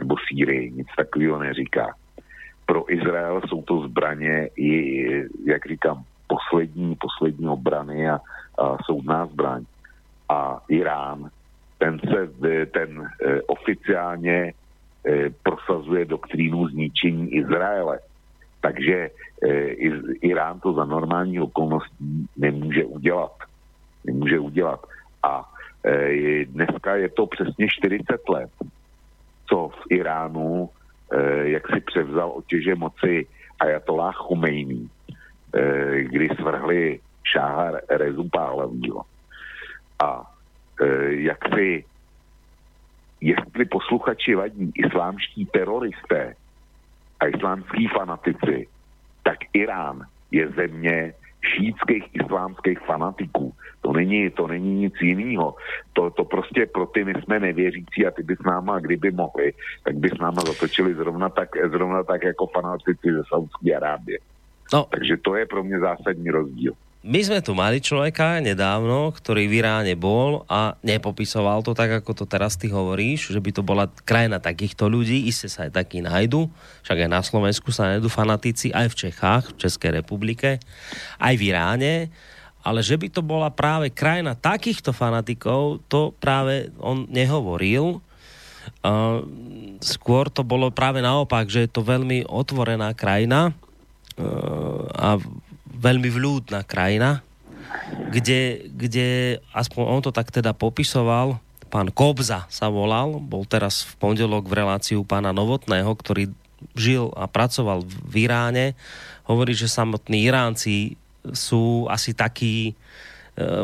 nebo 0.00 0.14
Sýrii. 0.28 0.70
Nic 0.70 0.86
takového 0.96 1.38
neříká. 1.38 1.94
Pro 2.66 2.92
Izrael 2.92 3.40
jsou 3.48 3.62
to 3.62 3.80
zbraně 3.88 4.48
i, 4.56 5.04
jak 5.46 5.66
říkám, 5.66 6.04
poslední, 6.26 6.96
poslední 6.96 7.48
obrany 7.48 8.10
a 8.10 8.18
soudná 8.86 9.26
zbraň. 9.26 9.64
A 10.28 10.60
Irán, 10.68 11.30
ten 11.78 11.98
se 11.98 12.30
ten 12.66 13.02
e, 13.02 13.42
oficiálně 13.42 14.38
e, 14.42 14.52
prosazuje 15.42 16.04
doktrínu 16.04 16.68
zničení 16.68 17.34
Izraele. 17.34 17.98
Takže 18.60 19.10
e, 19.42 19.58
Irán 20.22 20.60
to 20.60 20.72
za 20.72 20.84
normální 20.84 21.40
okolností 21.40 22.26
nemůže 22.36 22.84
udělat. 22.84 23.32
Nemůže 24.04 24.38
udělat. 24.38 24.80
A 25.22 25.48
dneska 26.46 26.96
je 26.96 27.08
to 27.08 27.26
přesně 27.26 27.66
40 27.68 28.28
let, 28.28 28.50
co 29.46 29.68
v 29.68 29.82
Iránu, 29.90 30.70
jak 31.42 31.66
si 31.74 31.80
převzal 31.80 32.30
otěže 32.30 32.74
moci 32.74 33.26
Ayatollah 33.60 34.16
Khomeini, 34.16 34.88
e, 35.54 36.02
kdy 36.02 36.28
svrhli 36.38 37.00
šáha 37.24 37.70
Rezu 37.90 38.28
Pahlavního. 38.32 39.02
A 40.04 40.22
e, 40.82 41.14
jak 41.14 41.38
si, 41.54 41.84
jestli 43.20 43.64
posluchači 43.64 44.34
vadí 44.34 44.72
islámští 44.74 45.46
teroristé 45.46 46.34
a 47.20 47.26
islámský 47.26 47.88
fanatici, 47.88 48.68
tak 49.22 49.38
Irán 49.52 50.06
je 50.30 50.48
země 50.48 51.14
šítských 51.42 52.04
islámských 52.12 52.78
fanatiků. 52.78 53.54
To 53.80 53.92
není, 53.92 54.30
to 54.30 54.46
není 54.46 54.74
nic 54.74 54.94
jiného. 55.00 55.54
To, 55.92 56.10
to 56.10 56.24
prostě 56.24 56.66
pro 56.66 56.86
ty 56.86 57.04
my 57.04 57.14
jsme 57.14 57.40
nevěřící 57.40 58.06
a 58.06 58.10
ty 58.10 58.22
by 58.22 58.36
s 58.36 58.42
náma, 58.42 58.78
kdyby 58.78 59.10
mohli, 59.10 59.52
tak 59.82 59.96
by 59.96 60.08
s 60.08 60.18
náma 60.18 60.42
zatočili 60.42 60.94
zrovna 60.94 61.28
tak, 61.28 61.48
zrovna 61.70 62.02
tak 62.02 62.24
jako 62.24 62.46
fanatici 62.46 63.12
ze 63.12 63.22
Saudské 63.28 63.74
Arábie. 63.76 64.18
No. 64.72 64.86
Takže 64.90 65.16
to 65.16 65.34
je 65.34 65.46
pro 65.46 65.64
mě 65.64 65.78
zásadní 65.78 66.30
rozdíl 66.30 66.72
my 67.02 67.18
sme 67.18 67.42
tu 67.42 67.50
mali 67.58 67.82
človeka 67.82 68.38
nedávno, 68.38 69.10
ktorý 69.10 69.50
v 69.50 69.58
Iráne 69.58 69.98
bol 69.98 70.46
a 70.46 70.78
nepopisoval 70.86 71.66
to 71.66 71.74
tak, 71.74 71.90
ako 71.98 72.14
to 72.14 72.24
teraz 72.30 72.54
ty 72.54 72.70
hovoríš, 72.70 73.34
že 73.34 73.42
by 73.42 73.50
to 73.50 73.66
bola 73.66 73.90
krajina 74.06 74.38
takýchto 74.38 74.86
ľudí, 74.86 75.26
iste 75.26 75.50
sa 75.50 75.66
aj 75.66 75.82
takí 75.82 75.98
nájdu, 75.98 76.46
však 76.86 77.02
aj 77.02 77.10
na 77.10 77.18
Slovensku 77.26 77.74
sa 77.74 77.90
nájdu 77.90 78.06
fanatici, 78.06 78.70
aj 78.70 78.94
v 78.94 78.98
Čechách, 79.10 79.50
v 79.50 79.58
Českej 79.66 79.98
republike, 79.98 80.62
aj 81.18 81.34
v 81.34 81.42
Iráne, 81.50 81.94
ale 82.62 82.86
že 82.86 82.94
by 82.94 83.10
to 83.10 83.26
bola 83.26 83.50
práve 83.50 83.90
krajina 83.90 84.38
takýchto 84.38 84.94
fanatikov, 84.94 85.82
to 85.90 86.14
práve 86.22 86.70
on 86.78 87.10
nehovoril. 87.10 87.98
Uh, 88.78 89.26
skôr 89.82 90.30
to 90.30 90.46
bolo 90.46 90.70
práve 90.70 91.02
naopak, 91.02 91.50
že 91.50 91.66
je 91.66 91.70
to 91.74 91.82
veľmi 91.82 92.30
otvorená 92.30 92.94
krajina 92.94 93.50
uh, 93.50 94.86
a 94.94 95.18
veľmi 95.82 96.08
vľúdna 96.08 96.62
krajina, 96.62 97.26
kde, 98.14 98.70
kde 98.70 99.08
aspoň 99.50 99.82
on 99.82 100.00
to 100.06 100.14
tak 100.14 100.30
teda 100.30 100.54
popisoval, 100.54 101.42
pán 101.66 101.90
Kobza 101.90 102.46
sa 102.46 102.70
volal, 102.70 103.18
bol 103.18 103.42
teraz 103.42 103.82
v 103.82 103.92
pondelok 103.98 104.46
v 104.46 104.62
reláciu 104.62 105.02
pána 105.02 105.34
Novotného, 105.34 105.90
ktorý 105.90 106.30
žil 106.78 107.10
a 107.18 107.26
pracoval 107.26 107.82
v 107.82 108.28
Iráne. 108.28 108.78
Hovorí, 109.26 109.56
že 109.56 109.66
samotní 109.66 110.30
Iránci 110.30 110.94
sú 111.34 111.90
asi 111.90 112.14
takí 112.14 112.70
e, 112.70 112.72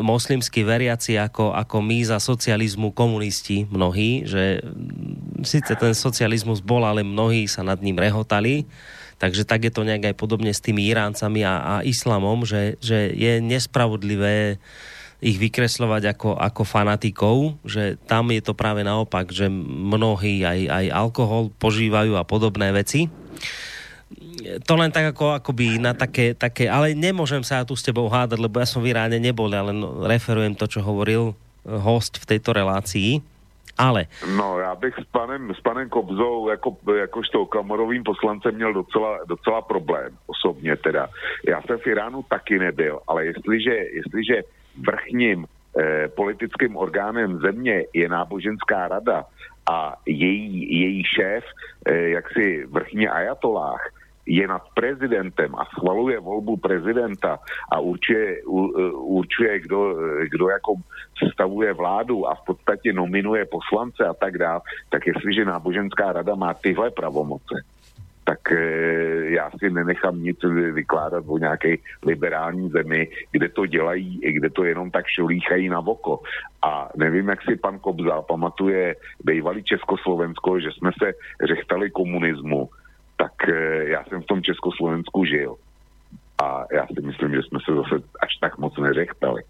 moslimskí 0.03 0.67
veriaci 0.67 1.15
ako, 1.15 1.55
ako 1.55 1.77
my 1.79 2.03
za 2.03 2.19
socializmu 2.19 2.91
komunisti 2.91 3.63
mnohí, 3.71 4.27
že 4.27 4.59
síce 5.47 5.71
ten 5.79 5.95
socializmus 5.95 6.59
bol, 6.59 6.83
ale 6.83 7.05
mnohí 7.05 7.47
sa 7.47 7.63
nad 7.63 7.79
ním 7.79 7.95
rehotali 7.95 8.67
Takže 9.19 9.43
tak 9.43 9.67
je 9.67 9.71
to 9.75 9.83
nejak 9.83 10.11
aj 10.11 10.15
podobne 10.15 10.49
s 10.49 10.63
tými 10.63 10.87
Iráncami 10.87 11.43
a, 11.43 11.55
a 11.59 11.73
islamom, 11.83 12.47
že, 12.47 12.79
že 12.79 13.11
je 13.11 13.43
nespravodlivé 13.43 14.57
ich 15.19 15.35
vykreslovať 15.35 16.15
ako, 16.15 16.29
ako 16.39 16.61
fanatikov, 16.63 17.59
že 17.67 17.99
tam 18.07 18.31
je 18.31 18.39
to 18.39 18.55
práve 18.55 18.87
naopak, 18.87 19.27
že 19.27 19.51
mnohí 19.51 20.47
aj, 20.47 20.59
aj 20.71 20.85
alkohol 20.95 21.51
požívajú 21.59 22.15
a 22.15 22.23
podobné 22.23 22.71
veci. 22.71 23.11
To 24.63 24.73
len 24.79 24.95
tak 24.95 25.11
ako 25.11 25.43
akoby 25.43 25.75
na 25.75 25.91
také, 25.91 26.31
také, 26.31 26.71
ale 26.71 26.95
nemôžem 26.95 27.43
sa 27.43 27.67
tu 27.67 27.75
s 27.75 27.83
tebou 27.83 28.07
hádať, 28.07 28.39
lebo 28.39 28.63
ja 28.63 28.67
som 28.67 28.79
v 28.79 28.95
Iráne 28.95 29.19
nebol, 29.19 29.51
ale 29.51 29.75
referujem 30.07 30.55
to, 30.55 30.71
čo 30.71 30.79
hovoril 30.79 31.35
host 31.67 32.15
v 32.23 32.25
tejto 32.35 32.55
relácii. 32.55 33.19
Ale... 33.79 34.05
No, 34.37 34.59
já 34.59 34.75
bych 34.75 34.95
s 34.95 35.05
panem, 35.11 35.53
s 35.53 35.61
panem 35.61 35.89
Kobzou 35.89 36.49
jako, 36.49 36.77
jakožto 36.99 37.45
kamorovým 37.45 38.03
poslancem 38.03 38.55
měl 38.55 38.73
docela, 38.73 39.19
docela 39.27 39.61
problém 39.61 40.17
osobně 40.27 40.75
teda. 40.75 41.07
Já 41.47 41.61
jsem 41.61 41.77
v 41.77 41.87
Iránu 41.87 42.23
taky 42.23 42.59
nebyl, 42.59 42.99
ale 43.07 43.25
jestliže, 43.25 43.71
jestliže 43.71 44.41
vrchním 44.87 45.45
eh, 45.79 46.07
politickým 46.07 46.77
orgánem 46.77 47.39
země 47.39 47.83
je 47.93 48.09
náboženská 48.09 48.87
rada 48.87 49.25
a 49.71 49.95
její, 50.05 50.79
její 50.79 51.03
šéf, 51.03 51.43
eh, 51.85 51.95
jaksi 51.95 52.65
vrchně 52.65 53.09
ajatolách, 53.09 53.89
je 54.29 54.47
nad 54.47 54.61
prezidentem 54.77 55.55
a 55.57 55.65
schvaluje 55.65 56.19
volbu 56.19 56.57
prezidenta 56.57 57.41
a 57.71 57.79
určuje, 57.79 58.45
určuje 58.93 59.59
kdo, 59.59 59.95
kdo 60.29 60.49
jako 60.49 60.73
stavuje 61.33 61.73
vládu 61.73 62.27
a 62.27 62.35
v 62.35 62.45
podstatě 62.45 62.93
nominuje 62.93 63.45
poslance 63.45 64.05
a 64.05 64.13
tak 64.13 64.37
dále, 64.37 64.61
tak 64.89 65.07
jestliže 65.07 65.45
náboženská 65.45 66.13
rada 66.13 66.35
má 66.35 66.53
tyhle 66.53 66.91
pravomoce, 66.91 67.65
tak 68.29 68.51
e, 68.51 68.61
já 69.33 69.49
si 69.57 69.69
nenechám 69.69 70.21
nic 70.21 70.37
vykládat 70.73 71.23
o 71.27 71.37
nějaké 71.37 71.75
liberální 72.05 72.69
zemi, 72.69 73.07
kde 73.31 73.49
to 73.49 73.65
dělají, 73.65 74.21
kde 74.21 74.49
to 74.49 74.63
jenom 74.63 74.91
tak 74.91 75.05
šolíchají 75.07 75.69
na 75.69 75.79
voko. 75.79 76.21
A 76.61 76.89
nevím, 76.97 77.29
jak 77.29 77.41
si 77.41 77.55
pan 77.55 77.79
Kobza 77.79 78.21
pamatuje 78.21 78.95
bývalý 79.23 79.63
Československo, 79.63 80.59
že 80.59 80.69
jsme 80.71 80.91
se 81.03 81.13
řechtali 81.47 81.89
komunismu 81.89 82.69
tak 83.19 83.35
eh, 83.49 83.91
já 83.91 84.03
jsem 84.07 84.23
v 84.23 84.25
tom 84.25 84.39
Československu 84.43 85.25
žil. 85.25 85.55
A 86.39 86.63
já 86.71 86.87
si 86.87 87.01
myslím, 87.03 87.35
že 87.35 87.43
jsme 87.43 87.59
se 87.65 87.71
zase 87.75 87.95
až 88.23 88.31
tak 88.41 88.57
moc 88.57 88.77
neřechtali. 88.77 89.43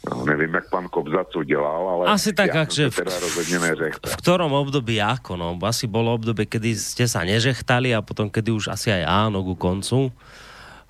No, 0.00 0.24
nevím, 0.24 0.54
jak 0.54 0.70
pan 0.70 0.88
Kobza 0.88 1.24
co 1.24 1.44
dělal, 1.44 1.88
ale 1.88 2.08
asi 2.08 2.32
tak, 2.32 2.56
ja 2.56 2.64
že 2.64 2.88
teda 2.88 3.20
rozhodně 3.20 3.58
neřechtal. 3.58 4.12
V 4.12 4.16
ktorom 4.16 4.52
období 4.52 4.96
ako? 4.96 5.36
No, 5.36 5.60
asi 5.60 5.84
bolo 5.84 6.16
obdobie, 6.16 6.48
kedy 6.48 6.72
ste 6.72 7.04
sa 7.04 7.20
nežechtali 7.20 7.92
a 7.92 8.00
potom, 8.00 8.32
kedy 8.32 8.48
už 8.48 8.72
asi 8.72 8.96
aj 8.96 9.04
áno 9.04 9.44
ku 9.44 9.52
koncu. 9.60 10.08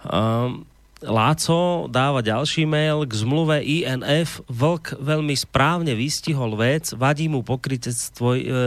Um, 0.06 0.62
Láco 1.00 1.88
dáva 1.88 2.20
ďalší 2.20 2.68
mail 2.68 3.08
k 3.08 3.12
zmluve 3.24 3.64
INF. 3.64 4.44
Vlk 4.52 5.00
veľmi 5.00 5.32
správne 5.32 5.96
vystihol 5.96 6.60
vec, 6.60 6.92
vadí 6.92 7.24
mu 7.24 7.40
e, 7.40 7.48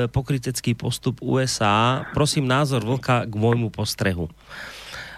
pokrytecký 0.10 0.74
postup 0.74 1.22
USA. 1.22 2.02
Prosím 2.18 2.50
názor 2.50 2.82
Vlka 2.82 3.30
k 3.30 3.34
môjmu 3.38 3.70
postrehu. 3.70 4.34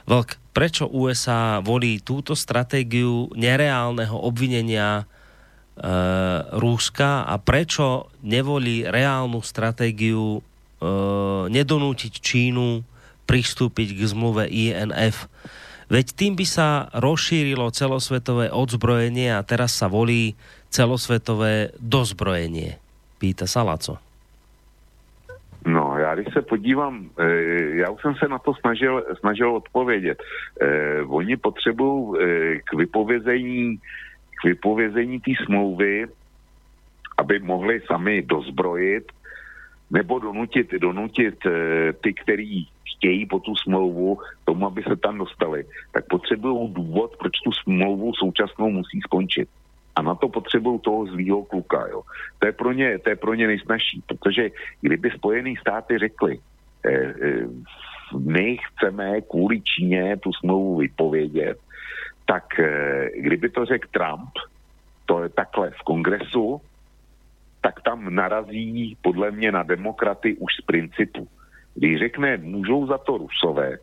Vlk, 0.04 0.36
prečo 0.52 0.92
USA 0.92 1.64
volí 1.64 2.04
túto 2.04 2.36
stratégiu 2.36 3.32
nereálneho 3.32 4.20
obvinenia 4.20 5.00
e, 5.00 5.04
Rúska 6.52 7.24
a 7.32 7.40
prečo 7.40 8.12
nevolí 8.28 8.84
reálnu 8.84 9.40
stratégiu 9.40 10.40
e, 10.40 10.40
nedonútiť 11.48 12.12
Čínu 12.20 12.84
pristúpiť 13.24 13.96
k 13.96 14.00
zmluve 14.04 14.52
INF? 14.52 15.32
Veď 15.86 16.18
tým 16.18 16.34
by 16.34 16.46
sa 16.50 16.90
rozšírilo 16.98 17.70
celosvetové 17.70 18.50
odzbrojenie 18.50 19.38
a 19.38 19.46
teraz 19.46 19.78
sa 19.78 19.86
volí 19.86 20.34
celosvětové 20.74 21.78
dozbrojenie. 21.78 22.82
Pýta 23.22 23.46
sa 23.46 23.62
Laco. 23.62 24.02
No, 25.66 25.98
já 25.98 26.16
když 26.16 26.34
se 26.34 26.42
podívám, 26.42 27.10
e, 27.18 27.26
já 27.82 27.90
už 27.90 28.02
jsem 28.02 28.16
se 28.16 28.28
na 28.28 28.40
to 28.40 28.54
snažil, 28.54 29.04
snažil 29.20 29.56
odpovědět. 29.56 30.24
E, 30.62 31.02
oni 31.02 31.38
potřebují 31.38 32.22
e, 32.22 32.60
k 32.60 32.74
vypovězení 32.74 33.78
k 34.42 34.44
vypovězení 34.46 35.20
té 35.20 35.32
smlouvy, 35.46 36.06
aby 37.18 37.40
mohli 37.40 37.82
sami 37.88 38.22
dozbrojit 38.22 39.12
nebo 39.92 40.20
donutit, 40.20 40.72
donutit 40.72 41.36
ty, 42.02 42.14
který 42.14 42.68
chtějí 42.96 43.26
po 43.26 43.40
tu 43.40 43.56
smlouvu 43.56 44.18
tomu, 44.46 44.66
aby 44.66 44.84
se 44.84 44.96
tam 44.96 45.18
dostali, 45.18 45.66
tak 45.92 46.06
potřebují 46.10 46.74
důvod, 46.74 47.18
proč 47.18 47.34
tu 47.44 47.52
smlouvu 47.52 48.14
současnou 48.14 48.70
musí 48.70 49.00
skončit. 49.02 49.50
A 49.96 50.02
na 50.02 50.16
to 50.16 50.30
potřebují 50.30 50.80
toho 50.80 51.06
zlýho 51.06 51.44
kluka. 51.44 51.88
Jo. 51.88 52.02
To, 52.40 52.48
je 52.48 52.52
pro 52.52 52.72
ně, 52.72 53.00
to 53.00 53.10
je 53.10 53.16
pro 53.16 53.34
ně 53.34 53.48
nejsnažší, 53.48 54.04
protože 54.08 54.50
kdyby 54.82 55.12
Spojené 55.12 55.54
státy 55.62 55.98
řekly, 55.98 56.40
eh, 56.86 56.92
eh, 56.92 57.48
my 58.20 58.58
chceme 58.58 59.22
kvůli 59.22 59.62
Číně 59.62 60.18
tu 60.18 60.34
smlouvu 60.34 60.78
vypovědět, 60.78 61.58
tak 62.26 62.60
eh, 62.60 63.10
kdyby 63.18 63.50
to 63.50 63.66
řekl 63.66 63.88
Trump, 63.92 64.32
to 65.06 65.24
je 65.24 65.30
takhle 65.30 65.72
v 65.72 65.82
kongresu, 65.84 66.62
tak 67.62 67.82
tam 67.82 68.16
narazí 68.16 68.98
podle 69.02 69.32
mě 69.32 69.52
na 69.52 69.64
demokraty 69.64 70.38
už 70.38 70.52
z 70.62 70.66
principu. 70.66 71.28
Když 71.76 72.00
řekne, 72.00 72.38
můžou 72.38 72.88
za 72.88 72.98
to 72.98 73.18
Rusové, 73.18 73.78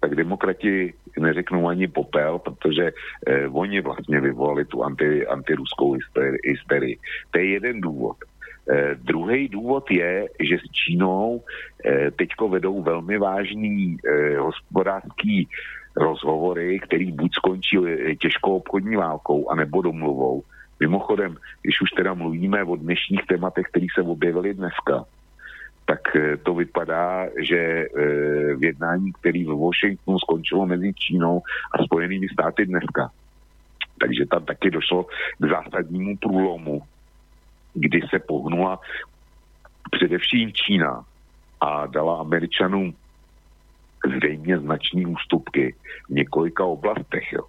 tak 0.00 0.14
demokrati 0.14 0.94
neřeknou 1.18 1.68
ani 1.68 1.88
popel, 1.88 2.38
protože 2.38 2.92
eh, 3.26 3.48
oni 3.48 3.80
vlastně 3.80 4.20
vyvolali 4.20 4.64
tu 4.64 4.84
anti, 4.84 5.26
antiruskou 5.26 5.96
hysterii. 6.44 6.98
To 7.30 7.38
je 7.38 7.46
jeden 7.46 7.80
důvod. 7.80 8.16
Eh, 8.70 8.94
druhý 8.94 9.48
důvod 9.48 9.90
je, 9.90 10.28
že 10.40 10.56
s 10.58 10.70
Čínou 10.70 11.42
eh, 11.84 12.10
teďko 12.10 12.48
vedou 12.48 12.82
velmi 12.82 13.18
vážný 13.18 13.96
eh, 13.96 14.36
hospodářský 14.38 15.48
rozhovory, 15.96 16.80
který 16.80 17.12
buď 17.12 17.34
skončí 17.34 17.76
eh, 17.78 18.16
těžkou 18.16 18.56
obchodní 18.56 18.96
válkou, 18.96 19.50
anebo 19.50 19.82
domluvou. 19.82 20.42
Mimochodem, 20.80 21.36
když 21.62 21.80
už 21.80 21.90
teda 21.90 22.14
mluvíme 22.14 22.64
o 22.64 22.76
dnešních 22.76 23.26
tématech, 23.26 23.66
které 23.66 23.86
se 23.94 24.02
objevily 24.02 24.54
dneska, 24.54 25.04
tak 25.88 26.16
eh, 26.16 26.36
to 26.36 26.54
vypadá, 26.54 27.32
že 27.40 27.56
eh, 27.56 27.88
v 28.54 28.64
jednání, 28.64 29.12
který 29.12 29.44
v 29.44 29.56
Washingtonu 29.56 30.18
skončilo 30.18 30.66
mezi 30.66 30.92
Čínou 30.94 31.42
a 31.72 31.82
Spojenými 31.84 32.28
státy 32.28 32.66
dneska, 32.66 33.10
takže 34.00 34.26
tam 34.26 34.44
taky 34.44 34.70
došlo 34.70 35.04
k 35.38 35.44
zásadnímu 35.48 36.16
průlomu, 36.16 36.82
kdy 37.74 38.00
se 38.10 38.18
pohnula 38.18 38.80
především 39.90 40.52
Čína 40.52 41.04
a 41.60 41.86
dala 41.86 42.20
Američanům 42.20 42.94
zřejmě 44.16 44.58
značné 44.58 45.06
ústupky 45.06 45.74
v 46.08 46.10
několika 46.10 46.64
oblastech. 46.64 47.32
Jo. 47.32 47.44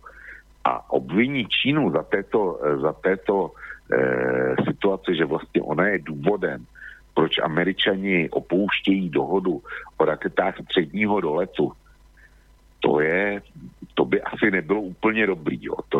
A 0.63 0.91
obviní 0.91 1.45
Čínu 1.45 1.91
za 1.91 2.03
této, 2.03 2.59
za 2.81 2.93
této 2.93 3.51
e, 3.51 4.63
situaci, 4.63 5.15
že 5.15 5.25
vlastně 5.25 5.61
ona 5.61 5.87
je 5.87 5.99
důvodem, 5.99 6.65
proč 7.19 7.43
američani 7.43 8.31
opouštějí 8.31 9.09
dohodu 9.11 9.59
o 9.97 10.01
raketách 10.05 10.63
středního 10.63 11.19
doletu, 11.19 11.75
to 12.79 13.03
je, 13.03 13.43
to 13.93 14.05
by 14.07 14.23
asi 14.23 14.51
nebylo 14.51 14.81
úplně 14.81 15.27
dobrý. 15.27 15.59
Jo. 15.59 15.75
To, 15.89 15.99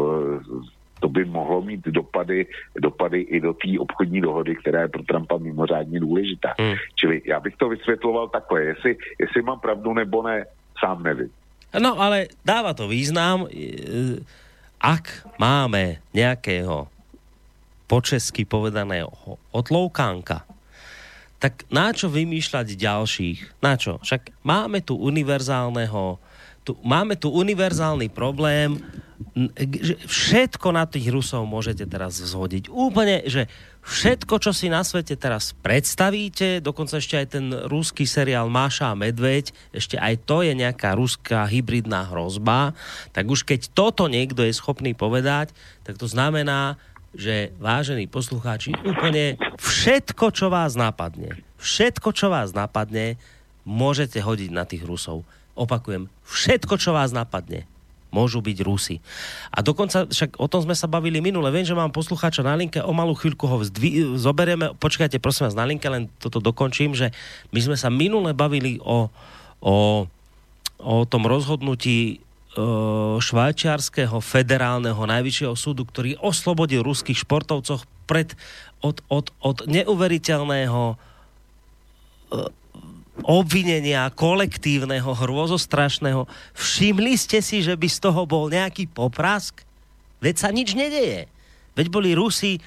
to 0.99 1.09
by 1.11 1.25
mohlo 1.27 1.59
mít 1.61 1.83
dopady, 1.91 2.47
dopady 2.79 3.19
i 3.35 3.43
do 3.43 3.51
té 3.51 3.75
obchodní 3.79 4.21
dohody, 4.23 4.55
která 4.55 4.87
je 4.87 4.95
pro 4.95 5.03
Trumpa 5.03 5.37
mimořádně 5.37 5.99
důležitá. 5.99 6.55
Hmm. 6.55 6.79
Čili 6.95 7.21
já 7.25 7.39
bych 7.39 7.55
to 7.59 7.69
vysvětloval 7.69 8.31
takhle, 8.31 8.63
jestli, 8.63 8.95
jestli 9.19 9.41
mám 9.41 9.59
pravdu 9.59 9.93
nebo 9.93 10.23
ne, 10.23 10.45
sám 10.79 11.03
nevím. 11.03 11.31
No 11.75 11.99
ale 11.99 12.31
dáva 12.47 12.71
to 12.71 12.87
význam, 12.87 13.43
ak 14.79 15.27
máme 15.35 15.99
nejakého 16.15 16.87
po 17.91 17.99
česky 17.99 18.47
povedaného 18.47 19.11
otloukánka, 19.51 20.47
tak 21.39 21.63
na 21.71 21.95
čo 21.95 22.11
vymýšľať 22.11 22.75
ďalších? 22.75 23.63
Na 23.63 23.79
čo? 23.79 23.97
Však 24.03 24.43
máme 24.43 24.83
tu 24.83 24.99
univerzálneho 24.99 26.19
tu, 26.69 26.77
máme 26.85 27.17
tu 27.17 27.33
univerzálny 27.33 28.13
problém, 28.13 28.77
že 29.57 29.97
všetko 30.05 30.69
na 30.69 30.85
tých 30.85 31.09
Rusov 31.09 31.49
môžete 31.49 31.83
teraz 31.89 32.21
vzhodiť. 32.21 32.69
Úplne, 32.69 33.25
že 33.25 33.49
všetko, 33.83 34.37
čo 34.37 34.53
si 34.53 34.69
na 34.69 34.85
svete 34.85 35.17
teraz 35.17 35.57
predstavíte, 35.65 36.61
dokonca 36.61 37.01
ešte 37.01 37.17
aj 37.17 37.27
ten 37.33 37.45
ruský 37.49 38.05
seriál 38.05 38.53
Máša 38.53 38.93
a 38.93 38.99
Medveď, 38.99 39.49
ešte 39.73 39.97
aj 39.97 40.23
to 40.29 40.45
je 40.45 40.53
nejaká 40.53 40.93
ruská 40.93 41.49
hybridná 41.49 42.05
hrozba, 42.05 42.77
tak 43.17 43.25
už 43.27 43.49
keď 43.49 43.73
toto 43.73 44.05
niekto 44.05 44.45
je 44.45 44.53
schopný 44.53 44.93
povedať, 44.93 45.51
tak 45.81 45.97
to 45.97 46.05
znamená, 46.05 46.77
že 47.13 47.49
vážení 47.57 48.05
poslucháči, 48.05 48.75
úplne 48.85 49.35
všetko, 49.57 50.29
čo 50.29 50.47
vás 50.53 50.77
napadne, 50.77 51.41
všetko, 51.57 52.09
čo 52.13 52.29
vás 52.29 52.53
napadne, 52.53 53.17
môžete 53.65 54.21
hodiť 54.21 54.49
na 54.53 54.65
tých 54.65 54.85
Rusov. 54.85 55.25
Opakujem, 55.57 56.07
všetko, 56.23 56.79
čo 56.79 56.95
vás 56.95 57.11
napadne, 57.11 57.67
môžu 58.09 58.41
byť 58.41 58.57
Rusy. 58.65 58.97
A 59.53 59.61
dokonca, 59.61 60.09
však 60.09 60.41
o 60.41 60.49
tom 60.49 60.65
sme 60.65 60.73
sa 60.73 60.89
bavili 60.89 61.21
minule, 61.21 61.49
viem, 61.53 61.65
že 61.65 61.77
mám 61.77 61.93
poslucháča 61.93 62.41
na 62.41 62.57
linke, 62.57 62.81
o 62.81 62.93
malú 62.93 63.13
chvíľku 63.13 63.45
ho 63.45 63.61
zdvi- 63.61 64.17
zoberieme, 64.17 64.73
počkajte 64.77 65.21
prosím 65.21 65.49
vás 65.49 65.57
na 65.57 65.65
linke, 65.69 65.85
len 65.89 66.09
toto 66.17 66.41
dokončím, 66.41 66.97
že 66.97 67.13
my 67.53 67.59
sme 67.61 67.77
sa 67.77 67.93
minule 67.93 68.33
bavili 68.33 68.81
o, 68.81 69.09
o, 69.61 69.75
o 70.81 70.95
tom 71.05 71.23
rozhodnutí 71.29 72.23
švajčiarského 73.19 74.17
federálneho 74.19 74.99
najvyššieho 74.99 75.55
súdu, 75.55 75.85
ktorý 75.85 76.19
oslobodil 76.19 76.83
ruských 76.83 77.23
športovcoch 77.23 77.85
pred, 78.09 78.33
od, 78.81 78.99
od, 79.07 79.31
od 79.39 79.57
neuveriteľného 79.69 80.97
obvinenia 83.23 84.07
kolektívneho, 84.15 85.11
hrôzostrašného. 85.11 86.25
Všimli 86.55 87.13
ste 87.19 87.43
si, 87.43 87.59
že 87.59 87.75
by 87.75 87.87
z 87.91 87.99
toho 87.99 88.23
bol 88.23 88.47
nejaký 88.47 88.87
poprask? 88.87 89.59
Veď 90.23 90.35
sa 90.39 90.49
nič 90.51 90.75
nedeje. 90.75 91.27
Veď 91.75 91.87
boli 91.91 92.15
Rusi 92.15 92.59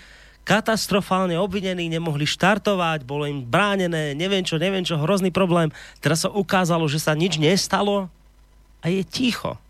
katastrofálne 0.43 1.39
obvinení, 1.39 1.86
nemohli 1.86 2.27
štartovať, 2.27 3.06
bolo 3.06 3.31
im 3.31 3.47
bránené, 3.47 4.10
neviem 4.19 4.43
čo, 4.43 4.59
neviem 4.59 4.82
čo, 4.82 4.98
hrozný 4.98 5.31
problém. 5.31 5.70
Teraz 6.02 6.27
sa 6.27 6.31
ukázalo, 6.35 6.90
že 6.90 6.98
sa 6.98 7.14
nič 7.14 7.39
nestalo 7.39 8.10
a 8.82 8.90
je 8.90 9.06
ticho 9.06 9.62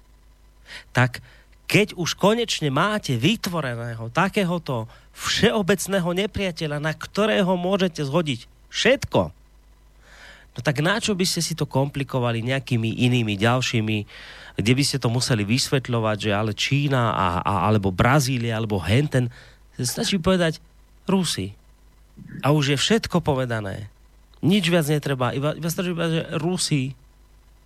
tak 0.94 1.24
keď 1.72 1.96
už 1.96 2.20
konečne 2.20 2.68
máte 2.68 3.16
vytvoreného 3.16 4.12
takéhoto 4.12 4.90
všeobecného 5.16 6.10
nepriateľa, 6.26 6.78
na 6.82 6.92
ktorého 6.92 7.56
môžete 7.56 8.04
zhodiť 8.04 8.44
všetko, 8.68 9.32
no 10.52 10.58
tak 10.60 10.84
na 10.84 11.00
čo 11.00 11.16
by 11.16 11.24
ste 11.24 11.40
si 11.40 11.56
to 11.56 11.64
komplikovali 11.64 12.44
nejakými 12.44 13.08
inými 13.08 13.40
ďalšími, 13.40 13.98
kde 14.60 14.72
by 14.76 14.82
ste 14.84 15.00
to 15.00 15.08
museli 15.08 15.48
vysvetľovať, 15.48 16.16
že 16.28 16.30
ale 16.36 16.52
Čína 16.52 17.16
a, 17.16 17.28
a, 17.40 17.54
alebo 17.72 17.88
Brazília 17.88 18.60
alebo 18.60 18.76
Henten, 18.76 19.32
stačí 19.80 20.20
povedať 20.20 20.60
Rusy. 21.08 21.56
A 22.44 22.52
už 22.52 22.76
je 22.76 22.78
všetko 22.78 23.24
povedané. 23.24 23.88
Nič 24.44 24.68
viac 24.68 24.84
netreba, 24.92 25.32
iba, 25.32 25.56
iba 25.56 25.68
stačí 25.72 25.96
povedať, 25.96 26.12
že 26.20 26.24
Rusy. 26.36 26.82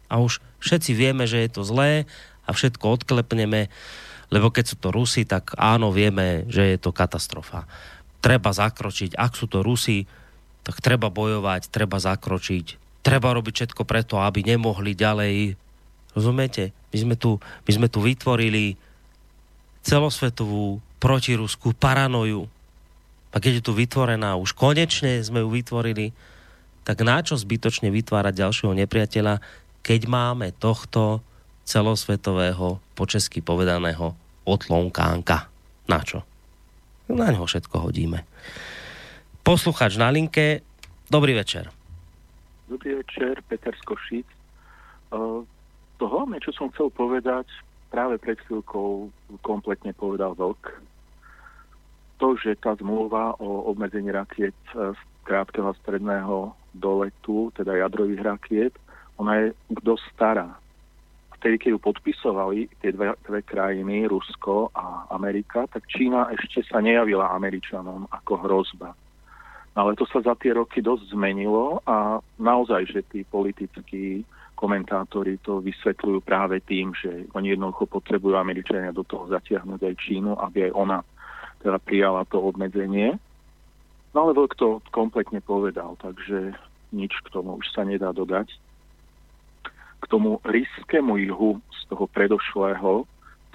A 0.06 0.22
už 0.22 0.38
všetci 0.62 0.94
vieme, 0.94 1.26
že 1.26 1.42
je 1.42 1.50
to 1.50 1.66
zlé 1.66 2.06
a 2.46 2.50
všetko 2.54 3.02
odklepneme, 3.02 3.68
lebo 4.30 4.50
keď 4.50 4.64
sú 4.64 4.76
to 4.78 4.90
Rusi, 4.90 5.26
tak 5.26 5.54
áno, 5.58 5.90
vieme, 5.94 6.46
že 6.50 6.74
je 6.74 6.78
to 6.78 6.94
katastrofa. 6.94 7.66
Treba 8.22 8.50
zakročiť. 8.50 9.14
Ak 9.14 9.38
sú 9.38 9.46
to 9.46 9.62
Rusi, 9.62 10.06
tak 10.66 10.82
treba 10.82 11.10
bojovať, 11.14 11.70
treba 11.70 11.98
zakročiť. 12.02 12.82
Treba 13.06 13.30
robiť 13.38 13.54
všetko 13.54 13.86
preto, 13.86 14.18
aby 14.18 14.42
nemohli 14.42 14.98
ďalej. 14.98 15.54
Rozumiete? 16.10 16.74
My 16.90 16.98
sme 16.98 17.14
tu, 17.14 17.38
my 17.38 17.70
sme 17.70 17.86
tu 17.86 18.02
vytvorili 18.02 18.74
celosvetovú 19.86 20.82
protiruskú 20.98 21.70
paranoju. 21.78 22.50
A 23.30 23.36
keď 23.38 23.62
je 23.62 23.66
tu 23.70 23.72
vytvorená, 23.78 24.34
už 24.34 24.58
konečne 24.58 25.22
sme 25.22 25.46
ju 25.46 25.48
vytvorili, 25.54 26.10
tak 26.82 27.06
na 27.06 27.22
čo 27.22 27.38
zbytočne 27.38 27.94
vytvárať 27.94 28.42
ďalšieho 28.42 28.74
nepriateľa, 28.74 29.38
keď 29.86 30.00
máme 30.10 30.50
tohto 30.58 31.22
celosvetového, 31.66 32.78
po 32.94 33.04
česky 33.04 33.42
povedaného, 33.42 34.14
otlonkánka. 34.46 35.50
Na 35.90 36.00
čo? 36.06 36.22
Na 37.10 37.34
ňo 37.34 37.44
všetko 37.44 37.90
hodíme. 37.90 38.22
Posluchač 39.42 39.98
na 39.98 40.10
linke, 40.14 40.62
dobrý 41.10 41.34
večer. 41.34 41.70
Dobrý 42.70 43.02
večer, 43.02 43.42
Peter 43.46 43.74
Skošic. 43.78 44.26
Uh, 45.10 45.42
to 45.98 46.06
hlavne, 46.06 46.38
čo 46.42 46.50
som 46.54 46.70
chcel 46.74 46.90
povedať, 46.90 47.46
práve 47.90 48.18
pred 48.18 48.38
chvíľkou 48.46 49.10
kompletne 49.42 49.94
povedal 49.94 50.34
Vlk. 50.34 50.74
To, 52.18 52.34
že 52.38 52.58
tá 52.58 52.74
zmluva 52.74 53.38
o 53.38 53.70
obmedzení 53.70 54.10
rakiet 54.10 54.56
z 54.72 54.98
krátkeho 55.22 55.70
a 55.70 55.78
stredného 55.78 56.54
doletu, 56.74 57.54
teda 57.54 57.76
jadrových 57.76 58.22
rakiet, 58.22 58.74
ona 59.20 59.46
je 59.46 59.46
dosť 59.82 60.04
stará 60.14 60.58
vtedy, 61.38 61.56
keď 61.60 61.70
ju 61.76 61.80
podpisovali 61.80 62.58
tie 62.80 62.90
dve, 62.92 63.12
dve 63.24 63.40
krajiny, 63.44 64.08
Rusko 64.08 64.72
a 64.72 65.10
Amerika, 65.12 65.68
tak 65.68 65.86
Čína 65.86 66.32
ešte 66.32 66.64
sa 66.66 66.80
nejavila 66.80 67.32
Američanom 67.36 68.08
ako 68.10 68.32
hrozba. 68.44 68.96
No 69.76 69.78
ale 69.84 69.92
to 69.92 70.08
sa 70.08 70.24
za 70.24 70.32
tie 70.40 70.56
roky 70.56 70.80
dosť 70.80 71.12
zmenilo 71.12 71.84
a 71.84 72.18
naozaj, 72.40 72.88
že 72.88 73.00
tí 73.12 73.28
politickí 73.28 74.24
komentátori 74.56 75.36
to 75.44 75.60
vysvetľujú 75.60 76.24
práve 76.24 76.64
tým, 76.64 76.96
že 76.96 77.28
oni 77.36 77.52
jednoducho 77.52 77.84
potrebujú 77.84 78.40
Američania 78.40 78.96
do 78.96 79.04
toho 79.04 79.28
zatiahnuť 79.28 79.80
aj 79.84 79.94
Čínu, 80.00 80.32
aby 80.40 80.72
aj 80.72 80.72
ona 80.72 80.98
teda 81.60 81.76
prijala 81.76 82.24
to 82.24 82.40
obmedzenie. 82.40 83.20
No 84.16 84.18
ale 84.24 84.32
Vlk 84.32 84.56
to 84.56 84.80
kompletne 84.96 85.44
povedal, 85.44 86.00
takže 86.00 86.56
nič 86.96 87.12
k 87.20 87.28
tomu 87.28 87.60
už 87.60 87.68
sa 87.76 87.84
nedá 87.84 88.16
dodať. 88.16 88.48
Tomu 90.06 90.38
rýskému 90.46 91.16
juhu 91.16 91.60
z 91.70 91.80
toho 91.90 92.06
predošlého 92.06 93.04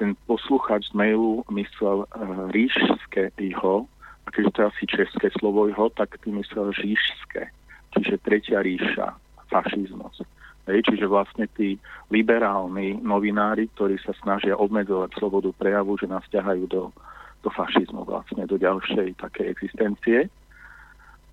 ten 0.01 0.17
posluchač 0.25 0.89
z 0.89 0.93
mailu 0.97 1.45
myslel 1.53 2.09
uh, 2.09 2.49
ríšské 2.49 3.29
iho, 3.37 3.85
a 4.25 4.27
keďže 4.33 4.51
to 4.51 4.61
je 4.61 4.67
asi 4.67 4.83
české 4.89 5.27
slovo 5.37 5.69
iho, 5.69 5.89
tak 5.93 6.17
ty 6.25 6.33
myslel 6.33 6.73
říšské, 6.73 7.53
čiže 7.93 8.23
tretia 8.25 8.65
ríša, 8.65 9.13
fašizmus. 9.53 10.25
Hej, 10.69 10.85
čiže 10.89 11.09
vlastne 11.09 11.49
tí 11.57 11.77
liberálni 12.13 12.97
novinári, 13.01 13.69
ktorí 13.73 13.97
sa 14.01 14.13
snažia 14.21 14.57
obmedzovať 14.57 15.17
slobodu 15.17 15.49
prejavu, 15.57 15.97
že 15.97 16.09
nás 16.09 16.25
ťahajú 16.29 16.65
do, 16.69 16.93
do 17.41 17.49
fašizmu 17.49 18.05
vlastne, 18.05 18.45
do 18.45 18.57
ďalšej 18.61 19.21
takej 19.21 19.45
existencie. 19.53 20.29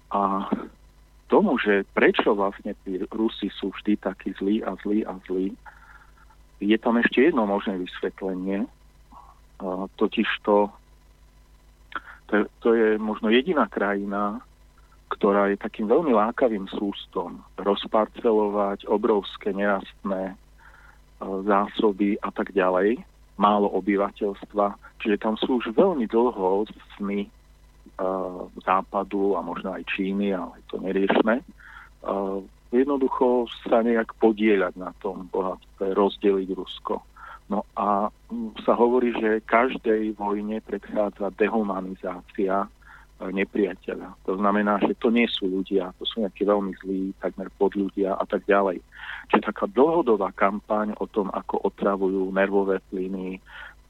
A 0.08 0.48
tomu, 1.28 1.60
že 1.60 1.84
prečo 1.92 2.32
vlastne 2.34 2.72
tí 2.82 2.98
Rusi 3.12 3.52
sú 3.52 3.70
vždy 3.76 4.00
takí 4.00 4.32
zlí 4.40 4.64
a 4.64 4.74
zlí 4.80 5.05
a 5.05 5.14
zlí, 5.28 5.52
je 6.59 6.76
tam 6.80 6.98
ešte 6.98 7.30
jedno 7.30 7.46
možné 7.46 7.78
vysvetlenie, 7.78 8.66
totiž 9.94 10.28
to, 10.42 10.72
to, 12.26 12.34
to 12.64 12.68
je 12.74 12.88
možno 12.98 13.30
jediná 13.30 13.70
krajina, 13.70 14.42
ktorá 15.09 15.48
je 15.48 15.56
takým 15.56 15.86
veľmi 15.88 16.12
lákavým 16.12 16.66
sústom 16.68 17.40
rozparcelovať 17.56 18.90
obrovské 18.90 19.55
nerastné 19.55 20.36
zásoby 21.22 22.18
a 22.20 22.30
tak 22.30 22.52
ďalej, 22.52 23.00
málo 23.38 23.70
obyvateľstva, 23.78 24.98
čiže 24.98 25.22
tam 25.22 25.38
sú 25.38 25.62
už 25.62 25.70
veľmi 25.74 26.10
dlho 26.10 26.66
sny 26.98 27.30
západu 28.62 29.34
a 29.34 29.42
možno 29.42 29.74
aj 29.74 29.82
Číny, 29.90 30.30
ale 30.30 30.62
to 30.70 30.78
neriešme, 30.78 31.42
uh, 31.42 32.38
jednoducho 32.70 33.48
sa 33.66 33.80
nejak 33.80 34.14
podieľať 34.22 34.74
na 34.78 34.94
tom 35.00 35.26
bohatstve, 35.32 35.96
rozdeliť 35.96 36.48
Rusko. 36.54 37.02
No 37.48 37.64
a 37.80 38.12
sa 38.64 38.72
hovorí, 38.76 39.16
že 39.16 39.40
každej 39.48 40.20
vojne 40.20 40.60
predchádza 40.60 41.32
dehumanizácia 41.40 42.64
e, 42.64 42.68
nepriateľa. 43.32 44.20
To 44.28 44.36
znamená, 44.36 44.76
že 44.84 44.92
to 45.00 45.08
nie 45.08 45.24
sú 45.24 45.48
ľudia, 45.48 45.96
to 45.96 46.04
sú 46.04 46.20
nejakí 46.20 46.44
veľmi 46.44 46.76
zlí, 46.84 47.16
takmer 47.24 47.48
podľudia 47.56 48.20
a 48.20 48.24
tak 48.28 48.44
ďalej. 48.44 48.84
Čiže 49.32 49.48
taká 49.48 49.64
dlhodobá 49.64 50.28
kampaň 50.36 50.92
o 51.00 51.08
tom, 51.08 51.32
ako 51.32 51.64
otravujú 51.64 52.28
nervové 52.36 52.84
plyny, 52.92 53.40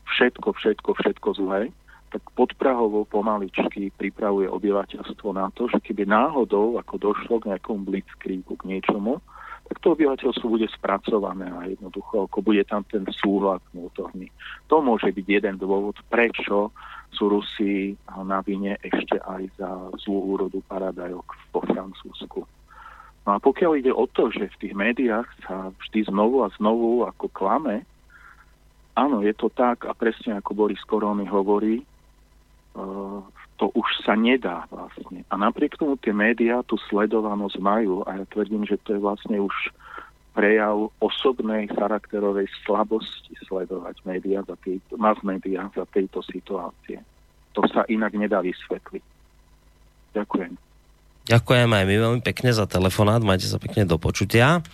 všetko, 0.06 0.54
všetko, 0.54 0.90
všetko 0.94 1.28
zlé, 1.42 1.74
tak 2.08 2.24
podprahovo 2.32 3.04
pomaličky 3.04 3.92
pripravuje 3.94 4.48
obyvateľstvo 4.48 5.28
na 5.36 5.52
to, 5.52 5.68
že 5.68 5.80
keby 5.84 6.08
náhodou, 6.08 6.80
ako 6.80 7.12
došlo 7.12 7.40
k 7.44 7.52
nejakom 7.52 7.84
blitzkriegu, 7.84 8.56
k 8.56 8.68
niečomu, 8.68 9.20
tak 9.68 9.84
to 9.84 9.92
obyvateľstvo 9.92 10.46
bude 10.48 10.64
spracované 10.72 11.52
a 11.52 11.68
jednoducho, 11.68 12.24
ako 12.24 12.40
bude 12.40 12.64
tam 12.64 12.80
ten 12.88 13.04
súhľad 13.20 13.60
vnútorný. 13.76 14.32
To 14.72 14.80
môže 14.80 15.12
byť 15.12 15.26
jeden 15.28 15.60
dôvod, 15.60 16.00
prečo 16.08 16.72
sú 17.12 17.28
Rusi 17.28 17.92
na 18.08 18.40
vine 18.40 18.80
ešte 18.80 19.20
aj 19.20 19.42
za 19.60 19.70
zlú 20.04 20.36
úrodu 20.36 20.64
paradajok 20.64 21.28
po 21.52 21.60
Francúzsku. 21.68 22.48
No 23.28 23.36
a 23.36 23.38
pokiaľ 23.44 23.72
ide 23.76 23.92
o 23.92 24.08
to, 24.08 24.32
že 24.32 24.48
v 24.48 24.60
tých 24.64 24.72
médiách 24.72 25.28
sa 25.44 25.68
vždy 25.68 26.08
znovu 26.08 26.48
a 26.48 26.52
znovu 26.56 27.04
ako 27.04 27.28
klame, 27.28 27.84
áno, 28.96 29.20
je 29.20 29.36
to 29.36 29.52
tak 29.52 29.84
a 29.84 29.92
presne 29.92 30.40
ako 30.40 30.56
Boris 30.56 30.80
Korony 30.88 31.28
hovorí, 31.28 31.84
to 33.58 33.66
už 33.74 33.88
sa 34.06 34.14
nedá 34.14 34.70
vlastne. 34.70 35.26
A 35.28 35.34
napriek 35.34 35.74
tomu 35.74 35.98
tie 35.98 36.14
médiá 36.14 36.62
tú 36.62 36.78
sledovanosť 36.86 37.58
majú 37.58 38.06
a 38.06 38.22
ja 38.22 38.24
tvrdím, 38.30 38.62
že 38.62 38.78
to 38.86 38.94
je 38.94 39.00
vlastne 39.02 39.36
už 39.42 39.54
prejav 40.38 40.94
osobnej 41.02 41.66
charakterovej 41.74 42.46
slabosti 42.62 43.34
sledovať 43.50 43.98
médiá 44.06 44.46
za 44.46 44.54
tejto, 44.62 44.94
mass 44.94 45.18
médiá 45.26 45.66
za 45.74 45.82
tejto 45.90 46.22
situácie. 46.30 47.02
To 47.58 47.66
sa 47.66 47.82
inak 47.90 48.14
nedá 48.14 48.38
vysvetliť. 48.38 49.02
Ďakujem. 50.14 50.54
Ďakujem 51.28 51.70
aj 51.74 51.84
my 51.84 51.96
veľmi 51.98 52.22
pekne 52.24 52.54
za 52.54 52.64
telefonát, 52.64 53.20
majte 53.20 53.50
sa 53.50 53.60
pekne 53.60 53.84
do 53.84 54.00
počutia. 54.00 54.64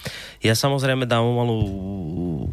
Ja 0.44 0.55
samozrejme 0.55 1.09
dám 1.09 1.26
malú 1.26 1.59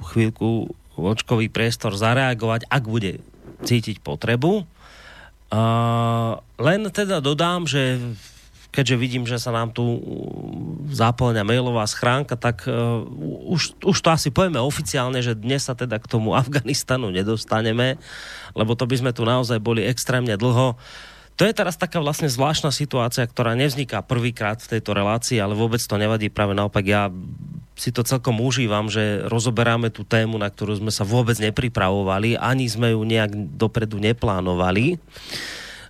chvíľku 0.10 0.72
očkový 0.96 1.52
priestor 1.52 1.94
zareagovať, 1.94 2.66
ak 2.72 2.84
bude 2.88 3.22
cítiť 3.62 4.02
potrebu. 4.02 4.66
Uh, 5.52 6.40
len 6.56 6.88
teda 6.88 7.20
dodám, 7.20 7.68
že 7.68 8.00
keďže 8.72 8.96
vidím, 8.96 9.28
že 9.28 9.36
sa 9.36 9.52
nám 9.52 9.76
tu 9.76 9.84
zaplňa 10.96 11.44
mailová 11.44 11.84
schránka, 11.84 12.40
tak 12.40 12.64
uh, 12.72 13.04
už, 13.52 13.84
už 13.84 13.98
to 14.00 14.10
asi 14.10 14.32
povieme 14.32 14.64
oficiálne, 14.64 15.20
že 15.20 15.36
dnes 15.36 15.68
sa 15.68 15.76
teda 15.76 16.00
k 16.00 16.08
tomu 16.08 16.34
Afganistanu 16.40 17.12
nedostaneme, 17.12 18.00
lebo 18.56 18.72
to 18.80 18.88
by 18.88 18.96
sme 18.96 19.12
tu 19.12 19.28
naozaj 19.28 19.60
boli 19.60 19.84
extrémne 19.84 20.34
dlho. 20.40 20.80
To 21.42 21.50
je 21.50 21.58
teraz 21.58 21.74
taká 21.74 21.98
vlastne 21.98 22.30
zvláštna 22.30 22.70
situácia, 22.70 23.26
ktorá 23.26 23.58
nevzniká 23.58 24.06
prvýkrát 24.06 24.62
v 24.62 24.78
tejto 24.78 24.94
relácii, 24.94 25.42
ale 25.42 25.58
vôbec 25.58 25.82
to 25.82 25.98
nevadí, 25.98 26.30
práve 26.30 26.54
naopak 26.54 26.86
ja 26.86 27.10
si 27.74 27.90
to 27.90 28.06
celkom 28.06 28.38
užívam, 28.46 28.94
že 28.94 29.26
rozoberáme 29.26 29.90
tú 29.90 30.06
tému, 30.06 30.38
na 30.38 30.54
ktorú 30.54 30.78
sme 30.78 30.94
sa 30.94 31.02
vôbec 31.02 31.42
nepripravovali, 31.42 32.38
ani 32.38 32.70
sme 32.70 32.94
ju 32.94 33.02
nejak 33.02 33.58
dopredu 33.58 33.98
neplánovali. 33.98 35.02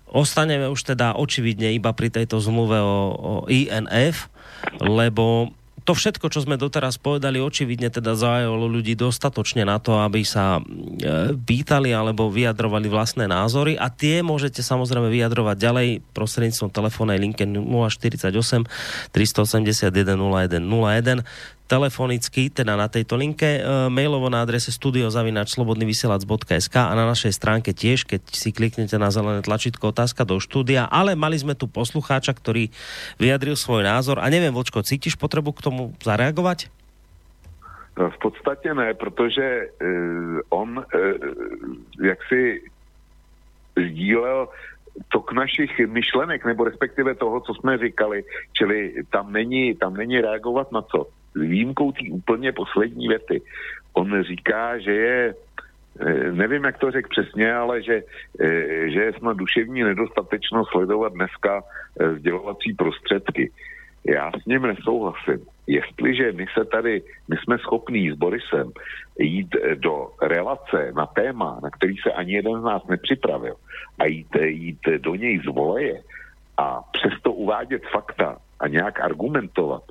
Ostaneme 0.07 0.72
už 0.72 0.95
teda 0.95 1.19
očividne 1.19 1.76
iba 1.76 1.91
pri 1.91 2.07
tejto 2.07 2.40
zmluve 2.40 2.80
o, 2.80 2.99
o 3.11 3.34
INF, 3.52 4.32
lebo 4.80 5.52
to 5.82 5.98
všetko, 5.98 6.30
čo 6.30 6.45
sme 6.45 6.62
doteraz 6.62 7.02
povedali, 7.02 7.41
očividne 7.41 7.90
teda 7.90 8.14
zaujalo 8.14 8.70
ľudí 8.70 8.94
dostatočne 8.94 9.66
na 9.66 9.82
to, 9.82 9.98
aby 9.98 10.22
sa 10.22 10.62
e, 10.62 11.34
pýtali 11.34 11.90
alebo 11.90 12.30
vyjadrovali 12.30 12.86
vlastné 12.86 13.26
názory. 13.26 13.74
A 13.76 13.90
tie 13.90 14.22
môžete 14.22 14.62
samozrejme 14.62 15.10
vyjadrovať 15.10 15.56
ďalej 15.58 15.88
prostredníctvom 16.14 16.70
telefónnej 16.70 17.18
linke 17.18 17.49
048 17.49 18.30
381 19.10 20.18
0101 20.18 21.26
telefonicky, 21.72 22.52
teda 22.52 22.76
na 22.76 22.91
tejto 22.91 23.15
linke, 23.15 23.48
e, 23.48 23.64
mailovo 23.88 24.27
na 24.27 24.43
adrese 24.43 24.76
studiozavinačslobodnyvysielac.sk 24.76 26.76
a 26.76 26.91
na 26.91 27.07
našej 27.07 27.31
stránke 27.31 27.72
tiež, 27.72 28.03
keď 28.03 28.27
si 28.27 28.52
kliknete 28.52 28.99
na 28.99 29.07
zelené 29.07 29.39
tlačítko 29.39 29.95
otázka 29.95 30.27
do 30.27 30.43
štúdia, 30.43 30.91
ale 30.91 31.15
mali 31.15 31.39
sme 31.39 31.56
tu 31.56 31.72
poslucháča, 31.72 32.35
ktorý 32.35 32.68
vyjadril 33.15 33.56
svoj 33.56 33.88
názor. 33.88 34.19
A 34.19 34.27
neviem, 34.27 34.52
Vočko, 34.52 34.84
cítiš 34.84 35.15
potrebu 35.15 35.56
k 35.56 35.72
tomu 35.72 35.95
zareagovať? 36.03 36.68
V 37.95 38.18
podstatě 38.19 38.73
ne, 38.73 38.93
protože 38.93 39.68
uh, 39.68 40.39
on 40.49 40.80
uh, 40.80 40.85
jaksi 41.99 42.64
sdílel 43.77 44.48
tok 45.11 45.31
našich 45.31 45.72
myšlenek, 45.88 46.45
nebo 46.45 46.64
respektive 46.64 47.15
toho, 47.15 47.39
co 47.39 47.53
jsme 47.53 47.77
říkali, 47.77 48.23
čili 48.53 49.03
tam 49.11 49.31
není, 49.31 49.76
tam 49.76 49.93
není 49.93 50.22
reagovat 50.22 50.72
na 50.72 50.81
co 50.81 51.07
s 51.36 51.40
výjimkou 51.40 51.91
té 51.91 52.10
úplně 52.12 52.52
poslední 52.52 53.08
věty. 53.08 53.41
On 53.94 54.24
říká, 54.24 54.80
že 54.80 54.91
je, 54.91 55.36
eh, 55.99 56.32
nevím, 56.32 56.64
jak 56.64 56.78
to 56.78 56.91
řekl 56.91 57.10
přesně, 57.10 57.53
ale 57.53 57.84
že, 57.84 58.03
eh, 58.40 58.90
že 58.90 59.14
snad 59.18 59.38
duševní 59.38 59.84
nedostatečnost 59.84 60.72
sledovat 60.72 61.14
dneska 61.14 61.64
eh, 61.64 62.16
sdělovací 62.16 62.74
prostředky. 62.74 63.52
Já 64.06 64.32
s 64.32 64.45
ním 64.45 64.62
nesouhlasím. 64.62 65.45
Jestliže 65.68 66.32
my 66.32 66.45
se 66.58 66.66
tady, 66.66 67.02
my 67.30 67.36
jsme 67.38 67.58
schopní 67.58 68.12
s 68.12 68.16
Borisem 68.16 68.72
jít 69.20 69.56
do 69.76 70.10
relace 70.22 70.91
na 70.95 71.06
téma, 71.06 71.60
na 71.64 71.70
který 71.70 71.95
se 71.98 72.12
ani 72.12 72.34
jeden 72.34 72.62
z 72.62 72.64
nás 72.64 72.82
nepřipravil 72.90 73.56
a 73.99 74.06
jít, 74.06 74.36
jít 74.36 74.82
do 74.98 75.16
něj 75.16 75.40
z 75.45 75.45
voleje 75.45 76.02
a 76.58 76.82
přesto 76.91 77.32
uvádět 77.32 77.82
fakta 77.94 78.38
a 78.60 78.68
nějak 78.68 78.99
argumentovat, 78.99 79.84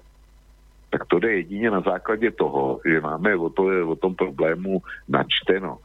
tak 0.90 1.04
to 1.04 1.18
jde 1.18 1.32
jedině 1.32 1.70
na 1.70 1.80
základě 1.80 2.30
toho, 2.30 2.80
že 2.84 3.00
máme 3.00 3.36
o, 3.36 3.50
to, 3.50 3.62
o 3.86 3.96
tom 3.96 4.14
problému 4.14 4.82
načteno. 5.08 5.78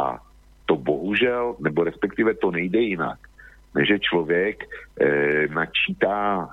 A 0.00 0.18
to 0.66 0.76
bohužel, 0.76 1.56
nebo 1.60 1.84
respektive 1.84 2.34
to 2.34 2.50
nejde 2.50 2.78
jinak, 2.78 3.18
než 3.74 3.88
že 3.88 3.98
člověk 3.98 4.64
eh, 5.00 5.48
načítá 5.48 6.48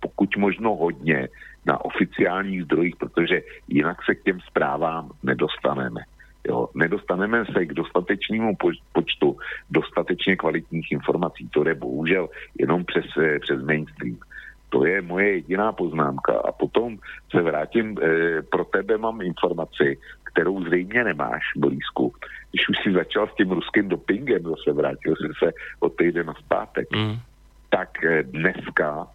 pokud 0.00 0.36
možno 0.36 0.74
hodně 0.74 1.28
na 1.66 1.84
oficiálních 1.84 2.64
zdrojích, 2.64 2.96
protože 2.96 3.42
jinak 3.68 3.96
se 4.04 4.14
k 4.14 4.22
těm 4.22 4.40
zprávám 4.40 5.10
nedostaneme. 5.22 6.00
Jo, 6.48 6.68
nedostaneme 6.74 7.44
se 7.52 7.66
k 7.66 7.74
dostatečnému 7.74 8.56
počtu 8.92 9.36
dostatečně 9.70 10.36
kvalitních 10.36 10.92
informací. 10.92 11.48
To 11.48 11.68
je 11.68 11.74
bohužel 11.74 12.28
jenom 12.58 12.84
přes, 12.84 13.04
eh, 13.22 13.38
přes 13.38 13.62
mainstream. 13.62 14.16
To 14.70 14.86
je 14.86 15.02
moje 15.02 15.28
jediná 15.28 15.72
poznámka. 15.72 16.38
A 16.44 16.52
potom 16.52 16.98
se 17.30 17.42
vrátím, 17.42 17.96
e, 17.98 18.42
pro 18.42 18.64
tebe 18.64 18.98
mám 18.98 19.20
informaci, 19.20 19.98
kterou 20.24 20.64
zřejmě 20.64 21.04
nemáš, 21.04 21.42
Borísku. 21.56 22.14
Když 22.50 22.68
už 22.68 22.76
si 22.82 22.92
začal 22.92 23.26
s 23.26 23.34
tím 23.34 23.50
ruským 23.50 23.88
dopingem, 23.88 24.42
zase 24.42 24.72
vrátil 24.72 25.14
jsem 25.16 25.32
se 25.38 25.52
od 25.80 25.96
týden 25.96 26.26
na 26.26 26.34
zpátek, 26.34 26.88
mm. 26.96 27.16
tak 27.70 28.04
e, 28.04 28.22
dneska 28.22 29.06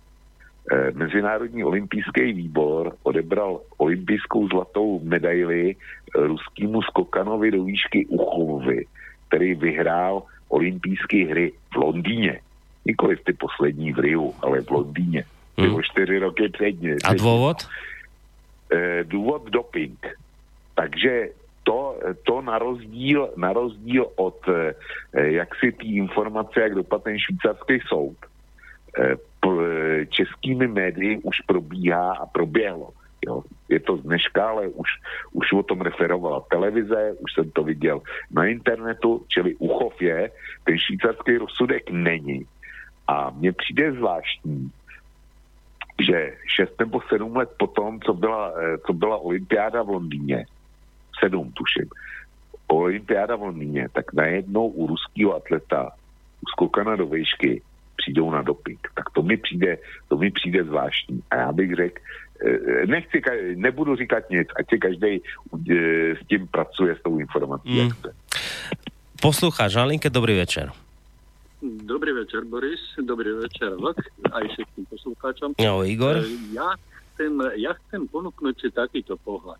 Eh, 0.71 0.91
Mezinárodní 0.93 1.63
olympijský 1.63 2.33
výbor 2.33 2.95
odebral 3.03 3.61
olympijskou 3.77 4.47
zlatou 4.47 4.99
medaili 5.03 5.75
ruskýmu 6.15 6.81
skokanovi 6.81 7.51
do 7.51 7.63
výšky 7.63 8.05
Uchovovi, 8.05 8.85
který 9.27 9.53
vyhrál 9.53 10.23
olympijské 10.49 11.25
hry 11.25 11.51
v 11.73 11.75
Londýně. 11.75 12.39
Nikoliv 12.85 13.23
ty 13.23 13.33
poslední 13.33 13.93
v 13.93 13.99
Riu, 13.99 14.33
ale 14.41 14.61
v 14.61 14.71
Londýně. 14.71 15.23
Bylo 15.57 15.81
čtyři 15.81 16.17
roky 16.17 16.49
předně. 16.49 16.95
A 17.03 17.13
dôvod? 17.13 17.67
Eh, 18.73 19.03
důvod 19.03 19.49
doping. 19.49 19.99
Takže 20.75 21.29
to, 21.63 21.95
to 22.23 22.41
na, 22.41 22.59
rozdíl, 22.59 23.29
na 23.37 23.53
rozdíl 23.53 24.07
od 24.15 24.37
eh, 24.49 24.73
jak 25.13 25.55
si 25.55 25.71
té 25.71 25.85
informace, 25.85 26.61
jak 26.61 26.75
dopadl 26.75 27.03
ten 27.03 27.19
švýcarský 27.19 27.79
soud, 27.87 28.17
eh, 28.99 29.15
p- 29.39 30.05
českými 30.09 30.67
médii 30.67 31.17
už 31.23 31.39
probíhá 31.47 32.13
a 32.13 32.25
proběhlo. 32.25 32.89
Jo. 33.27 33.43
Je 33.69 33.79
to 33.79 33.97
z 33.97 34.01
dneška, 34.01 34.49
ale 34.49 34.67
už, 34.67 34.89
už 35.33 35.53
o 35.53 35.63
tom 35.63 35.81
referovala 35.81 36.45
televize, 36.51 37.13
už 37.19 37.33
jsem 37.33 37.51
to 37.51 37.63
viděl 37.63 38.01
na 38.31 38.45
internetu, 38.45 39.25
čili 39.27 39.55
Uchov 39.55 40.01
je, 40.01 40.31
ten 40.63 40.77
švýcarský 40.77 41.37
rozsudek 41.37 41.89
není. 41.89 42.45
A 43.07 43.29
mně 43.29 43.51
přijde 43.53 43.91
zvláštní, 43.91 44.71
že 45.99 46.33
6 46.55 46.79
nebo 46.79 47.01
7 47.09 47.35
let 47.35 47.49
potom, 47.57 47.99
co 48.01 48.13
byla, 48.13 48.53
eh, 48.57 48.77
co 48.87 48.93
byla 48.93 49.17
olympiáda 49.17 49.83
v 49.83 49.89
Londýně, 49.89 50.45
7 51.19 51.51
tuším, 51.51 51.89
olympiáda 52.67 53.35
v 53.35 53.41
Londýně, 53.41 53.87
tak 53.93 54.13
najednou 54.13 54.67
u 54.67 54.87
ruského 54.87 55.35
atleta 55.35 55.91
uskokana 56.41 56.95
do 56.95 57.07
vejšky 57.07 57.61
přijdou 57.95 58.31
na 58.31 58.41
doping. 58.41 58.79
Tak 58.95 59.09
to 59.09 59.21
mi 59.21 59.37
přijde, 59.37 59.77
to 60.07 60.17
mi 60.17 60.31
přijde 60.31 60.63
zvláštní. 60.63 61.23
A 61.31 61.35
já 61.35 61.51
bych 61.51 61.75
řekl, 61.75 62.01
eh, 62.45 62.85
nechci, 62.85 63.21
nebudu 63.55 63.95
říkat 63.95 64.29
nic, 64.29 64.47
ať 64.59 64.69
si 64.69 64.77
každý 64.79 65.21
eh, 65.21 66.15
s 66.15 66.27
tím 66.27 66.47
pracuje, 66.47 66.95
s 66.95 67.01
tou 67.03 67.19
informací. 67.19 67.81
Mm. 67.81 67.91
Poslucháč 69.21 69.75
na 69.75 69.83
linke, 69.85 70.09
dobrý 70.09 70.37
večer. 70.37 70.71
Dobrý 71.65 72.13
večer, 72.13 72.45
Boris. 72.45 72.77
Dobrý 73.01 73.33
večer, 73.41 73.73
Vlk, 73.73 73.97
aj 74.29 74.45
všetkým 74.53 74.85
poslucháčom. 74.85 75.49
No, 75.57 75.81
Igor? 75.81 76.21
E, 76.21 76.29
Ja 76.53 76.77
chcem, 77.13 77.33
ja 77.57 77.73
chcem 77.73 78.05
ponúknuť 78.05 78.55
si 78.61 78.69
takýto 78.69 79.17
pohľad. 79.25 79.57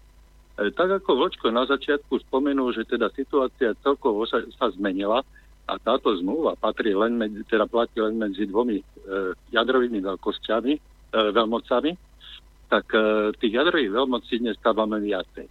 E, 0.61 0.69
Tak 0.69 1.02
ako 1.02 1.26
Vlčko 1.26 1.49
na 1.49 1.65
začiatku 1.65 2.22
spomenul, 2.30 2.77
že 2.77 2.86
teda 2.86 3.10
situácia 3.10 3.73
celkovo 3.82 4.30
sa, 4.30 4.45
sa 4.53 4.69
zmenila 4.77 5.26
a 5.65 5.73
táto 5.82 6.14
zmluva 6.22 6.53
patrí 6.53 6.94
len 6.94 7.18
medzi, 7.18 7.41
teda 7.49 7.65
platí 7.65 7.98
len 7.98 8.22
medzi 8.22 8.45
dvomi 8.45 8.77
e, 8.77 8.84
jadrovými 9.49 9.98
veľkosťami, 10.06 10.73
e, 10.77 10.80
veľmocami, 11.10 11.91
tak 12.69 12.86
e, 12.94 13.34
tých 13.41 13.53
jadrových 13.57 13.90
veľmocí 13.98 14.45
dnes 14.45 14.53
stávame 14.61 15.02
viacej. 15.02 15.49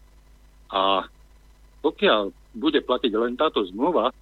A 0.70 1.02
pokiaľ 1.82 2.30
bude 2.54 2.78
platiť 2.78 3.10
len 3.10 3.34
táto 3.34 3.66
zmluva, 3.66 4.14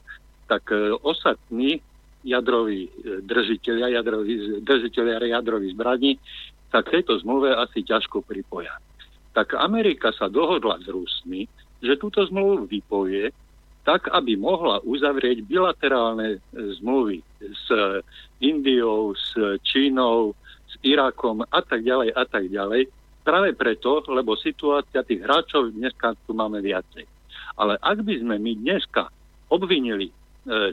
tak 0.48 0.72
e, 0.72 0.96
ostatní 1.04 1.84
jadroví 2.22 2.88
e, 2.88 2.90
držiteľia, 3.22 4.00
jadroví, 4.00 4.62
držiteľia 4.62 5.38
jadrových 5.38 5.74
zbraní 5.74 6.12
sa 6.70 6.80
k 6.80 6.98
tejto 6.98 7.20
zmluve 7.20 7.52
asi 7.52 7.84
ťažko 7.84 8.24
pripoja. 8.24 8.72
Tak 9.36 9.58
Amerika 9.58 10.14
sa 10.14 10.30
dohodla 10.30 10.80
s 10.80 10.86
Rusmi, 10.88 11.44
že 11.82 12.00
túto 12.00 12.24
zmluvu 12.24 12.70
vypovie, 12.70 13.34
tak, 13.82 14.06
aby 14.14 14.38
mohla 14.38 14.78
uzavrieť 14.86 15.42
bilaterálne 15.42 16.38
e, 16.38 16.38
zmluvy 16.78 17.18
s 17.42 17.66
Indiou, 18.38 19.12
s 19.18 19.58
Čínou, 19.66 20.38
s 20.70 20.74
Irakom 20.86 21.42
a 21.42 21.60
tak 21.60 21.82
ďalej 21.82 22.14
a 22.14 22.24
tak 22.24 22.46
ďalej. 22.46 22.86
Práve 23.22 23.54
preto, 23.54 24.02
lebo 24.10 24.38
situácia 24.38 25.06
tých 25.06 25.22
hráčov 25.22 25.74
dneska 25.74 26.14
tu 26.26 26.34
máme 26.34 26.58
viacej. 26.62 27.06
Ale 27.58 27.78
ak 27.78 28.02
by 28.02 28.14
sme 28.18 28.38
my 28.38 28.52
dneska 28.62 29.10
obvinili 29.50 30.10
e, 30.10 30.14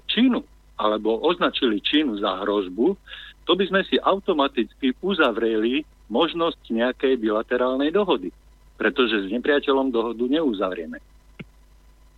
Čínu 0.05 0.58
alebo 0.79 1.19
označili 1.19 1.83
Čínu 1.83 2.23
za 2.23 2.39
hrozbu, 2.41 2.95
to 3.43 3.51
by 3.59 3.67
sme 3.67 3.81
si 3.83 3.99
automaticky 3.99 4.95
uzavreli 5.03 5.83
možnosť 6.07 6.71
nejakej 6.71 7.19
bilaterálnej 7.19 7.91
dohody. 7.91 8.31
Pretože 8.79 9.27
s 9.27 9.31
nepriateľom 9.33 9.91
dohodu 9.91 10.23
neuzavrieme. 10.23 11.03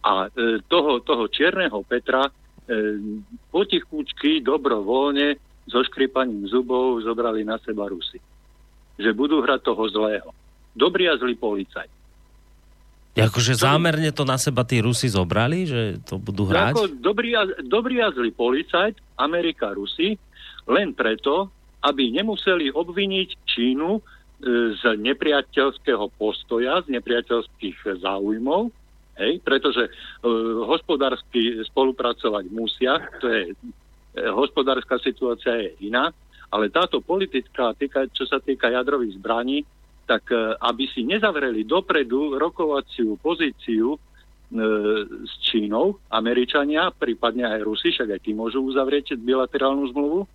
A 0.06 0.30
e, 0.30 0.62
toho, 0.70 1.02
toho 1.02 1.26
čierneho 1.26 1.82
Petra 1.82 2.30
e, 2.30 2.32
potichúčky, 3.50 4.46
dobrovoľne, 4.46 5.42
so 5.70 5.82
škripaním 5.86 6.50
zubov 6.50 7.02
zobrali 7.06 7.46
na 7.46 7.58
seba 7.62 7.90
Rusy. 7.90 8.18
Že 8.98 9.10
budú 9.14 9.42
hrať 9.42 9.62
toho 9.66 9.84
zlého. 9.90 10.30
Dobrý 10.74 11.10
a 11.10 11.18
zlý 11.18 11.38
policajt. 11.38 12.01
Akože 13.12 13.60
zámerne 13.60 14.16
to 14.16 14.24
na 14.24 14.40
seba 14.40 14.64
tí 14.64 14.80
Rusi 14.80 15.12
zobrali, 15.12 15.68
že 15.68 15.82
to 16.08 16.16
budú 16.16 16.48
hrať? 16.48 16.74
Ako 16.80 16.84
dobrý, 16.96 17.36
a, 17.36 17.44
dobrý 17.60 18.00
a 18.00 18.08
zlý 18.16 18.32
policajt, 18.32 19.20
Amerika, 19.20 19.76
Rusi, 19.76 20.16
len 20.72 20.96
preto, 20.96 21.52
aby 21.84 22.08
nemuseli 22.16 22.72
obviniť 22.72 23.30
Čínu 23.44 24.00
e, 24.00 24.02
z 24.80 24.84
nepriateľského 24.96 26.08
postoja, 26.16 26.80
z 26.88 26.96
nepriateľských 26.96 28.00
záujmov, 28.00 28.72
hej, 29.20 29.44
pretože 29.44 29.90
e, 29.90 29.92
hospodársky 30.64 31.60
spolupracovať 31.68 32.46
musia, 32.48 32.96
to 33.20 33.28
je, 33.28 33.42
e, 33.52 33.54
hospodárska 34.32 35.04
situácia 35.04 35.60
je 35.60 35.92
iná, 35.92 36.16
ale 36.48 36.72
táto 36.72 37.04
politická, 37.04 37.76
týka, 37.76 38.08
čo 38.12 38.24
sa 38.24 38.40
týka 38.40 38.72
jadrových 38.72 39.20
zbraní, 39.20 39.68
tak 40.12 40.28
e, 40.36 40.60
aby 40.60 40.92
si 40.92 41.08
nezavreli 41.08 41.64
dopredu 41.64 42.36
rokovaciu 42.36 43.16
pozíciu 43.24 43.96
e, 43.96 44.00
s 45.24 45.34
Čínou, 45.40 46.04
Američania, 46.12 46.92
prípadne 46.92 47.48
aj 47.48 47.64
Rusi, 47.64 47.96
však 47.96 48.20
aj 48.20 48.22
tí 48.28 48.36
môžu 48.36 48.60
uzavrieť 48.60 49.16
bilaterálnu 49.16 49.88
zmluvu, 49.96 50.20
e, 50.20 50.28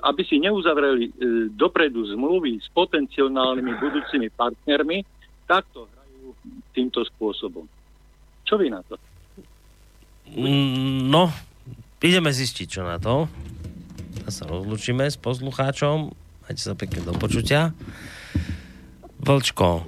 aby 0.00 0.22
si 0.24 0.40
neuzavreli 0.40 1.12
dopredu 1.52 2.08
zmluvy 2.16 2.64
s 2.64 2.72
potenciálnymi 2.72 3.72
budúcimi 3.76 4.32
partnermi, 4.32 5.04
takto 5.44 5.84
hrajú 5.92 6.32
týmto 6.72 7.04
spôsobom. 7.04 7.68
Čo 8.48 8.56
vy 8.56 8.72
na 8.72 8.80
to? 8.88 8.96
Mm, 10.32 11.12
No, 11.12 11.28
ideme 12.00 12.32
zistiť, 12.32 12.80
čo 12.80 12.88
na 12.88 12.96
to. 12.96 13.28
A 14.24 14.32
sa 14.32 14.48
rozlučíme 14.48 15.04
s 15.04 15.20
poslucháčom. 15.20 16.08
Majte 16.48 16.62
sa 16.62 16.72
pekne 16.72 17.04
do 17.04 17.12
počutia. 17.20 17.76
Vlčko, 19.22 19.86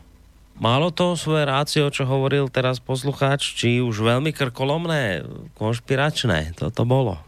málo 0.63 0.95
to 0.95 1.19
svoje 1.19 1.43
rácio, 1.43 1.91
čo 1.91 2.07
hovoril 2.07 2.47
teraz 2.47 2.79
poslucháč, 2.79 3.59
či 3.59 3.83
už 3.83 3.99
veľmi 3.99 4.31
krkolomné, 4.31 5.27
konšpiračné, 5.59 6.55
toto 6.55 6.87
bolo? 6.87 7.19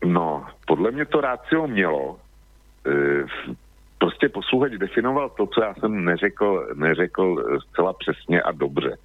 No, 0.00 0.48
podle 0.66 0.90
mě 0.90 1.04
to 1.04 1.20
rácio 1.20 1.66
mělo. 1.66 2.16
E, 2.88 3.24
prostě 3.98 4.28
posluchač 4.28 4.72
definoval 4.72 5.30
to, 5.30 5.46
co 5.46 5.62
já 5.62 5.74
jsem 5.74 6.04
neřekl, 6.04 6.72
neřekl 6.74 7.60
zcela 7.68 7.92
přesně 7.92 8.42
a 8.42 8.52
dobře. 8.52 8.96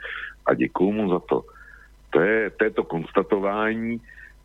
A 0.46 0.54
děkuju 0.54 0.92
mu 0.92 1.10
za 1.10 1.20
to. 1.20 1.44
To 2.10 2.22
je, 2.22 2.50
to 2.50 2.64
je 2.64 2.72
to 2.72 2.84
konstatování, 2.84 4.02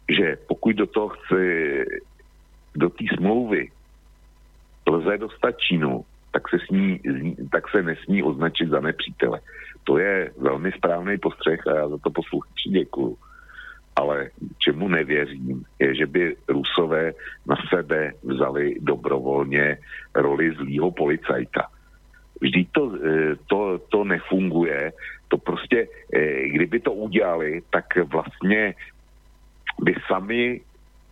že 0.09 0.37
pokud 0.47 0.77
do 0.77 0.87
toho 0.87 1.09
chce, 1.09 1.39
do 2.75 2.91
té 2.91 3.05
smlouvy 3.17 3.71
lze 4.87 5.19
dostat 5.19 5.59
Čínu, 5.59 6.05
tak 6.35 6.51
se, 6.51 6.59
sní, 6.67 7.01
tak 7.53 7.71
se 7.71 7.83
nesmí 7.83 8.23
označit 8.23 8.69
za 8.69 8.81
nepřítele. 8.81 9.41
To 9.85 9.99
je 9.99 10.31
velmi 10.39 10.73
správný 10.73 11.19
postřeh 11.19 11.67
a 11.67 11.75
já 11.75 11.89
za 11.89 11.99
to 11.99 12.11
posluchači 12.11 12.71
děkuju 12.71 13.17
ale 13.97 14.31
čemu 14.59 14.89
nevěřím, 14.89 15.65
je, 15.79 15.95
že 15.95 16.07
by 16.07 16.37
Rusové 16.49 17.13
na 17.47 17.57
sebe 17.71 18.13
vzali 18.23 18.75
dobrovolně 18.81 19.79
roli 20.15 20.55
zlýho 20.55 20.91
policajta. 20.91 21.71
Vždyť 22.41 22.67
to, 22.73 22.83
eh, 22.95 23.35
to, 23.47 23.79
to 23.89 24.05
nefunguje. 24.05 24.93
To 25.29 25.39
prostě, 25.39 25.87
eh, 26.15 26.49
kdyby 26.49 26.81
to 26.81 26.93
udělali, 26.93 27.63
tak 27.71 27.87
vlastně 28.11 28.75
by 29.79 29.95
sami 30.07 30.61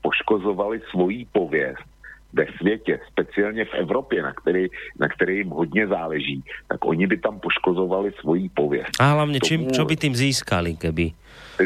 poškozovali 0.03 0.83
svoji 0.91 1.27
pověst 1.33 1.92
ve 2.33 2.47
světě, 2.57 3.01
speciálně 3.13 3.65
v 3.65 3.75
Evropě, 3.75 4.23
na 4.23 4.33
který, 4.33 4.67
na 5.01 5.09
který 5.09 5.37
jim 5.37 5.49
hodně 5.49 5.87
záleží, 5.87 6.45
tak 6.69 6.85
oni 6.85 7.07
by 7.07 7.17
tam 7.17 7.41
poškozovali 7.41 8.13
svoji 8.21 8.49
pověst. 8.49 8.97
A 9.01 9.13
hlavne, 9.13 9.41
čím, 9.41 9.69
čo 9.71 9.85
by 9.85 9.97
tým 9.97 10.17
získali, 10.17 10.77
keby... 10.77 11.13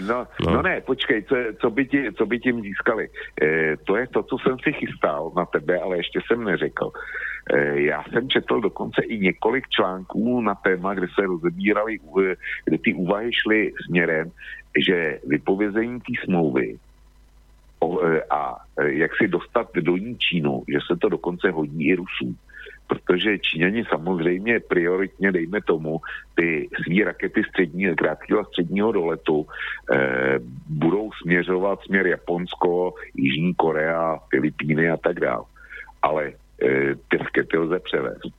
No, 0.03 0.27
no. 0.45 0.51
no 0.51 0.63
ne, 0.63 0.81
počkej, 0.81 1.23
co, 1.23 1.37
co, 1.61 1.71
by 1.71 1.87
ti, 1.87 2.13
co 2.13 2.27
by 2.27 2.39
tím 2.39 2.61
získali? 2.61 3.09
E, 3.43 3.77
to 3.77 3.97
je 3.97 4.07
to, 4.07 4.23
co 4.23 4.39
jsem 4.39 4.57
si 4.59 4.73
chystal 4.73 5.33
na 5.37 5.45
tebe, 5.45 5.79
ale 5.79 5.97
ještě 5.97 6.21
jsem 6.27 6.45
neřekl. 6.45 6.91
E, 7.55 7.81
já 7.81 8.05
jsem 8.13 8.29
četl 8.29 8.61
dokonce 8.61 9.03
i 9.03 9.19
několik 9.19 9.69
článků 9.69 10.41
na 10.41 10.55
téma, 10.55 10.95
kde 10.95 11.07
se 11.15 11.27
rozebírali, 11.27 11.99
kde 12.65 12.79
ty 12.79 12.95
úvahy 12.95 13.31
šly 13.33 13.73
směrem, 13.87 14.31
že 14.87 15.19
vypovězení 15.27 16.01
té 16.01 16.13
smlouvy 16.25 16.77
a 18.31 18.57
e, 18.79 18.93
jak 18.93 19.11
si 19.17 19.29
dostat 19.29 19.69
do 19.75 19.97
ní 19.97 20.19
Čínu, 20.19 20.63
že 20.69 20.79
se 20.87 20.97
to 20.97 21.09
dokonce 21.09 21.51
hodí 21.51 21.89
i 21.89 21.95
Rusům. 21.95 22.37
Protože 22.87 23.39
Číňani 23.39 23.85
samozřejmě 23.85 24.61
prioritně, 24.61 25.33
dejme 25.33 25.61
tomu, 25.63 26.01
ty 26.35 26.69
svý 26.83 27.05
rakety 27.05 27.43
střední, 27.49 27.95
krátkého 27.95 28.41
a 28.41 28.45
středního 28.45 28.93
doletu 28.93 29.47
eh, 29.47 30.39
budou 30.69 31.11
směřovat 31.23 31.81
směr 31.83 32.07
Japonsko, 32.07 32.95
Jižní 33.15 33.55
Korea, 33.55 34.19
Filipíny 34.31 34.91
a 34.91 34.97
tak 34.97 35.21
dále. 35.21 35.45
Ale 36.03 36.33
eh, 36.63 36.95
ty 37.09 37.17
rakety 37.17 37.59
lze 37.59 37.79
převést. 37.79 38.31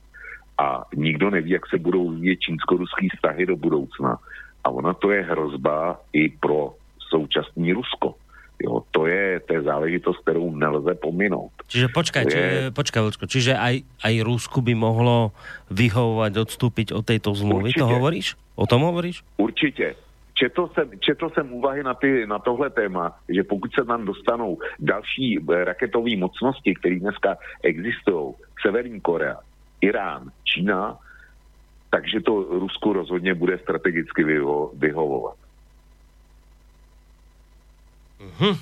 A 0.58 0.84
nikdo 0.96 1.30
neví, 1.30 1.50
jak 1.50 1.68
se 1.68 1.78
budou 1.78 2.10
vyvíjet 2.10 2.40
čínsko-ruský 2.40 3.08
vztahy 3.08 3.46
do 3.46 3.56
budoucna. 3.56 4.18
A 4.64 4.70
ona 4.70 4.94
to 4.94 5.10
je 5.10 5.22
hrozba 5.22 6.00
i 6.12 6.28
pro 6.28 6.74
současný 7.08 7.72
Rusko. 7.72 8.14
Jo, 8.58 8.82
to 8.90 9.06
je, 9.06 9.40
to 9.46 9.54
je 9.54 9.62
záležitost, 9.62 10.18
kterou 10.26 10.50
nelze 10.50 10.94
pominout. 10.98 11.54
Čiže 11.70 11.94
počkaj, 11.94 12.24
je... 12.26 12.74
počkaj, 12.74 13.02
Vlčko, 13.06 13.24
čiže 13.30 13.54
aj, 13.54 13.86
aj 14.02 14.14
Rusku 14.26 14.58
by 14.58 14.74
mohlo 14.74 15.30
vyhovovať, 15.70 16.32
odstúpiť 16.42 16.90
od 16.90 17.06
tejto 17.06 17.38
zmluvy, 17.38 17.70
Určitě. 17.70 17.80
to 17.80 17.86
hovoríš? 17.86 18.26
O 18.58 18.66
tom 18.66 18.82
hovoríš? 18.82 19.22
Určitě. 19.38 19.94
Četl 20.34 20.70
jsem, 20.74 20.90
četl 21.00 21.30
jsem 21.30 21.52
úvahy 21.52 21.82
na, 21.82 21.94
ty, 21.94 22.26
na 22.26 22.38
tohle 22.38 22.70
téma, 22.70 23.14
že 23.28 23.42
pokud 23.42 23.70
se 23.74 23.84
tam 23.84 24.04
dostanou 24.04 24.58
další 24.78 25.38
eh, 25.38 25.64
raketové 25.64 26.16
mocnosti, 26.16 26.74
které 26.74 26.98
dneska 26.98 27.38
existují, 27.62 28.34
Severní 28.62 29.00
Korea, 29.00 29.38
Irán, 29.80 30.30
Čína, 30.44 30.98
takže 31.90 32.20
to 32.20 32.42
Rusku 32.42 32.92
rozhodně 32.92 33.34
bude 33.34 33.58
strategicky 33.58 34.24
vyho, 34.24 34.70
vyhovovat. 34.74 35.34
Mhm. 38.18 38.58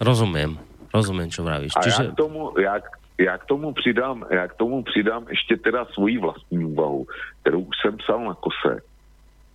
Rozumiem. 0.00 0.56
Rozumiem, 0.94 1.28
čo 1.28 1.44
vravíš. 1.44 1.74
A 1.76 1.82
Čiže... 1.84 2.02
ja, 2.08 2.12
k 2.12 2.16
tomu, 2.16 2.40
ja, 2.56 2.74
ja, 3.18 3.34
k 3.36 3.44
tomu 3.44 3.66
přidám, 3.74 4.24
ja 4.30 4.48
k 4.48 4.54
tomu 4.54 4.82
přidám 4.82 5.26
ještě 5.28 5.56
teda 5.56 5.84
svoji 5.92 6.18
vlastní 6.18 6.64
úvahu, 6.64 7.06
kterou 7.42 7.60
už 7.60 7.76
jsem 7.82 7.96
psal 7.96 8.24
na 8.24 8.34
kose. 8.34 8.80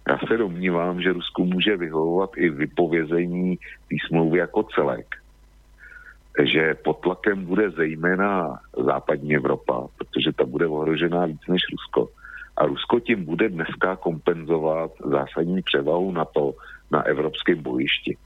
Já 0.07 0.19
se 0.27 0.37
domnívám, 0.37 1.01
že 1.01 1.13
Rusku 1.13 1.45
může 1.45 1.77
vyhovovat 1.77 2.29
i 2.35 2.49
vypovězení 2.49 3.57
té 3.89 3.95
smlouvy 4.07 4.39
jako 4.39 4.63
celek. 4.75 5.07
Že 6.43 6.73
pod 6.83 6.99
tlakem 6.99 7.45
bude 7.45 7.69
zejména 7.69 8.59
západní 8.77 9.35
Evropa, 9.35 9.87
protože 9.97 10.33
ta 10.33 10.45
bude 10.45 10.67
ohrožená 10.67 11.25
víc 11.25 11.41
než 11.47 11.61
Rusko. 11.71 12.09
A 12.57 12.65
Rusko 12.65 12.99
tím 12.99 13.25
bude 13.25 13.49
dneska 13.49 13.95
kompenzovat 13.95 14.91
zásadní 15.05 15.61
převahu 15.61 16.11
na 16.11 16.25
to, 16.25 16.53
na 16.93 17.01
evropském 17.01 17.63
bojišti. 17.63 18.17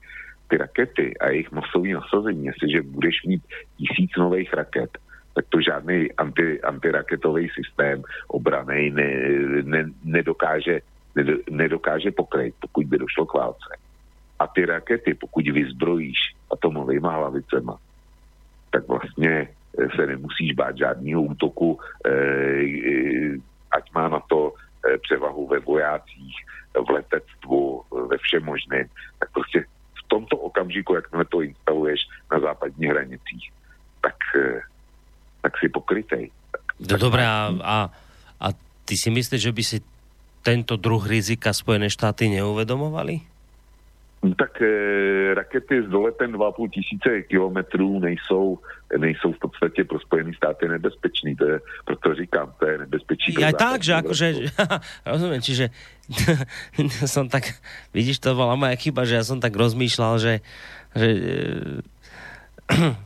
Ty 0.47 0.57
rakety 0.57 1.17
a 1.17 1.29
jejich 1.29 1.51
masové 1.51 1.89
nasazení, 1.89 2.45
jestliže 2.45 2.81
budeš 2.81 3.23
mít 3.27 3.43
tisíc 3.77 4.11
nových 4.17 4.53
raket, 4.53 4.97
tak 5.35 5.45
to 5.49 5.61
žádný 5.61 6.11
anti, 6.17 6.61
antiraketový 6.61 7.49
systém 7.53 8.03
obraný 8.27 8.89
ne, 8.89 9.09
ne, 9.63 9.85
nedokáže, 10.03 10.81
ne, 11.15 11.23
nedokáže 11.49 12.11
pokryt, 12.11 12.55
pokud 12.59 12.85
by 12.85 12.97
došlo 12.97 13.25
k 13.25 13.33
válce. 13.33 13.71
A 14.39 14.47
ty 14.47 14.65
rakety, 14.65 15.13
pokud 15.13 15.45
vyzbrojíš 15.45 16.17
atomovými 16.51 17.07
hlavicema, 17.07 17.77
tak 18.71 18.87
vlastně 18.87 19.47
se 19.95 20.07
nemusíš 20.07 20.53
bát 20.53 20.77
žádného 20.77 21.21
útoku, 21.21 21.79
eh, 22.05 22.11
eh, 22.11 23.37
ať 23.71 23.93
má 23.93 24.09
na 24.09 24.19
to 24.19 24.53
eh, 24.53 24.66
převahu 24.97 25.47
ve 25.47 25.59
vojácích, 25.59 26.35
v 26.73 26.89
letectvu, 26.89 27.83
ve 28.07 28.17
všem 28.17 28.43
možném, 28.43 28.85
tak 29.19 29.31
prostě 29.31 29.65
v 29.97 30.07
tomto 30.07 30.37
okamžiku, 30.37 30.95
jak 30.95 31.05
to 31.29 31.41
instaluješ 31.41 31.99
na 32.31 32.39
západních 32.39 32.89
hranicích, 32.89 33.51
tak, 34.01 34.15
eh, 34.35 34.61
tak 35.41 35.57
si 35.57 35.69
pokrytej. 35.69 36.31
Tak, 36.51 36.61
no 36.91 36.97
dobré, 36.97 37.27
a, 37.27 37.51
a, 37.63 37.75
a 38.39 38.47
ty 38.85 38.97
si 38.97 39.09
myslíš, 39.09 39.41
že 39.41 39.51
by 39.51 39.63
si 39.63 39.77
tento 40.47 40.79
druh 40.79 41.03
rizika 41.03 41.51
Spojené 41.51 41.91
štáty 41.91 42.31
neuvedomovali? 42.31 43.19
Tak 44.17 44.61
e, 44.61 44.73
rakety 45.33 45.85
s 45.85 45.87
doletem 45.93 46.33
2,5 46.33 46.69
tisíce 46.69 47.21
kilometrů 47.29 47.99
nejsou, 47.99 48.59
nejsou 48.97 49.31
v 49.31 49.39
podstatě 49.39 49.83
pro 49.83 49.99
Spojené 49.99 50.33
státy 50.33 50.67
nebezpečný. 50.67 51.35
To 51.35 51.45
je, 51.45 51.57
proto 51.85 52.15
říkám, 52.15 52.53
to 52.59 52.65
je 52.65 52.77
nebezpečí. 52.77 53.29
Ja 53.37 53.53
tak, 53.53 53.85
že 53.85 53.93
akože, 53.93 54.27
rozumiem, 55.13 55.41
čiže 55.41 55.69
som 57.13 57.29
tak, 57.29 57.61
vidíš, 57.93 58.17
to 58.17 58.33
bola 58.33 58.57
moja 58.57 58.73
chyba, 58.73 59.05
že 59.05 59.21
ja 59.21 59.23
som 59.23 59.37
tak 59.37 59.53
rozmýšľal, 59.53 60.13
že, 60.17 60.33
že 60.97 61.09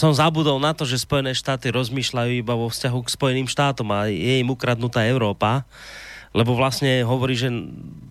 som 0.00 0.14
zabudol 0.14 0.62
na 0.62 0.70
to, 0.78 0.86
že 0.86 1.02
Spojené 1.02 1.34
štáty 1.34 1.74
rozmýšľajú 1.74 2.32
iba 2.38 2.54
vo 2.54 2.70
vzťahu 2.70 2.98
k 3.02 3.14
Spojeným 3.18 3.48
štátom 3.50 3.90
a 3.90 4.06
je 4.06 4.38
im 4.40 4.48
ukradnutá 4.54 5.02
Európa 5.10 5.66
lebo 6.30 6.54
vlastne 6.54 7.02
hovorí, 7.02 7.34
že 7.34 7.50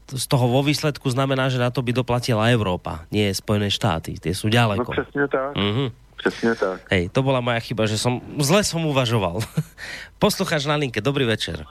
z 0.09 0.25
toho 0.27 0.49
vo 0.49 0.61
výsledku 0.65 1.07
znamená, 1.07 1.47
že 1.47 1.61
na 1.61 1.71
to 1.71 1.79
by 1.79 1.95
doplatila 1.95 2.51
Európa, 2.51 3.07
nie 3.13 3.31
Spojené 3.31 3.71
štáty. 3.71 4.19
Tie 4.19 4.35
sú 4.35 4.51
ďaleko. 4.51 4.89
No 4.89 4.91
presne 4.91 5.25
tak. 5.29 5.51
Mm-hmm. 5.55 5.87
Presne 6.19 6.51
tak. 6.59 6.77
Hej, 6.91 7.03
to 7.15 7.23
bola 7.23 7.39
moja 7.39 7.63
chyba, 7.63 7.87
že 7.87 7.95
som 7.95 8.19
zle 8.43 8.59
som 8.67 8.83
uvažoval. 8.83 9.39
Poslucháč 10.23 10.67
na 10.67 10.75
linke, 10.75 10.99
dobrý 10.99 11.23
večer. 11.23 11.63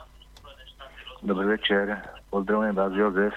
Dobrý 1.21 1.59
večer, 1.59 1.99
pozdravujem 2.33 2.75
vás, 2.79 2.93
Jozef 2.95 3.35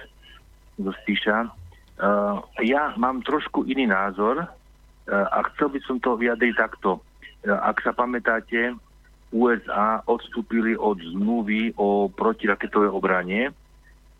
zo 0.80 0.92
Spíša. 1.04 1.52
Uh, 2.00 2.40
ja 2.64 2.96
mám 2.96 3.20
trošku 3.20 3.68
iný 3.68 3.84
názor 3.90 4.40
uh, 4.40 4.46
a 5.10 5.44
chcel 5.52 5.68
by 5.76 5.80
som 5.84 5.96
to 6.00 6.16
vyjadriť 6.16 6.54
takto. 6.56 6.98
Uh, 7.44 7.58
ak 7.60 7.84
sa 7.84 7.92
pamätáte, 7.92 8.72
USA 9.32 10.04
odstúpili 10.04 10.76
od 10.76 11.00
zmluvy 11.00 11.72
o 11.80 12.12
protiraketovej 12.12 12.92
obrane 12.92 13.50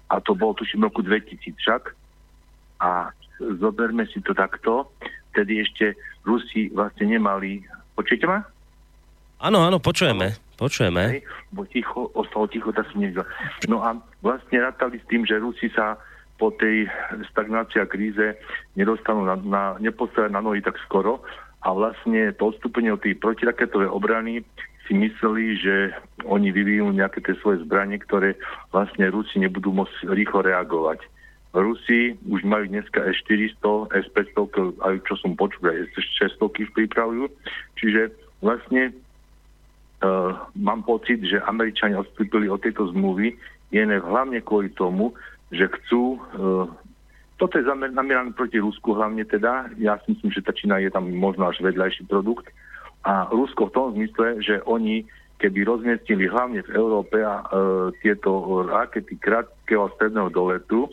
a 0.08 0.14
to 0.20 0.32
bolo 0.32 0.56
tuším 0.56 0.88
roku 0.88 1.04
2000 1.04 1.52
však. 1.56 1.82
A 2.80 3.12
zoberme 3.60 4.08
si 4.08 4.20
to 4.20 4.34
takto, 4.34 4.88
tedy 5.32 5.62
ešte 5.62 5.96
Rusi 6.24 6.68
vlastne 6.72 7.16
nemali... 7.16 7.64
Počujete 7.92 8.26
ma? 8.28 8.40
Áno, 9.42 9.64
áno, 9.64 9.78
počujeme. 9.82 10.36
Počujeme. 10.56 11.18
Hej, 11.18 11.22
bo 11.50 11.66
ticho, 11.66 12.08
ostalo 12.14 12.46
ticho, 12.46 12.70
tak 12.70 12.86
som 12.92 13.02
nevidel. 13.02 13.26
No 13.66 13.82
a 13.82 13.98
vlastne 14.22 14.62
rátali 14.62 15.02
s 15.02 15.08
tým, 15.10 15.26
že 15.26 15.42
Rusi 15.42 15.66
sa 15.74 15.98
po 16.38 16.54
tej 16.54 16.86
stagnácii 17.34 17.82
a 17.82 17.90
kríze 17.90 18.38
nedostanú 18.78 19.26
na, 19.26 19.36
na, 19.38 19.62
nepostavia 19.78 20.30
na 20.30 20.42
nohy 20.42 20.62
tak 20.62 20.78
skoro 20.86 21.22
a 21.62 21.70
vlastne 21.70 22.34
to 22.34 22.50
odstúpenie 22.50 22.90
od 22.90 23.02
tej 23.02 23.14
protiraketovej 23.14 23.86
obrany 23.86 24.42
si 24.92 25.00
mysleli, 25.00 25.56
že 25.56 25.96
oni 26.28 26.52
vyvíjú 26.52 26.92
nejaké 26.92 27.24
tie 27.24 27.32
svoje 27.40 27.64
zbranie, 27.64 27.96
ktoré 27.96 28.36
vlastne 28.76 29.08
Rusi 29.08 29.40
nebudú 29.40 29.72
môcť 29.72 30.12
rýchlo 30.12 30.44
reagovať. 30.44 31.00
Rusi 31.56 32.20
už 32.28 32.44
majú 32.44 32.68
dneska 32.68 33.00
S-400, 33.00 33.88
S-500, 33.88 34.84
aj 34.84 34.94
čo 35.08 35.16
som 35.16 35.32
počul, 35.32 35.72
aj 35.72 35.96
S-600 35.96 36.44
pripravujú. 36.76 37.32
Čiže 37.80 38.12
vlastne 38.44 38.92
uh, 38.92 40.36
mám 40.60 40.84
pocit, 40.84 41.24
že 41.24 41.40
Američania 41.40 42.04
odstúpili 42.04 42.52
od 42.52 42.60
tejto 42.60 42.92
zmluvy 42.92 43.32
jen 43.72 43.88
hlavne 43.88 44.44
kvôli 44.44 44.68
tomu, 44.76 45.16
že 45.48 45.72
chcú 45.72 46.20
uh, 46.36 46.68
toto 47.40 47.58
je 47.58 47.64
zamerané 47.66 48.30
proti 48.36 48.60
Rusku 48.62 48.94
hlavne 48.94 49.24
teda. 49.26 49.72
Ja 49.80 49.98
si 50.04 50.14
myslím, 50.14 50.30
že 50.30 50.44
tá 50.44 50.54
Čína 50.54 50.78
je 50.78 50.92
tam 50.94 51.10
možno 51.10 51.50
až 51.50 51.58
vedľajší 51.64 52.06
produkt. 52.06 52.46
A 53.02 53.26
Rusko 53.30 53.68
v 53.68 53.74
tom 53.74 53.86
zmysle, 53.98 54.38
že 54.42 54.62
oni 54.62 55.06
keby 55.42 55.66
rozmiestnili 55.66 56.30
hlavne 56.30 56.62
v 56.62 56.70
Európe 56.78 57.18
a, 57.18 57.42
e, 57.42 57.46
tieto 57.98 58.62
rakety 58.62 59.18
krátkeho 59.18 59.90
stredného 59.98 60.30
doletu, 60.30 60.86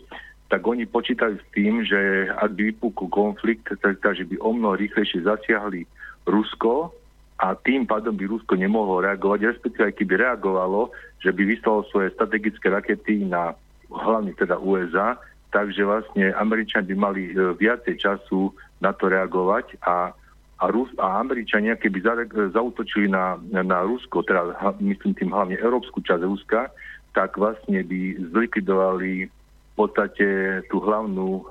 tak 0.50 0.66
oni 0.66 0.90
počítajú 0.90 1.38
s 1.38 1.46
tým, 1.54 1.86
že 1.86 2.34
ak 2.34 2.58
by 2.58 2.74
vypukol 2.74 3.08
konflikt, 3.14 3.70
tak, 3.70 4.02
takže 4.02 4.26
by 4.26 4.42
o 4.42 4.50
mnoho 4.50 4.82
rýchlejšie 4.82 5.22
zasiahli 5.22 5.86
Rusko 6.26 6.90
a 7.38 7.54
tým 7.54 7.86
pádom 7.86 8.18
by 8.18 8.26
Rusko 8.26 8.58
nemohlo 8.58 9.06
reagovať, 9.06 9.54
respektíve 9.54 9.94
aj 9.94 9.96
keby 10.02 10.14
reagovalo, 10.18 10.90
že 11.22 11.30
by 11.30 11.42
vyslalo 11.46 11.86
svoje 11.94 12.10
strategické 12.18 12.74
rakety 12.74 13.30
na 13.30 13.54
hlavne 13.94 14.34
teda 14.34 14.58
USA, 14.58 15.22
takže 15.54 15.86
vlastne 15.86 16.34
Američania 16.34 16.90
by 16.90 16.96
mali 16.98 17.22
e, 17.30 17.54
viacej 17.54 18.02
času 18.02 18.50
na 18.82 18.98
to 18.98 19.14
reagovať 19.14 19.78
a 19.86 20.18
a, 20.60 20.66
Rus, 20.68 20.92
a 21.00 21.24
Američania, 21.24 21.80
keby 21.80 22.04
za, 22.04 22.14
zautočili 22.52 23.08
na, 23.08 23.40
na 23.52 23.80
Rusko, 23.88 24.28
teda 24.28 24.60
myslím 24.84 25.16
tým 25.16 25.32
hlavne 25.32 25.56
európsku 25.56 26.04
časť 26.04 26.24
Ruska, 26.28 26.68
tak 27.16 27.40
vlastne 27.40 27.80
by 27.88 28.30
zlikvidovali 28.36 29.32
v 29.32 29.74
podstate 29.74 30.28
tú 30.68 30.84
hlavnú 30.84 31.28
e, 31.32 31.44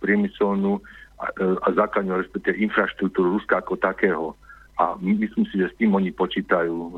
priemyselnú 0.00 0.80
a, 1.20 1.24
e, 1.36 1.44
a 1.60 1.68
základnú, 1.76 2.16
respektíve 2.16 2.56
infraštruktúru 2.64 3.36
Ruska 3.36 3.60
ako 3.60 3.76
takého. 3.76 4.32
A 4.80 4.96
myslím 5.04 5.44
si, 5.52 5.60
že 5.60 5.68
s 5.68 5.76
tým 5.76 5.92
oni 5.92 6.08
počítajú 6.16 6.72
e, 6.72 6.92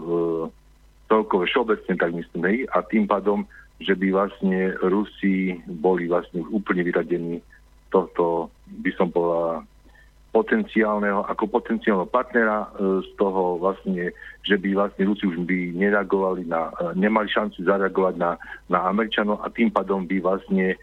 celkové 1.11 1.51
všeobecne, 1.51 1.95
tak 1.99 2.11
myslím, 2.15 2.43
hej, 2.47 2.59
a 2.71 2.87
tým 2.87 3.11
pádom, 3.11 3.43
že 3.83 3.99
by 3.99 4.15
vlastne 4.15 4.79
Rusi 4.79 5.59
boli 5.67 6.07
vlastne 6.07 6.43
úplne 6.47 6.87
vyradení 6.87 7.43
tohto, 7.91 8.51
by 8.83 8.91
som 8.95 9.11
povedal, 9.11 9.67
potenciálneho, 10.29 11.25
ako 11.25 11.49
potenciálneho 11.49 12.09
partnera 12.09 12.69
e, 12.69 13.01
z 13.01 13.09
toho 13.17 13.57
vlastne, 13.57 14.13
že 14.45 14.61
by 14.61 14.77
vlastne 14.77 15.09
Rusi 15.09 15.25
už 15.25 15.41
by 15.49 15.73
nereagovali 15.73 16.45
na, 16.45 16.69
e, 16.77 17.01
nemali 17.01 17.33
šancu 17.33 17.65
zareagovať 17.65 18.15
na, 18.21 18.37
na 18.69 18.85
Američanov 18.93 19.41
a 19.41 19.49
tým 19.49 19.73
pádom 19.73 20.05
by 20.05 20.21
vlastne 20.21 20.77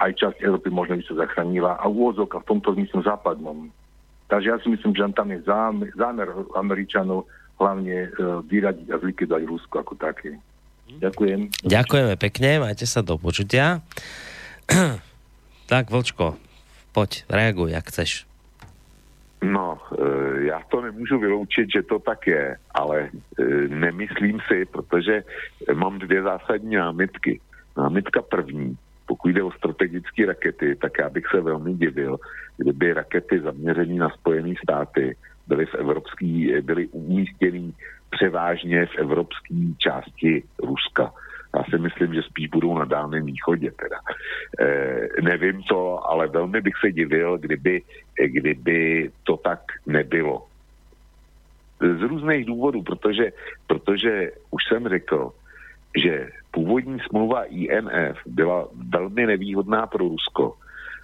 aj 0.00 0.10
časť 0.16 0.36
Európy 0.42 0.72
možno 0.72 0.98
by 0.98 1.04
sa 1.06 1.14
zachránila 1.22 1.78
a 1.78 1.84
úvozok 1.86 2.34
a 2.34 2.42
v 2.42 2.48
tomto 2.56 2.74
zmysle 2.74 3.04
západnom. 3.04 3.70
Takže 4.26 4.48
ja 4.48 4.56
si 4.62 4.70
myslím, 4.72 4.94
že 4.94 5.06
tam 5.12 5.28
je 5.30 5.42
zámer, 5.44 5.90
zámer 5.94 6.28
Američanov 6.58 7.30
hlavne 7.60 8.08
e, 8.08 8.08
vyradiť 8.48 8.86
a 8.90 8.96
zlikvidovať 8.98 9.42
Rusko 9.46 9.74
ako 9.86 9.94
také. 10.00 10.34
Ďakujem. 10.98 11.62
Ďakujeme 11.62 12.14
pekne, 12.18 12.50
majte 12.58 12.88
sa 12.88 13.06
do 13.06 13.14
počutia. 13.14 13.86
tak, 15.70 15.94
Vlčko, 15.94 16.34
poď, 16.90 17.22
reaguj, 17.30 17.70
jak 17.70 17.86
chceš. 17.86 18.29
No, 19.42 19.78
e, 19.98 20.44
já 20.44 20.60
to 20.68 20.80
nemůžu 20.80 21.18
vyloučit, 21.18 21.68
že 21.74 21.82
to 21.82 21.98
tak 21.98 22.26
je, 22.26 22.56
ale 22.74 23.00
e, 23.00 23.44
nemyslím 23.68 24.38
si, 24.48 24.64
protože 24.64 25.24
mám 25.74 25.98
dvě 25.98 26.22
zásadní 26.22 26.76
námitky. 26.76 27.40
Námitka 27.76 28.22
první, 28.22 28.76
pokud 29.06 29.28
jde 29.28 29.42
o 29.42 29.52
strategické 29.52 30.26
rakety, 30.26 30.76
tak 30.76 30.92
já 30.98 31.08
bych 31.08 31.24
se 31.34 31.40
velmi 31.40 31.74
divil, 31.74 32.16
kdyby 32.56 32.92
rakety 32.92 33.40
zaměřené 33.40 33.94
na 33.94 34.10
Spojené 34.10 34.54
státy 34.64 35.16
byly, 35.46 35.66
v 35.66 35.74
evropský, 35.74 36.54
byly 36.60 36.88
umístěny 36.88 37.72
převážně 38.10 38.86
v 38.86 38.98
evropské 38.98 39.54
části 39.78 40.42
Ruska. 40.62 41.12
Já 41.56 41.64
si 41.64 41.78
myslím, 41.78 42.14
že 42.14 42.22
spíš 42.22 42.48
budou 42.48 42.78
na 42.78 42.84
Dálném 42.84 43.26
východě 43.26 43.70
teda. 43.70 43.96
E, 44.60 45.22
nevím 45.22 45.62
to, 45.62 46.10
ale 46.10 46.28
velmi 46.28 46.60
bych 46.60 46.74
se 46.80 46.92
divil, 46.92 47.38
kdyby, 47.38 47.82
kdyby 48.24 49.10
to 49.24 49.36
tak 49.36 49.60
nebylo. 49.86 50.46
Z 51.80 52.02
různých 52.02 52.44
důvodů, 52.44 52.82
protože, 52.82 53.32
protože 53.66 54.30
už 54.50 54.62
jsem 54.68 54.88
řekl, 54.88 55.32
že 55.96 56.28
původní 56.50 56.98
smlouva 57.08 57.44
INF 57.44 58.18
byla 58.26 58.68
velmi 58.88 59.26
nevýhodná 59.26 59.86
pro 59.86 60.08
Rusko. 60.08 60.54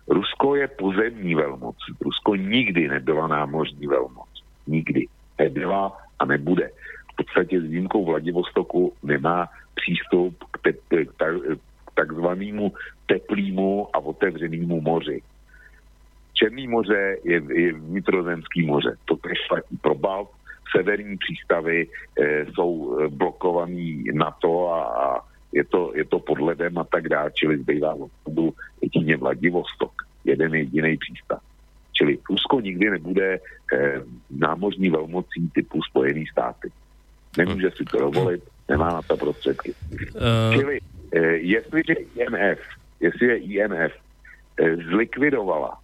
Rusko 0.09 0.55
je 0.55 0.69
pozemní 0.69 1.35
velmoc. 1.35 1.77
Rusko 2.01 2.35
nikdy 2.35 2.89
nebyla 2.89 3.27
námořní 3.27 3.87
velmoc. 3.87 4.29
Nikdy. 4.67 5.07
Nebyla 5.39 5.99
a 6.19 6.25
nebude. 6.25 6.71
V 7.13 7.17
podstatě 7.17 7.61
s 7.61 7.65
výjimkou 7.65 8.05
Vladivostoku 8.05 8.93
nemá 9.03 9.49
přístup 9.77 10.45
k, 10.51 10.59
te, 10.63 10.73
k, 11.05 11.13
ta, 11.17 11.27
k 11.87 11.91
takzvanému 11.95 12.73
teplýmu 13.07 13.89
a 13.93 13.99
otevřenému 13.99 14.81
moři. 14.81 15.23
Černý 16.33 16.69
moře 16.69 17.17
je, 17.25 17.43
je 17.53 17.73
vnitrozemský 17.73 18.67
moře. 18.67 18.97
To 19.05 19.17
tež 19.17 19.39
platí 19.49 19.77
pro. 19.77 19.95
Severní 20.77 21.17
přístavy 21.17 21.87
e, 21.87 22.47
jsou 22.53 22.99
blokovaný 23.09 24.05
NATO 24.13 24.69
a, 24.69 24.83
a 24.83 25.21
je 25.53 25.65
to, 25.65 25.93
je 25.95 26.05
to 26.05 26.19
pod 26.19 26.39
ledem 26.39 26.79
a 26.79 26.85
tak 26.85 27.09
dále, 27.09 27.31
čili 27.35 27.59
zbývá 27.59 27.95
opravdu 27.95 28.55
jedině 28.83 29.17
Vladivostok, 29.17 29.93
jeden 30.25 30.55
jediný 30.55 30.97
přístav. 30.97 31.41
Čili 31.93 32.19
Rusko 32.31 32.61
nikdy 32.61 32.91
nebude 32.91 33.39
eh, 33.73 34.03
námořní 34.31 34.91
velmocí 34.91 35.51
typu 35.55 35.83
Spojený 35.83 36.27
státy. 36.27 36.69
Nemůže 37.39 37.71
si 37.71 37.85
to 37.85 37.99
dovolit, 37.99 38.45
nemá 38.69 38.89
na 38.89 39.03
to 39.03 39.17
prostředky. 39.17 39.75
Uh... 40.15 40.59
Čili 40.59 40.79
eh, 41.13 41.21
jestliže 41.27 41.95
INF, 41.95 42.59
jestli 43.01 43.27
je 43.27 43.37
INF 43.37 43.93
eh, 43.93 44.77
zlikvidovala 44.77 45.79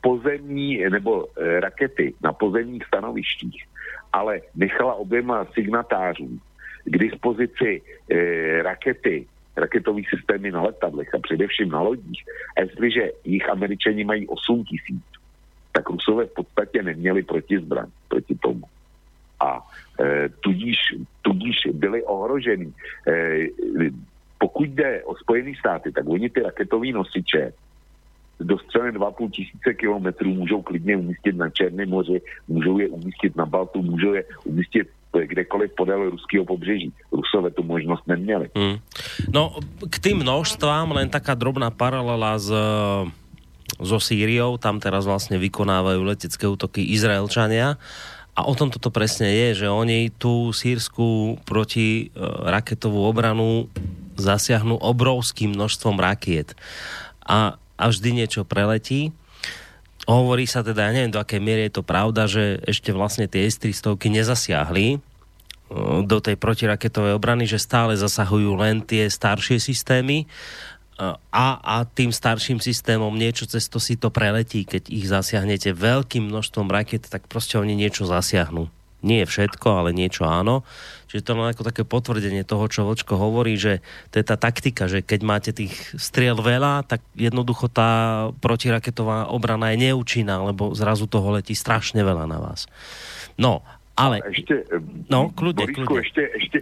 pozemní 0.00 0.84
nebo 0.90 1.26
rakety 1.60 2.14
na 2.22 2.32
pozemních 2.32 2.84
stanovištích, 2.84 3.64
ale 4.12 4.40
nechala 4.54 4.94
oběma 4.94 5.46
signatářům 5.54 6.40
k 6.84 6.98
dispozici 6.98 7.82
e, 8.10 8.62
rakety, 8.62 9.26
raketové 9.56 10.00
systémy 10.08 10.50
na 10.50 10.62
letadlech 10.62 11.14
a 11.14 11.18
především 11.18 11.68
na 11.68 11.80
lodích. 11.80 12.24
A 12.56 12.60
jestliže 12.60 13.10
jich 13.24 13.48
američani 13.48 14.04
mají 14.04 14.26
8 14.28 14.64
tisíc, 14.64 15.04
tak 15.72 15.90
Rusové 15.90 16.26
v 16.26 16.34
podstatě 16.34 16.82
neměli 16.82 17.22
protizbraň 17.22 17.86
proti 18.08 18.34
tomu. 18.34 18.62
A 19.40 19.60
e, 20.00 20.28
tudíž, 20.28 20.78
tudíž 21.22 21.56
byli 21.72 22.02
ohroženi. 22.02 22.72
E, 23.08 23.46
pokud 24.38 24.68
jde 24.68 25.04
o 25.04 25.16
Spojené 25.16 25.52
státy, 25.58 25.92
tak 25.92 26.04
oni 26.08 26.30
ty 26.30 26.40
raketové 26.42 26.92
nosiče 26.92 27.52
dostřelené 28.40 28.98
2,5 28.98 29.30
tisíce 29.30 29.74
kilometrů 29.74 30.34
můžou 30.34 30.62
klidně 30.62 30.96
umístit 30.96 31.36
na 31.36 31.50
Černém 31.50 31.88
moři, 31.88 32.20
můžou 32.48 32.78
je 32.78 32.88
umístit 32.88 33.36
na 33.36 33.46
Baltu, 33.46 33.82
můžou 33.82 34.12
je 34.12 34.24
umístit 34.44 34.88
kdekoliv 35.22 35.70
podél 35.76 36.10
ruského 36.10 36.44
pobřeží. 36.44 36.92
Rusové 37.12 37.50
tu 37.50 37.62
možnosť 37.62 38.02
neměli. 38.06 38.50
Hmm. 38.56 38.76
No, 39.30 39.54
k 39.90 39.98
tým 39.98 40.26
množstvám 40.26 40.90
len 40.92 41.08
taká 41.08 41.34
drobná 41.38 41.70
paralela 41.70 42.38
s 42.38 42.50
so 43.74 43.98
Sýriou, 43.98 44.54
tam 44.54 44.78
teraz 44.78 45.02
vlastne 45.02 45.34
vykonávajú 45.34 46.06
letecké 46.06 46.46
útoky 46.46 46.94
Izraelčania 46.94 47.74
a 48.34 48.40
o 48.46 48.54
tom 48.58 48.70
toto 48.70 48.90
presne 48.90 49.30
je, 49.30 49.64
že 49.64 49.68
oni 49.70 50.10
tú 50.10 50.50
sírskú 50.50 51.38
proti 51.46 52.10
raketovú 52.18 53.06
obranu 53.06 53.70
zasiahnu 54.18 54.78
obrovským 54.78 55.54
množstvom 55.54 55.98
rakiet. 55.98 56.58
A, 57.22 57.58
a 57.78 57.84
vždy 57.90 58.22
niečo 58.22 58.42
preletí 58.42 59.14
Hovorí 60.04 60.44
sa 60.44 60.60
teda, 60.60 60.84
ja 60.84 60.92
neviem 60.92 61.12
do 61.12 61.20
akej 61.20 61.40
miery 61.40 61.68
je 61.68 61.80
to 61.80 61.82
pravda, 61.84 62.28
že 62.28 62.60
ešte 62.68 62.92
vlastne 62.92 63.24
tie 63.24 63.48
S-300 63.48 63.96
nezasiahli 63.96 65.00
do 66.04 66.18
tej 66.20 66.36
protiraketovej 66.36 67.16
obrany, 67.16 67.48
že 67.48 67.56
stále 67.56 67.96
zasahujú 67.96 68.52
len 68.60 68.84
tie 68.84 69.08
staršie 69.08 69.56
systémy 69.56 70.28
a, 71.00 71.46
a 71.58 71.74
tým 71.90 72.14
starším 72.14 72.62
systémom 72.62 73.10
niečo 73.10 73.50
cez 73.50 73.66
to 73.66 73.82
si 73.82 73.98
to 73.98 74.14
preletí, 74.14 74.62
keď 74.62 74.86
ich 74.90 75.10
zasiahnete 75.10 75.74
veľkým 75.74 76.30
množstvom 76.30 76.70
raket, 76.70 77.10
tak 77.10 77.26
proste 77.26 77.58
oni 77.58 77.74
niečo 77.74 78.06
zasiahnu. 78.06 78.70
Nie 79.04 79.28
všetko, 79.28 79.84
ale 79.84 79.90
niečo 79.92 80.24
áno. 80.24 80.64
Čiže 81.12 81.26
to 81.28 81.36
len 81.36 81.52
ako 81.52 81.62
také 81.68 81.82
potvrdenie 81.84 82.40
toho, 82.40 82.64
čo 82.72 82.88
Vočko 82.88 83.20
hovorí, 83.20 83.60
že 83.60 83.84
to 84.08 84.16
je 84.16 84.24
tá 84.24 84.40
taktika, 84.40 84.88
že 84.88 85.04
keď 85.04 85.20
máte 85.20 85.50
tých 85.52 85.76
striel 86.00 86.40
veľa, 86.40 86.88
tak 86.88 87.04
jednoducho 87.12 87.68
tá 87.68 88.32
protiraketová 88.40 89.28
obrana 89.28 89.76
je 89.76 89.92
neúčinná, 89.92 90.40
lebo 90.40 90.72
zrazu 90.72 91.04
toho 91.04 91.36
letí 91.36 91.52
strašne 91.52 92.00
veľa 92.00 92.24
na 92.24 92.38
vás. 92.40 92.64
No, 93.36 93.60
ale... 93.94 94.24
Ešte, 94.26 94.66
no, 95.06 95.30
kľudne, 95.30 95.68
Borisku, 95.68 95.84
kľudne. 95.84 96.02
Ešte, 96.02 96.22
ešte, 96.40 96.58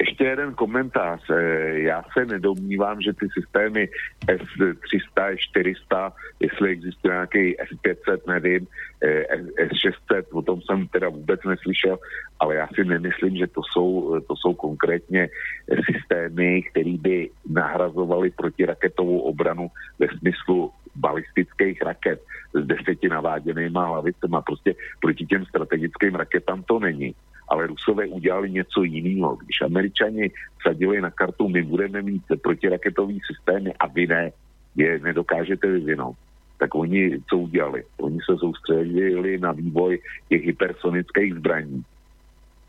ještě 0.00 0.24
jeden 0.24 0.54
komentář. 0.54 1.20
Eh, 1.30 1.78
já 1.80 2.02
se 2.12 2.24
nedomnívám, 2.24 3.00
že 3.00 3.12
ty 3.12 3.28
systémy 3.38 3.88
S300, 4.26 5.36
400, 5.36 6.12
jestli 6.40 6.70
existuje 6.70 7.14
nějaký 7.14 7.56
S500, 7.56 8.18
nevím, 8.26 8.66
eh, 9.02 9.24
S600, 9.58 10.24
o 10.32 10.42
tom 10.42 10.60
jsem 10.60 10.88
teda 10.88 11.08
vůbec 11.08 11.40
neslyšel, 11.44 11.98
ale 12.40 12.54
já 12.54 12.68
si 12.74 12.84
nemyslím, 12.84 13.36
že 13.36 13.46
to 13.46 13.60
jsou, 13.72 14.20
to 14.28 14.36
jsou 14.36 14.54
konkrétně 14.54 15.28
systémy, 15.90 16.62
které 16.62 16.94
by 16.98 17.30
nahrazovaly 17.50 18.30
protiraketovou 18.30 19.18
obranu 19.18 19.70
ve 19.98 20.06
smyslu 20.18 20.70
balistických 20.94 21.82
raket 21.82 22.22
s 22.54 22.66
deseti 22.66 23.08
naváděnýma 23.08 23.86
hlavicema. 23.86 24.42
Prostě 24.42 24.74
proti 25.00 25.26
těm 25.26 25.44
strategickým 25.44 26.14
raketám 26.14 26.62
to 26.62 26.78
není 26.78 27.14
ale 27.48 27.66
Rusové 27.66 28.06
udělali 28.06 28.50
něco 28.50 28.82
jiného. 28.82 29.36
Když 29.36 29.60
Američani 29.60 30.30
sadili 30.62 31.00
na 31.00 31.10
kartu, 31.10 31.48
my 31.48 31.62
budeme 31.62 32.02
mít 32.02 32.22
protiraketový 32.42 33.20
systémy 33.26 33.72
a 33.80 33.86
vy 33.86 34.06
ne, 34.06 34.32
je 34.76 34.98
nedokážete 34.98 35.66
vyvinout, 35.66 36.16
tak 36.58 36.74
oni 36.74 37.20
co 37.28 37.36
udělali? 37.38 37.84
Oni 38.00 38.18
se 38.30 38.36
soustředili 38.38 39.38
na 39.38 39.52
vývoj 39.52 39.98
těch 40.28 40.44
hypersonických 40.44 41.34
zbraní 41.34 41.84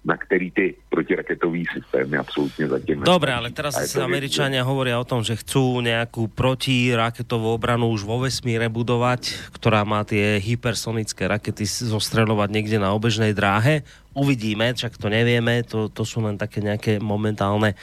na 0.05 0.17
který 0.17 0.51
ty 0.53 0.77
protiraketový 0.89 1.65
systémy 1.65 2.21
absolútne 2.21 2.69
zatím... 2.69 3.01
Dobre, 3.01 3.33
ale 3.33 3.49
teraz 3.49 3.73
si 3.89 3.97
Američania 3.97 4.61
hovoria 4.61 5.01
o 5.01 5.09
tom, 5.09 5.25
že 5.25 5.33
chcú 5.33 5.81
nejakú 5.81 6.29
protiraketovú 6.29 7.57
obranu 7.57 7.89
už 7.89 8.05
vo 8.05 8.21
vesmíre 8.21 8.69
budovať, 8.69 9.49
ktorá 9.57 9.81
má 9.81 10.05
tie 10.05 10.37
hypersonické 10.37 11.25
rakety 11.25 11.65
zostreľovať 11.65 12.49
niekde 12.53 12.77
na 12.77 12.93
obežnej 12.93 13.33
dráhe. 13.33 13.81
Uvidíme, 14.15 14.71
však 14.71 14.95
to 14.95 15.11
nevieme, 15.11 15.61
to, 15.67 15.91
to 15.91 16.07
sú 16.07 16.23
len 16.23 16.39
také 16.39 16.63
nejaké 16.63 17.03
momentálne 17.03 17.75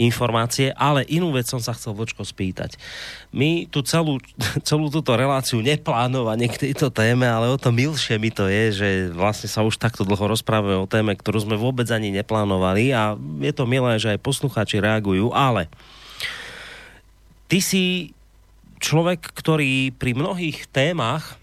informácie, 0.00 0.74
ale 0.74 1.06
inú 1.06 1.30
vec 1.30 1.46
som 1.46 1.60
sa 1.62 1.76
chcel 1.76 1.94
Vočko 1.94 2.24
spýtať. 2.26 2.80
My 3.30 3.68
tu 3.68 3.84
celú, 3.84 4.18
celú 4.68 4.90
túto 4.90 5.14
reláciu 5.14 5.60
neplánovanie 5.60 6.50
k 6.50 6.70
tejto 6.70 6.90
téme, 6.90 7.28
ale 7.28 7.52
o 7.52 7.60
to 7.60 7.70
milšie 7.70 8.16
mi 8.16 8.32
to 8.32 8.48
je, 8.48 8.64
že 8.74 8.88
vlastne 9.12 9.46
sa 9.46 9.62
už 9.62 9.78
takto 9.78 10.02
dlho 10.02 10.24
rozprávame 10.24 10.80
o 10.80 10.88
téme, 10.90 11.14
ktorú 11.14 11.44
sme 11.44 11.60
vôbec 11.60 11.86
ani 11.92 12.10
neplánovali 12.10 12.90
a 12.96 13.14
je 13.44 13.52
to 13.52 13.68
milé, 13.68 14.00
že 14.00 14.16
aj 14.16 14.24
poslucháči 14.24 14.82
reagujú, 14.82 15.30
ale 15.30 15.70
ty 17.46 17.60
si 17.62 18.16
človek, 18.82 19.32
ktorý 19.32 19.94
pri 19.94 20.12
mnohých 20.16 20.66
témach 20.68 21.38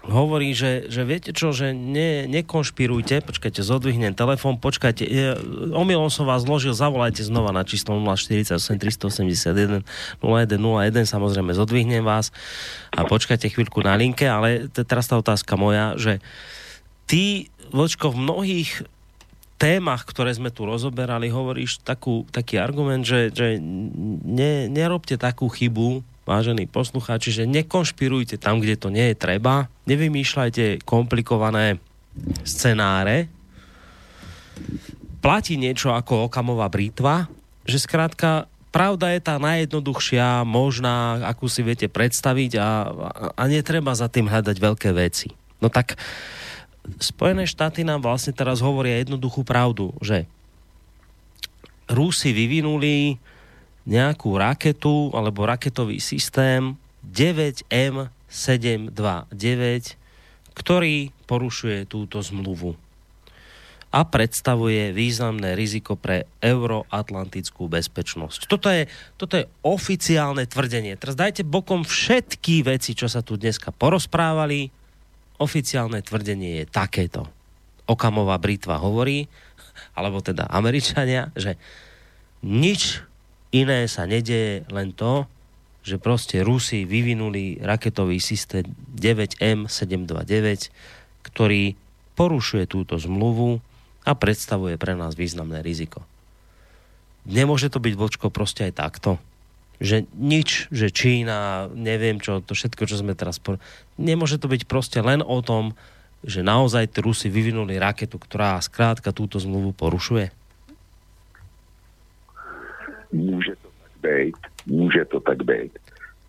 hovorí, 0.00 0.56
že, 0.56 0.88
že 0.88 1.04
viete 1.04 1.36
čo, 1.36 1.52
že 1.52 1.76
ne, 1.76 2.24
nekonšpirujte, 2.24 3.20
počkajte, 3.20 3.60
zodvihnem 3.60 4.16
telefón, 4.16 4.56
počkajte, 4.56 5.04
je, 5.04 5.36
omylom 5.76 6.08
som 6.08 6.24
vás 6.24 6.48
zložil, 6.48 6.72
zavolajte 6.72 7.20
znova 7.20 7.52
na 7.52 7.68
číslo 7.68 8.00
048 8.00 8.56
381 8.56 9.84
0101, 10.24 11.04
samozrejme 11.04 11.52
zodvihnem 11.52 12.00
vás 12.00 12.32
a 12.96 13.04
počkajte 13.04 13.52
chvíľku 13.52 13.84
na 13.84 13.92
linke, 14.00 14.24
ale 14.24 14.72
teraz 14.72 15.04
tá 15.04 15.20
otázka 15.20 15.60
moja, 15.60 15.92
že 16.00 16.24
ty, 17.04 17.52
Vočko, 17.70 18.10
v 18.10 18.24
mnohých 18.24 18.70
témach, 19.60 20.08
ktoré 20.08 20.32
sme 20.32 20.48
tu 20.48 20.64
rozoberali, 20.64 21.28
hovoríš 21.28 21.84
takú, 21.84 22.24
taký 22.32 22.56
argument, 22.56 23.04
že, 23.04 23.28
že 23.28 23.60
ne, 23.60 24.72
nerobte 24.72 25.20
takú 25.20 25.52
chybu, 25.52 26.00
vážení 26.30 26.70
poslucháči, 26.70 27.34
že 27.34 27.50
nekonšpirujte 27.50 28.38
tam, 28.38 28.62
kde 28.62 28.78
to 28.78 28.94
nie 28.94 29.10
je 29.10 29.16
treba, 29.18 29.66
nevymýšľajte 29.90 30.86
komplikované 30.86 31.82
scenáre, 32.46 33.26
platí 35.18 35.58
niečo 35.58 35.90
ako 35.90 36.30
okamová 36.30 36.70
brítva, 36.70 37.26
že 37.66 37.82
skrátka 37.82 38.46
pravda 38.70 39.10
je 39.18 39.20
tá 39.26 39.42
najjednoduchšia, 39.42 40.46
možná, 40.46 41.26
akú 41.26 41.50
si 41.50 41.66
viete 41.66 41.90
predstaviť 41.90 42.52
a, 42.62 42.68
a 43.34 43.42
netreba 43.50 43.90
za 43.98 44.06
tým 44.06 44.30
hľadať 44.30 44.56
veľké 44.56 44.94
veci. 44.94 45.34
No 45.58 45.66
tak 45.66 45.98
Spojené 46.98 47.44
štáty 47.44 47.84
nám 47.84 48.02
vlastne 48.02 48.32
teraz 48.32 48.64
hovoria 48.64 48.98
jednoduchú 49.04 49.44
pravdu, 49.44 49.92
že 50.00 50.24
Rusi 51.86 52.32
vyvinuli 52.32 53.20
nejakú 53.88 54.36
raketu 54.36 55.10
alebo 55.16 55.48
raketový 55.48 56.00
systém 56.00 56.76
9M729, 57.08 58.92
ktorý 60.52 60.96
porušuje 61.24 61.88
túto 61.88 62.20
zmluvu 62.20 62.76
a 63.90 64.06
predstavuje 64.06 64.94
významné 64.94 65.58
riziko 65.58 65.98
pre 65.98 66.22
euroatlantickú 66.38 67.66
bezpečnosť. 67.66 68.46
Toto 68.46 68.70
je, 68.70 68.86
toto 69.18 69.34
je 69.34 69.50
oficiálne 69.66 70.46
tvrdenie. 70.46 70.94
Teraz 70.94 71.18
dajte 71.18 71.42
bokom 71.42 71.82
všetky 71.82 72.62
veci, 72.62 72.94
čo 72.94 73.10
sa 73.10 73.18
tu 73.26 73.34
dneska 73.34 73.74
porozprávali. 73.74 74.70
Oficiálne 75.42 76.06
tvrdenie 76.06 76.62
je 76.62 76.66
takéto. 76.70 77.26
Okamová 77.90 78.38
Britva 78.38 78.78
hovorí, 78.78 79.26
alebo 79.98 80.22
teda 80.22 80.46
Američania, 80.46 81.34
že 81.34 81.58
nič 82.46 83.02
iné 83.50 83.86
sa 83.90 84.06
nedieje, 84.06 84.66
len 84.70 84.94
to, 84.94 85.26
že 85.80 85.96
proste 85.96 86.44
Rusi 86.44 86.84
vyvinuli 86.84 87.58
raketový 87.60 88.20
systém 88.20 88.68
9M729, 88.94 90.68
ktorý 91.24 91.74
porušuje 92.14 92.64
túto 92.68 93.00
zmluvu 93.00 93.64
a 94.04 94.12
predstavuje 94.12 94.76
pre 94.76 94.92
nás 94.92 95.16
významné 95.16 95.64
riziko. 95.64 96.04
Nemôže 97.24 97.72
to 97.72 97.80
byť 97.80 97.94
vočko 97.96 98.26
proste 98.32 98.68
aj 98.68 98.74
takto. 98.76 99.10
Že 99.80 100.04
nič, 100.12 100.68
že 100.68 100.92
Čína, 100.92 101.72
neviem 101.72 102.20
čo, 102.20 102.44
to 102.44 102.52
všetko, 102.52 102.84
čo 102.84 103.00
sme 103.00 103.16
teraz... 103.16 103.40
Por... 103.40 103.56
Nemôže 103.96 104.36
to 104.36 104.48
byť 104.52 104.68
proste 104.68 105.00
len 105.00 105.24
o 105.24 105.40
tom, 105.40 105.72
že 106.20 106.44
naozaj 106.44 106.92
Rusi 107.00 107.32
vyvinuli 107.32 107.80
raketu, 107.80 108.20
ktorá 108.20 108.60
skrátka 108.60 109.16
túto 109.16 109.40
zmluvu 109.40 109.72
porušuje? 109.72 110.39
Může 113.12 113.52
to 113.56 113.68
tak 113.82 113.92
být, 114.02 114.36
může 114.66 115.04
to 115.04 115.20
tak 115.20 115.42
být. 115.42 115.78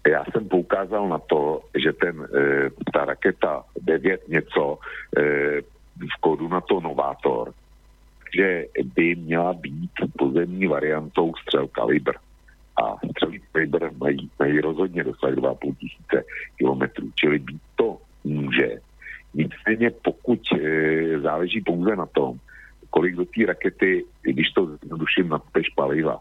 Já 0.08 0.26
jsem 0.26 0.50
poukázal 0.50 1.10
na 1.10 1.20
to, 1.20 1.62
že 1.84 1.94
ten, 1.94 2.28
e, 2.36 2.70
ta 2.94 3.06
raketa 3.06 3.64
9 3.82 4.28
něco 4.28 4.80
e, 5.18 5.22
v 5.98 6.20
kódu 6.20 6.48
na 6.48 6.62
to 6.62 6.80
Novátor, 6.80 7.54
že 8.36 8.66
by 8.96 9.16
měla 9.16 9.54
být 9.54 9.92
pozemní 10.18 10.68
variantou 10.68 11.34
střel 11.36 11.68
kalibr. 11.68 12.14
A 12.84 12.98
střely 13.12 13.40
kalibr 13.52 13.92
mají, 13.98 14.30
mají 14.40 14.60
rozhodně 14.60 15.04
dosah 15.04 15.32
2,5 15.32 15.76
tisíce 15.76 16.24
kilometrů, 16.58 17.12
čili 17.16 17.40
být 17.40 17.62
to 17.76 17.98
může. 18.24 18.82
Nicméně 19.34 19.92
pokud 19.92 20.40
e, 20.52 21.20
záleží 21.20 21.62
pouze 21.62 21.96
na 21.96 22.06
tom, 22.06 22.38
kolik 22.92 23.16
do 23.16 23.26
té 23.26 23.46
rakety, 23.46 24.06
když 24.22 24.52
to 24.52 24.66
zjednoduším, 24.66 25.30
nadpeš 25.30 25.70
paliva. 25.70 26.20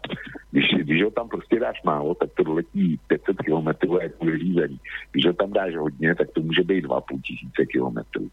Když, 0.51 0.65
když 0.83 1.03
ho 1.03 1.11
tam 1.11 1.29
prostě 1.29 1.59
dáš 1.59 1.83
málo, 1.83 2.15
tak 2.15 2.29
to 2.33 2.43
doletí 2.43 2.99
500 3.07 3.37
km 3.37 3.67
a 3.95 4.03
je 4.03 4.09
to 4.09 4.25
vyřízený. 4.25 4.79
Když 5.11 5.25
ho 5.25 5.33
tam 5.33 5.53
dáš 5.53 5.75
hodně, 5.75 6.15
tak 6.15 6.31
to 6.31 6.41
může 6.41 6.63
být 6.63 6.85
2,5 6.85 7.21
tisíce 7.21 7.65
kilometrů. 7.65 8.29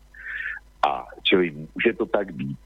A 0.87 1.07
čili 1.23 1.51
může 1.51 1.93
to 1.93 2.07
tak 2.07 2.33
být, 2.35 2.59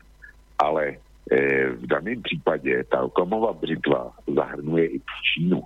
ale 0.59 0.97
e, 1.33 1.69
v 1.69 1.87
daném 1.87 2.23
případě 2.23 2.85
ta 2.85 3.03
okamová 3.03 3.53
břitva 3.53 4.13
zahrnuje 4.35 4.87
i 4.87 5.01
Čínu. 5.35 5.63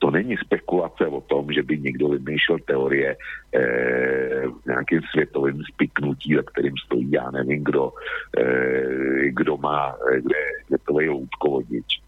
To 0.00 0.10
není 0.10 0.36
spekulace 0.36 1.06
o 1.06 1.20
tom, 1.20 1.52
že 1.52 1.62
by 1.62 1.78
někdo 1.78 2.08
vymýšlel 2.08 2.58
teorie 2.64 3.16
eh, 3.54 4.44
nějakým 4.66 5.00
světovým 5.12 5.62
spiknutí, 5.72 6.34
za 6.34 6.42
kterým 6.42 6.74
stojí 6.84 7.12
já 7.12 7.30
nevím 7.30 7.64
kdo, 7.64 7.92
eh, 8.38 9.28
kdo 9.28 9.56
má, 9.56 9.92
eh, 9.92 10.20
kde 10.20 10.38
je 10.38 10.52
světový 10.66 11.08
loutkovodič. 11.08 12.00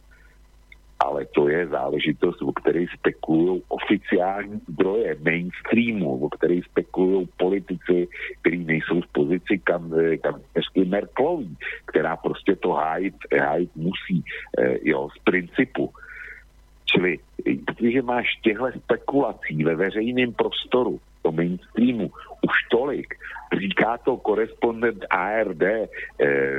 Ale 1.04 1.26
to 1.34 1.48
je 1.48 1.66
záležitost, 1.66 2.42
o 2.42 2.52
které 2.52 2.84
spekulují 2.98 3.62
oficiální 3.68 4.60
zdroje 4.68 5.16
mainstreamu, 5.24 6.24
o 6.24 6.28
které 6.28 6.60
spekulují 6.70 7.28
politici, 7.36 8.08
kteří 8.40 8.64
nejsou 8.64 9.00
v 9.00 9.12
pozici 9.12 9.58
kam, 9.64 9.92
eh, 9.92 10.16
kancelářky 10.16 10.84
Merklový, 10.84 11.56
která 11.84 12.16
prostě 12.16 12.56
to 12.56 12.72
hájit, 12.72 13.14
hájit 13.40 13.70
musí, 13.76 14.24
eh, 14.58 14.78
jo, 14.82 15.08
z 15.12 15.18
principu. 15.24 15.92
Čili 16.92 17.18
jestliže 17.46 18.02
máš 18.02 18.26
těchto 18.42 18.66
spekulací 18.84 19.64
ve 19.64 19.74
veřejném 19.74 20.32
prostoru, 20.32 21.00
to 21.22 21.32
mainstreamu, 21.32 22.10
už 22.42 22.54
tolik, 22.70 23.14
říká 23.60 23.98
to 23.98 24.16
korespondent 24.16 25.04
ARD 25.10 25.62
eh, 25.62 25.88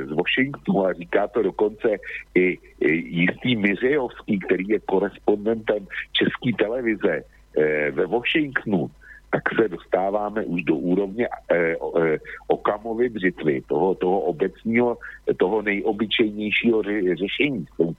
z 0.06 0.12
Washingtonu 0.12 0.86
a 0.86 0.94
říká 0.94 1.28
to 1.28 1.42
dokonce 1.42 1.90
i, 2.36 2.58
i 2.80 2.92
jistý 2.94 3.56
Miřejovský, 3.56 4.40
který 4.40 4.68
je 4.68 4.80
korespondentem 4.80 5.88
České 6.12 6.64
televize 6.64 7.24
eh, 7.58 7.92
ve 7.92 8.06
Washingtonu, 8.06 8.90
tak 9.32 9.44
se 9.62 9.68
dostáváme 9.68 10.46
už 10.46 10.64
do 10.64 10.76
úrovně 10.76 11.28
eh, 11.28 11.76
eh, 11.76 12.18
Okamovy 12.48 13.10
břitvy, 13.10 13.62
toho, 13.68 13.96
toho 13.96 14.20
obecního, 14.20 14.98
toho 15.38 15.62
nejobyčejnějšího 15.62 16.84
ře, 16.84 17.16
řešení 17.16 17.66
s 17.66 17.78
tou. 17.78 17.94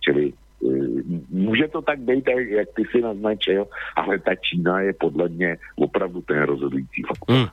Čili 0.00 0.32
může 1.30 1.68
to 1.68 1.82
tak 1.82 1.98
být, 1.98 2.24
jak 2.48 2.68
ty 2.76 2.84
si 2.90 3.00
naznačil, 3.00 3.66
ale 3.96 4.18
ta 4.18 4.34
Čína 4.34 4.80
je 4.80 4.92
podle 4.92 5.28
mě 5.28 5.56
opravdu 5.76 6.20
ten 6.20 6.42
rozhodující 6.42 7.02
faktor. 7.02 7.36
Hmm. 7.36 7.48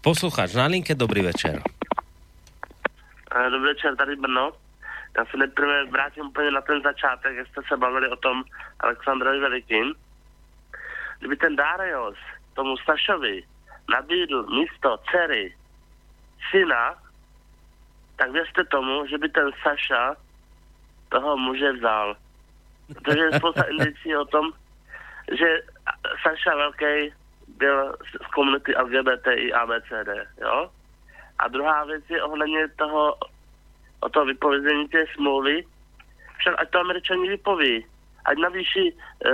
Posluchač 0.00 0.54
na 0.54 0.66
linke, 0.66 0.94
dobrý 0.94 1.22
večer. 1.22 1.62
Dobrý 3.50 3.68
večer, 3.68 3.96
tady 3.96 4.16
Brno. 4.16 4.52
Já 5.16 5.24
se 5.24 5.36
nejprve 5.36 5.84
vrátím 5.84 6.26
úplně 6.26 6.50
na 6.50 6.60
ten 6.60 6.82
začátek, 6.82 7.36
jak 7.36 7.48
jste 7.48 7.60
se 7.68 7.76
bavili 7.76 8.08
o 8.08 8.16
tom 8.16 8.42
Aleksandrovi 8.80 9.40
Velikým. 9.40 9.94
Kdyby 11.18 11.36
ten 11.36 11.56
Darius 11.56 12.18
tomu 12.54 12.76
Sašovi 12.76 13.42
nabídl 13.88 14.46
místo 14.46 14.98
dcery 15.10 15.54
syna, 16.50 16.94
tak 18.16 18.30
věřte 18.32 18.64
tomu, 18.64 19.06
že 19.06 19.18
by 19.18 19.28
ten 19.28 19.50
Saša 19.62 20.16
toho 21.08 21.36
muže 21.36 21.72
vzal. 21.72 22.16
Protože 22.94 23.20
je 23.20 23.32
spousta 23.32 23.62
indicí 23.62 24.16
o 24.16 24.24
tom, 24.24 24.52
že 25.38 25.46
Saša 26.22 26.56
Velký 26.56 27.14
byl 27.48 27.96
z 28.22 28.26
komunity 28.34 28.74
LGBT 28.76 29.26
i 29.26 29.52
ABCD, 29.52 30.08
jo? 30.40 30.70
A 31.38 31.48
druhá 31.48 31.84
věc 31.84 32.04
je 32.08 32.22
ohledně 32.22 32.68
toho, 32.68 33.16
o 34.00 34.08
toho 34.08 34.26
vypovězení 34.26 34.88
té 34.88 35.04
smlouvy, 35.14 35.64
však 36.38 36.54
ať 36.58 36.70
to 36.70 36.80
američani 36.80 37.28
vypoví, 37.28 37.86
ať 38.24 38.38
navýší 38.38 38.92
uh, 38.92 39.30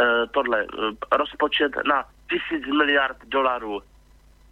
uh, 0.00 0.26
tohle, 0.30 0.66
rozpočet 1.12 1.72
na 1.86 2.04
tisíc 2.30 2.66
miliard 2.66 3.16
dolarů, 3.24 3.82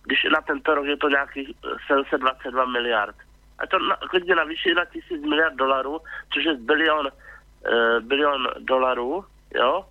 když 0.04 0.24
na 0.32 0.40
tento 0.40 0.74
rok 0.74 0.86
je 0.86 0.96
to 0.96 1.08
nějakých 1.08 1.48
722 1.86 2.64
miliard 2.64 3.16
a 3.58 3.66
to 3.66 3.78
klidně 4.10 4.34
navýší 4.34 4.74
na 4.74 4.84
tisíc 4.84 5.22
miliard 5.22 5.54
dolarů, 5.54 6.00
což 6.32 6.44
je 6.44 6.54
bilion, 6.54 7.06
uh, 7.06 8.00
bilion 8.00 8.48
dolarů, 8.58 9.24
jo, 9.54 9.84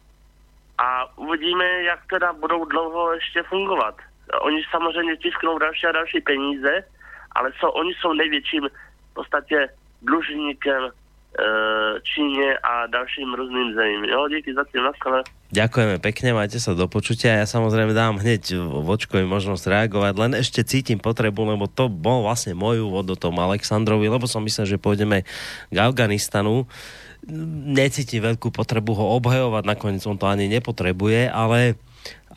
a 0.77 1.17
uvidíme, 1.17 1.83
jak 1.83 1.99
teda 2.09 2.33
budou 2.33 2.65
dlouho 2.65 3.13
ještě 3.13 3.43
fungovat. 3.43 3.95
Oni 4.41 4.63
samozřejmě 4.71 5.17
tisknou 5.17 5.57
další 5.57 5.87
a 5.87 5.91
další 5.91 6.21
peníze, 6.21 6.83
ale 7.31 7.51
jsou, 7.59 7.69
oni 7.69 7.93
jsou 7.93 8.13
největším 8.13 8.69
v 9.11 9.13
podstatě 9.13 9.69
dlužníkem 10.01 10.89
Číne 12.01 12.57
a 12.65 12.89
dalším 12.89 13.33
různým 13.33 13.73
zemím. 13.77 14.03
Jo, 14.09 14.27
díky 14.29 14.53
za 14.53 14.65
tým, 14.65 14.83
naskale. 14.83 15.21
Ďakujeme 15.47 16.01
pekne, 16.03 16.35
majte 16.35 16.59
sa 16.59 16.75
do 16.75 16.89
počutia. 16.91 17.39
Ja 17.39 17.47
samozrejme 17.47 17.93
dám 17.93 18.19
hneď 18.19 18.57
vočkovi 18.57 19.23
možnosť 19.23 19.63
reagovať, 19.69 20.13
len 20.17 20.31
ešte 20.35 20.65
cítim 20.65 20.99
potrebu, 20.99 21.55
lebo 21.55 21.69
to 21.69 21.87
bol 21.87 22.25
vlastne 22.25 22.57
môj 22.57 22.83
úvod 22.83 23.07
do 23.07 23.15
tom 23.15 23.37
Aleksandrovi, 23.39 24.11
lebo 24.11 24.25
som 24.25 24.43
myslel, 24.43 24.65
že 24.65 24.81
pôjdeme 24.81 25.23
k 25.71 25.77
Afganistanu. 25.77 26.67
Necítim 27.69 28.25
veľkú 28.27 28.51
potrebu 28.51 28.97
ho 28.97 29.15
obhajovať, 29.21 29.63
nakoniec 29.63 30.03
on 30.03 30.19
to 30.19 30.27
ani 30.27 30.51
nepotrebuje, 30.51 31.31
ale 31.31 31.79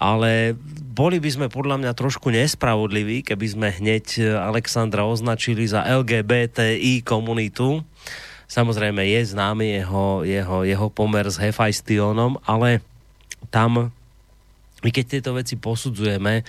ale 0.00 0.56
boli 0.96 1.20
by 1.20 1.30
sme 1.30 1.46
podľa 1.52 1.76
mňa 1.76 1.92
trošku 1.92 2.32
nespravodliví, 2.32 3.20
keby 3.20 3.46
sme 3.46 3.68
hneď 3.68 4.38
Alexandra 4.40 5.04
označili 5.04 5.68
za 5.68 5.84
LGBTI 5.84 7.04
komunitu. 7.04 7.84
Samozrejme 8.50 9.06
je 9.06 9.30
známy 9.30 9.78
jeho, 9.78 10.26
jeho, 10.26 10.66
jeho 10.66 10.86
pomer 10.90 11.22
s 11.30 11.38
Hefajstionom, 11.38 12.42
ale 12.42 12.82
tam 13.54 13.94
my 14.80 14.88
keď 14.88 15.04
tieto 15.06 15.36
veci 15.36 15.60
posudzujeme, 15.60 16.40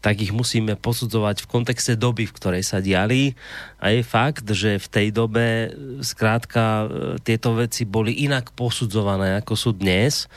tak 0.00 0.24
ich 0.24 0.32
musíme 0.32 0.72
posudzovať 0.72 1.44
v 1.44 1.50
kontexte 1.52 1.92
doby, 2.00 2.24
v 2.24 2.32
ktorej 2.32 2.64
sa 2.64 2.80
diali. 2.80 3.36
A 3.76 3.92
je 3.92 4.00
fakt, 4.00 4.48
že 4.48 4.80
v 4.80 4.88
tej 4.88 5.06
dobe 5.12 5.68
skrátka 6.00 6.88
tieto 7.20 7.52
veci 7.52 7.84
boli 7.84 8.24
inak 8.24 8.56
posudzované, 8.56 9.36
ako 9.36 9.52
sú 9.52 9.70
dnes. 9.76 10.32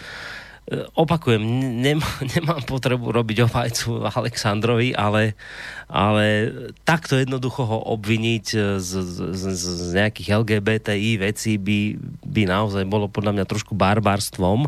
Opakujem, 0.99 1.39
nemám, 1.79 2.11
nemám 2.35 2.61
potrebu 2.67 3.15
robiť 3.15 3.47
obhajcu 3.47 4.03
Aleksandrovi, 4.03 4.91
ale, 4.91 5.39
ale 5.87 6.51
takto 6.83 7.15
jednoducho 7.15 7.63
ho 7.63 7.79
obviniť 7.95 8.45
z, 8.75 8.89
z, 8.99 9.15
z, 9.31 9.43
z 9.63 9.89
nejakých 9.95 10.43
LGBTI 10.43 11.11
vecí 11.23 11.55
by, 11.55 11.95
by 12.27 12.41
naozaj 12.51 12.83
bolo 12.83 13.07
podľa 13.07 13.39
mňa 13.39 13.45
trošku 13.47 13.79
barbarstvom 13.79 14.67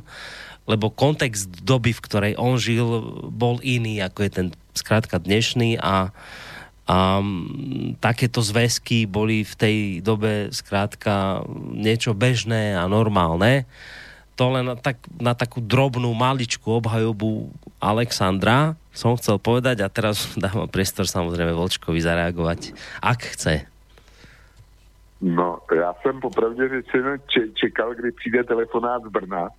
lebo 0.69 0.93
kontext 0.93 1.49
doby, 1.65 1.97
v 1.97 2.03
ktorej 2.05 2.33
on 2.37 2.61
žil, 2.61 3.01
bol 3.33 3.57
iný, 3.65 4.05
ako 4.05 4.19
je 4.21 4.31
ten 4.31 4.47
skrátka 4.77 5.17
dnešný 5.17 5.81
a, 5.81 6.13
a 6.85 6.97
takéto 7.97 8.45
zväzky 8.45 9.09
boli 9.09 9.41
v 9.41 9.53
tej 9.57 9.77
dobe 10.05 10.53
skrátka 10.53 11.41
niečo 11.73 12.13
bežné 12.13 12.77
a 12.77 12.85
normálne. 12.85 13.65
To 14.39 14.55
len 14.55 14.71
na, 14.71 14.79
tak, 14.79 15.03
na 15.19 15.35
takú 15.35 15.59
drobnú, 15.59 16.15
maličku 16.15 16.79
obhajobu 16.79 17.51
Alexandra 17.83 18.79
som 18.95 19.19
chcel 19.19 19.35
povedať 19.35 19.83
a 19.83 19.91
teraz 19.91 20.31
dávam 20.39 20.71
priestor 20.71 21.03
samozrejme 21.03 21.51
Volčkovi 21.51 21.99
zareagovať, 21.99 22.71
ak 23.03 23.19
chce. 23.35 23.67
No, 25.21 25.59
já 25.75 25.93
jsem 25.93 26.19
popravdě 26.19 26.69
řečeno 26.69 27.11
čekal, 27.53 27.95
kdy 27.95 28.11
přijde 28.11 28.43
telefonát 28.43 29.03
z 29.03 29.07
Brna, 29.07 29.49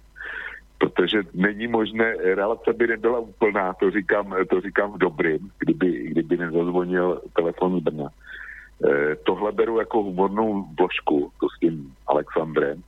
protože 0.78 1.23
není 1.35 1.66
možné, 1.66 2.16
relace 2.16 2.73
by 2.73 2.86
nebyla 2.86 3.19
úplná, 3.19 3.73
to 3.73 3.90
říkám, 3.90 4.35
to 4.51 4.61
říkám 4.61 4.93
v 4.93 4.98
dobrým, 4.98 5.51
kdyby, 5.59 6.09
kdyby 6.09 6.36
nezazvonil 6.36 7.20
telefon 7.36 7.81
z 7.81 7.82
Brna. 7.82 8.09
E, 8.09 9.16
tohle 9.16 9.52
beru 9.52 9.78
jako 9.78 10.02
humornou 10.02 10.65
vložku, 10.78 11.32
to 11.40 11.47
s 11.48 11.59
tím 11.61 11.94
Alexandrem. 12.07 12.82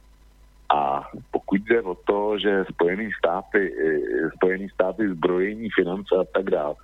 A 0.74 1.08
pokud 1.30 1.60
jde 1.60 1.82
o 1.82 1.94
to, 1.94 2.38
že 2.38 2.64
Spojené 2.70 3.10
státy, 3.18 3.72
e, 3.72 4.30
Spojený 4.36 4.68
státy 4.68 5.08
zbrojení, 5.08 5.68
finance 5.70 6.16
a 6.20 6.24
tak 6.34 6.50
dále, 6.50 6.74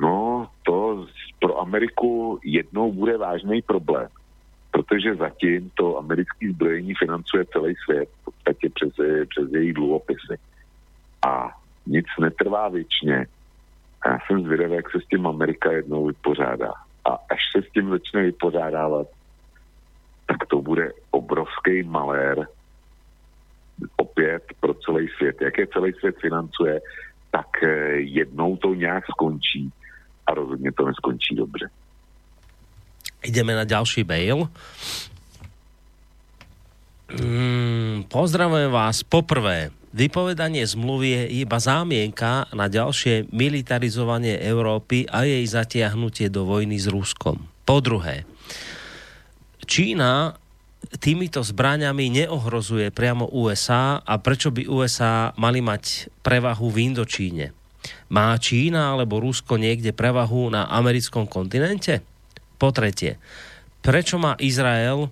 no 0.00 0.48
to 0.62 1.06
pro 1.40 1.60
Ameriku 1.60 2.40
jednou 2.44 2.92
bude 2.92 3.16
vážný 3.18 3.62
problém 3.62 4.08
protože 4.70 5.14
zatím 5.14 5.70
to 5.74 5.98
americké 5.98 6.50
zbrojení 6.50 6.94
financuje 6.94 7.44
celý 7.52 7.74
svět, 7.84 8.08
v 8.20 8.24
podstatě 8.24 8.70
přes, 8.74 8.92
přes 9.28 9.52
její 9.52 9.72
dluhopisy. 9.72 10.38
A 11.26 11.50
nic 11.86 12.06
netrvá 12.20 12.68
věčně. 12.68 13.26
A 14.02 14.08
já 14.10 14.18
jsem 14.26 14.42
zvědavý, 14.42 14.74
jak 14.74 14.90
se 14.90 15.00
s 15.00 15.06
tím 15.06 15.26
Amerika 15.26 15.72
jednou 15.72 16.06
vypořádá. 16.06 16.72
A 17.04 17.10
až 17.10 17.40
se 17.56 17.62
s 17.62 17.72
tím 17.72 17.90
začne 17.90 18.22
vypořádávat, 18.22 19.06
tak 20.26 20.46
to 20.46 20.62
bude 20.62 20.92
obrovský 21.10 21.82
malér 21.82 22.46
opět 23.96 24.42
pro 24.60 24.74
celý 24.74 25.08
svět. 25.16 25.36
Jak 25.40 25.58
je 25.58 25.66
celý 25.66 25.92
svět 25.92 26.16
financuje, 26.20 26.80
tak 27.30 27.62
eh, 27.62 27.68
jednou 28.00 28.56
to 28.56 28.74
nějak 28.74 29.04
skončí 29.06 29.70
a 30.26 30.34
rozhodně 30.34 30.72
to 30.72 30.86
neskončí 30.86 31.34
dobře. 31.34 31.70
Ideme 33.22 33.54
na 33.54 33.64
ďalší 33.64 34.04
mail. 34.04 34.48
Mm, 37.10 38.06
pozdravujem 38.08 38.70
vás. 38.70 39.02
Poprvé, 39.02 39.74
vypovedanie 39.92 40.62
zmluvy 40.62 41.08
je 41.10 41.22
iba 41.44 41.58
zámienka 41.58 42.48
na 42.54 42.70
ďalšie 42.70 43.28
militarizovanie 43.34 44.38
Európy 44.40 45.04
a 45.10 45.26
jej 45.28 45.44
zatiahnutie 45.44 46.30
do 46.32 46.46
vojny 46.46 46.78
s 46.78 46.86
Ruskom. 46.86 47.36
Po 47.66 47.82
druhé, 47.82 48.24
Čína 49.66 50.39
týmito 51.00 51.44
zbraňami 51.44 52.24
neohrozuje 52.24 52.88
priamo 52.90 53.28
USA 53.36 54.00
a 54.00 54.14
prečo 54.16 54.48
by 54.48 54.64
USA 54.66 55.30
mali 55.36 55.60
mať 55.60 56.08
prevahu 56.24 56.72
v 56.72 56.90
Indočíne? 56.90 57.52
Má 58.12 58.36
Čína 58.36 58.96
alebo 58.96 59.20
Rusko 59.22 59.56
niekde 59.56 59.96
prevahu 59.96 60.52
na 60.52 60.68
americkom 60.68 61.24
kontinente? 61.28 62.04
Po 62.60 62.72
tretie, 62.76 63.16
prečo 63.80 64.20
má 64.20 64.36
Izrael 64.36 65.08
e, 65.08 65.10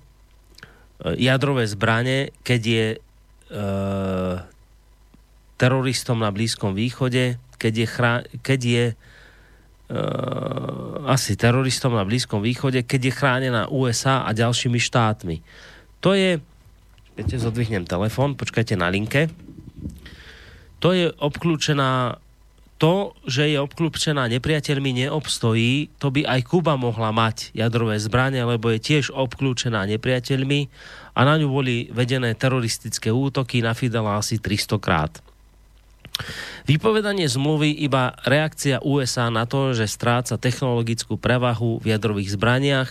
jadrové 1.17 1.65
zbranie, 1.65 2.37
keď 2.45 2.61
je 2.61 2.87
e, 2.93 2.99
teroristom 5.57 6.21
na 6.21 6.29
Blízkom 6.29 6.77
východe, 6.77 7.41
keď 7.57 7.73
je, 7.73 7.87
chrá, 7.89 8.15
keď 8.45 8.61
je 8.61 8.85
e, 8.93 8.95
asi 11.09 11.33
teroristom 11.41 11.97
na 11.97 12.05
Blízkom 12.05 12.45
východe, 12.45 12.85
keď 12.85 13.01
je 13.09 13.13
chránená 13.17 13.63
USA 13.73 14.29
a 14.29 14.37
ďalšími 14.37 14.77
štátmi. 14.77 15.41
To 16.05 16.13
je, 16.13 16.39
keď 17.17 17.41
zodvihnem 17.41 17.89
telefon, 17.89 18.37
počkajte 18.37 18.77
na 18.77 18.93
linke, 18.93 19.33
to 20.79 20.95
je 20.95 21.11
obklúčená 21.19 22.21
to, 22.79 23.19
že 23.27 23.51
je 23.51 23.59
obklúčená 23.59 24.31
nepriateľmi, 24.31 25.03
neobstojí. 25.03 25.99
To 25.99 26.15
by 26.15 26.23
aj 26.23 26.41
Kuba 26.47 26.79
mohla 26.79 27.11
mať 27.11 27.51
jadrové 27.51 27.99
zbranie, 27.99 28.47
lebo 28.47 28.71
je 28.71 28.79
tiež 28.79 29.11
obklúčená 29.11 29.83
nepriateľmi 29.91 30.71
a 31.19 31.21
na 31.27 31.35
ňu 31.43 31.51
boli 31.51 31.91
vedené 31.91 32.39
teroristické 32.39 33.11
útoky 33.11 33.59
na 33.67 33.75
Fidela 33.75 34.23
asi 34.23 34.39
300 34.39 34.79
krát. 34.79 35.19
Vypovedanie 36.69 37.25
zmluvy 37.25 37.73
iba 37.73 38.13
reakcia 38.29 38.85
USA 38.85 39.33
na 39.33 39.49
to, 39.49 39.73
že 39.73 39.89
stráca 39.89 40.37
technologickú 40.37 41.17
prevahu 41.17 41.81
v 41.81 41.97
jadrových 41.97 42.37
zbraniach, 42.37 42.91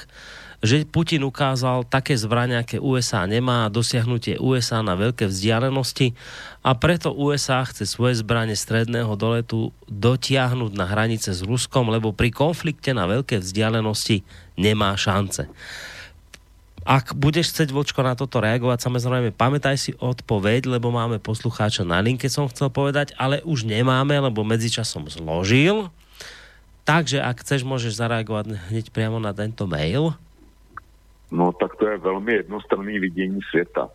že 0.57 0.89
Putin 0.89 1.21
ukázal 1.21 1.85
také 1.85 2.17
zbrania, 2.17 2.65
aké 2.65 2.81
USA 2.81 3.29
nemá 3.29 3.69
a 3.69 3.73
dosiahnutie 3.73 4.41
USA 4.41 4.81
na 4.81 4.97
veľké 4.97 5.29
vzdialenosti 5.29 6.17
a 6.65 6.73
preto 6.73 7.13
USA 7.13 7.61
chce 7.61 7.85
svoje 7.85 8.17
zbranie 8.25 8.57
stredného 8.57 9.13
doletu 9.13 9.69
dotiahnuť 9.85 10.71
na 10.73 10.89
hranice 10.89 11.29
s 11.29 11.45
Ruskom, 11.45 11.93
lebo 11.93 12.09
pri 12.09 12.33
konflikte 12.33 12.89
na 12.97 13.05
veľké 13.05 13.37
vzdialenosti 13.37 14.25
nemá 14.57 14.97
šance. 14.97 15.45
Ak 16.87 17.11
budeš 17.11 17.51
chcieť, 17.51 17.75
Vočko, 17.75 17.99
na 17.99 18.15
toto 18.15 18.39
reagovať, 18.39 18.87
samozrejme, 18.87 19.35
pamätaj 19.35 19.75
si 19.75 19.91
odpoveď, 19.99 20.71
lebo 20.71 20.87
máme 20.87 21.19
poslucháča 21.19 21.83
na 21.83 21.99
linke, 21.99 22.31
som 22.31 22.47
chcel 22.47 22.71
povedať, 22.71 23.11
ale 23.19 23.43
už 23.43 23.67
nemáme, 23.67 24.15
lebo 24.15 24.47
medzičasom 24.47 25.03
zložil. 25.11 25.91
Takže 26.87 27.19
ak 27.19 27.43
chceš, 27.43 27.67
môžeš 27.67 27.99
zareagovať 27.99 28.71
hneď 28.71 28.95
priamo 28.95 29.19
na 29.19 29.35
tento 29.35 29.67
mail. 29.67 30.15
No 31.27 31.51
tak 31.51 31.75
to 31.75 31.91
je 31.91 31.99
velmi 31.99 32.39
jednostranný 32.39 32.99
vidění 33.03 33.43
světa. 33.51 33.91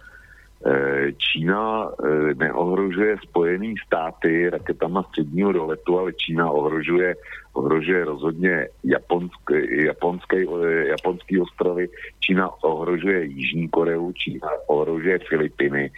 E, 0.66 1.12
Čína 1.12 1.88
e, 1.88 2.34
neohrožuje 2.34 3.16
Spojený 3.22 3.74
státy 3.86 4.50
raketama 4.50 5.02
středního 5.02 5.52
doletu, 5.52 5.98
ale 5.98 6.12
Čína 6.12 6.50
ohrožuje, 6.50 7.14
ohrožuje 7.52 8.04
rozhodně 8.04 8.68
japonský, 8.84 9.54
japonský, 9.84 10.36
e, 10.36 10.88
japonský 10.88 11.40
ostrovy, 11.40 11.88
Čína 12.20 12.50
ohrožuje 12.62 13.24
Jižní 13.24 13.68
Koreu, 13.68 14.12
Čína 14.12 14.48
ohrožuje 14.66 15.18
Filipiny 15.18 15.90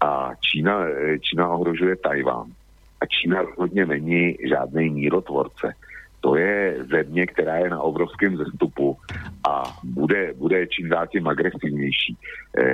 a 0.00 0.30
Čína, 0.40 0.86
Čína 1.20 1.48
ohrožuje 1.48 1.96
Tajván. 1.96 2.46
A 3.00 3.06
Čína 3.06 3.42
rozhodně 3.42 3.86
není 3.86 4.36
žádný 4.48 4.90
mírotvorce 4.90 5.74
to 6.20 6.36
je 6.36 6.76
země, 6.90 7.26
která 7.26 7.56
je 7.56 7.70
na 7.70 7.80
obrovském 7.80 8.36
zestupu 8.36 8.96
a 9.48 9.78
bude, 9.84 10.32
bude 10.36 10.66
čím 10.66 10.88
dál 10.88 11.06
tím 11.06 11.28
agresivnější. 11.28 12.16
E, 12.58 12.64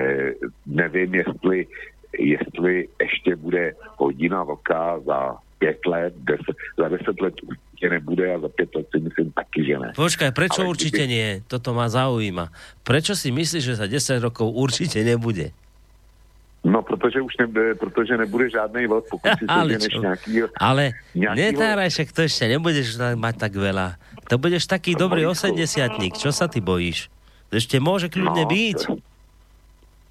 nevím, 0.66 1.14
jestli, 1.14 1.66
jestli 2.18 2.88
ještě 3.00 3.36
bude 3.36 3.74
hodina 3.96 4.44
vlka 4.44 5.00
za 5.06 5.36
pět 5.58 5.86
let, 5.86 6.14
deset, 6.16 6.56
za 6.78 6.88
deset 6.88 7.20
let 7.20 7.34
určitě 7.42 7.90
nebude 7.90 8.34
a 8.34 8.38
za 8.38 8.48
pět 8.48 8.74
let 8.74 8.86
si 8.94 9.00
myslím 9.00 9.32
taky, 9.32 9.64
že 9.64 9.78
ne. 9.78 9.92
počkaj, 9.96 10.30
prečo 10.32 10.60
ale 10.64 10.70
určite 10.70 11.04
kdyby... 11.04 11.12
nie? 11.12 11.28
Toto 11.48 11.72
ma 11.72 11.88
zaujíma. 11.88 12.52
Prečo 12.84 13.16
si 13.16 13.32
myslíš, 13.32 13.64
že 13.64 13.80
za 13.80 13.86
10 13.88 14.20
rokov 14.20 14.52
určite 14.52 15.00
nebude? 15.00 15.52
No, 16.66 16.82
protože 16.82 17.20
už 17.20 17.36
nebude, 17.36 17.74
protože 17.74 18.16
nebude 18.16 18.50
žádný 18.50 18.86
vlk, 18.86 19.04
pokud 19.10 19.30
si 19.38 19.44
ale, 19.48 19.72
než 19.72 19.94
nějaký, 20.00 20.32
ale 20.58 20.92
nějaký 21.14 21.40
netáraj, 21.40 21.90
však 21.90 22.12
to 22.12 22.20
ešte 22.26 22.44
nebudeš 22.50 22.98
mať 22.98 23.34
tak 23.38 23.52
veľa. 23.54 23.94
To 24.26 24.34
budeš 24.34 24.66
taký 24.66 24.98
no, 24.98 25.06
dobrý 25.06 25.22
osemdesiatník. 25.30 26.18
Čo 26.18 26.34
sa 26.34 26.50
ty 26.50 26.58
bojíš? 26.58 27.06
Ešte 27.54 27.78
môže 27.78 28.10
kľudne 28.10 28.42
no, 28.42 28.50
byť. 28.50 28.78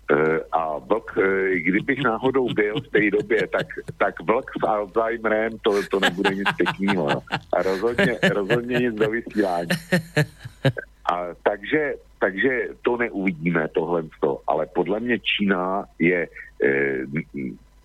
Uh, 0.05 0.39
a 0.53 0.79
vlk, 0.79 1.07
uh, 1.17 1.59
kdybych 1.59 1.99
náhodou 2.07 2.47
byl 2.53 2.75
v 2.77 2.87
té 2.87 3.03
době, 3.11 3.47
tak, 3.51 3.67
tak 3.97 4.13
vlk 4.23 4.47
s 4.55 4.63
Alzheimerem, 4.63 5.59
to, 5.59 5.83
to 5.91 5.99
nebude 5.99 6.35
nic 6.35 6.47
pěkného. 6.55 7.23
A 7.51 7.57
rozhodně, 7.61 8.19
rozhodně 8.23 8.75
nic 8.79 8.95
do 8.95 9.09
vysílání. 9.11 9.69
A 11.05 11.27
takže, 11.43 11.93
takže 12.19 12.67
to 12.81 12.97
neuvidíme, 12.97 13.67
tohle. 13.67 14.03
Ale 14.47 14.65
podle 14.65 14.99
mě 14.99 15.19
Čína 15.19 15.85
je 15.99 16.27
eh, 16.63 17.05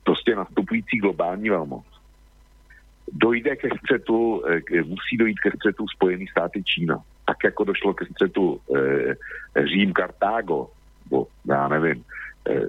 prostě 0.05 0.37
nastupující 0.37 0.99
globální 0.99 1.51
velmoc. 1.51 1.85
Dojde 3.13 3.57
ke 3.57 3.69
střetu, 3.79 4.43
eh, 4.49 4.83
musí 4.83 5.17
dojít 5.17 5.39
ke 5.39 5.51
střetu 5.51 5.89
Spojený 5.89 6.27
státy 6.27 6.63
Čína. 6.65 6.99
Tak 7.27 7.37
jako 7.45 7.65
došlo 7.65 7.95
ke 7.95 8.05
střetu 8.07 8.61
eh, 8.77 9.15
Řím-Kartágo, 9.65 10.69
bo 11.11 11.27
já 11.45 11.69
nevím, 11.69 12.05
eh, 12.51 12.67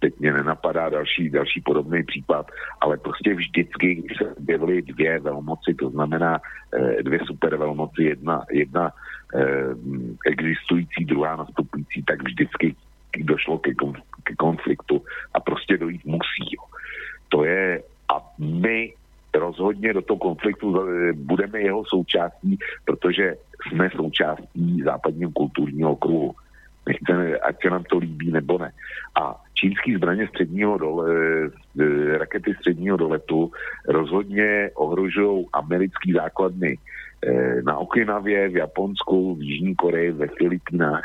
teď 0.00 0.20
mě 0.20 0.32
nenapadá 0.32 0.88
další, 0.88 1.30
další 1.30 1.60
podobný 1.60 2.02
případ, 2.02 2.50
ale 2.80 2.96
prostě 2.96 3.34
vždycky, 3.34 3.94
když 3.94 4.18
se 4.18 4.34
objevily 4.34 4.82
dvě 4.82 5.18
velmoci, 5.18 5.74
to 5.74 5.90
znamená 5.90 6.40
eh, 6.74 7.02
dvě 7.02 7.20
supervelmoci, 7.26 8.02
jedna, 8.02 8.44
jedna 8.50 8.92
existující, 10.26 11.04
druhá 11.04 11.36
nastupující, 11.36 12.02
tak 12.02 12.22
vždycky 12.22 12.76
došlo 13.18 13.58
ke, 13.58 13.70
ke 14.24 14.34
konfliktu 14.34 15.02
a 15.34 15.40
prostě 15.40 15.76
dojít 15.76 16.04
musí. 16.04 16.44
Jo. 16.50 16.62
To 17.28 17.44
je, 17.44 17.82
a 18.14 18.32
my 18.38 18.92
rozhodně 19.34 19.92
do 19.92 20.02
toho 20.02 20.18
konfliktu 20.18 20.80
eh, 20.80 21.12
budeme 21.12 21.60
jeho 21.60 21.84
součástí, 21.84 22.58
protože 22.84 23.34
jsme 23.68 23.90
součástí 23.90 24.82
západního 24.84 25.30
kulturního 25.30 25.96
kruhu. 25.96 26.34
Nechceme, 26.86 27.36
ať 27.36 27.62
se 27.62 27.70
nám 27.70 27.84
to 27.84 27.98
líbí 27.98 28.32
nebo 28.32 28.58
ne. 28.58 28.72
A 29.20 29.42
čínský 29.54 29.94
zbraně 29.94 30.28
středního 30.28 30.78
dole, 30.78 31.10
eh, 31.80 32.18
rakety 32.18 32.54
středního 32.54 32.96
doletu 32.96 33.52
rozhodně 33.88 34.70
ohrožují 34.74 35.46
americký 35.52 36.12
základny 36.12 36.78
eh, 36.78 36.80
na 37.64 37.78
Okinavě, 37.78 38.48
v 38.48 38.56
Japonsku, 38.56 39.34
v 39.34 39.42
Jižní 39.42 39.74
Koreji, 39.74 40.10
ve 40.10 40.26
Filipínách. 40.26 41.04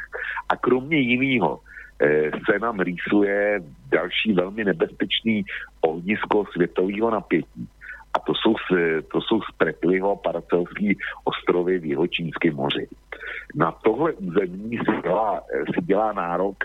A 0.49 0.55
kromě 0.55 0.97
jiného 0.97 1.59
eh, 2.01 2.31
se 2.31 2.59
nám 2.59 2.79
rýsuje 2.79 3.59
další 3.91 4.33
velmi 4.33 4.63
nebezpečný 4.63 5.43
ohnisko 5.81 6.45
světového 6.51 7.11
napětí. 7.11 7.67
A 8.13 8.19
to 8.19 8.33
jsou, 8.35 8.55
to 9.11 9.21
jsou 9.21 9.41
Spretliho 9.41 10.15
paracelský 10.15 10.97
ostrovy 11.23 11.79
v 11.79 11.85
Jihočínském 11.85 12.55
moři. 12.55 12.87
Na 13.55 13.71
tohle 13.71 14.13
území 14.13 14.77
si 14.77 15.01
dělá, 15.03 15.41
si 15.73 15.81
dělá 15.81 16.13
nárok 16.13 16.55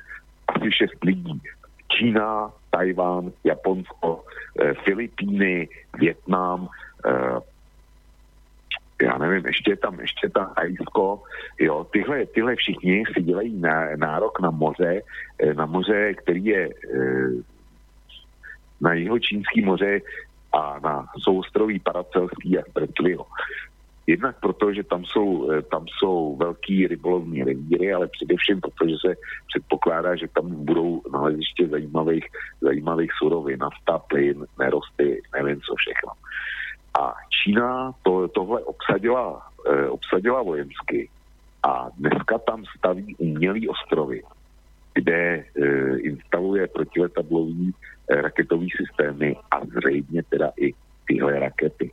asi 0.49 0.73
šest 0.73 1.05
lidí. 1.05 1.41
Čína, 1.89 2.51
Tajván, 2.71 3.33
Japonsko, 3.45 4.25
eh, 4.61 4.75
Filipíny, 4.75 5.69
Větnam, 5.99 6.69
já 9.03 9.19
nevím, 9.19 9.47
ještě 9.47 9.77
tam, 9.77 10.01
ještě 10.01 10.29
tam 10.29 10.53
Hajsko, 10.57 11.23
jo, 11.61 11.87
tyhle, 11.93 12.27
tyhle 12.27 12.57
všichni 12.57 13.05
si 13.15 13.23
dělají 13.23 13.63
nárok 13.97 14.41
na 14.41 14.51
moře, 14.51 15.03
eh, 15.39 15.55
na 15.55 15.67
moře, 15.67 16.15
který 16.15 16.45
je 16.45 16.69
na 18.81 18.93
jeho 18.93 19.19
čínský 19.19 19.65
moře 19.65 20.01
a 20.53 20.79
na 20.81 21.07
soustroví 21.19 21.79
Paracelský 21.79 22.59
a 22.59 22.63
Stretliho. 22.71 23.27
Jednak 24.07 24.41
proto, 24.41 24.73
že 24.73 24.83
tam 24.83 25.05
jsou, 25.05 25.51
eh, 25.51 25.63
tam 25.63 25.87
jsou 25.89 26.37
velký 26.37 26.87
rybolovní 26.87 27.45
revíry, 27.45 27.93
ale 27.93 28.07
především 28.07 28.61
proto, 28.61 28.89
že 28.89 28.95
se 29.07 29.15
předpokládá, 29.47 30.17
že 30.17 30.29
tam 30.29 30.65
budou 30.65 31.03
naleziště 31.13 31.69
zajímavých, 31.69 32.25
zajímavých 32.61 33.11
surovin, 33.19 33.59
nafta, 33.59 33.99
plyn, 33.99 34.47
nerosty, 34.59 35.23
nevím 35.35 35.61
co 35.61 35.75
všechno. 35.75 36.13
A 37.01 37.15
Čína 37.31 37.93
to, 38.03 38.29
tohle 38.29 38.65
obsadila, 38.65 39.43
eh, 39.73 39.89
obsadila 39.89 40.43
vojensky 40.43 41.09
a 41.63 41.91
dneska 41.99 42.39
tam 42.39 42.65
staví 42.79 43.15
umělý 43.19 43.69
ostrovy, 43.69 44.23
kde 44.95 45.45
eh, 45.45 45.99
instaluje 45.99 46.67
protiletadlový 46.67 47.75
eh, 48.11 48.23
raketový 48.23 48.69
systémy 48.77 49.37
a 49.51 49.61
zřejmě 49.67 50.23
teda 50.23 50.53
i 50.57 50.73
tyhle 51.07 51.39
rakety. 51.39 51.91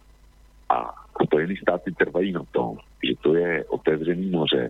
A 0.69 1.03
Spojené 1.23 1.53
státy 1.61 1.91
trvají 1.91 2.31
na 2.31 2.43
tom, 2.51 2.77
že 3.03 3.13
to 3.21 3.35
je 3.35 3.65
otevřený 3.65 4.30
moře. 4.30 4.69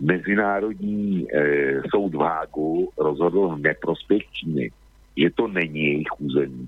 Mezinárodní 0.00 1.26
e, 1.30 1.82
soud 1.90 2.14
v 2.14 2.18
Hágu 2.18 2.90
rozhodl 2.98 3.48
v 3.48 3.58
neprospěch 3.58 4.22
Číny, 4.32 4.70
že 5.16 5.30
to 5.30 5.48
není 5.48 5.84
jejich 5.84 6.08
území. 6.18 6.66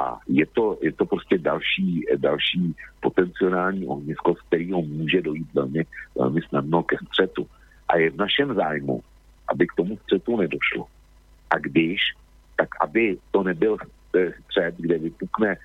A 0.00 0.18
je 0.28 0.46
to, 0.46 0.78
je 0.82 0.92
to 0.92 1.06
prostě 1.06 1.38
další, 1.38 2.04
další 2.16 2.74
potenciální 3.00 3.86
ohnisko, 3.86 4.34
z 4.34 4.40
kterého 4.40 4.82
může 4.82 5.22
dojít 5.22 5.54
velmi, 5.54 5.86
velmi 6.18 6.40
snadno 6.42 6.82
ke 6.82 6.96
střetu. 7.06 7.46
A 7.88 7.96
je 7.96 8.10
v 8.10 8.16
našem 8.16 8.54
zájmu, 8.54 9.02
aby 9.48 9.66
k 9.66 9.74
tomu 9.76 9.96
střetu 9.96 10.36
nedošlo. 10.36 10.86
A 11.50 11.58
když, 11.58 12.00
tak 12.56 12.68
aby 12.80 13.18
to 13.30 13.42
nebyl 13.42 13.76
střet, 14.44 14.74
kde 14.78 14.98
vypukne 14.98 15.50
e, 15.52 15.56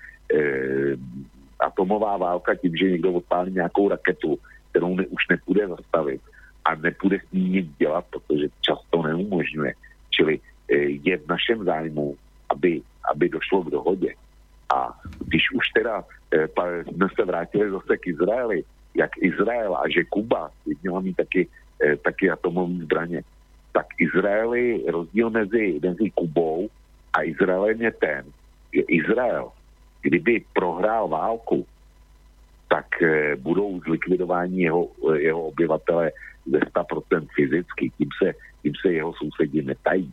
atomová 1.60 2.16
válka 2.16 2.54
tím, 2.54 2.76
že 2.76 2.90
někdo 2.90 3.12
odpálí 3.12 3.52
nějakou 3.52 3.88
raketu, 3.88 4.38
kterou 4.70 4.96
ne, 4.96 5.06
už 5.06 5.28
nepůjde 5.28 5.68
zastavit 5.68 6.20
a 6.64 6.74
nepůjde 6.74 7.18
s 7.18 7.32
ní 7.32 7.48
nic 7.48 7.66
dělat, 7.78 8.04
protože 8.10 8.46
často 8.60 9.02
neumožňuje. 9.02 9.74
Čili 10.10 10.40
e, 10.68 10.76
je 10.76 11.18
v 11.18 11.28
našem 11.28 11.64
zájmu, 11.64 12.16
aby, 12.48 12.82
aby 13.12 13.28
došlo 13.28 13.62
k 13.62 13.70
dohodě. 13.70 14.14
A 14.72 14.92
když 15.26 15.42
už 15.54 15.68
teda 15.74 16.04
e, 16.32 16.48
jsme 16.82 17.06
se 17.14 17.24
vrátili 17.24 17.70
zase 17.70 17.96
k 17.96 18.06
Izraeli, 18.06 18.64
jak 18.94 19.10
Izrael 19.20 19.76
a 19.76 19.88
že 19.88 20.04
Kuba 20.04 20.50
měla 20.82 21.00
mít 21.00 21.16
taky, 21.16 21.48
e, 21.84 21.96
taky 21.96 22.30
atomové 22.30 22.74
zbraně, 22.84 23.22
tak 23.72 23.86
Izraeli 23.98 24.84
rozdíl 24.88 25.30
mezi, 25.30 25.80
mezi 25.82 26.10
Kubou 26.10 26.68
a 27.12 27.22
Izraelem 27.22 27.82
je 27.82 27.90
ten, 27.90 28.24
že 28.72 28.80
Izrael 28.80 29.52
kdyby 30.02 30.44
prohrál 30.52 31.08
válku, 31.08 31.66
tak 32.68 33.02
eh, 33.02 33.36
budou 33.36 33.80
zlikvidováni 33.80 34.62
jeho, 34.62 34.88
eh, 35.14 35.20
jeho 35.20 35.42
obyvatele 35.42 36.10
ze 36.46 36.58
100% 36.58 37.26
fyzicky, 37.34 37.90
tím 37.98 38.10
se, 38.22 38.34
tím 38.62 38.72
se 38.82 38.92
jeho 38.92 39.12
sousedi 39.14 39.62
netají. 39.62 40.12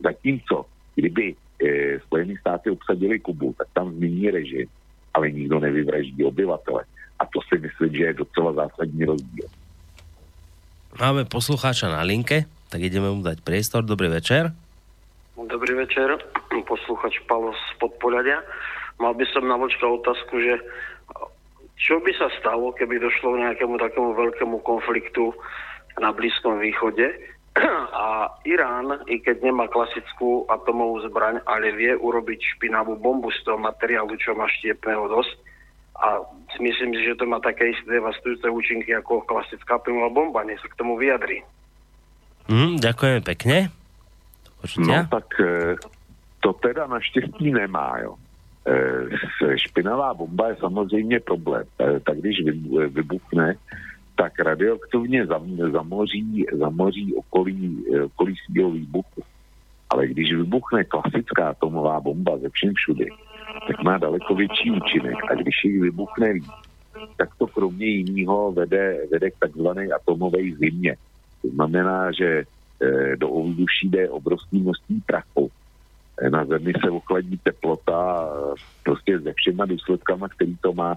Zatímco, 0.00 0.64
kdyby 0.94 1.34
e, 1.60 1.98
Spojené 2.00 2.34
státy 2.40 2.70
obsadili 2.70 3.20
Kubu, 3.20 3.54
tak 3.58 3.68
tam 3.72 3.92
změní 3.92 4.30
režim, 4.30 4.68
ale 5.14 5.30
nikdo 5.30 5.60
nevyvraždí 5.60 6.24
obyvatele. 6.24 6.84
A 7.18 7.26
to 7.26 7.40
si 7.48 7.60
myslím, 7.60 7.94
že 7.94 8.04
je 8.04 8.12
docela 8.12 8.52
zásadní 8.52 9.04
rozdíl. 9.04 9.46
Máme 11.00 11.24
poslucháča 11.24 11.86
na 11.86 12.02
linke, 12.02 12.50
tak 12.66 12.82
ideme 12.82 13.12
mu 13.14 13.22
dať 13.22 13.46
priestor. 13.46 13.86
Dobrý 13.86 14.10
večer. 14.10 14.50
Dobrý 15.38 15.72
večer, 15.74 16.18
posluchač 16.66 17.16
Palo 17.24 17.54
z 17.54 17.66
Podpoľadia. 17.78 18.42
Mal 19.00 19.14
by 19.16 19.24
som 19.32 19.48
na 19.48 19.56
vočka 19.56 19.86
otázku, 19.88 20.36
že 20.36 20.60
čo 21.80 21.96
by 22.04 22.12
sa 22.20 22.28
stalo, 22.36 22.76
keby 22.76 23.00
došlo 23.00 23.34
k 23.34 23.40
nejakému 23.48 23.80
takému 23.80 24.12
veľkému 24.12 24.56
konfliktu 24.60 25.32
na 25.96 26.12
Blízkom 26.12 26.60
východe 26.60 27.08
a 27.92 28.30
Irán, 28.46 29.02
i 29.10 29.18
keď 29.18 29.42
nemá 29.42 29.66
klasickú 29.66 30.46
atomovú 30.46 31.02
zbraň, 31.10 31.42
ale 31.44 31.74
vie 31.74 31.92
urobiť 31.98 32.40
špinavú 32.56 32.94
bombu 32.96 33.28
z 33.34 33.42
toho 33.42 33.58
materiálu, 33.58 34.14
čo 34.16 34.38
má 34.38 34.46
štiepného 34.46 35.10
dosť. 35.10 35.34
A 36.00 36.24
myslím 36.62 36.96
si, 36.96 37.02
že 37.04 37.18
to 37.18 37.28
má 37.28 37.42
také 37.42 37.74
isté 37.74 38.00
devastujúce 38.00 38.48
účinky 38.48 38.94
ako 38.96 39.26
klasická 39.28 39.76
atomová 39.76 40.08
bomba. 40.08 40.46
Nie 40.46 40.56
sa 40.62 40.70
k 40.70 40.78
tomu 40.78 40.96
vyjadri. 40.96 41.44
Mm, 42.48 42.80
ďakujeme 42.80 43.20
pekne. 43.20 43.68
Počutia? 44.64 45.04
No 45.04 45.12
tak 45.12 45.28
e, 45.36 45.76
to 46.40 46.56
teda 46.56 46.86
naštěstí 46.86 47.52
nemá, 47.52 48.00
jo. 48.00 48.16
Eh, 48.70 49.56
špinavá 49.56 50.14
bomba 50.14 50.48
je 50.48 50.56
samozřejmě 50.56 51.20
problém. 51.20 51.64
Eh, 51.80 52.00
tak 52.00 52.18
když 52.18 52.36
vybuchne, 52.88 53.54
tak 54.20 54.38
radioaktivně 54.38 55.26
zamoří, 55.72 56.44
zamoří 56.52 57.14
okolí, 57.14 57.84
eh, 57.94 58.02
okolí 58.02 58.34
svého 58.36 58.70
výbuchu. 58.70 59.22
Ale 59.90 60.06
když 60.06 60.34
vybuchne 60.34 60.84
klasická 60.84 61.48
atomová 61.50 62.00
bomba 62.00 62.38
ze 62.38 62.48
všem 62.48 62.72
všudy, 62.74 63.08
tak 63.66 63.82
má 63.82 63.98
daleko 63.98 64.34
větší 64.34 64.70
účinek. 64.70 65.16
A 65.30 65.34
když 65.34 65.64
jich 65.64 65.80
vybuchne 65.80 66.32
víc, 66.32 66.52
tak 67.16 67.28
to 67.38 67.46
kromě 67.46 67.86
jiného 67.86 68.52
vede, 68.52 68.98
vede 69.10 69.30
k 69.30 69.38
takzvané 69.38 69.88
atomové 69.88 70.38
zimě. 70.58 70.96
To 71.42 71.48
znamená, 71.48 72.12
že 72.12 72.44
eh, 72.44 73.16
do 73.16 73.28
ovzduší 73.28 73.88
jde 73.88 74.10
obrovské 74.10 74.56
množství 74.56 75.00
prachu. 75.06 75.50
Eh, 76.20 76.30
na 76.30 76.44
Zemi 76.44 76.72
se 76.84 76.90
ochladí 76.90 77.38
teplota 77.42 78.28
prostě 78.84 79.20
se 79.20 79.32
všema 79.36 79.66
důsledkama, 79.66 80.28
který 80.28 80.56
to 80.56 80.72
má 80.72 80.94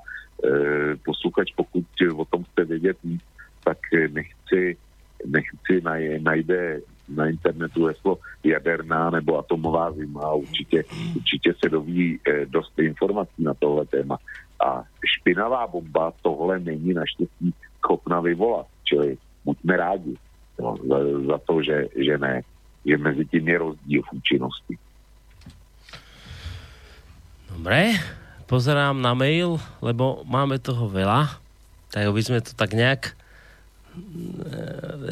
posluchač, 1.06 1.52
pokud 1.56 1.86
o 2.18 2.26
tom 2.26 2.44
chce 2.44 2.66
vědět 2.66 2.98
víc, 3.04 3.22
tak 3.64 3.78
nechci, 4.12 4.78
nechci 5.26 5.82
najde 6.22 6.82
na 7.10 7.28
internetu 7.28 7.86
heslo 7.86 8.20
jaderná 8.44 9.10
nebo 9.10 9.40
atomová 9.40 9.92
zima 9.92 10.22
a 10.22 10.34
určitě, 10.34 10.84
určitě 11.16 11.54
se 11.64 11.70
doví 11.70 12.20
eh, 12.28 12.46
dost 12.46 12.80
informací 12.80 13.44
na 13.44 13.54
tohle 13.54 13.86
téma. 13.86 14.18
A 14.66 14.84
špinavá 15.06 15.68
bomba 15.68 16.14
tohle 16.22 16.60
není 16.60 16.94
naštěstí 16.94 17.54
schopna 17.78 18.22
vyvolat, 18.22 18.68
čili 18.84 19.18
buďme 19.46 19.78
rádi 19.78 20.16
no, 20.60 20.76
za, 20.88 20.98
za 21.28 21.38
to, 21.38 21.64
že, 21.64 21.88
že 21.96 22.18
ne, 22.18 22.42
že 22.86 22.98
mezi 22.98 23.26
tím 23.26 23.48
je 23.48 23.58
rozdíl 23.58 24.02
v 24.02 24.14
účinnosti. 24.14 24.78
Dobre, 27.54 28.02
pozerám 28.50 28.98
na 28.98 29.14
mail, 29.14 29.62
lebo 29.78 30.26
máme 30.26 30.58
toho 30.58 30.90
veľa, 30.90 31.38
tak 31.94 32.10
aby 32.10 32.22
sme 32.26 32.42
to 32.42 32.58
tak 32.58 32.74
nejak 32.74 33.14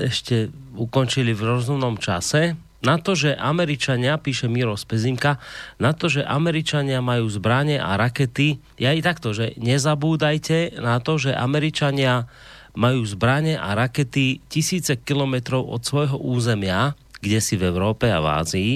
ešte 0.01 0.49
ukončili 0.73 1.37
v 1.37 1.45
rozumnom 1.45 2.01
čase. 2.01 2.57
Na 2.81 2.97
to, 2.97 3.13
že 3.13 3.37
Američania, 3.37 4.17
píše 4.17 4.49
Miro 4.49 4.73
Spezinka, 4.73 5.37
na 5.77 5.93
to, 5.93 6.09
že 6.09 6.25
Američania 6.25 6.97
majú 6.97 7.29
zbranie 7.29 7.77
a 7.77 7.93
rakety, 7.93 8.57
ja 8.81 8.89
i 8.89 9.05
takto, 9.05 9.37
že 9.37 9.53
nezabúdajte 9.61 10.81
na 10.81 10.97
to, 10.97 11.21
že 11.21 11.37
Američania 11.37 12.25
majú 12.73 13.05
zbranie 13.05 13.53
a 13.53 13.77
rakety 13.77 14.41
tisíce 14.49 14.97
kilometrov 14.97 15.61
od 15.61 15.85
svojho 15.85 16.17
územia, 16.17 16.97
kde 17.21 17.37
si 17.37 17.53
v 17.53 17.69
Európe 17.69 18.09
a 18.09 18.17
v 18.17 18.27
Ázii, 18.33 18.73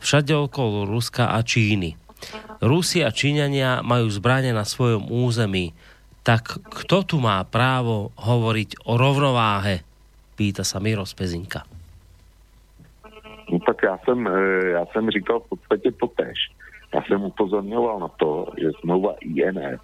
všade 0.00 0.32
okolo 0.32 0.88
Ruska 0.88 1.36
a 1.36 1.44
Číny. 1.44 2.01
Rusi 2.62 3.02
a 3.02 3.10
Číňania 3.10 3.82
majú 3.82 4.06
zbranie 4.10 4.54
na 4.54 4.62
svojom 4.62 5.10
území 5.10 5.74
tak 6.22 6.62
kto 6.62 7.02
tu 7.02 7.16
má 7.18 7.42
právo 7.42 8.14
hovoriť 8.14 8.86
o 8.86 8.94
rovnováhe? 8.94 9.82
Pýta 10.38 10.62
sa 10.62 10.78
Miro 10.78 11.02
z 11.02 11.14
Pezinka. 11.18 11.66
No 13.50 13.58
tak 13.66 13.82
já 13.82 13.98
jsem, 13.98 14.26
eh, 14.26 14.66
já 14.78 14.86
jsem 14.86 15.10
říkal 15.10 15.40
v 15.40 15.48
podstatě 15.48 15.92
to 15.92 16.06
tež. 16.06 16.38
Já 16.94 17.02
jsem 17.02 17.22
upozorňoval 17.22 18.00
na 18.00 18.08
to, 18.08 18.46
že 18.58 18.70
smlouva 18.80 19.14
INF 19.20 19.80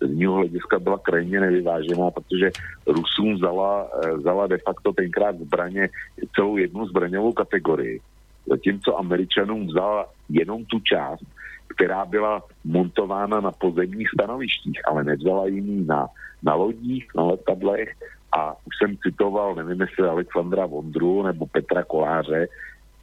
z 0.00 0.10
mého 0.14 0.34
hlediska 0.34 0.78
byla 0.78 0.98
krajně 0.98 1.40
nevyvážená, 1.40 2.10
protože 2.10 2.50
Rusům 2.86 3.34
vzala, 3.34 3.88
eh, 4.04 4.12
vzala 4.14 4.46
de 4.46 4.58
facto 4.58 4.92
tenkrát 4.92 5.40
zbraně, 5.40 5.88
celou 6.34 6.56
jednu 6.56 6.86
zbraňovou 6.86 7.32
kategorii. 7.32 8.00
Zatímco 8.46 8.98
Američanům 8.98 9.66
vzala 9.66 10.06
jenom 10.28 10.64
tu 10.64 10.80
část, 10.80 11.24
která 11.68 12.04
byla 12.04 12.42
montována 12.64 13.40
na 13.40 13.52
pozemních 13.52 14.08
stanovištích, 14.14 14.80
ale 14.88 15.04
nevzala 15.04 15.46
jiný 15.46 15.86
na, 15.86 16.06
na 16.42 16.54
lodích, 16.54 17.06
na 17.16 17.22
letadlech 17.22 17.94
a 18.38 18.52
už 18.52 18.74
jsem 18.78 18.96
citoval, 18.96 19.54
nevím 19.54 19.80
jestli 19.80 20.08
Alexandra 20.08 20.66
Vondru 20.66 21.22
nebo 21.22 21.46
Petra 21.46 21.84
Koláře, 21.84 22.48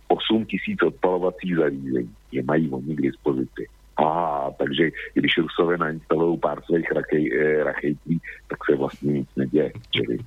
8 0.08 0.46
tisíc 0.46 0.84
odpalovacích 0.84 1.56
zařízení. 1.56 2.14
Je 2.32 2.44
mají 2.44 2.70
oni 2.70 2.96
k 2.96 3.02
dispozici. 3.02 3.68
A 3.98 4.48
takže 4.58 4.90
když 5.14 5.38
Rusové 5.38 5.78
nainstalují 5.78 6.40
pár 6.40 6.64
svých 6.64 6.92
rakej, 6.92 7.32
eh, 7.42 7.96
tak 8.48 8.60
se 8.70 8.76
vlastně 8.76 9.14
nic 9.14 9.30
neděje. 9.36 9.72
Čili 9.92 10.18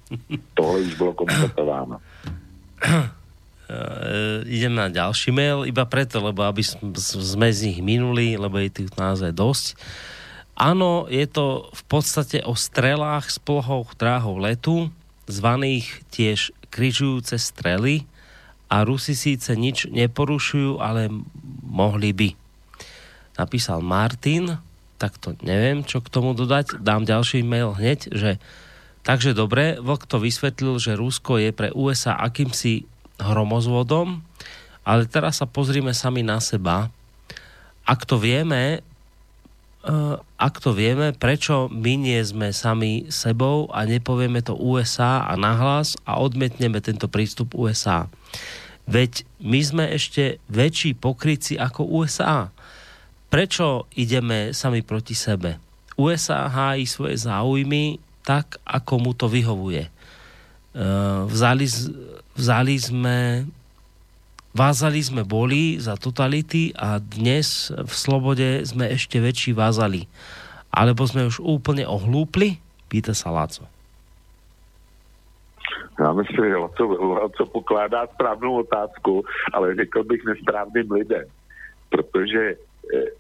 tohle 0.55 0.81
už 0.81 0.95
bylo 0.95 1.15
konstatováno. 1.15 1.99
Uh, 3.69 4.49
idem 4.49 4.73
na 4.73 4.89
ďalší 4.89 5.29
mail, 5.29 5.69
iba 5.69 5.85
preto, 5.85 6.25
lebo 6.25 6.41
aby 6.49 6.65
sme 6.65 7.49
z 7.53 7.61
nich 7.69 7.85
minuli, 7.85 8.41
lebo 8.41 8.57
je 8.57 8.73
tých 8.73 8.97
naozaj 8.97 9.37
dosť. 9.37 9.77
Áno, 10.57 11.05
je 11.07 11.29
to 11.29 11.69
v 11.71 11.83
podstate 11.85 12.41
o 12.49 12.57
strelách 12.57 13.29
s 13.29 13.37
plohou 13.37 13.85
dráhou 13.95 14.41
letu, 14.41 14.89
zvaných 15.29 16.01
tiež 16.09 16.57
križujúce 16.73 17.37
strely 17.37 18.09
a 18.73 18.83
Rusi 18.89 19.13
síce 19.13 19.53
nič 19.53 19.89
neporušujú, 19.89 20.81
ale 20.81 21.13
mohli 21.63 22.17
by. 22.17 22.31
Napísal 23.39 23.85
Martin, 23.85 24.59
tak 24.99 25.17
to 25.23 25.39
neviem, 25.47 25.87
čo 25.87 26.03
k 26.03 26.11
tomu 26.11 26.35
dodať. 26.35 26.83
Dám 26.83 27.07
ďalší 27.07 27.47
mail 27.47 27.79
hneď, 27.79 28.11
že 28.11 28.43
takže 29.07 29.33
dobre, 29.33 29.79
Vlk 29.79 30.11
to 30.11 30.19
vysvetlil, 30.19 30.83
že 30.83 30.99
Rusko 30.99 31.39
je 31.39 31.55
pre 31.55 31.71
USA 31.71 32.19
akýmsi 32.19 32.85
hromozvodom, 33.19 34.23
ale 34.87 35.05
teraz 35.05 35.43
sa 35.43 35.47
pozrime 35.47 35.93
sami 35.93 36.25
na 36.25 36.41
seba. 36.41 36.89
Ak 37.85 38.09
to 38.09 38.17
vieme, 38.17 38.81
uh, 39.85 40.17
ak 40.41 40.63
to 40.63 40.73
vieme, 40.73 41.13
prečo 41.13 41.69
my 41.69 41.99
nie 41.99 42.21
sme 42.25 42.55
sami 42.55 43.11
sebou 43.13 43.69
a 43.75 43.85
nepovieme 43.85 44.41
to 44.41 44.57
USA 44.57 45.29
a 45.29 45.37
nahlas 45.37 45.99
a 46.09 46.17
odmietneme 46.23 46.81
tento 46.81 47.11
prístup 47.11 47.53
USA. 47.53 48.09
Veď 48.89 49.29
my 49.45 49.61
sme 49.61 49.85
ešte 49.93 50.41
väčší 50.49 50.97
pokryci 50.97 51.61
ako 51.61 51.85
USA. 51.85 52.49
Prečo 53.29 53.85
ideme 53.93 54.57
sami 54.57 54.81
proti 54.81 55.13
sebe? 55.13 55.61
USA 56.01 56.49
hájí 56.49 56.89
svoje 56.89 57.21
záujmy 57.21 58.01
tak, 58.25 58.57
ako 58.65 58.95
mu 58.97 59.13
to 59.13 59.29
vyhovuje. 59.29 59.93
Uh, 60.73 61.29
vzali, 61.29 61.69
vzali 62.39 62.79
sme 62.79 63.43
vázali 64.55 65.03
sme 65.03 65.27
boli 65.27 65.77
za 65.83 65.99
totality 65.99 66.71
a 66.79 67.03
dnes 67.03 67.75
v 67.75 67.93
slobode 67.93 68.63
sme 68.63 68.91
ešte 68.91 69.19
väčší 69.19 69.55
vázali. 69.55 70.07
Alebo 70.71 71.03
sme 71.07 71.27
už 71.27 71.43
úplne 71.43 71.83
ohlúpli? 71.87 72.63
Pýta 72.87 73.13
sa 73.13 73.35
Láco. 73.35 73.67
Já 75.99 76.13
myslím, 76.13 76.45
že 76.45 76.57
Laco, 76.57 76.85
Laco 77.15 77.47
pokládá 77.47 78.07
správnou 78.07 78.63
otázku, 78.63 79.25
ale 79.53 79.75
řekl 79.75 80.05
bych 80.05 80.25
nesprávným 80.25 80.91
lidem. 80.93 81.27
Protože 81.89 82.55
eh, 82.95 83.11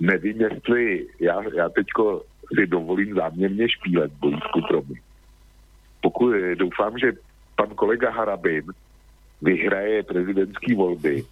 nevím, 0.00 0.40
jestli 0.40 1.06
já, 1.20 1.42
já 1.54 1.68
teďko 1.68 2.22
si 2.54 2.66
dovolím 2.66 3.14
záměrně 3.14 3.68
špílet 3.68 4.12
bojísku 4.12 4.60
pro 4.68 4.82
mě. 4.82 5.00
Pokud 6.00 6.32
eh, 6.32 6.54
doufám, 6.54 6.98
že 6.98 7.12
pan 7.58 7.74
kolega 7.74 8.10
Harabin 8.10 8.70
vyhraje 9.42 10.02
prezidentské 10.02 10.74
volby 10.74 11.22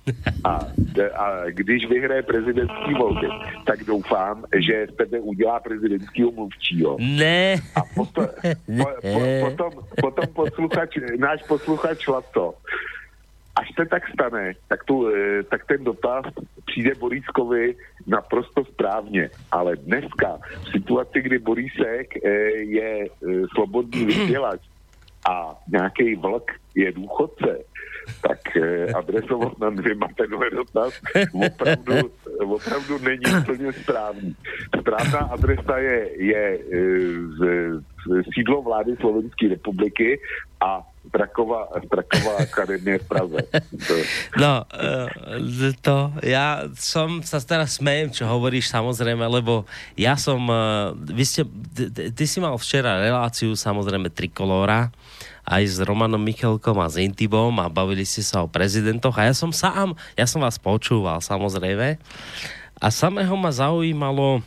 a, 0.44 0.66
a 1.14 1.26
když 1.50 1.86
vyhraje 1.86 2.22
prezidentské 2.22 2.94
volby, 2.94 3.26
tak 3.66 3.84
doufám, 3.84 4.44
že 4.58 4.86
z 4.92 4.96
tebe 4.96 5.20
udělá 5.20 5.60
prezidentského 5.60 6.30
mluvčího. 6.30 6.96
Ne. 7.00 7.58
A 7.74 7.80
potom, 7.94 8.26
po, 8.78 8.86
po, 9.02 9.20
potom, 9.42 9.70
potom 10.00 10.26
posluchač, 10.34 10.90
náš 11.18 11.42
posluchač 11.50 12.06
Lato, 12.06 12.54
až 13.56 13.68
se 13.74 13.86
tak 13.86 14.02
stane, 14.14 14.54
tak, 14.68 14.84
tu, 14.84 15.08
eh, 15.08 15.42
tak 15.42 15.66
ten 15.66 15.84
dotaz 15.84 16.24
přijde 16.66 16.94
Borískovi 16.94 17.74
naprosto 18.06 18.64
správně. 18.64 19.30
Ale 19.50 19.76
dneska, 19.76 20.38
v 20.62 20.68
situaci, 20.68 21.22
kdy 21.22 21.38
Borísek 21.38 22.16
eh, 22.16 22.30
je 22.62 22.90
eh, 23.06 23.42
slobodný 23.54 24.04
vysílač, 24.04 24.60
a 25.30 25.56
nějaký 25.68 26.14
vlk 26.14 26.52
je 26.74 26.92
důchodce, 26.92 27.58
tak 28.22 28.56
eh, 28.56 28.92
adresovat 28.92 29.58
na 29.58 29.70
dvěma 29.70 30.08
tenhle 30.16 30.50
dotaz 30.50 31.00
opravdu, 31.32 32.10
opravdu 32.38 32.98
není 32.98 33.24
úplně 33.42 33.72
správný. 33.72 34.36
Správná 34.80 35.18
adresa 35.18 35.78
je, 35.78 35.98
je 36.24 36.58
eh, 36.58 36.78
z, 37.38 37.40
z 38.06 38.24
sídlo 38.34 38.62
vlády 38.62 38.96
Slovenské 39.00 39.48
republiky 39.48 40.20
a 40.60 40.86
Strakova, 41.06 41.70
Straková 41.86 42.42
akadémie 42.42 42.98
v 42.98 43.06
Praze. 43.06 43.38
No, 44.38 44.66
eh, 44.74 45.74
to, 45.82 46.10
ja 46.22 46.66
som 46.74 47.22
sa 47.22 47.38
teraz 47.42 47.78
smejem, 47.78 48.10
čo 48.10 48.26
hovoríš 48.26 48.70
samozrejme, 48.70 49.22
lebo 49.26 49.66
ja 49.94 50.18
som, 50.18 50.46
vy 50.98 51.24
ste, 51.26 51.42
ty 52.10 52.24
si 52.26 52.38
mal 52.42 52.58
včera 52.58 53.02
reláciu 53.02 53.54
samozrejme 53.54 54.10
Trikolóra, 54.10 54.90
aj 55.46 55.62
s 55.62 55.78
Romanom 55.78 56.18
Michalkom 56.18 56.82
a 56.82 56.90
s 56.90 56.98
Intibom 56.98 57.54
a 57.62 57.70
bavili 57.70 58.02
ste 58.02 58.26
sa 58.26 58.42
o 58.42 58.50
prezidentoch 58.50 59.14
a 59.14 59.30
ja 59.30 59.34
som 59.34 59.54
sám, 59.54 59.94
ja 60.18 60.26
som 60.26 60.42
vás 60.42 60.58
počúval 60.58 61.22
samozrejme. 61.22 62.02
A 62.76 62.86
samého 62.90 63.32
ma 63.38 63.54
zaujímalo, 63.54 64.42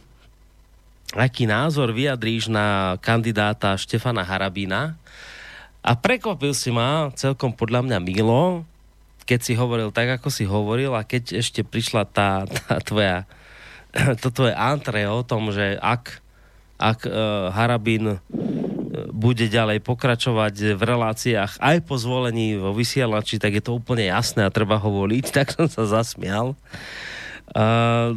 aký 1.16 1.48
názor 1.48 1.96
vyjadríš 1.96 2.52
na 2.52 3.00
kandidáta 3.00 3.80
Štefana 3.80 4.28
Harabina 4.28 5.00
a 5.80 5.96
prekvapil 5.96 6.52
si 6.52 6.70
ma 6.70 7.10
celkom 7.16 7.56
podľa 7.56 7.88
mňa 7.88 7.98
milo, 8.04 8.68
keď 9.24 9.40
si 9.40 9.54
hovoril 9.56 9.96
tak, 9.96 10.20
ako 10.20 10.28
si 10.28 10.44
hovoril 10.44 10.92
a 10.94 11.08
keď 11.08 11.40
ešte 11.40 11.64
prišla 11.64 12.04
tá, 12.12 12.44
tá 12.46 12.84
tvoja 12.84 13.24
to 14.22 14.30
tvoje 14.30 14.54
antre 14.54 15.08
o 15.10 15.26
tom, 15.26 15.50
že 15.50 15.80
ak 15.82 16.22
ak 16.80 17.00
uh, 17.10 17.52
Harabin 17.52 18.16
uh, 18.16 18.22
bude 19.10 19.48
ďalej 19.48 19.80
pokračovať 19.86 20.76
v 20.76 20.82
reláciách 20.82 21.62
aj 21.62 21.78
po 21.88 21.96
zvolení 21.96 22.60
vo 22.60 22.76
vysielači, 22.76 23.40
tak 23.40 23.60
je 23.60 23.64
to 23.64 23.78
úplne 23.78 24.08
jasné 24.10 24.44
a 24.44 24.54
treba 24.54 24.76
ho 24.82 24.90
voliť, 24.90 25.26
tak 25.38 25.56
som 25.56 25.72
sa 25.72 25.88
zasmial. 25.88 26.58
Uh, 27.56 28.14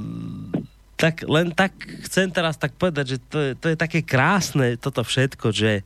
tak 0.98 1.26
len 1.26 1.50
tak 1.50 1.74
chcem 2.06 2.30
teraz 2.30 2.54
tak 2.54 2.78
povedať, 2.78 3.16
že 3.16 3.18
to 3.26 3.38
je, 3.42 3.50
to 3.58 3.66
je 3.72 3.76
také 3.76 4.06
krásne 4.06 4.78
toto 4.78 5.02
všetko, 5.02 5.50
že 5.50 5.82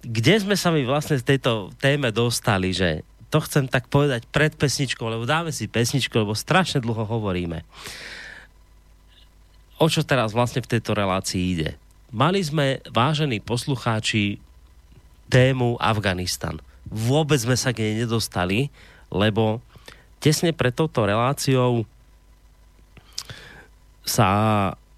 kde 0.00 0.34
sme 0.40 0.56
sa 0.56 0.72
my 0.72 0.80
vlastne 0.88 1.20
z 1.20 1.36
tejto 1.36 1.68
téme 1.76 2.08
dostali, 2.08 2.72
že 2.72 3.04
to 3.28 3.44
chcem 3.44 3.68
tak 3.68 3.86
povedať 3.92 4.24
pred 4.32 4.56
pesničkou, 4.56 5.04
lebo 5.04 5.28
dáme 5.28 5.52
si 5.52 5.68
pesničku, 5.68 6.16
lebo 6.16 6.32
strašne 6.32 6.80
dlho 6.80 7.04
hovoríme. 7.04 7.62
O 9.76 9.86
čo 9.86 10.00
teraz 10.04 10.32
vlastne 10.32 10.64
v 10.64 10.70
tejto 10.76 10.96
relácii 10.96 11.42
ide? 11.56 11.70
Mali 12.10 12.42
sme, 12.42 12.82
vážení 12.90 13.38
poslucháči, 13.38 14.42
tému 15.30 15.78
Afganistan. 15.78 16.58
Vôbec 16.90 17.38
sme 17.38 17.54
sa 17.54 17.70
k 17.70 17.86
nej 17.86 18.02
nedostali, 18.02 18.66
lebo 19.14 19.62
tesne 20.18 20.50
pred 20.50 20.74
touto 20.74 21.06
reláciou 21.06 21.86
sa 24.02 24.26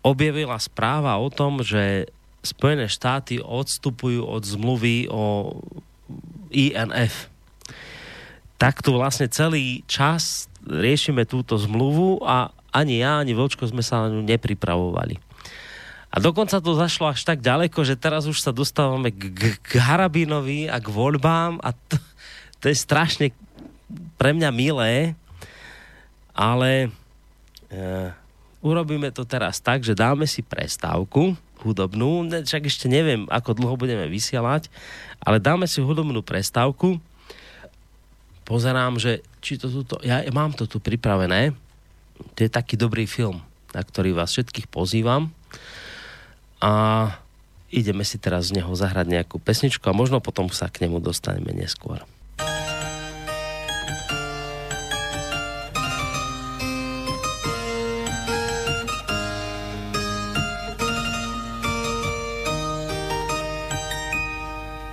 objavila 0.00 0.56
správa 0.56 1.20
o 1.20 1.28
tom, 1.28 1.60
že 1.60 2.08
Spojené 2.40 2.88
štáty 2.88 3.44
odstupujú 3.44 4.24
od 4.24 4.42
zmluvy 4.48 5.12
o 5.12 5.52
INF. 6.48 7.28
Tak 8.56 8.80
tu 8.80 8.96
vlastne 8.96 9.28
celý 9.28 9.84
čas 9.84 10.48
riešime 10.64 11.28
túto 11.28 11.60
zmluvu 11.60 12.24
a 12.24 12.56
ani 12.72 13.04
ja, 13.04 13.20
ani 13.20 13.36
Vlčko 13.36 13.68
sme 13.68 13.84
sa 13.84 14.08
na 14.08 14.16
ňu 14.16 14.24
nepripravovali. 14.24 15.31
A 16.12 16.20
dokonca 16.20 16.60
to 16.60 16.76
zašlo 16.76 17.08
až 17.08 17.24
tak 17.24 17.40
ďaleko, 17.40 17.88
že 17.88 17.96
teraz 17.96 18.28
už 18.28 18.36
sa 18.36 18.52
dostávame 18.52 19.08
k, 19.08 19.32
k, 19.32 19.42
k 19.56 19.72
Harabinovi 19.80 20.68
a 20.68 20.76
k 20.76 20.92
voľbám 20.92 21.56
a 21.64 21.72
to, 21.72 21.96
to 22.60 22.68
je 22.68 22.76
strašne 22.76 23.32
pre 24.20 24.36
mňa 24.36 24.50
milé, 24.52 25.16
ale 26.36 26.92
e, 27.72 28.12
urobíme 28.60 29.08
to 29.08 29.24
teraz 29.24 29.56
tak, 29.56 29.80
že 29.80 29.96
dáme 29.96 30.28
si 30.28 30.44
prestávku 30.44 31.32
hudobnú, 31.64 32.28
však 32.28 32.68
ešte 32.68 32.92
neviem, 32.92 33.24
ako 33.32 33.56
dlho 33.56 33.80
budeme 33.80 34.04
vysielať, 34.12 34.68
ale 35.22 35.40
dáme 35.40 35.64
si 35.64 35.80
hudobnú 35.80 36.20
prestávku. 36.20 37.00
Pozerám, 38.44 39.00
že 39.00 39.24
či 39.40 39.56
to 39.56 39.70
tuto, 39.70 39.96
ja 40.04 40.20
mám 40.34 40.52
to 40.52 40.68
tu 40.68 40.76
pripravené, 40.76 41.56
to 42.36 42.38
je 42.44 42.50
taký 42.52 42.76
dobrý 42.76 43.08
film, 43.08 43.40
na 43.72 43.80
ktorý 43.80 44.12
vás 44.12 44.34
všetkých 44.34 44.68
pozývam 44.68 45.32
a 46.62 46.72
ideme 47.74 48.06
si 48.06 48.22
teraz 48.22 48.54
z 48.54 48.62
neho 48.62 48.70
zahrať 48.70 49.10
nejakú 49.10 49.42
pesničku 49.42 49.82
a 49.90 49.96
možno 49.96 50.22
potom 50.22 50.46
sa 50.54 50.70
k 50.70 50.86
nemu 50.86 51.02
dostaneme 51.02 51.50
neskôr. 51.50 52.06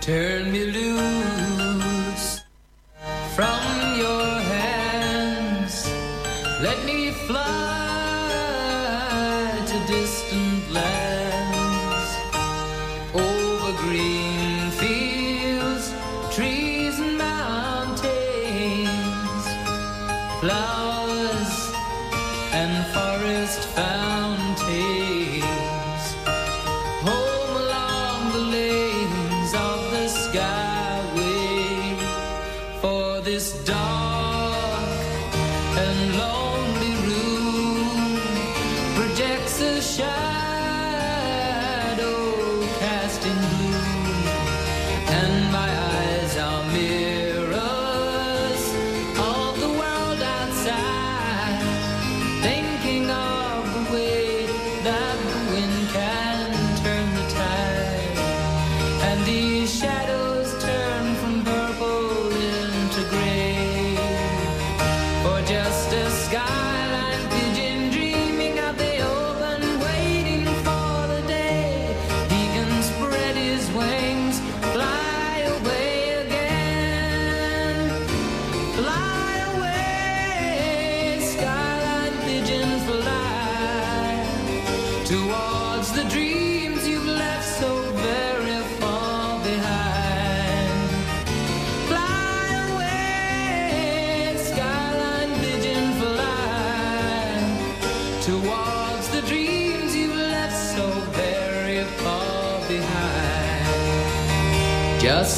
Turn 0.02 0.50
me 0.50 0.69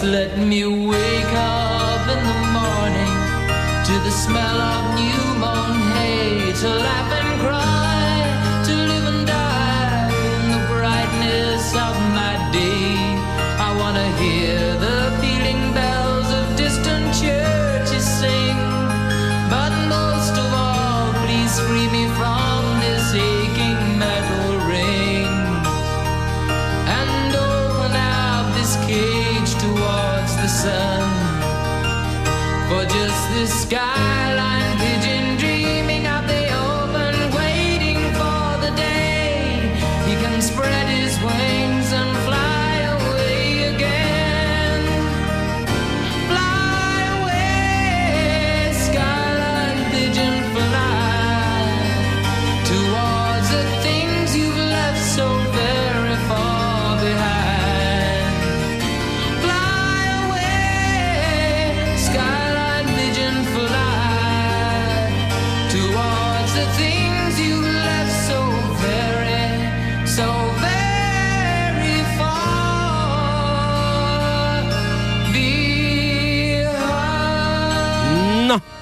Just 0.01 0.13
let 0.13 0.35
me 0.35 0.65
wake 0.65 1.33
up 1.35 2.01
in 2.09 2.23
the 2.25 2.39
morning 2.57 3.17
to 3.85 3.93
the 4.03 4.09
smell 4.09 4.59
of 4.59 4.70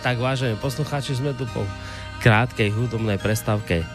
tak 0.09 0.25
vážení 0.25 0.57
poslucháči, 0.57 1.13
sme 1.13 1.37
tu 1.37 1.45
po 1.53 1.61
krátkej 2.25 2.73
hudobnej 2.73 3.21
prestávke 3.21 3.85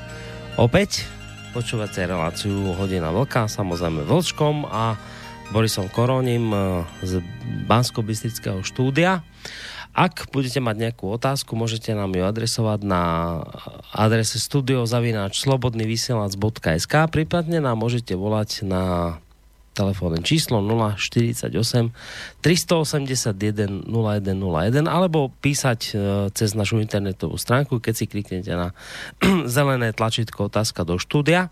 opäť 0.54 1.10
počúvate 1.50 2.06
reláciu 2.06 2.70
Hodina 2.78 3.10
Vlka, 3.10 3.50
samozrejme 3.50 4.06
Vlčkom 4.06 4.62
a 4.62 4.94
Borisom 5.50 5.90
Koroním 5.90 6.54
e, 6.54 6.86
z 7.02 7.18
bansko 7.66 8.06
štúdia. 8.62 9.26
Ak 9.90 10.30
budete 10.30 10.62
mať 10.62 10.86
nejakú 10.86 11.10
otázku, 11.10 11.58
môžete 11.58 11.98
nám 11.98 12.14
ju 12.14 12.22
adresovať 12.22 12.86
na 12.86 13.02
adrese 13.90 14.38
studiozavináč.slobodnyvysielac.sk 14.38 16.94
prípadne 17.10 17.58
nám 17.58 17.82
môžete 17.82 18.14
volať 18.14 18.62
na 18.62 19.18
telefónne 19.74 20.22
číslo 20.22 20.62
048 20.62 21.50
381 22.40 23.90
0101 23.90 24.86
alebo 24.86 25.34
písať 25.42 25.80
e, 25.90 25.92
cez 26.30 26.54
našu 26.54 26.78
internetovú 26.78 27.34
stránku, 27.34 27.82
keď 27.82 27.94
si 27.98 28.04
kliknete 28.06 28.54
na 28.54 28.70
zelené 29.50 29.90
tlačítko 29.90 30.46
otázka 30.46 30.86
do 30.86 30.96
štúdia. 30.96 31.50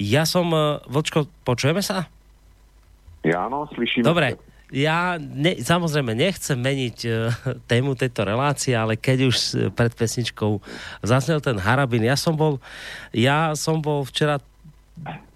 Ja 0.00 0.24
som, 0.24 0.48
e, 0.50 0.80
Vlčko, 0.88 1.28
počujeme 1.44 1.84
sa? 1.84 2.08
Ja 3.22 3.46
áno, 3.46 3.68
slyším. 3.70 4.02
Dobre, 4.02 4.40
ja 4.72 5.20
ne, 5.20 5.60
samozrejme 5.60 6.16
nechcem 6.16 6.56
meniť 6.56 6.98
uh, 7.04 7.28
tému 7.70 7.92
tejto 7.92 8.24
relácie, 8.24 8.72
ale 8.72 8.96
keď 8.96 9.28
už 9.28 9.36
pred 9.76 9.92
pesničkou 9.92 10.58
zasnel 11.04 11.44
ten 11.44 11.60
Harabin, 11.60 12.02
ja 12.02 12.16
som 12.16 12.32
bol, 12.34 12.56
ja 13.12 13.52
som 13.52 13.84
bol 13.84 14.02
včera 14.08 14.40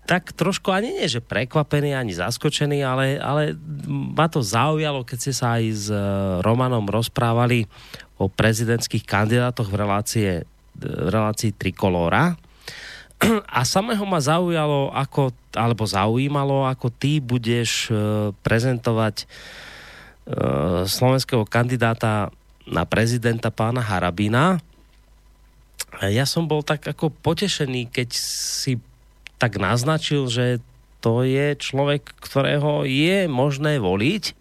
tak 0.07 0.31
trošku 0.33 0.71
ani 0.71 0.95
nie, 0.95 1.11
že 1.11 1.19
prekvapený, 1.19 1.93
ani 1.93 2.15
zaskočený, 2.15 2.79
ale, 2.87 3.19
ale 3.19 3.59
ma 3.91 4.31
to 4.31 4.39
zaujalo, 4.39 5.03
keď 5.03 5.19
ste 5.19 5.33
sa 5.35 5.59
aj 5.59 5.65
s 5.75 5.87
uh, 5.91 6.39
Romanom 6.47 6.87
rozprávali 6.87 7.67
o 8.17 8.31
prezidentských 8.31 9.05
kandidátoch 9.05 9.69
v, 9.69 9.77
relácie, 9.77 10.31
v 10.79 11.09
relácii 11.11 11.53
Trikolóra 11.53 12.39
a 13.49 13.65
samého 13.65 14.05
ma 14.05 14.21
zaujalo, 14.21 14.93
ako, 14.93 15.33
alebo 15.57 15.89
zaujímalo, 15.89 16.69
ako 16.69 16.93
ty 16.93 17.17
budeš 17.17 17.89
e, 17.89 17.93
prezentovať 18.45 19.25
e, 19.25 19.27
slovenského 20.85 21.49
kandidáta 21.49 22.29
na 22.69 22.85
prezidenta 22.85 23.49
pána 23.49 23.81
Harabina. 23.81 24.61
Ja 26.05 26.29
som 26.29 26.45
bol 26.45 26.61
tak 26.61 26.85
ako 26.85 27.09
potešený, 27.09 27.89
keď 27.89 28.09
si 28.13 28.77
tak 29.37 29.61
naznačil, 29.61 30.29
že 30.33 30.65
to 31.05 31.23
je 31.23 31.55
človek, 31.55 32.03
ktorého 32.19 32.83
je 32.83 33.31
možné 33.31 33.79
voliť. 33.79 34.35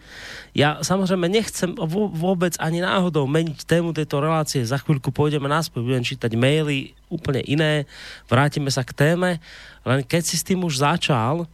Ja 0.56 0.80
samozrejme 0.82 1.28
nechcem 1.28 1.76
vôbec 2.16 2.56
ani 2.58 2.80
náhodou 2.80 3.28
meniť 3.28 3.68
tému 3.68 3.92
tejto 3.92 4.24
relácie. 4.24 4.64
Za 4.64 4.80
chvíľku 4.82 5.12
pôjdeme 5.12 5.52
naspäť, 5.52 5.84
budem 5.84 6.02
čítať 6.02 6.32
maily 6.34 6.96
úplne 7.12 7.44
iné, 7.44 7.86
vrátime 8.32 8.72
sa 8.72 8.82
k 8.88 8.96
téme. 8.96 9.44
Len 9.84 10.00
keď 10.02 10.22
si 10.26 10.40
s 10.40 10.48
tým 10.48 10.64
už 10.64 10.80
začal, 10.82 11.46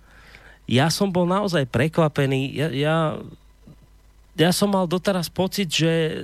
ja 0.69 0.87
som 0.87 1.11
bol 1.11 1.27
naozaj 1.27 1.67
prekvapený. 1.67 2.55
Ja, 2.55 2.67
ja, 2.71 2.97
ja 4.37 4.51
som 4.55 4.71
mal 4.71 4.87
doteraz 4.87 5.27
pocit, 5.27 5.67
že 5.67 6.23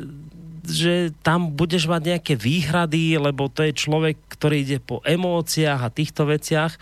že 0.68 1.16
tam 1.24 1.56
budeš 1.56 1.88
mať 1.88 2.02
nejaké 2.16 2.34
výhrady, 2.36 3.16
lebo 3.16 3.48
to 3.48 3.64
je 3.64 3.72
človek, 3.72 4.20
ktorý 4.28 4.68
ide 4.68 4.80
po 4.84 5.00
emóciách 5.08 5.80
a 5.80 5.94
týchto 5.94 6.28
veciach. 6.28 6.76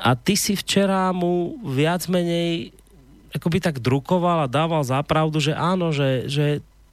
A 0.00 0.14
ty 0.14 0.36
si 0.36 0.52
včera 0.54 1.10
mu 1.16 1.56
viac 1.64 2.06
menej 2.06 2.76
akoby 3.30 3.58
tak 3.62 3.78
drukoval 3.78 4.46
a 4.46 4.52
dával 4.52 4.82
zapravdu, 4.82 5.38
že 5.38 5.54
áno, 5.54 5.94
že, 5.94 6.26
že 6.26 6.46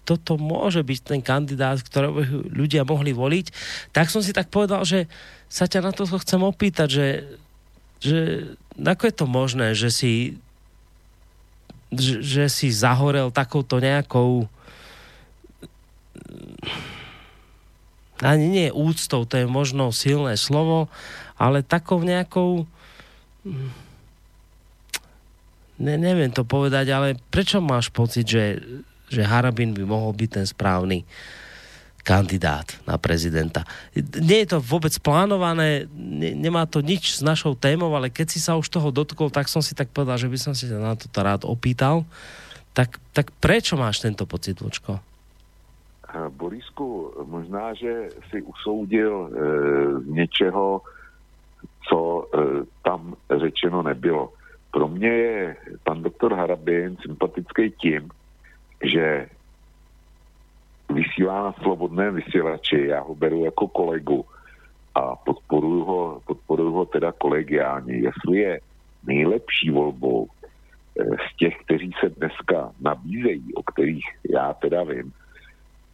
toto 0.07 0.39
môže 0.39 0.79
byť 0.85 0.99
ten 1.03 1.19
kandidát, 1.19 1.81
ktorého 1.81 2.45
ľudia 2.47 2.87
mohli 2.87 3.11
voliť, 3.11 3.51
tak 3.91 4.07
som 4.07 4.23
si 4.23 4.31
tak 4.31 4.47
povedal, 4.47 4.85
že 4.87 5.09
sa 5.51 5.67
ťa 5.67 5.79
na 5.83 5.91
to 5.91 6.07
chcem 6.07 6.39
opýtať, 6.39 6.87
že, 6.87 7.07
že 7.99 8.19
ako 8.77 9.03
je 9.09 9.15
to 9.15 9.25
možné, 9.25 9.67
že 9.73 9.89
si 9.91 10.13
že, 11.87 12.19
že 12.19 12.51
si 12.51 12.67
zahorel 12.67 13.31
takouto 13.31 13.79
nejakou 13.79 14.51
ani 18.21 18.45
nie 18.49 18.67
úctou, 18.73 19.29
to 19.29 19.35
je 19.37 19.45
možno 19.45 19.93
silné 19.93 20.39
slovo, 20.39 20.89
ale 21.37 21.61
takou 21.61 22.01
nejakou 22.01 22.65
ne, 25.77 25.95
neviem 25.95 26.33
to 26.33 26.41
povedať, 26.41 26.89
ale 26.89 27.07
prečo 27.29 27.61
máš 27.61 27.93
pocit, 27.93 28.25
že, 28.25 28.57
že 29.07 29.21
Harabin 29.21 29.73
by 29.77 29.85
mohol 29.85 30.11
byť 30.17 30.29
ten 30.41 30.45
správny 30.49 31.05
kandidát 32.01 32.71
na 32.87 32.95
prezidenta. 32.95 33.67
Nie 34.23 34.47
je 34.47 34.55
to 34.55 34.63
vôbec 34.63 34.95
plánované, 35.03 35.91
ne, 35.91 36.31
nemá 36.33 36.63
to 36.63 36.79
nič 36.79 37.19
s 37.19 37.21
našou 37.21 37.51
témou, 37.53 37.91
ale 37.91 38.07
keď 38.07 38.27
si 38.31 38.39
sa 38.39 38.55
už 38.55 38.71
toho 38.71 38.95
dotkol, 38.95 39.27
tak 39.27 39.51
som 39.51 39.59
si 39.59 39.75
tak 39.75 39.91
povedal, 39.91 40.15
že 40.15 40.31
by 40.31 40.37
som 40.39 40.53
si 40.55 40.71
na 40.71 40.95
to 40.95 41.11
rád 41.19 41.43
opýtal. 41.43 42.07
Tak, 42.71 42.95
tak 43.11 43.35
prečo 43.43 43.75
máš 43.75 43.99
tento 43.99 44.23
pocit, 44.23 44.55
Lučko? 44.63 45.03
Borisku, 46.29 47.13
možná, 47.25 47.73
že 47.73 48.09
si 48.29 48.41
usoudil 48.41 49.29
e, 49.29 49.39
něčeho, 50.11 50.81
co 51.89 52.25
e, 52.25 52.37
tam 52.83 53.15
řečeno 53.39 53.83
nebylo. 53.83 54.33
Pro 54.71 54.87
mě 54.87 55.07
je 55.07 55.55
pan 55.83 56.03
doktor 56.03 56.33
Harabin 56.33 56.97
sympatický 57.01 57.71
tím, 57.71 58.09
že 58.83 59.27
vysílá 60.93 61.43
na 61.43 61.53
slobodné 61.53 62.11
vysílači, 62.11 62.87
já 62.87 63.01
ho 63.01 63.15
beru 63.15 63.45
jako 63.45 63.67
kolegu 63.67 64.25
a 64.95 65.15
podporuji 65.15 65.83
ho, 65.85 66.21
podporuji 66.25 66.73
ho 66.73 66.85
teda 66.85 67.11
kolegiálně. 67.11 67.93
Jestli 67.95 68.37
je 68.39 68.59
nejlepší 69.07 69.69
volbou 69.71 70.27
e, 70.27 71.03
z 71.03 71.35
těch, 71.37 71.57
kteří 71.65 71.91
se 71.99 72.09
dneska 72.09 72.71
nabízejí, 72.81 73.53
o 73.53 73.63
kterých 73.63 74.05
já 74.31 74.53
teda 74.53 74.83
vím, 74.83 75.13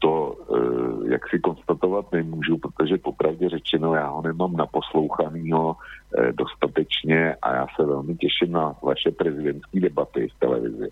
to 0.03 0.35
eh, 0.35 1.11
jak 1.11 1.29
si 1.29 1.39
konstatovat 1.39 2.11
nemůžu, 2.11 2.57
protože 2.57 2.97
popravdě 2.97 3.49
řečeno 3.49 3.95
já 3.95 4.07
ho 4.07 4.21
nemám 4.21 4.53
naposlouchanýho 4.55 5.75
eh, 5.75 6.31
dostatečně 6.33 7.35
a 7.41 7.55
já 7.55 7.67
se 7.75 7.85
velmi 7.85 8.15
těším 8.15 8.51
na 8.51 8.75
vaše 8.83 9.11
prezidentské 9.11 9.79
debaty 9.79 10.27
v 10.27 10.39
televizi. 10.39 10.89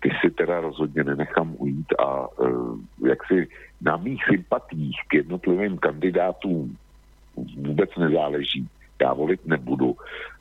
Ty 0.00 0.10
si 0.20 0.30
teda 0.30 0.60
rozhodně 0.60 1.04
nenechám 1.04 1.54
ujít 1.58 1.86
a 1.98 2.26
eh, 2.26 3.08
jak 3.08 3.26
si 3.26 3.48
na 3.80 3.96
mých 3.96 4.24
sympatích 4.24 4.96
k 5.08 5.14
jednotlivým 5.14 5.78
kandidátům 5.78 6.76
vůbec 7.56 7.90
nezáleží. 7.96 8.68
Já 9.02 9.12
volit 9.12 9.46
nebudu 9.46 9.96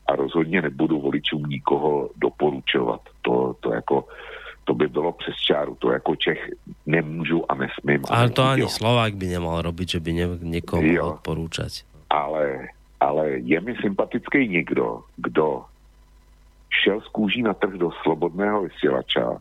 a 0.07 0.15
rozhodně 0.15 0.61
nebudu 0.61 0.99
voličům 1.01 1.43
nikoho 1.43 2.09
doporučovat. 2.17 3.01
To, 3.21 3.55
to 3.59 3.73
jako 3.73 4.07
to 4.65 4.73
by 4.73 4.87
bylo 4.87 5.11
přes 5.11 5.35
čáru. 5.35 5.75
To 5.75 5.91
jako 5.91 6.15
Čech 6.15 6.49
nemůžu 6.85 7.51
a 7.51 7.55
nesmím. 7.55 8.01
Ale 8.09 8.29
to 8.29 8.43
ani 8.43 8.67
Slovák 8.67 9.15
by 9.15 9.27
nemal 9.27 9.61
robiť, 9.61 9.89
že 9.89 9.99
by 9.99 10.13
ne, 10.13 10.25
někomu 10.41 10.89
jo. 10.89 11.05
odporúčať. 11.07 11.85
Ale, 12.09 12.73
ale 12.99 13.29
je 13.45 13.61
mi 13.61 13.75
sympatický 13.81 14.47
někdo, 14.47 15.01
kdo 15.17 15.63
šel 16.83 17.01
z 17.01 17.07
kůží 17.07 17.41
na 17.41 17.53
trh 17.53 17.73
do 17.73 17.91
slobodného 18.03 18.61
vysílača. 18.61 19.37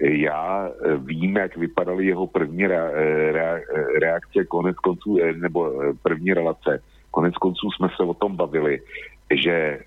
Já 0.00 0.68
eh, 0.68 0.96
vím, 0.96 1.36
jak 1.36 1.56
vypadaly 1.56 2.06
jeho 2.06 2.26
první 2.26 2.66
reakce, 4.00 4.44
konec 4.48 4.76
konců, 4.76 5.18
eh, 5.22 5.32
nebo 5.32 5.82
eh, 5.82 5.92
první 6.02 6.34
relace. 6.34 6.82
Konec 7.10 7.34
konců 7.34 7.70
jsme 7.70 7.88
se 7.96 8.02
o 8.02 8.14
tom 8.14 8.36
bavili, 8.36 8.80
že 9.30 9.50
e, 9.52 9.78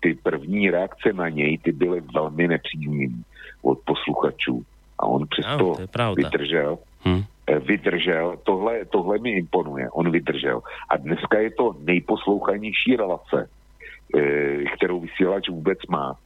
ty 0.00 0.14
první 0.22 0.70
reakce 0.70 1.12
na 1.12 1.28
něj, 1.28 1.58
ty 1.58 1.72
byly 1.72 2.02
velmi 2.14 2.48
nepříznivé 2.48 3.14
od 3.62 3.78
posluchačů. 3.84 4.62
A 4.98 5.06
on 5.06 5.26
přesto 5.26 5.76
no, 5.98 6.14
vydržel. 6.14 6.78
Hm. 7.04 7.22
Vydržel, 7.66 8.38
tohle, 8.42 8.84
tohle 8.84 9.18
mi 9.18 9.30
imponuje, 9.30 9.90
on 9.90 10.10
vydržel. 10.10 10.62
A 10.90 10.96
dneska 10.96 11.38
je 11.38 11.50
to 11.50 11.76
nejposlouchanější 11.78 12.96
relace, 12.96 13.48
e, 14.16 14.64
kterou 14.76 15.00
vysílač 15.00 15.48
vůbec 15.48 15.78
má. 15.88 16.16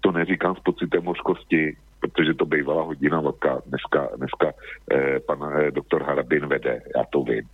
To 0.00 0.12
neříkám 0.12 0.56
s 0.56 0.60
pocitem 0.60 1.04
hořkosti, 1.04 1.76
protože 2.00 2.34
to 2.34 2.46
bývala 2.46 2.82
hodina 2.82 3.20
velká. 3.20 3.60
Dneska, 3.66 4.08
dneska 4.16 4.52
e, 4.92 5.20
pan 5.20 5.38
e, 5.52 5.70
doktor 5.70 6.02
Harabin 6.02 6.46
vede, 6.46 6.82
já 6.96 7.04
to 7.10 7.22
vím 7.22 7.48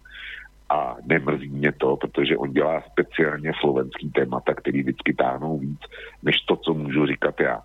a 0.70 0.96
nemrzí 1.06 1.48
mě 1.48 1.72
to, 1.72 1.96
protože 1.96 2.36
on 2.36 2.52
dělá 2.52 2.82
speciálně 2.92 3.52
slovenský 3.60 4.10
témata, 4.10 4.54
který 4.54 4.82
vždycky 4.82 5.14
táhnou 5.14 5.58
víc, 5.58 5.80
než 6.22 6.36
to, 6.40 6.56
co 6.56 6.74
můžu 6.74 7.06
říkat 7.06 7.40
já. 7.40 7.62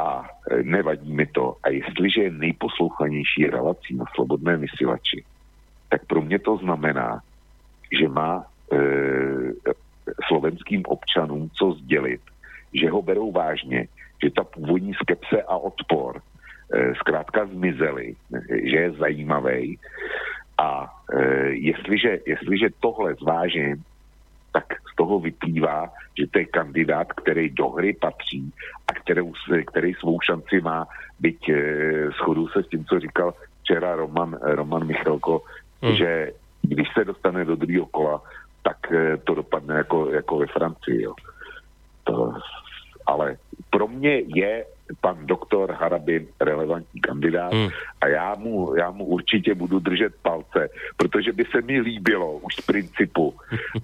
A 0.00 0.28
e, 0.50 0.62
nevadí 0.62 1.12
mi 1.12 1.26
to. 1.26 1.56
A 1.62 1.68
jestliže 1.70 2.22
je 2.22 2.30
nejposlouchanější 2.30 3.46
relací 3.46 3.94
na 3.94 4.04
slobodné 4.14 4.56
vysílači, 4.56 5.24
tak 5.88 6.06
pro 6.06 6.22
mě 6.22 6.38
to 6.38 6.56
znamená, 6.56 7.20
že 7.98 8.08
má 8.08 8.46
e, 8.72 8.78
slovenským 10.28 10.82
občanům 10.86 11.50
co 11.54 11.72
sdělit, 11.72 12.20
že 12.74 12.90
ho 12.90 13.02
berou 13.02 13.32
vážně, 13.32 13.88
že 14.22 14.30
ta 14.30 14.44
původní 14.44 14.94
skepse 14.94 15.42
a 15.42 15.56
odpor 15.56 16.22
e, 16.72 16.94
zkrátka 16.94 17.46
zmizely, 17.46 18.14
že 18.50 18.76
je 18.76 18.92
zajímavý 18.92 19.78
a 20.58 20.86
e, 21.12 21.24
jestliže, 21.48 22.18
jestliže 22.26 22.68
tohle 22.80 23.14
zvážím, 23.14 23.84
tak 24.52 24.64
z 24.92 24.96
toho 24.96 25.20
vyplývá, 25.20 25.90
že 26.18 26.26
to 26.26 26.38
je 26.38 26.44
kandidát, 26.44 27.12
který 27.12 27.50
do 27.50 27.68
hry 27.68 27.92
patří 27.92 28.52
a 28.88 28.92
kterou, 28.92 29.32
který 29.66 29.94
svou 29.94 30.20
šanci 30.20 30.60
má, 30.60 30.86
byť 31.20 31.48
e, 31.48 31.54
shodu 32.10 32.48
se 32.48 32.62
s 32.62 32.68
tím, 32.68 32.84
co 32.84 33.00
říkal 33.00 33.34
včera 33.62 33.96
Roman, 33.96 34.38
Roman 34.42 34.86
Michalko, 34.86 35.42
hmm. 35.82 35.96
že 35.96 36.32
když 36.62 36.88
se 36.94 37.04
dostane 37.04 37.44
do 37.44 37.56
druhého 37.56 37.86
kola, 37.86 38.22
tak 38.62 38.92
e, 38.92 39.16
to 39.16 39.34
dopadne 39.34 39.74
jako, 39.74 40.10
jako 40.10 40.38
ve 40.38 40.46
Francii. 40.46 41.02
Jo. 41.02 41.14
To, 42.04 42.32
ale 43.06 43.36
pro 43.70 43.88
mě 43.88 44.22
je 44.26 44.64
pan 45.00 45.26
doktor 45.26 45.72
Harabin 45.72 46.26
relevantní 46.40 47.00
kandidát 47.00 47.52
hmm. 47.52 47.68
a 48.00 48.08
já 48.08 48.34
mu, 48.34 48.74
já 48.76 48.90
mu 48.90 49.04
určitě 49.04 49.54
budu 49.54 49.78
držet 49.78 50.14
palce, 50.22 50.68
protože 50.96 51.32
by 51.32 51.44
se 51.44 51.62
mi 51.62 51.80
líbilo 51.80 52.38
už 52.38 52.54
z 52.54 52.60
principu, 52.60 53.34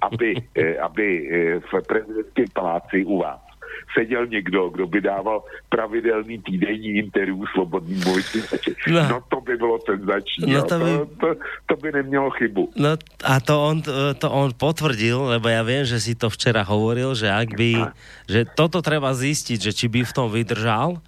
aby, 0.00 0.34
eh, 0.54 0.78
aby 0.78 1.30
eh, 1.30 1.60
v 1.60 1.86
prezidentském 1.86 2.46
paláci 2.52 3.04
u 3.04 3.18
vás 3.18 3.49
seděl 3.94 4.26
někdo, 4.26 4.68
kdo 4.68 4.86
by 4.86 5.00
dával 5.00 5.42
pravidelný 5.68 6.38
týdenní 6.42 6.88
interview 6.98 7.44
slobodný 7.54 7.94
vysielači. 7.94 8.74
No. 8.88 9.08
no 9.08 9.18
to 9.28 9.40
by 9.40 9.56
bylo 9.56 9.78
senzační. 9.86 10.52
No, 10.52 10.62
to, 10.62 10.78
by... 10.78 10.90
To, 10.90 11.06
to, 11.20 11.28
to 11.66 11.74
by 11.76 11.92
nemělo 11.92 12.30
chybu. 12.30 12.72
No 12.76 12.96
a 13.24 13.40
to 13.40 13.54
on, 13.66 13.82
to 14.18 14.28
on 14.30 14.50
potvrdil, 14.56 15.36
lebo 15.36 15.48
ja 15.48 15.62
viem, 15.62 15.84
že 15.84 16.00
si 16.00 16.14
to 16.14 16.30
včera 16.30 16.62
hovoril, 16.64 17.14
že 17.14 17.28
ak 17.30 17.56
by, 17.56 17.70
a. 17.78 17.92
že 18.28 18.46
toto 18.46 18.82
treba 18.82 19.12
zistiť, 19.14 19.58
že 19.58 19.72
či 19.74 19.86
by 19.88 20.04
v 20.06 20.14
tom 20.14 20.28
vydržal, 20.30 21.00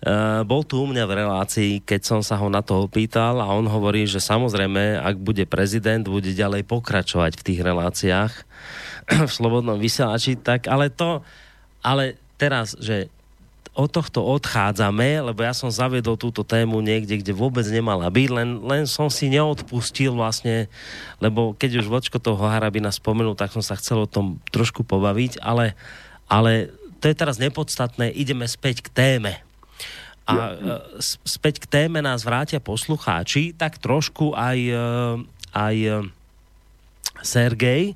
Uh, 0.00 0.40
bol 0.48 0.64
tu 0.64 0.80
u 0.80 0.88
mňa 0.88 1.04
v 1.04 1.12
relácii, 1.12 1.72
keď 1.84 2.00
som 2.00 2.20
sa 2.24 2.40
ho 2.40 2.48
na 2.48 2.64
to 2.64 2.88
opýtal 2.88 3.36
a 3.36 3.52
on 3.52 3.68
hovorí, 3.68 4.08
že 4.08 4.16
samozrejme, 4.16 4.96
ak 4.96 5.20
bude 5.20 5.44
prezident, 5.44 6.00
bude 6.08 6.32
ďalej 6.32 6.64
pokračovať 6.64 7.36
v 7.36 7.44
tých 7.44 7.60
reláciách 7.60 8.32
v 9.28 9.30
Slobodnom 9.30 9.76
vysielači, 9.76 10.40
tak 10.40 10.72
ale 10.72 10.88
to, 10.88 11.20
ale 11.80 12.16
teraz, 12.36 12.76
že 12.78 13.08
od 13.70 13.86
tohto 13.86 14.26
odchádzame, 14.26 15.22
lebo 15.22 15.40
ja 15.46 15.54
som 15.54 15.70
zaviedol 15.70 16.18
túto 16.18 16.42
tému 16.42 16.82
niekde, 16.82 17.22
kde 17.22 17.32
vôbec 17.32 17.62
nemala 17.70 18.10
byť, 18.10 18.28
len, 18.28 18.48
len 18.66 18.82
som 18.84 19.06
si 19.06 19.30
neodpustil 19.30 20.10
vlastne, 20.12 20.66
lebo 21.22 21.54
keď 21.54 21.80
už 21.80 21.86
Vočko 21.86 22.18
toho 22.18 22.44
Harabina 22.50 22.90
spomenul, 22.90 23.38
tak 23.38 23.54
som 23.54 23.62
sa 23.62 23.78
chcel 23.78 24.04
o 24.04 24.10
tom 24.10 24.42
trošku 24.50 24.82
pobaviť, 24.82 25.38
ale, 25.38 25.78
ale 26.26 26.74
to 26.98 27.06
je 27.06 27.16
teraz 27.16 27.38
nepodstatné, 27.38 28.10
ideme 28.10 28.44
späť 28.44 28.84
k 28.84 28.88
téme. 28.90 29.32
A. 30.26 30.34
E, 30.34 30.76
späť 31.24 31.62
k 31.62 31.66
téme 31.70 32.02
nás 32.02 32.26
vrátia 32.26 32.58
poslucháči, 32.58 33.54
tak 33.54 33.78
trošku 33.78 34.34
aj, 34.34 34.58
e, 34.60 34.86
aj 35.54 35.76
e, 35.78 35.90
Sergej, 37.22 37.94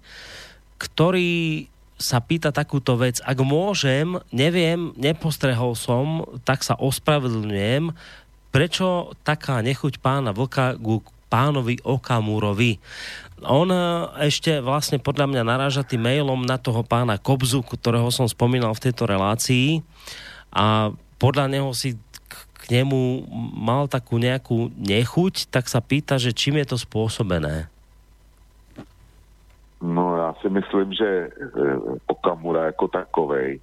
ktorý 0.78 1.66
sa 1.94 2.18
pýta 2.18 2.50
takúto 2.50 2.98
vec. 2.98 3.22
Ak 3.22 3.38
môžem, 3.40 4.18
neviem, 4.34 4.90
nepostrehol 4.98 5.78
som, 5.78 6.26
tak 6.42 6.66
sa 6.66 6.74
ospravedlňujem, 6.74 7.94
prečo 8.50 9.14
taká 9.26 9.62
nechuť 9.62 9.98
pána 9.98 10.30
Vlka 10.30 10.78
ku 10.78 11.02
pánovi 11.26 11.82
Okamurovi. 11.82 12.78
On 13.42 13.66
e, 13.66 13.78
ešte 14.30 14.62
vlastne 14.62 15.02
podľa 15.02 15.26
mňa 15.26 15.42
naráža 15.42 15.82
tým 15.82 16.06
mailom 16.06 16.46
na 16.46 16.54
toho 16.54 16.86
pána 16.86 17.18
Kobzu, 17.18 17.66
ktorého 17.66 18.06
som 18.14 18.30
spomínal 18.30 18.70
v 18.78 18.84
tejto 18.86 19.10
relácii 19.10 19.82
a 20.54 20.94
podľa 21.18 21.50
neho 21.50 21.74
si 21.74 21.98
k 22.30 22.62
nemu 22.70 23.26
mal 23.58 23.90
takú 23.90 24.16
nejakú 24.16 24.70
nechuť, 24.78 25.50
tak 25.50 25.68
sa 25.68 25.82
pýta, 25.82 26.16
že 26.16 26.32
čím 26.32 26.62
je 26.62 26.72
to 26.72 26.76
spôsobené. 26.80 27.73
No 29.84 30.16
já 30.16 30.34
si 30.34 30.48
myslím, 30.48 30.92
že 30.92 31.06
eh, 31.06 31.76
Okamura 32.06 32.64
jako 32.64 32.88
takovej, 32.88 33.60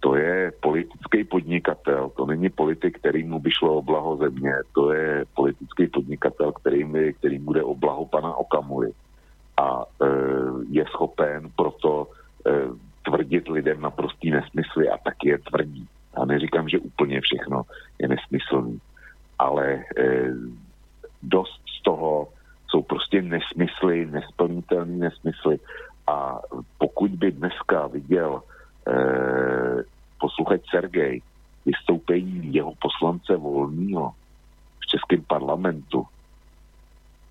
to 0.00 0.16
je 0.16 0.52
politický 0.60 1.24
podnikatel, 1.24 2.10
to 2.16 2.26
není 2.26 2.50
politik, 2.50 2.98
který 2.98 3.24
mu 3.24 3.40
by 3.40 3.50
šlo 3.50 3.74
o 3.74 3.82
blaho 3.82 4.16
země, 4.16 4.52
to 4.74 4.92
je 4.92 5.24
politický 5.34 5.86
podnikatel, 5.86 6.52
který, 6.52 6.84
mi, 6.84 7.12
který 7.12 7.38
bude 7.38 7.62
o 7.62 7.74
blaho 7.74 8.06
pana 8.06 8.36
Okamury. 8.36 8.92
A 9.56 9.82
e, 9.82 10.06
je 10.70 10.84
schopen 10.84 11.50
proto 11.56 12.08
e, 12.46 12.50
tvrdit 13.04 13.48
lidem 13.48 13.80
naprostý 13.80 14.30
nesmysly 14.30 14.88
a 14.88 14.98
taky 14.98 15.28
je 15.28 15.38
tvrdí. 15.38 15.88
Já 16.18 16.24
neříkám, 16.24 16.68
že 16.68 16.78
úplně 16.78 17.20
všechno 17.20 17.62
je 17.98 18.08
nesmyslný, 18.08 18.80
ale 19.38 19.64
e, 19.74 19.82
dost 21.22 21.62
z 21.78 21.82
toho 21.82 22.28
jsou 22.68 22.82
prostě 22.82 23.22
nesmysly, 23.22 24.06
nesplnitelné 24.06 24.96
nesmysly. 24.96 25.58
A 26.06 26.40
pokud 26.78 27.10
by 27.10 27.32
dneska 27.32 27.86
viděl 27.86 28.42
eh, 28.88 29.82
posluchač 30.20 30.60
Sergej 30.70 31.22
vystoupení 31.66 32.54
jeho 32.54 32.72
poslance 32.78 33.36
Volného 33.36 34.12
v 34.80 34.86
Českém 34.86 35.22
parlamentu, 35.22 36.06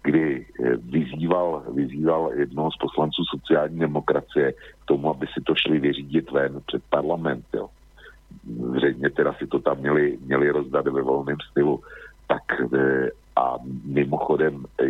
kdy 0.04 0.46
eh, 0.46 0.76
vyzýval, 0.76 1.64
vyzýval 1.74 2.32
jednoho 2.34 2.72
z 2.72 2.78
poslanců 2.78 3.24
sociální 3.26 3.80
demokracie 3.80 4.52
k 4.52 4.86
tomu, 4.86 5.10
aby 5.10 5.28
si 5.28 5.42
to 5.42 5.56
šli 5.56 5.80
vyřídit 5.80 6.32
ven 6.32 6.62
před 6.68 6.84
parlament. 6.90 7.46
Jo. 7.54 7.70
Zřejmě 8.76 9.10
teda 9.10 9.34
si 9.34 9.48
to 9.48 9.60
tam 9.60 9.78
měli, 9.78 10.18
měli 10.22 10.50
rozdat 10.50 10.88
ve 10.88 11.02
volném 11.02 11.38
stylu. 11.52 11.84
Tak 12.28 12.44
eh, 12.62 13.10
a 13.36 13.56
mimochodem 13.86 14.66
e, 14.80 14.86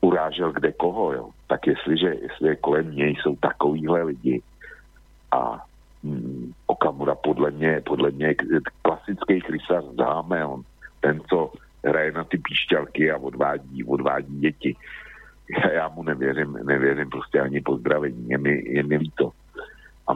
urážel 0.00 0.52
kde 0.52 0.72
koho, 0.72 1.12
jo. 1.12 1.30
tak 1.46 1.66
jestliže, 1.66 2.06
jestli 2.06 2.56
kolem 2.56 2.96
něj 2.96 3.16
jsou 3.16 3.36
takovýhle 3.36 4.02
lidi 4.02 4.42
a 5.32 5.64
hm, 6.04 6.52
Okamura 6.66 7.14
podle 7.14 7.50
mě, 7.50 7.82
podle 7.84 8.10
mě 8.10 8.34
klasický 8.82 9.40
krysař 9.40 9.84
známe, 9.84 10.46
on 10.46 10.62
ten, 11.00 11.20
co 11.28 11.52
hraje 11.84 12.12
na 12.12 12.24
ty 12.24 12.38
píšťalky 12.38 13.10
a 13.10 13.16
odvádí, 13.16 13.84
odvádí 13.84 14.40
děti. 14.40 14.76
Já, 15.50 15.70
já 15.70 15.88
mu 15.88 16.02
nevěřím, 16.02 16.58
nevěřím 16.62 17.10
prostě 17.10 17.40
ani 17.40 17.60
pozdravení, 17.60 18.28
je 18.28 18.38
mi, 18.38 18.62
je 18.66 18.82
mi 18.82 18.96
líto. 18.96 19.32
A 20.08 20.12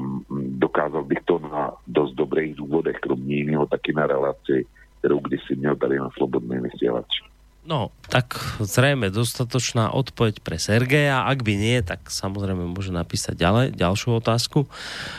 dokázal 0.58 1.04
bych 1.04 1.18
to 1.24 1.38
na 1.38 1.72
dost 1.86 2.12
dobrých 2.14 2.54
důvodech, 2.54 2.96
kromě 2.96 3.34
jiného 3.34 3.66
taky 3.66 3.92
na 3.92 4.06
relaci 4.06 4.66
kterou 5.04 5.20
kdysi 5.20 5.52
měl 5.60 5.76
tady 5.76 6.00
na 6.00 6.08
Slobodný 6.16 6.64
vysielač. 6.64 7.20
No, 7.68 7.92
tak 8.08 8.40
zrejme 8.56 9.12
dostatočná 9.12 9.92
odpoveď 9.92 10.40
pre 10.40 10.56
Sergeja. 10.56 11.28
Ak 11.28 11.44
by 11.44 11.52
nie, 11.60 11.76
tak 11.84 12.08
samozrejme 12.08 12.64
môže 12.72 12.88
napísať 12.88 13.36
ďalej, 13.36 13.76
ďalšiu 13.76 14.16
otázku. 14.16 14.64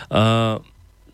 Uh, 0.10 0.58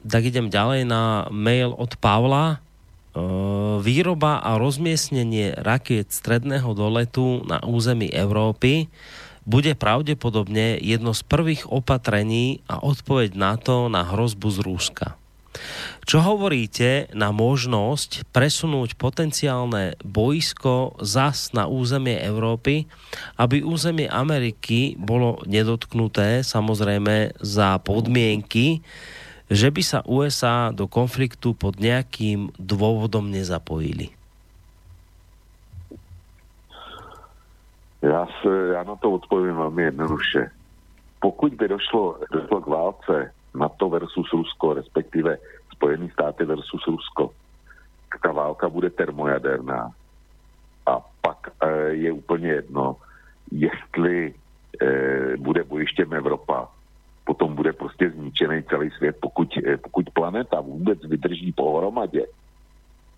tak 0.08 0.24
idem 0.24 0.48
ďalej 0.48 0.88
na 0.88 1.28
mail 1.32 1.76
od 1.76 2.00
Pavla. 2.00 2.64
Uh, 3.12 3.84
výroba 3.84 4.40
a 4.40 4.56
rozmiestnenie 4.56 5.52
rakiet 5.60 6.16
stredného 6.16 6.72
doletu 6.72 7.44
na 7.44 7.60
území 7.64 8.08
Európy 8.08 8.88
bude 9.44 9.76
pravdepodobne 9.76 10.80
jedno 10.80 11.12
z 11.12 11.28
prvých 11.28 11.68
opatrení 11.68 12.64
a 12.72 12.80
odpoveď 12.80 13.36
na 13.36 13.60
to 13.60 13.92
na 13.92 14.08
hrozbu 14.08 14.48
z 14.48 14.60
Rúska. 14.64 15.21
Čo 16.08 16.24
hovoríte 16.24 17.12
na 17.12 17.36
možnosť 17.36 18.28
presunúť 18.32 18.96
potenciálne 18.96 20.00
boisko 20.02 20.96
zas 21.04 21.52
na 21.52 21.68
územie 21.68 22.16
Európy, 22.20 22.88
aby 23.36 23.62
územie 23.62 24.08
Ameriky 24.08 24.96
bolo 24.96 25.44
nedotknuté, 25.46 26.42
samozrejme 26.42 27.36
za 27.44 27.78
podmienky, 27.84 28.80
že 29.52 29.68
by 29.68 29.82
sa 29.84 30.00
USA 30.08 30.72
do 30.72 30.88
konfliktu 30.88 31.52
pod 31.52 31.76
nejakým 31.76 32.56
dôvodom 32.56 33.28
nezapojili? 33.28 34.16
Já, 38.02 38.26
se, 38.42 38.68
já 38.74 38.84
na 38.84 38.96
to 38.96 39.12
odpovím 39.12 39.56
velmi 39.56 39.84
jednoduše. 39.84 40.52
Pokud 41.20 41.54
by 41.54 41.68
došlo, 41.68 42.18
došlo 42.32 42.62
k 42.62 42.68
válce 42.68 43.34
NATO 43.56 43.90
versus 43.90 44.32
Rusko, 44.34 44.74
respektive 44.74 45.38
Spojené 45.74 46.10
státy 46.10 46.46
versus 46.46 46.88
Rusko. 46.88 47.32
Ta 48.24 48.32
válka 48.32 48.70
bude 48.70 48.90
termojaderná. 48.90 49.90
A 50.86 51.00
pak 51.22 51.38
e, 51.64 51.70
je 51.90 52.12
úplně 52.12 52.48
jedno, 52.48 52.96
jestli 53.52 54.34
e, 54.82 55.38
bude 55.38 55.64
bojištěm 55.64 56.14
Evropa, 56.14 56.68
potom 57.26 57.56
bude 57.56 57.74
prostě 57.74 58.10
zničený 58.10 58.64
celý 58.64 58.90
svět, 58.90 59.18
pokud, 59.22 59.58
e, 59.58 59.78
pokud 59.78 60.10
planeta 60.10 60.62
vůbec 60.62 61.00
vydrží 61.06 61.52
pohromadě, 61.52 62.26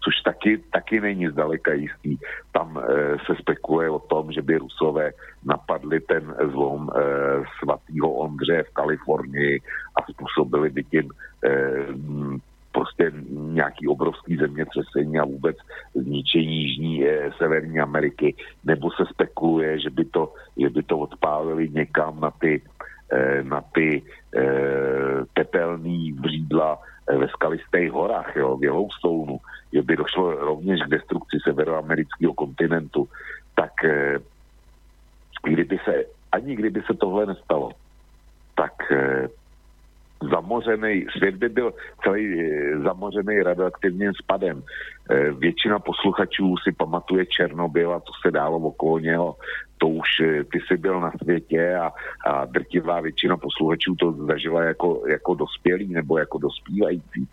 což 0.03 0.21
taky, 0.25 0.57
taky 0.57 1.01
není 1.01 1.27
zdaleka 1.27 1.73
jistý. 1.73 2.17
Tam 2.51 2.77
e, 2.77 2.83
se 3.25 3.35
spekuluje 3.39 3.89
o 3.89 3.99
tom, 3.99 4.31
že 4.31 4.41
by 4.41 4.57
Rusové 4.57 5.11
napadli 5.45 5.99
ten 5.99 6.35
zlom 6.51 6.89
e, 6.89 6.99
svatého 7.59 8.11
Ondře 8.13 8.63
v 8.63 8.73
Kalifornii 8.73 9.59
a 9.95 10.11
způsobili 10.11 10.69
by 10.69 10.83
tím 10.83 11.09
e, 11.45 11.49
prostě 12.71 13.11
nějaký 13.29 13.87
obrovský 13.87 14.37
zemětřesení 14.37 15.19
a 15.19 15.25
vůbec 15.25 15.57
zničení 15.95 16.61
Jižní 16.61 17.07
e, 17.07 17.31
Severní 17.37 17.79
Ameriky, 17.79 18.35
nebo 18.63 18.91
se 18.91 19.05
spekuluje, 19.05 19.79
že 19.79 19.89
by 19.89 20.05
to, 20.05 20.33
že 20.57 20.69
by 20.69 20.83
to 20.83 20.97
odpálili 20.97 21.69
někam 21.69 22.19
na 22.19 22.31
ty 22.31 22.61
eh, 23.11 23.43
na 23.43 23.61
ty 23.61 24.01
eh, 24.35 25.25
tepelný 25.33 26.13
vřídla 26.13 26.79
eh, 26.81 26.92
ve 27.07 27.27
skalistých 27.27 27.91
horách, 27.91 28.35
jo, 28.35 28.57
v 28.57 28.63
Yellowstoneu, 28.63 29.37
by 29.81 29.95
došlo 29.95 30.31
rovněž 30.31 30.81
k 30.81 30.89
destrukci 30.89 31.37
severoamerického 31.43 32.33
kontinentu, 32.33 33.09
tak 33.55 33.83
eh, 33.83 34.19
kdyby 35.43 35.79
se, 35.85 36.05
ani 36.31 36.55
kdyby 36.55 36.81
se 36.81 36.93
tohle 36.93 37.25
nestalo, 37.25 37.71
tak 38.55 38.91
eh, 38.91 39.27
zamořený, 40.31 41.05
svět 41.17 41.35
by 41.35 41.49
byl 41.49 41.73
celý 42.03 42.41
eh, 42.41 42.79
zamořený 42.79 43.43
radioaktivním 43.43 44.11
spadem. 44.13 44.63
Eh, 45.09 45.31
Většina 45.31 45.79
posluchačů 45.79 46.55
si 46.63 46.71
pamatuje 46.71 47.25
Černobyl 47.25 47.93
a 47.93 47.99
to 47.99 48.11
se 48.25 48.31
dálo 48.31 48.57
okolo 48.57 48.99
něho. 48.99 49.35
To 49.77 49.87
už 49.87 50.09
eh, 50.23 50.43
ty 50.43 50.59
jsi 50.59 50.77
byl 50.77 50.99
na 50.99 51.11
světě 51.23 51.75
a, 51.75 51.91
a 52.25 52.45
drtivá 52.45 53.01
většina 53.01 53.37
posluchačů 53.37 53.95
to 53.95 54.11
zažila 54.11 54.63
jako, 54.63 55.03
jako 55.07 55.33
dospělý 55.33 55.87
nebo 55.93 56.17
jako 56.17 56.37
dospívající. 56.37 57.27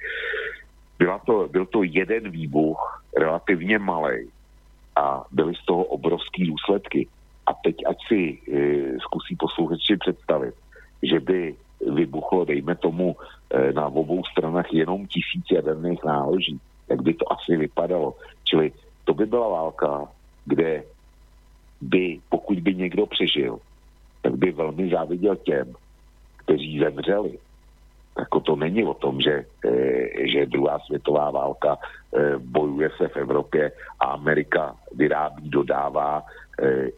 Byla 0.99 1.19
to, 1.19 1.49
byl 1.51 1.67
to 1.67 1.83
jeden 1.83 2.31
výbuch, 2.31 3.03
relativně 3.19 3.79
malý 3.79 4.29
a 4.97 5.25
byly 5.33 5.55
z 5.55 5.65
toho 5.65 5.85
obrovský 5.85 6.47
důsledky. 6.47 7.09
A 7.47 7.55
teď 7.65 7.77
ať 7.87 7.97
si 8.09 8.39
e, 8.53 8.99
zkusí 8.99 9.37
posluchači 9.37 9.97
představit, 9.97 10.55
že 11.03 11.21
by 11.21 11.55
vybuchlo, 11.81 12.45
dejme 12.45 12.77
tomu, 12.77 13.17
e, 13.51 13.73
na 13.73 13.87
obou 13.87 14.25
stranách 14.25 14.73
jenom 14.73 15.07
tisíc 15.07 15.45
jaderných 15.53 16.05
náloží, 16.05 16.61
jak 16.89 17.03
by 17.03 17.15
to 17.15 17.33
asi 17.33 17.57
vypadalo. 17.57 18.15
Čili 18.45 18.73
to 19.05 19.15
by 19.15 19.27
byla 19.27 19.49
válka, 19.49 20.09
kde 20.45 20.85
by, 21.81 22.21
pokud 22.29 22.61
by 22.61 22.75
někdo 22.75 23.07
přežil, 23.07 23.59
tak 24.23 24.37
by 24.37 24.53
velmi 24.53 24.91
záviděl 24.91 25.37
těm, 25.37 25.75
kteří 26.37 26.79
zemřeli. 26.79 27.39
Jako 28.19 28.41
to 28.41 28.57
není 28.57 28.85
o 28.85 28.95
tom, 28.95 29.21
že, 29.21 29.45
e, 29.65 30.29
že 30.29 30.47
druhá 30.47 30.79
světová 30.79 31.31
válka 31.31 31.79
e, 31.79 32.39
bojuje 32.39 32.91
se 32.97 33.09
v 33.09 33.17
Evropě 33.17 33.73
a 34.01 34.05
Amerika 34.05 34.77
vyrábí, 34.93 35.51
dodává, 35.51 36.23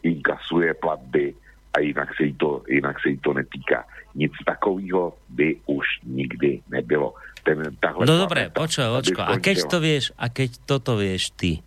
inkasuje 0.03 0.73
platby 0.73 1.33
a 1.73 1.79
jinak 1.79 2.09
se, 2.17 2.23
jí 2.23 2.33
to, 2.33 2.63
jinak 2.69 3.01
se 3.01 3.09
jí 3.09 3.17
to 3.17 3.33
netýká. 3.33 3.85
Nic 4.15 4.31
takového 4.45 5.17
by 5.29 5.57
už 5.65 5.85
nikdy 6.05 6.61
nebylo. 6.69 7.13
Ten, 7.43 7.75
tahle 7.79 8.05
No 8.05 8.17
dobre, 8.17 8.47
planeta 8.47 8.59
počkaj, 8.61 8.87
očko. 9.03 9.21
A 9.25 9.35
keď 9.41 9.57
to 9.67 9.77
vieš, 9.83 10.15
a 10.15 10.29
keď 10.29 10.49
toto 10.63 10.95
vieš 10.95 11.33
ty, 11.35 11.59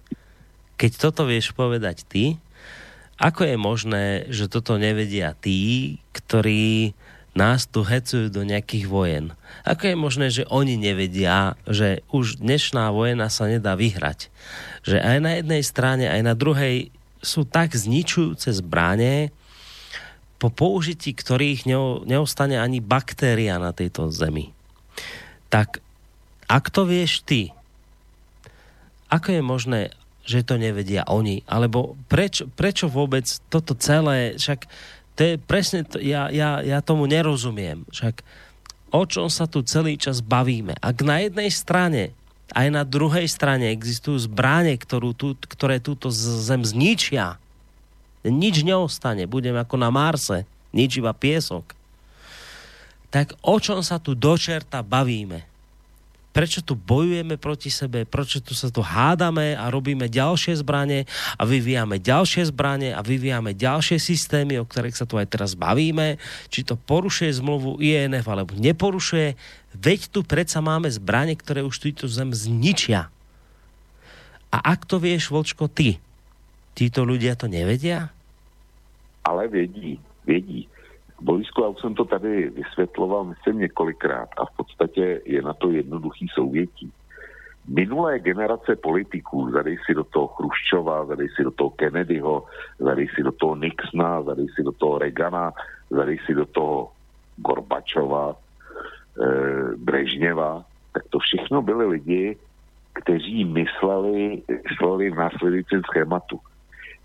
keď 0.81 0.93
toto 0.97 1.29
vieš 1.29 1.53
povedať 1.53 2.07
ty, 2.09 2.41
ako 3.17 3.49
je 3.49 3.57
možné, 3.57 4.05
že 4.29 4.49
toto 4.49 4.77
nevedia 4.77 5.33
tí, 5.37 5.97
ktorí 6.13 6.93
nás 7.37 7.69
tu 7.69 7.85
hecujú 7.85 8.33
do 8.33 8.45
nejakých 8.45 8.89
vojen? 8.89 9.37
Ako 9.69 9.93
je 9.93 9.97
možné, 9.97 10.27
že 10.33 10.49
oni 10.49 10.81
nevedia, 10.81 11.57
že 11.69 12.01
už 12.09 12.41
dnešná 12.41 12.89
vojna 12.93 13.29
sa 13.29 13.49
nedá 13.49 13.77
vyhrať? 13.77 14.33
Že 14.85 14.97
aj 15.01 15.19
na 15.21 15.33
jednej 15.37 15.63
strane, 15.65 16.05
aj 16.09 16.23
na 16.25 16.33
druhej 16.33 16.89
sú 17.21 17.45
tak 17.45 17.77
zničujúce 17.77 18.53
zbranie, 18.57 19.33
po 20.37 20.53
použití 20.53 21.17
ktorých 21.17 21.65
neo- 21.65 22.05
neostane 22.05 22.61
ani 22.61 22.85
baktéria 22.85 23.57
na 23.57 23.73
tejto 23.73 24.13
zemi. 24.13 24.53
Tak 25.49 25.81
ak 26.47 26.65
to 26.71 26.85
vieš 26.85 27.25
ty, 27.25 27.51
ako 29.09 29.39
je 29.39 29.43
možné, 29.43 29.81
že 30.27 30.43
to 30.43 30.59
nevedia 30.59 31.07
oni? 31.07 31.47
Alebo 31.47 31.95
prečo, 32.11 32.51
prečo 32.51 32.91
vôbec 32.91 33.25
toto 33.49 33.79
celé, 33.79 34.35
však 34.37 34.67
to 35.17 35.21
je 35.23 35.35
presne, 35.41 35.87
to, 35.87 35.97
ja, 36.03 36.29
ja, 36.29 36.61
ja 36.61 36.85
tomu 36.85 37.07
nerozumiem. 37.09 37.87
Však 37.89 38.21
o 38.93 39.03
čom 39.07 39.31
sa 39.31 39.49
tu 39.49 39.63
celý 39.65 39.97
čas 39.97 40.21
bavíme? 40.21 40.77
Ak 40.83 41.01
na 41.01 41.23
jednej 41.23 41.49
strane 41.49 42.13
aj 42.55 42.69
na 42.71 42.87
druhej 42.87 43.27
strane 43.27 43.75
existujú 43.75 44.23
zbráne, 44.31 44.79
ktorú 44.79 45.11
tu, 45.17 45.35
ktoré 45.35 45.83
túto 45.83 46.15
zem 46.15 46.63
zničia, 46.63 47.43
nič 48.29 48.67
neostane, 48.67 49.25
budem 49.25 49.55
ako 49.57 49.75
na 49.79 49.89
Marse, 49.89 50.45
nič 50.75 50.99
iba 50.99 51.15
piesok. 51.15 51.77
Tak 53.09 53.39
o 53.41 53.57
čom 53.63 53.81
sa 53.81 53.97
tu 54.03 54.13
dočerta 54.13 54.83
bavíme? 54.83 55.47
Prečo 56.37 56.61
tu 56.61 56.77
bojujeme 56.77 57.41
proti 57.41 57.73
sebe? 57.73 58.05
Prečo 58.05 58.45
tu 58.45 58.53
sa 58.53 58.69
tu 58.69 58.85
hádame 58.85 59.57
a 59.57 59.73
robíme 59.73 60.05
ďalšie 60.05 60.61
zbranie 60.61 61.09
a 61.41 61.49
vyvíjame 61.49 61.97
ďalšie 61.97 62.53
zbranie 62.53 62.93
a 62.93 63.01
vyvíjame 63.01 63.57
ďalšie 63.57 63.97
systémy, 63.97 64.61
o 64.61 64.69
ktorých 64.69 65.01
sa 65.01 65.09
tu 65.09 65.17
aj 65.17 65.33
teraz 65.33 65.57
bavíme? 65.57 66.21
Či 66.53 66.69
to 66.69 66.77
porušuje 66.77 67.41
zmluvu 67.41 67.81
INF 67.81 68.29
alebo 68.29 68.53
neporušuje? 68.53 69.33
Veď 69.81 70.13
tu 70.13 70.21
predsa 70.29 70.61
máme 70.61 70.93
zbranie, 70.93 71.41
ktoré 71.41 71.65
už 71.65 71.81
túto 71.81 72.05
zem 72.05 72.37
zničia. 72.37 73.09
A 74.53 74.57
ak 74.61 74.85
to 74.85 75.01
vieš, 75.01 75.33
Vočko, 75.33 75.73
ty, 75.73 75.97
títo 76.77 77.09
ľudia 77.09 77.33
to 77.33 77.49
nevedia? 77.49 78.13
Ale 79.27 79.49
vědí, 79.49 80.01
vědí. 80.27 80.69
Borisku, 81.21 81.63
já 81.63 81.69
už 81.69 81.81
jsem 81.81 81.95
to 81.95 82.05
tady 82.05 82.51
vysvětloval, 82.51 83.25
myslím, 83.25 83.59
několikrát 83.59 84.29
a 84.37 84.45
v 84.45 84.57
podstatě 84.57 85.21
je 85.25 85.43
na 85.43 85.53
to 85.53 85.71
jednoduchý 85.71 86.27
souvětí. 86.35 86.93
Minulé 87.69 88.19
generace 88.19 88.77
politiků, 88.77 89.51
zadej 89.51 89.79
si 89.87 89.95
do 89.95 90.05
toho 90.05 90.27
Chruščova, 90.27 91.05
zadej 91.05 91.29
si 91.29 91.43
do 91.43 91.51
toho 91.51 91.71
Kennedyho, 91.71 92.45
zadej 92.79 93.09
si 93.09 93.23
do 93.23 93.33
toho 93.33 93.57
Nixona, 93.57 94.23
zadej 94.23 94.47
si 94.55 94.63
do 94.63 94.73
toho 94.73 94.99
Reagana, 94.99 95.53
zadej 95.91 96.19
si 96.27 96.35
do 96.35 96.47
toho 96.47 96.93
Gorbačova, 97.37 98.35
e, 98.35 98.37
Brežněva, 99.77 100.65
tak 100.93 101.03
to 101.11 101.19
všechno 101.19 101.63
byli 101.63 101.87
lidi, 101.87 102.37
kteří 102.93 103.45
mysleli, 103.45 104.43
mysleli 104.71 105.11
v 105.11 105.15
následujícím 105.15 105.83
schématu. 105.91 106.41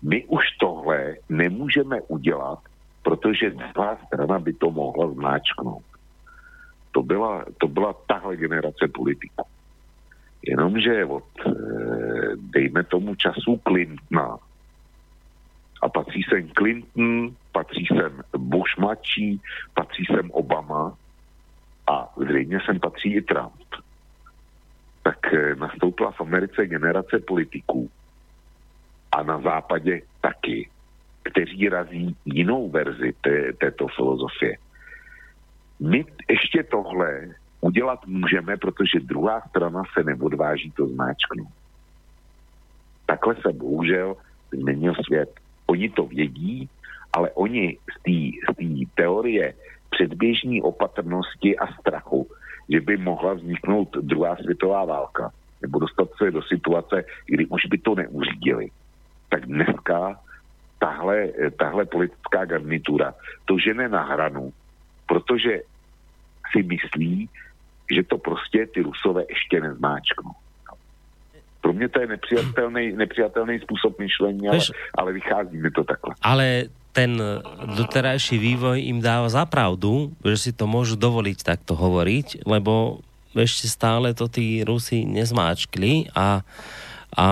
My 0.02 0.24
už 0.24 0.44
tohle 0.60 1.14
nemůžeme 1.28 2.00
udělat, 2.00 2.58
protože 3.02 3.50
druhá 3.50 3.98
strana 4.06 4.38
by 4.38 4.52
to 4.52 4.70
mohla 4.70 5.10
zmáčknout. 5.10 5.84
To 6.92 7.02
byla, 7.02 7.44
to 7.58 7.68
byla 7.68 7.94
tahle 8.06 8.36
generace 8.36 8.88
politiků. 8.94 9.44
Jenomže 10.46 11.04
od, 11.04 11.24
eh, 11.46 11.50
dejme 12.36 12.84
tomu 12.84 13.14
času 13.14 13.60
Clintona, 13.68 14.38
a 15.82 15.88
patří 15.88 16.22
sem 16.22 16.48
Clinton, 16.58 17.34
patří 17.52 17.86
sem 17.86 18.22
Bush 18.36 18.78
mladší, 18.78 19.40
patří 19.74 20.04
sem 20.04 20.30
Obama 20.30 20.96
a 21.86 22.14
zřejmě 22.16 22.58
sem 22.66 22.80
patří 22.80 23.14
i 23.14 23.22
Trump. 23.22 23.74
Tak 25.02 25.34
eh, 25.34 25.54
nastoupila 25.54 26.10
v 26.10 26.20
Americe 26.20 26.66
generace 26.66 27.18
politiků 27.18 27.90
a 29.12 29.22
na 29.22 29.40
západě 29.40 30.00
taky, 30.20 30.68
kteří 31.22 31.68
razí 31.68 32.16
jinou 32.24 32.70
verzi 32.70 33.12
té, 33.20 33.52
této 33.52 33.88
filozofie. 33.88 34.56
My 35.80 36.04
ještě 36.30 36.62
tohle 36.62 37.28
udělat 37.60 38.06
můžeme, 38.06 38.56
protože 38.56 39.00
druhá 39.00 39.40
strana 39.40 39.82
se 39.92 40.04
neodváží 40.04 40.70
to 40.70 40.86
zmáčknout. 40.86 41.48
Takhle 43.06 43.34
se 43.34 43.52
bohužel 43.52 44.16
změnil 44.52 44.94
svět. 45.06 45.30
Oni 45.66 45.88
to 45.90 46.06
vědí, 46.06 46.68
ale 47.12 47.30
oni 47.30 47.78
z 48.00 48.54
té 48.54 48.86
teorie 48.94 49.54
předběžní 49.90 50.62
opatrnosti 50.62 51.58
a 51.58 51.66
strachu, 51.80 52.28
že 52.68 52.80
by 52.80 52.96
mohla 52.96 53.34
vzniknout 53.34 53.96
druhá 53.96 54.36
světová 54.36 54.84
válka, 54.84 55.32
nebo 55.62 55.78
dostat 55.78 56.08
se 56.18 56.30
do 56.30 56.42
situace, 56.42 57.04
kdy 57.26 57.46
už 57.46 57.66
by 57.66 57.78
to 57.78 57.94
neuřídili, 57.94 58.70
tak 59.32 59.48
dneska 59.48 60.20
tahle, 60.76 61.32
tahle 61.56 61.88
politická 61.88 62.44
garnitura 62.44 63.16
to 63.48 63.56
žene 63.56 63.88
na 63.88 64.04
hranu, 64.04 64.52
protože 65.08 65.64
si 66.52 66.60
myslí, 66.60 67.28
že 67.88 68.02
to 68.04 68.18
prostě 68.20 68.66
ty 68.66 68.84
rusové 68.84 69.24
ještě 69.24 69.60
nezmáčknou. 69.60 70.36
Pro 71.60 71.72
mě 71.72 71.88
to 71.88 72.00
je 72.00 72.06
nepřijatelný, 72.06 72.92
nepřijatelný 72.92 73.60
způsob 73.60 73.98
myšlení, 73.98 74.48
ale, 74.48 74.58
ale 74.98 75.12
vychází 75.12 75.56
mi 75.56 75.70
to 75.70 75.84
takhle. 75.84 76.14
ale 76.20 76.68
ten 76.92 77.16
doterajší 77.78 78.36
vývoj 78.36 78.84
im 78.84 79.00
dáva 79.00 79.32
za 79.32 79.48
pravdu, 79.48 80.12
že 80.20 80.36
si 80.36 80.50
to 80.52 80.68
môžu 80.68 81.00
dovoliť 81.00 81.40
takto 81.40 81.72
hovoriť, 81.72 82.44
lebo 82.44 83.00
ešte 83.32 83.64
stále 83.64 84.12
to 84.12 84.28
tí 84.28 84.60
Rusi 84.60 85.08
nezmáčkli 85.08 86.12
a, 86.12 86.44
a 87.16 87.26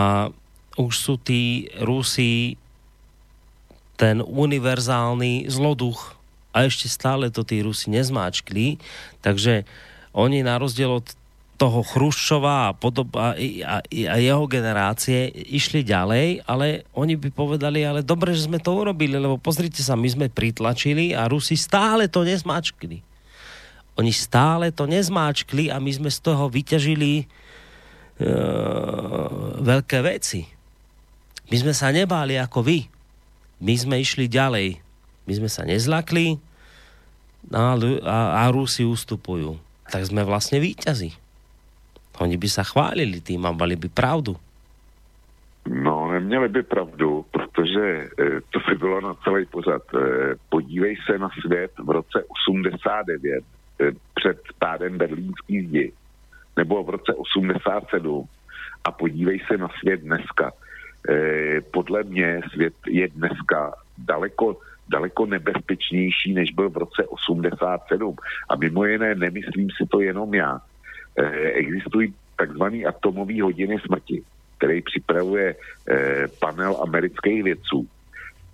už 0.80 0.94
sú 0.96 1.14
tí 1.20 1.68
Rusi 1.76 2.56
ten 4.00 4.24
univerzálny 4.24 5.52
zloduch 5.52 6.16
a 6.56 6.64
ešte 6.64 6.88
stále 6.88 7.28
to 7.28 7.44
tí 7.44 7.60
Rusi 7.60 7.92
nezmáčkli, 7.92 8.80
takže 9.20 9.68
oni 10.16 10.40
na 10.40 10.56
rozdiel 10.56 11.04
od 11.04 11.06
toho 11.60 11.84
Chruščova 11.84 12.72
a, 12.72 12.74
podob, 12.74 13.12
a, 13.20 13.36
a, 13.36 13.84
a 13.84 14.16
jeho 14.16 14.48
generácie 14.48 15.28
išli 15.52 15.84
ďalej, 15.84 16.40
ale 16.48 16.88
oni 16.96 17.20
by 17.20 17.28
povedali, 17.28 17.84
ale 17.84 18.00
dobre, 18.00 18.32
že 18.32 18.48
sme 18.48 18.56
to 18.56 18.72
urobili, 18.72 19.20
lebo 19.20 19.36
pozrite 19.36 19.84
sa, 19.84 19.92
my 19.92 20.08
sme 20.08 20.26
pritlačili 20.32 21.12
a 21.12 21.28
Rusi 21.28 21.60
stále 21.60 22.08
to 22.08 22.24
nezmačkli. 22.24 23.04
Oni 24.00 24.12
stále 24.16 24.72
to 24.72 24.88
nezmáčkli 24.88 25.68
a 25.68 25.76
my 25.76 25.92
sme 25.92 26.08
z 26.08 26.18
toho 26.24 26.48
vyťažili 26.48 27.12
e, 27.20 27.24
veľké 29.60 30.00
veci. 30.00 30.48
My 31.50 31.56
sme 31.58 31.74
sa 31.74 31.90
nebáli 31.90 32.38
ako 32.38 32.62
vy. 32.62 32.86
My 33.58 33.74
sme 33.74 33.98
išli 33.98 34.30
ďalej. 34.30 34.78
My 35.26 35.32
sme 35.34 35.50
sa 35.50 35.66
nezlakli 35.66 36.38
a, 37.50 37.74
a, 37.74 38.18
a 38.40 38.42
Rusi 38.54 38.86
ustupujú. 38.86 39.58
Tak 39.90 40.06
sme 40.06 40.22
vlastne 40.22 40.62
víťazi. 40.62 41.10
Oni 42.22 42.36
by 42.38 42.48
sa 42.48 42.62
chválili 42.62 43.18
tým 43.18 43.42
a 43.48 43.50
mali 43.50 43.74
by 43.74 43.88
pravdu. 43.90 44.38
No, 45.66 46.12
neměli 46.12 46.48
by 46.48 46.62
pravdu, 46.62 47.24
protože 47.30 47.80
e, 47.80 48.08
to 48.50 48.58
by 48.68 48.74
bylo 48.74 49.00
na 49.00 49.14
celý 49.24 49.46
pořad. 49.46 49.82
E, 49.94 49.98
podívej 50.48 50.96
se 51.06 51.18
na 51.18 51.28
svět 51.40 51.72
v 51.78 51.90
roce 51.90 52.24
89, 52.46 53.44
e, 53.80 53.92
před 54.14 54.38
pádem 54.58 54.98
berlínský 54.98 55.66
zdi, 55.66 55.92
nebo 56.56 56.84
v 56.84 56.90
roce 56.90 57.14
87 57.14 58.28
a 58.84 58.92
podívej 58.92 59.40
se 59.48 59.56
na 59.56 59.68
svět 59.80 60.00
dneska. 60.00 60.52
E, 61.08 61.60
podle 61.60 62.02
mě 62.02 62.40
svět 62.52 62.74
je 62.86 63.08
dneska 63.08 63.72
daleko, 63.98 64.56
daleko 64.88 65.26
nebezpečnější, 65.26 66.34
než 66.34 66.52
byl 66.52 66.70
v 66.70 66.76
roce 66.76 67.04
87. 67.08 68.16
A 68.48 68.56
mimo 68.56 68.84
jiné, 68.84 69.14
nemyslím 69.14 69.68
si 69.70 69.88
to 69.88 70.00
jenom 70.00 70.34
já. 70.34 70.60
E, 71.18 71.24
existují 71.50 72.14
takzvané 72.36 72.84
atomové 72.84 73.42
hodiny 73.42 73.78
smrti, 73.86 74.22
který 74.58 74.82
připravuje 74.82 75.54
e, 75.54 76.28
panel 76.28 76.76
amerických 76.82 77.44
vědců. 77.44 77.88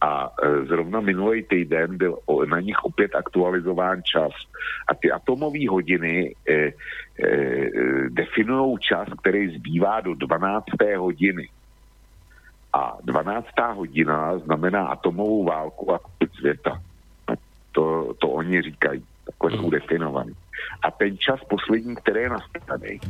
A 0.01 0.31
zrovna 0.69 1.01
minulý 1.01 1.43
týden 1.43 1.97
byl 1.97 2.19
na 2.49 2.61
nich 2.61 2.85
opět 2.85 3.15
aktualizován 3.15 4.03
čas. 4.03 4.33
A 4.89 4.95
ty 4.95 5.11
atomové 5.11 5.69
hodiny 5.69 6.35
definují 8.09 8.79
čas, 8.81 9.09
který 9.21 9.57
zbývá 9.57 10.01
do 10.01 10.15
12. 10.15 10.65
hodiny. 10.97 11.49
A 12.73 12.99
12. 13.05 13.47
hodina 13.75 14.39
znamená 14.39 14.87
atomovou 14.87 15.45
válku 15.45 15.95
a 15.95 15.99
konec 15.99 16.35
světa. 16.35 16.83
To, 17.73 18.15
to 18.19 18.29
oni 18.29 18.63
říkají, 18.63 19.05
takhle 19.25 19.59
jsou 19.59 19.71
definovaný. 19.71 20.33
A 20.83 20.91
ten 20.91 21.19
čas 21.19 21.41
poslední, 21.49 21.97
který 21.97 22.21
je 22.21 22.29
nastavený, 22.29 23.01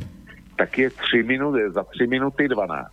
tak 0.57 0.79
je 0.79 0.91
3 0.91 1.23
minuty, 1.23 1.71
za 1.71 1.85
3 1.85 2.07
minuty 2.07 2.49
12. 2.49 2.93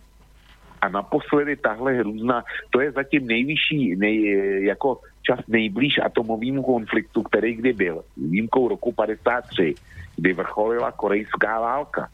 A 0.80 0.88
naposledy 0.88 1.56
tahle 1.56 1.92
hrůzna, 1.92 2.44
to 2.70 2.80
je 2.80 2.92
zatím 2.92 3.26
nejvyšší, 3.26 3.96
nej, 3.96 4.16
jako 4.64 5.00
čas 5.22 5.40
nejblíž 5.48 5.98
atomovému 5.98 6.62
konfliktu, 6.62 7.22
který 7.22 7.54
kdy 7.54 7.72
byl. 7.72 8.04
Výjimkou 8.16 8.68
roku 8.68 8.92
53, 8.92 9.74
kdy 10.16 10.32
vrcholila 10.32 10.92
korejská 10.92 11.60
válka. 11.60 12.08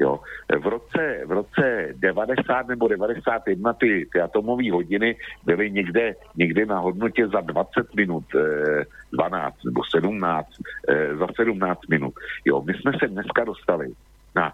Jo. 0.00 0.20
V, 0.62 0.66
roce, 0.66 1.20
v 1.26 1.30
roce 1.30 1.88
90 1.94 2.68
nebo 2.68 2.88
91 2.88 3.72
ty, 3.72 4.06
ty 4.12 4.20
atomové 4.20 4.70
hodiny 4.70 5.16
byly 5.44 5.70
někde, 5.70 6.14
někde 6.36 6.66
na 6.66 6.78
hodnotě 6.78 7.28
za 7.28 7.40
20 7.40 7.94
minut, 7.94 8.24
eh, 8.34 8.84
12 9.12 9.64
nebo 9.64 9.80
17, 9.84 10.48
eh, 10.88 11.16
za 11.16 11.26
17 11.36 11.88
minut. 11.88 12.14
Jo, 12.44 12.62
my 12.62 12.74
jsme 12.74 12.92
se 12.98 13.08
dneska 13.08 13.44
dostali 13.44 13.92
na 14.34 14.52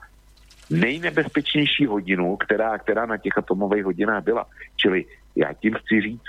nejnebezpečnější 0.71 1.87
hodinu, 1.87 2.37
která, 2.37 2.79
která 2.79 3.07
na 3.07 3.17
těch 3.17 3.39
atomových 3.39 3.85
hodinách 3.85 4.25
byla. 4.25 4.47
Čili 4.77 5.05
já 5.37 5.53
tím 5.53 5.75
chci 5.75 6.01
říct, 6.01 6.29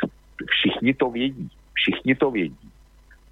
všichni 0.50 0.94
to 0.94 1.10
vědí, 1.10 1.50
všichni 1.74 2.16
to 2.16 2.32
vědí. 2.32 2.70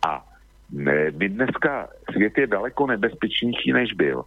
A 0.08 0.26
ne, 0.72 1.12
my 1.12 1.30
dneska, 1.30 1.88
svět 2.12 2.38
je 2.38 2.48
daleko 2.48 2.88
nebezpečnější, 2.88 3.74
než 3.74 3.94
byl. 3.94 4.24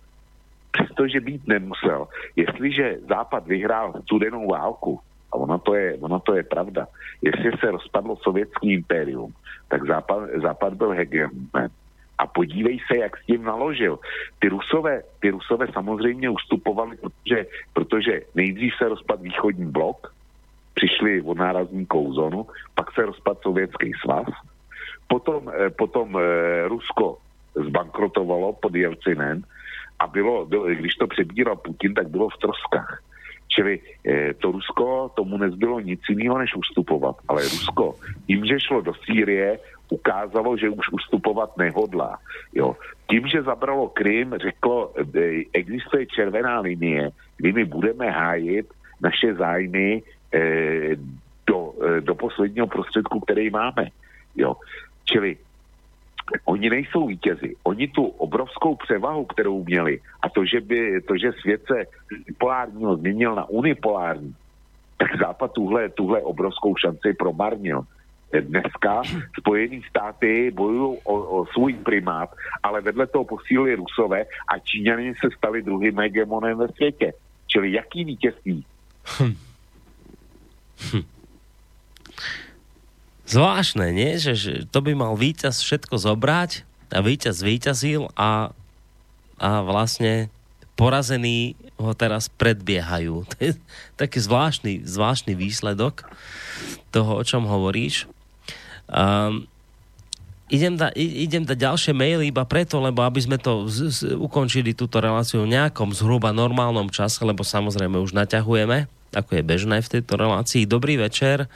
Přestože 0.72 1.20
být 1.20 1.48
nemusel. 1.48 2.08
Jestliže 2.36 2.98
Západ 3.08 3.46
vyhrál 3.46 3.92
studenou 4.02 4.48
válku, 4.48 5.00
a 5.32 5.36
ono 5.36 5.58
to 5.58 5.74
je, 5.74 5.96
ono 6.00 6.20
to 6.20 6.34
je 6.34 6.42
pravda, 6.42 6.86
jestli 7.22 7.52
se 7.60 7.70
rozpadlo 7.70 8.16
sovětský 8.16 8.72
impérium, 8.72 9.32
tak 9.68 9.86
Západ, 9.86 10.28
Západ 10.42 10.74
byl 10.74 10.90
hegemon 10.90 11.68
a 12.18 12.26
podívej 12.26 12.78
se, 12.86 12.96
jak 12.96 13.16
s 13.16 13.26
tím 13.26 13.42
naložil. 13.44 13.98
Ty 14.38 14.48
Rusové, 14.48 15.02
ty 15.20 15.30
Rusové 15.30 15.66
samozřejmě 15.72 16.30
ustupovali, 16.30 16.96
protože, 16.96 17.46
protože 17.72 18.20
nejdřív 18.34 18.74
se 18.78 18.88
rozpad 18.88 19.20
východní 19.20 19.72
blok, 19.72 20.14
přišli 20.74 21.22
od 21.22 21.38
nárazníkou 21.38 22.12
zónu, 22.12 22.46
pak 22.74 22.92
se 22.92 23.02
rozpad 23.06 23.38
Sovětský 23.42 23.92
svaz, 24.04 24.26
potom, 25.08 25.50
eh, 25.50 25.70
potom 25.70 26.16
eh, 26.16 26.68
Rusko 26.68 27.18
zbankrotovalo 27.54 28.52
pod 28.52 28.74
Jelcinem 28.74 29.42
a 30.02 30.06
bylo, 30.06 30.46
když 30.74 30.94
to 30.94 31.06
přebíral 31.06 31.56
Putin, 31.56 31.94
tak 31.94 32.08
bylo 32.08 32.28
v 32.28 32.38
troskách. 32.38 33.02
Čili 33.48 33.78
eh, 33.78 34.34
to 34.34 34.50
Rusko, 34.50 35.10
tomu 35.14 35.38
nezbylo 35.38 35.80
nic 35.80 36.00
jiného, 36.08 36.38
než 36.38 36.56
ustupovat. 36.56 37.16
Ale 37.28 37.42
Rusko, 37.42 37.94
tím, 38.26 38.46
že 38.46 38.60
šlo 38.60 38.80
do 38.80 38.94
Sýrie, 38.94 39.58
ukázalo, 39.90 40.56
že 40.56 40.68
už 40.68 40.86
ustupovat 40.92 41.56
nehodlá. 41.56 42.18
Jo. 42.54 42.76
Tím, 43.10 43.28
že 43.28 43.42
zabralo 43.42 43.88
Krym, 43.88 44.34
řeklo, 44.42 44.90
e, 44.96 45.44
existuje 45.52 46.06
červená 46.06 46.60
linie, 46.60 47.10
kdy 47.36 47.52
my 47.52 47.64
budeme 47.64 48.10
hájit 48.10 48.66
naše 49.00 49.34
zájmy 49.34 50.02
e, 50.34 50.40
do, 51.46 51.74
do 52.00 52.14
posledního 52.14 52.66
prostředku, 52.66 53.20
který 53.20 53.50
máme. 53.50 53.92
Jo. 54.36 54.56
Čili 55.04 55.36
oni 56.44 56.70
nejsou 56.70 57.06
vítězi. 57.06 57.56
Oni 57.64 57.88
tu 57.88 58.04
obrovskou 58.06 58.74
převahu, 58.76 59.24
kterou 59.24 59.64
měli, 59.64 60.00
a 60.22 60.28
to, 60.28 60.44
že, 60.44 60.60
by, 60.60 61.00
to, 61.00 61.14
že 61.16 61.32
svět 61.40 61.62
se 61.66 61.84
polárního 62.38 62.96
změnil 62.96 63.34
na 63.34 63.48
unipolární, 63.48 64.34
tak 64.98 65.18
Západ 65.18 65.52
tuhle, 65.52 65.88
tuhle 65.88 66.22
obrovskou 66.22 66.76
šanci 66.76 67.14
promarnil 67.14 67.84
dneska 68.40 69.02
Spojené 69.38 69.80
státy 69.88 70.50
bojují 70.50 70.98
o, 71.04 71.40
o 71.40 71.46
svůj 71.46 71.74
primát, 71.74 72.30
ale 72.62 72.80
vedle 72.80 73.06
toho 73.06 73.24
posílili 73.24 73.74
Rusové 73.74 74.24
a 74.24 74.58
Číňani 74.58 75.14
se 75.14 75.28
stali 75.36 75.62
druhým 75.62 75.98
hegemonem 75.98 76.58
ve 76.58 76.68
světě. 76.68 77.12
Čili 77.46 77.72
jaký 77.72 78.04
vítězství? 78.04 78.64
Hm. 79.20 79.34
Hm. 80.92 81.02
Zvláštne, 83.32 83.96
nie? 83.96 84.20
Že, 84.20 84.32
že 84.36 84.52
to 84.68 84.84
by 84.84 84.92
mal 84.92 85.16
víťaz 85.16 85.64
všetko 85.64 85.96
zobrať 85.96 86.68
a 86.92 87.00
víťaz 87.00 87.40
víťazil 87.40 88.12
a, 88.12 88.52
a 89.40 89.50
vlastne 89.64 90.28
porazení 90.76 91.56
ho 91.80 91.96
teraz 91.96 92.28
predbiehajú. 92.28 93.24
To 93.32 93.36
je 93.40 93.52
taký 93.96 94.20
zvláštny, 94.20 94.84
zvláštny 94.84 95.32
výsledok 95.32 96.04
toho, 96.92 97.16
o 97.16 97.22
čom 97.24 97.48
hovoríš. 97.48 98.04
Um, 98.92 99.48
idem, 100.52 100.76
da, 100.76 100.92
idem 100.92 101.48
dať 101.48 101.56
ďalšie 101.56 101.92
maily 101.96 102.28
iba 102.28 102.44
preto, 102.44 102.76
lebo 102.84 103.00
aby 103.00 103.24
sme 103.24 103.40
to 103.40 103.64
z, 103.72 103.78
z, 103.88 103.98
ukončili 104.12 104.76
túto 104.76 105.00
reláciu 105.00 105.48
v 105.48 105.56
nejakom 105.56 105.96
zhruba 105.96 106.36
normálnom 106.36 106.92
čase, 106.92 107.24
lebo 107.24 107.40
samozrejme 107.40 107.96
už 107.96 108.12
naťahujeme, 108.12 108.84
ako 109.16 109.30
je 109.40 109.42
bežné 109.42 109.80
v 109.80 109.90
tejto 109.96 110.20
relácii. 110.20 110.68
Dobrý 110.68 111.00
večer. 111.00 111.48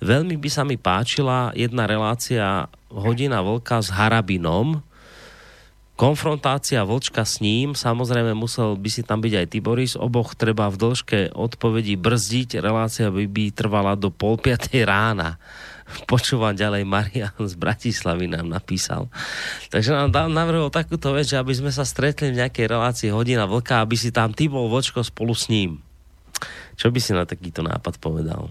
Veľmi 0.00 0.36
by 0.36 0.48
sa 0.52 0.62
mi 0.62 0.76
páčila 0.76 1.52
jedna 1.56 1.88
relácia 1.88 2.68
Hodina 2.92 3.40
vlka 3.40 3.80
s 3.80 3.88
Harabinom. 3.90 4.84
Konfrontácia 5.96 6.84
vlčka 6.84 7.24
s 7.24 7.40
ním, 7.40 7.72
samozrejme 7.72 8.36
musel 8.36 8.76
by 8.76 8.90
si 8.92 9.00
tam 9.00 9.24
byť 9.24 9.32
aj 9.32 9.46
Tiboris, 9.48 9.96
oboch 9.96 10.36
treba 10.36 10.68
v 10.68 10.76
dĺžke 10.76 11.32
odpovedí 11.32 11.96
brzdiť, 11.96 12.60
relácia 12.60 13.08
by, 13.08 13.24
by 13.24 13.44
trvala 13.56 13.96
do 13.96 14.12
pol 14.12 14.36
piatej 14.36 14.84
rána 14.84 15.40
počúvam 16.10 16.52
ďalej, 16.52 16.82
Marian 16.82 17.32
z 17.38 17.54
Bratislavy 17.54 18.26
nám 18.26 18.50
napísal. 18.50 19.06
Takže 19.70 19.94
nám 19.94 20.10
dal 20.10 20.28
navrhol 20.28 20.68
takúto 20.68 21.14
vec, 21.14 21.30
že 21.30 21.38
aby 21.38 21.54
sme 21.54 21.70
sa 21.70 21.86
stretli 21.86 22.34
v 22.34 22.42
nejakej 22.42 22.66
relácii 22.66 23.10
hodina 23.14 23.46
vlka, 23.46 23.80
aby 23.80 23.94
si 23.94 24.10
tam 24.10 24.34
ty 24.34 24.50
bol 24.50 24.66
vočko 24.66 25.06
spolu 25.06 25.32
s 25.32 25.46
ním. 25.46 25.78
Čo 26.76 26.90
by 26.92 26.98
si 27.00 27.16
na 27.16 27.24
takýto 27.24 27.64
nápad 27.64 28.02
povedal? 28.02 28.50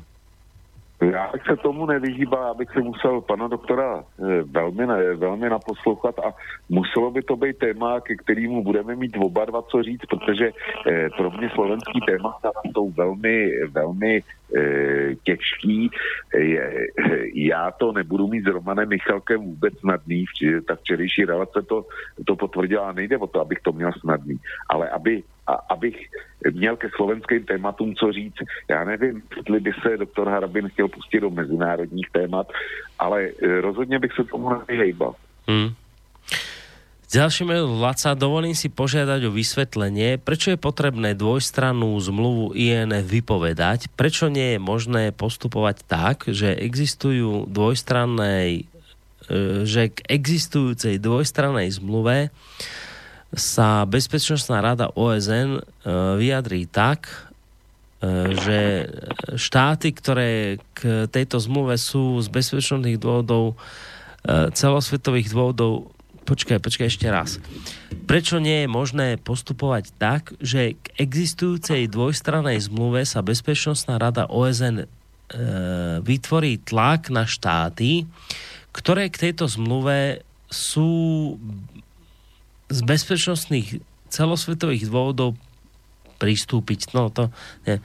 Já 1.01 1.31
bych 1.33 1.41
se 1.45 1.55
tomu 1.55 1.85
nevyhýbal, 1.85 2.43
abych 2.43 2.69
si 2.71 2.81
musel 2.81 3.21
pana 3.21 3.47
doktora 3.47 4.03
eh, 4.03 4.41
velmi, 4.41 4.87
ne, 4.87 5.15
velmi 5.15 5.49
naposlouchat 5.49 6.19
a 6.19 6.33
muselo 6.69 7.11
by 7.11 7.21
to 7.21 7.35
být 7.35 7.57
téma, 7.57 8.01
ke 8.01 8.15
kterému 8.15 8.63
budeme 8.63 8.95
mít 8.95 9.17
oba 9.19 9.45
dva 9.45 9.61
co 9.61 9.83
říct, 9.83 10.05
protože 10.09 10.51
eh, 10.87 11.09
pro 11.17 11.31
mě 11.31 11.49
slovenský 11.49 11.99
témata 12.07 12.51
jsou 12.71 12.89
velmi, 12.89 13.51
velmi 13.67 14.23
eh, 14.57 15.15
těžký. 15.23 15.91
Je, 16.37 16.87
já 17.33 17.71
to 17.71 17.91
nebudu 17.91 18.27
mít 18.27 18.43
s 18.43 18.47
Romanem 18.47 18.89
Michalkem 18.89 19.41
vůbec 19.41 19.79
snadný, 19.79 20.25
vči, 20.25 20.61
ta 20.61 20.75
včerejší 20.75 21.25
relace 21.25 21.61
to, 21.61 21.85
to 22.25 22.35
potvrdila, 22.35 22.91
nejde 22.91 23.17
o 23.17 23.27
to, 23.27 23.41
abych 23.41 23.59
to 23.59 23.71
měl 23.71 23.91
snadný, 23.99 24.39
ale 24.69 24.89
aby 24.89 25.23
a 25.47 25.53
abych 25.53 26.09
měl 26.51 26.75
ke 26.75 26.89
slovenským 26.95 27.43
tématům 27.45 27.95
co 27.95 28.11
říct. 28.11 28.37
Já 28.69 28.83
nevím, 28.83 29.23
jestli 29.37 29.59
by 29.59 29.71
se 29.81 29.97
doktor 29.97 30.29
Harabin 30.29 30.69
chtěl 30.69 30.87
pustit 30.87 31.19
do 31.19 31.29
mezinárodních 31.29 32.09
témat, 32.11 32.51
ale 32.99 33.23
eh, 33.23 33.61
rozhodně 33.61 33.99
bych 33.99 34.13
se 34.13 34.23
tomu 34.23 34.49
nevyhejbal. 34.49 35.15
Hmm. 35.47 35.73
Ďalší 37.05 37.47
mail 37.47 37.69
Laca, 37.69 38.17
dovolím 38.17 38.57
si 38.57 38.67
požiadať 38.67 39.29
o 39.29 39.31
vysvetlenie, 39.31 40.19
prečo 40.19 40.51
je 40.51 40.59
potrebné 40.59 41.13
dvojstrannú 41.13 41.95
zmluvu 42.01 42.57
INF 42.57 43.07
vypovedať, 43.07 43.93
prečo 43.93 44.27
nie 44.27 44.57
je 44.57 44.59
možné 44.59 45.13
postupovať 45.13 45.85
tak, 45.87 46.25
že 46.27 46.51
existujú 46.51 47.47
dvojstrannej 47.47 48.65
e, 48.65 49.63
že 49.63 49.95
k 49.95 50.01
existujúcej 50.11 50.97
dvojstrannej 50.99 51.71
zmluve 51.77 52.35
sa 53.33 53.83
Bezpečnostná 53.89 54.61
rada 54.61 54.93
OSN 54.93 55.59
e, 55.59 55.61
vyjadrí 56.21 56.69
tak, 56.69 57.09
e, 57.99 58.35
že 58.37 58.59
štáty, 59.33 59.91
ktoré 59.91 60.61
k 60.77 61.09
tejto 61.09 61.41
zmluve 61.41 61.75
sú 61.81 62.21
z 62.21 62.27
bezpečnostných 62.29 63.01
dôvodov, 63.01 63.55
e, 64.23 64.53
celosvetových 64.53 65.33
dôvodov, 65.33 65.89
počkaj, 66.23 66.61
počkaj 66.61 66.87
ešte 66.87 67.07
raz. 67.09 67.41
Prečo 68.05 68.37
nie 68.37 68.65
je 68.65 68.69
možné 68.69 69.07
postupovať 69.17 69.91
tak, 69.97 70.37
že 70.37 70.77
k 70.77 70.85
existujúcej 71.01 71.89
dvojstranej 71.89 72.61
zmluve 72.69 73.03
sa 73.03 73.25
Bezpečnostná 73.25 73.97
rada 73.97 74.29
OSN 74.29 74.85
vytvorí 76.05 76.61
tlak 76.61 77.09
na 77.09 77.25
štáty, 77.25 78.05
ktoré 78.69 79.09
k 79.09 79.25
tejto 79.25 79.49
zmluve 79.49 80.21
sú 80.53 80.93
z 82.69 82.79
bezpečnostných 82.81 83.81
celosvetových 84.09 84.89
dôvodov 84.89 85.37
pristúpiť. 86.17 86.95
No 86.95 87.11
to 87.11 87.29
nie. 87.67 87.81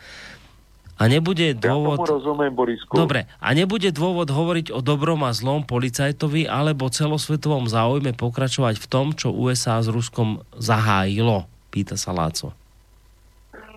A 1.01 1.09
nebude 1.09 1.57
dôvod... 1.57 2.05
Ja 2.05 2.21
rozumiem, 2.21 2.53
Borisku. 2.53 2.93
Dobre, 2.93 3.25
a 3.41 3.49
nebude 3.57 3.89
dôvod 3.89 4.29
hovoriť 4.29 4.69
o 4.69 4.85
dobrom 4.85 5.25
a 5.25 5.33
zlom 5.33 5.65
policajtovi 5.65 6.45
alebo 6.45 6.93
celosvetovom 6.93 7.73
záujme 7.73 8.13
pokračovať 8.13 8.77
v 8.77 8.87
tom, 8.87 9.17
čo 9.17 9.33
USA 9.33 9.81
s 9.81 9.89
Ruskom 9.89 10.45
zahájilo? 10.61 11.49
Pýta 11.73 11.97
sa 11.97 12.13
Láco. 12.13 12.53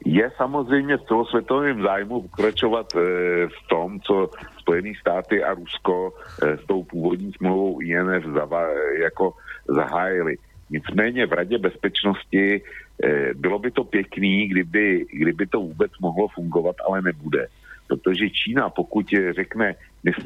Je 0.06 0.32
samozřejmě 0.38 0.98
v 0.98 1.08
celosvětovém 1.08 1.82
zájmu 1.82 2.22
pokračovat 2.22 2.88
e, 2.96 3.00
v 3.48 3.60
tom, 3.70 4.00
co 4.04 4.30
Spojené 4.60 4.92
státy 5.00 5.44
a 5.44 5.54
Rusko 5.54 6.12
e, 6.44 6.58
s 6.58 6.64
tou 6.68 6.84
původní 6.84 7.32
smlouvou 7.32 7.80
INF 7.80 8.26
zava, 8.36 8.68
jako 9.00 9.34
zahájili. 9.68 10.36
Nicméně 10.74 11.26
v 11.26 11.34
Radě 11.34 11.58
bezpečnosti 11.58 12.62
eh, 13.04 13.34
bylo 13.34 13.60
by 13.60 13.72
to 13.72 13.84
pěkný, 13.84 14.48
kdyby, 14.48 15.06
kdyby 15.14 15.48
to 15.48 15.60
vůbec 15.60 15.92
mohlo 16.02 16.28
fungovat, 16.28 16.76
ale 16.88 17.02
nebude. 17.02 17.48
Protože 17.94 18.30
Čína, 18.30 18.70
pokud 18.70 19.06
řekne, 19.36 19.76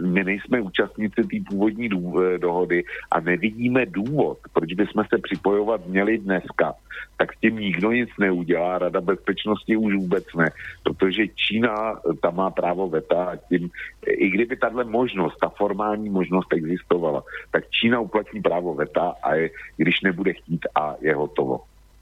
my 0.01 0.23
nejsme 0.23 0.61
účastníci 0.61 1.23
té 1.23 1.37
původní 1.49 1.89
eh, 1.91 2.37
dohody 2.37 2.83
a 3.11 3.19
nevidíme 3.19 3.85
důvod, 3.85 4.37
proč 4.53 4.73
bychom 4.73 5.03
se 5.03 5.17
připojovat 5.17 5.87
měli 5.87 6.17
dneska, 6.17 6.73
tak 7.17 7.33
s 7.33 7.39
tím 7.39 7.59
nikdo 7.59 7.91
nic 7.91 8.09
neudělá, 8.19 8.77
Rada 8.77 9.01
bezpečnosti 9.01 9.77
už 9.77 9.95
vůbec 9.95 10.25
ne, 10.37 10.49
protože 10.83 11.27
Čína 11.27 11.93
eh, 11.93 12.13
tam 12.21 12.35
má 12.35 12.49
právo 12.49 12.89
veta 12.89 13.23
a 13.23 13.35
tím, 13.35 13.69
i 14.07 14.29
kdyby 14.29 14.55
tahle 14.55 14.83
možnost, 14.83 15.37
ta 15.41 15.49
formální 15.49 16.09
možnost 16.09 16.53
existovala, 16.53 17.23
tak 17.51 17.69
Čína 17.69 17.99
uplatní 17.99 18.41
právo 18.41 18.73
veta 18.73 19.13
a 19.23 19.35
je, 19.35 19.49
když 19.77 20.01
nebude 20.01 20.33
chtít 20.33 20.65
a 20.75 20.95
je 21.01 21.15
hotovo. 21.15 21.61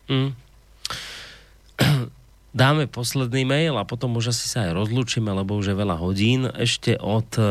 Mm 0.10 0.45
dáme 2.56 2.88
posledný 2.88 3.44
mail 3.44 3.76
a 3.76 3.84
potom 3.84 4.16
už 4.16 4.32
asi 4.32 4.48
sa 4.48 4.64
aj 4.64 4.80
rozlúčime, 4.80 5.28
lebo 5.28 5.60
už 5.60 5.76
je 5.76 5.76
veľa 5.76 6.00
hodín. 6.00 6.48
Ešte 6.56 6.96
od 6.96 7.28
e, 7.36 7.44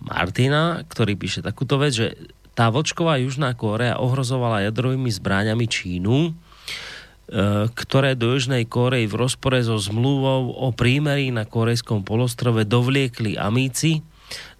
Martina, 0.00 0.80
ktorý 0.88 1.20
píše 1.20 1.44
takúto 1.44 1.76
vec, 1.76 1.92
že 1.92 2.16
tá 2.56 2.72
vočková 2.72 3.20
Južná 3.20 3.52
Kórea 3.52 4.00
ohrozovala 4.00 4.64
jadrovými 4.64 5.12
zbráňami 5.12 5.68
Čínu, 5.68 6.16
e, 6.24 6.32
ktoré 7.68 8.16
do 8.16 8.32
Južnej 8.32 8.64
Kórei 8.64 9.04
v 9.04 9.20
rozpore 9.20 9.60
so 9.60 9.76
zmluvou 9.76 10.56
o 10.56 10.72
prímerí 10.72 11.28
na 11.28 11.44
Korejskom 11.44 12.08
polostrove 12.08 12.64
dovliekli 12.64 13.36
Amíci 13.36 14.00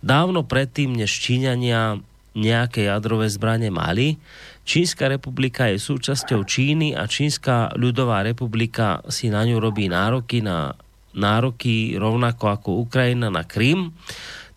dávno 0.05 0.45
predtým, 0.45 0.93
než 0.93 1.09
Číňania 1.09 1.97
nejaké 2.37 2.91
jadrové 2.91 3.31
zbranie 3.31 3.73
mali. 3.73 4.21
Čínska 4.65 5.13
republika 5.13 5.69
je 5.69 5.77
súčasťou 5.77 6.49
Číny 6.49 6.97
a 6.97 7.05
Čínska 7.05 7.77
ľudová 7.77 8.25
republika 8.25 9.05
si 9.13 9.29
na 9.29 9.45
ňu 9.45 9.61
robí 9.61 9.93
nároky 9.93 10.41
na 10.41 10.73
nároky 11.15 11.95
rovnako 11.95 12.45
ako 12.51 12.69
Ukrajina 12.83 13.31
na 13.31 13.47
Krym. 13.47 13.95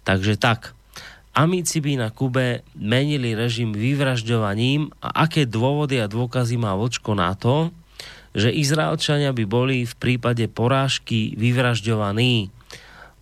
Takže 0.02 0.40
tak, 0.42 0.74
Amici 1.38 1.78
by 1.78 2.02
na 2.02 2.10
Kube 2.10 2.66
menili 2.74 3.38
režim 3.38 3.70
vyvražďovaním 3.70 4.90
a 4.98 5.30
aké 5.30 5.46
dôvody 5.46 6.02
a 6.02 6.10
dôkazy 6.10 6.58
má 6.58 6.74
Vočko 6.74 7.14
na 7.14 7.38
to, 7.38 7.70
že 8.34 8.50
Izraelčania 8.50 9.30
by 9.34 9.46
boli 9.46 9.86
v 9.86 9.94
prípade 10.02 10.50
porážky 10.50 11.38
vyvražďovaní, 11.38 12.50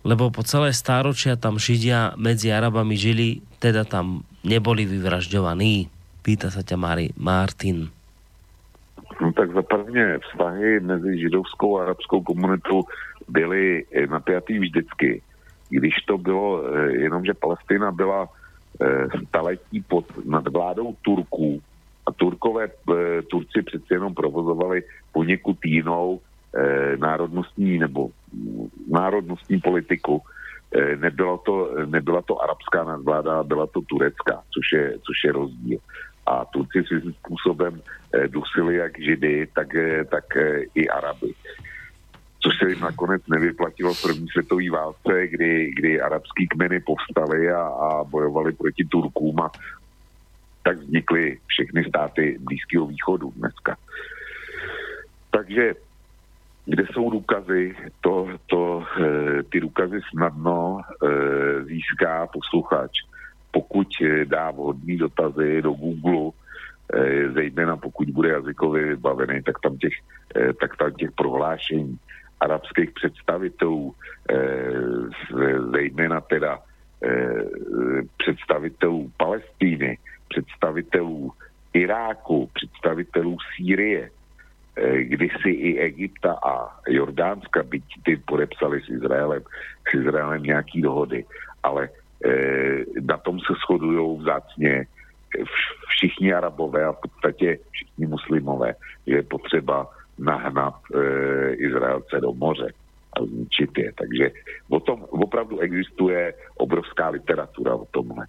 lebo 0.06 0.32
po 0.32 0.40
celé 0.48 0.72
stáročia 0.72 1.36
tam 1.36 1.60
Židia 1.60 2.16
medzi 2.16 2.48
Arabami 2.48 2.96
žili, 2.96 3.44
teda 3.60 3.84
tam 3.84 4.24
neboli 4.46 4.88
vyvražďovaní. 4.88 5.95
Pýta 6.26 6.50
sa 6.50 6.66
ťa 6.66 6.74
Mari, 6.74 7.14
Martin. 7.14 7.86
No 9.22 9.30
tak 9.30 9.54
za 9.54 9.62
prvně 9.62 10.18
vztahy 10.18 10.80
mezi 10.80 11.18
židovskou 11.18 11.78
a 11.78 11.82
arabskou 11.82 12.22
komunitou 12.22 12.82
byly 13.28 13.86
napjatý 14.10 14.58
vždycky. 14.58 15.22
Když 15.70 15.94
to 16.06 16.18
bylo, 16.18 16.66
eh, 16.66 16.92
jenomže 17.06 17.34
Palestina 17.34 17.92
byla 17.92 18.26
eh, 18.26 19.06
staletí 19.28 19.80
pod 19.86 20.04
nadvládou 20.26 20.94
Turků 21.02 21.62
a 22.06 22.12
Turkové, 22.12 22.68
eh, 22.68 23.22
Turci 23.22 23.62
přeci 23.62 23.94
jenom 23.94 24.14
provozovali 24.14 24.82
poněkud 25.12 25.56
jinou 25.64 26.20
národnostní 26.96 27.78
nebo 27.78 28.08
národnostní 28.88 29.60
politiku. 29.60 30.24
Nebyla 30.96 31.36
to, 31.44 31.84
nebyla 31.84 32.22
to 32.22 32.40
arabská 32.40 32.84
nadvláda, 32.84 33.44
byla 33.44 33.66
to 33.66 33.80
turecká, 33.84 34.40
což 34.50 34.66
je, 34.72 34.84
což 35.04 35.16
je 35.24 35.32
rozdíl 35.32 35.78
a 36.26 36.44
Turci 36.44 36.84
svým 36.86 37.12
způsobem 37.12 37.82
eh, 38.14 38.28
dusili 38.28 38.76
jak 38.76 39.00
Židy, 39.00 39.46
tak, 39.54 39.74
eh, 39.74 40.04
tak 40.04 40.36
eh, 40.36 40.60
i 40.74 40.88
Araby. 40.88 41.34
Což 42.40 42.58
se 42.58 42.68
jim 42.68 42.80
nakonec 42.80 43.22
nevyplatilo 43.26 43.94
v 43.94 44.02
první 44.02 44.28
světové 44.28 44.70
válce, 44.70 45.26
kdy, 45.26 45.70
kdy 45.76 46.00
arabský 46.00 46.48
kmeny 46.48 46.80
povstaly 46.80 47.50
a, 47.50 47.62
a 47.62 48.04
bojovali 48.04 48.52
proti 48.52 48.84
Turkům 48.84 49.40
a 49.40 49.50
tak 50.62 50.78
vznikly 50.78 51.38
všechny 51.46 51.84
státy 51.84 52.38
Blízkého 52.40 52.86
východu 52.86 53.32
dneska. 53.36 53.76
Takže 55.30 55.74
kde 56.64 56.84
jsou 56.92 57.10
důkazy, 57.10 57.76
to, 58.00 58.28
to, 58.46 58.84
ty 59.52 59.60
důkazy 59.60 60.00
snadno 60.10 60.80
získá 61.66 62.26
posluchač 62.26 62.90
pokud 63.56 63.88
eh, 64.04 64.24
dá 64.24 64.50
vhodný 64.52 64.96
dotazy 65.00 65.62
do 65.62 65.72
Google, 65.72 66.36
eh, 66.92 67.32
zejména 67.32 67.76
pokud 67.76 68.04
bude 68.12 68.28
jazykově 68.28 68.84
vybavený, 68.84 69.42
tak 69.42 69.56
tam 69.64 69.80
těch, 69.80 69.96
eh, 70.36 70.52
tak 70.52 70.76
tam 70.76 70.92
těch 70.92 71.12
prohlášení 71.16 71.96
arabských 72.40 72.92
představitelů, 72.92 73.96
zejména 75.72 76.20
teda 76.20 76.60
představitelů 78.20 79.08
Palestíny, 79.16 79.98
představitelů 80.28 81.32
Iráku, 81.72 82.50
představitelů 82.52 83.36
Sýrie, 83.56 84.10
kdysi 85.00 85.48
i 85.48 85.80
Egypta 85.80 86.36
a 86.44 86.76
Jordánska, 86.92 87.64
byť 87.64 87.84
ty 88.04 88.20
podepsali 88.20 88.84
s 88.84 88.88
Izraelem, 89.00 89.42
s 89.88 89.90
Izraelem 89.96 90.42
nějaký 90.42 90.84
dohody, 90.84 91.24
ale 91.64 91.88
na 93.02 93.16
tom 93.16 93.40
se 93.40 93.52
shodují 93.66 94.18
vzácně 94.18 94.86
všichni 95.88 96.32
arabové 96.34 96.84
a 96.84 96.92
v 96.92 97.00
podstatě 97.00 97.58
všichni 97.70 98.06
muslimové, 98.06 98.74
že 99.06 99.14
je 99.14 99.22
potřeba 99.22 99.90
nahnat 100.18 100.74
e, 100.94 100.98
Izraelce 101.54 102.20
do 102.20 102.32
moře. 102.32 102.72
a 103.16 103.24
zničit 103.24 103.78
je. 103.78 103.92
Takže 103.92 104.24
o 104.68 104.80
tom 104.80 105.04
opravdu 105.08 105.60
existuje 105.60 106.34
obrovská 106.56 107.08
literatura 107.08 107.74
o 107.74 107.84
tomhle. 107.90 108.26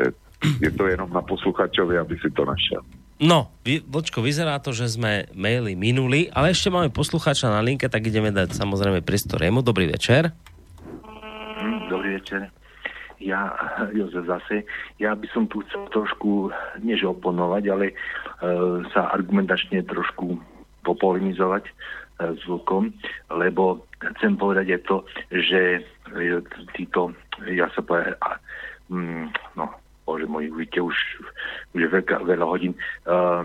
E, 0.00 0.12
Je 0.60 0.70
to 0.70 0.86
jenom 0.86 1.08
na 1.12 1.24
posluchačovi, 1.24 1.96
aby 1.98 2.20
si 2.20 2.28
to 2.30 2.44
našel. 2.44 2.84
No, 3.16 3.48
vy, 3.64 3.80
Vočko, 3.88 4.20
vyzerá 4.20 4.60
to, 4.60 4.76
že 4.76 5.00
sme 5.00 5.24
maily 5.32 5.72
minuli, 5.72 6.28
ale 6.28 6.52
ešte 6.52 6.68
máme 6.68 6.92
poslucháča 6.92 7.48
na 7.48 7.64
linke, 7.64 7.88
tak 7.88 8.04
ideme 8.04 8.28
dať 8.28 8.52
samozrejme 8.52 9.00
priestor 9.00 9.40
jemu. 9.40 9.64
Dobrý 9.64 9.88
večer. 9.88 10.36
Dobrý 11.88 12.20
večer. 12.20 12.52
Ja, 13.16 13.56
Jozef 13.96 14.28
zase, 14.28 14.68
ja 15.00 15.16
by 15.16 15.26
som 15.32 15.48
tu 15.48 15.64
chcel 15.66 15.88
trošku, 15.88 16.52
než 16.84 17.00
oponovať, 17.08 17.64
ale 17.72 17.86
e, 17.90 17.94
sa 18.92 19.08
argumentačne 19.08 19.80
trošku 19.88 20.36
popolemizovať 20.84 21.64
e, 21.64 21.72
s 22.36 22.42
Vlkom, 22.44 22.92
lebo 23.32 23.88
chcem 24.16 24.36
povedať 24.36 24.76
aj 24.76 24.80
to, 24.84 24.96
že 25.32 25.60
e, 25.80 26.40
títo, 26.76 27.16
ja 27.48 27.72
sa 27.72 27.80
povedal, 27.80 28.20
a, 28.20 28.36
mm, 28.92 29.56
no, 29.56 29.72
bože 30.04 30.28
môj, 30.28 30.52
vidíte, 30.52 30.84
už, 30.84 30.96
už 31.72 31.88
veľká, 31.88 32.22
veľa 32.22 32.46
hodín, 32.46 32.78
uh, 33.10 33.42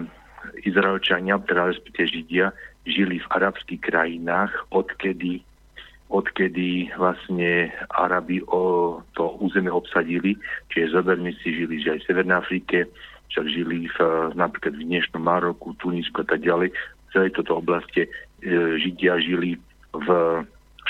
Izraelčania, 0.62 1.42
teda 1.46 1.74
respektive 1.74 2.08
Židia, 2.10 2.48
žili 2.86 3.18
v 3.18 3.28
arabských 3.34 3.82
krajinách, 3.82 4.54
odkedy 4.74 5.42
odkedy 6.12 6.92
vlastne 7.00 7.72
Arabi 7.96 8.44
o 8.52 9.00
to 9.16 9.40
územie 9.40 9.72
obsadili, 9.72 10.36
čiže 10.70 10.92
zoberme 11.00 11.32
si, 11.40 11.56
žili 11.56 11.80
že 11.80 11.96
aj 11.96 12.00
v 12.04 12.08
Severnej 12.12 12.38
Afrike, 12.38 12.78
však 13.32 13.46
žili 13.48 13.88
v, 13.88 13.98
napríklad 14.36 14.76
v 14.76 14.86
dnešnom 14.92 15.24
Maroku, 15.24 15.72
Tunisku 15.80 16.22
a 16.22 16.28
tak 16.28 16.44
ďalej. 16.44 16.76
V 16.76 17.08
celej 17.16 17.32
toto 17.40 17.64
oblasti 17.64 18.04
e, 18.04 18.10
Židia 18.76 19.24
žili 19.24 19.56
v 19.96 20.08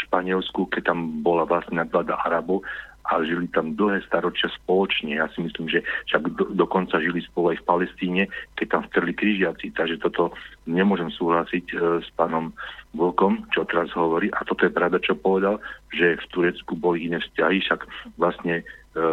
Španielsku, 0.08 0.66
keď 0.74 0.90
tam 0.90 1.22
bola 1.22 1.45
vlastne 1.45 1.85
nadvláda 1.85 2.17
Arabov 2.25 2.66
a 3.11 3.19
žili 3.27 3.51
tam 3.51 3.75
dlhé 3.75 4.07
staročia 4.07 4.48
spoločne. 4.64 5.19
Ja 5.19 5.27
si 5.35 5.43
myslím, 5.43 5.67
že 5.67 5.83
však 6.07 6.31
do, 6.31 6.45
dokonca 6.56 6.95
žili 7.03 7.19
spolu 7.27 7.51
aj 7.51 7.59
v 7.59 7.67
Palestíne, 7.67 8.23
keď 8.56 8.67
tam 8.72 8.81
vtrli 8.88 9.11
križiaci. 9.11 9.75
Takže 9.75 9.99
toto 9.99 10.31
nemôžem 10.64 11.11
súhlasiť 11.11 11.65
e, 11.72 11.75
s 11.99 12.07
pánom 12.15 12.56
Volkom, 12.95 13.43
čo 13.51 13.67
teraz 13.67 13.91
hovorí. 13.91 14.31
A 14.31 14.48
toto 14.48 14.64
je 14.64 14.72
pravda, 14.72 15.03
čo 15.03 15.19
povedal, 15.19 15.59
že 15.91 16.15
v 16.15 16.25
Turecku 16.31 16.80
boli 16.80 17.11
iné 17.11 17.19
vzťahy, 17.19 17.59
však 17.67 17.83
vlastne 18.15 18.64
e, 18.95 19.03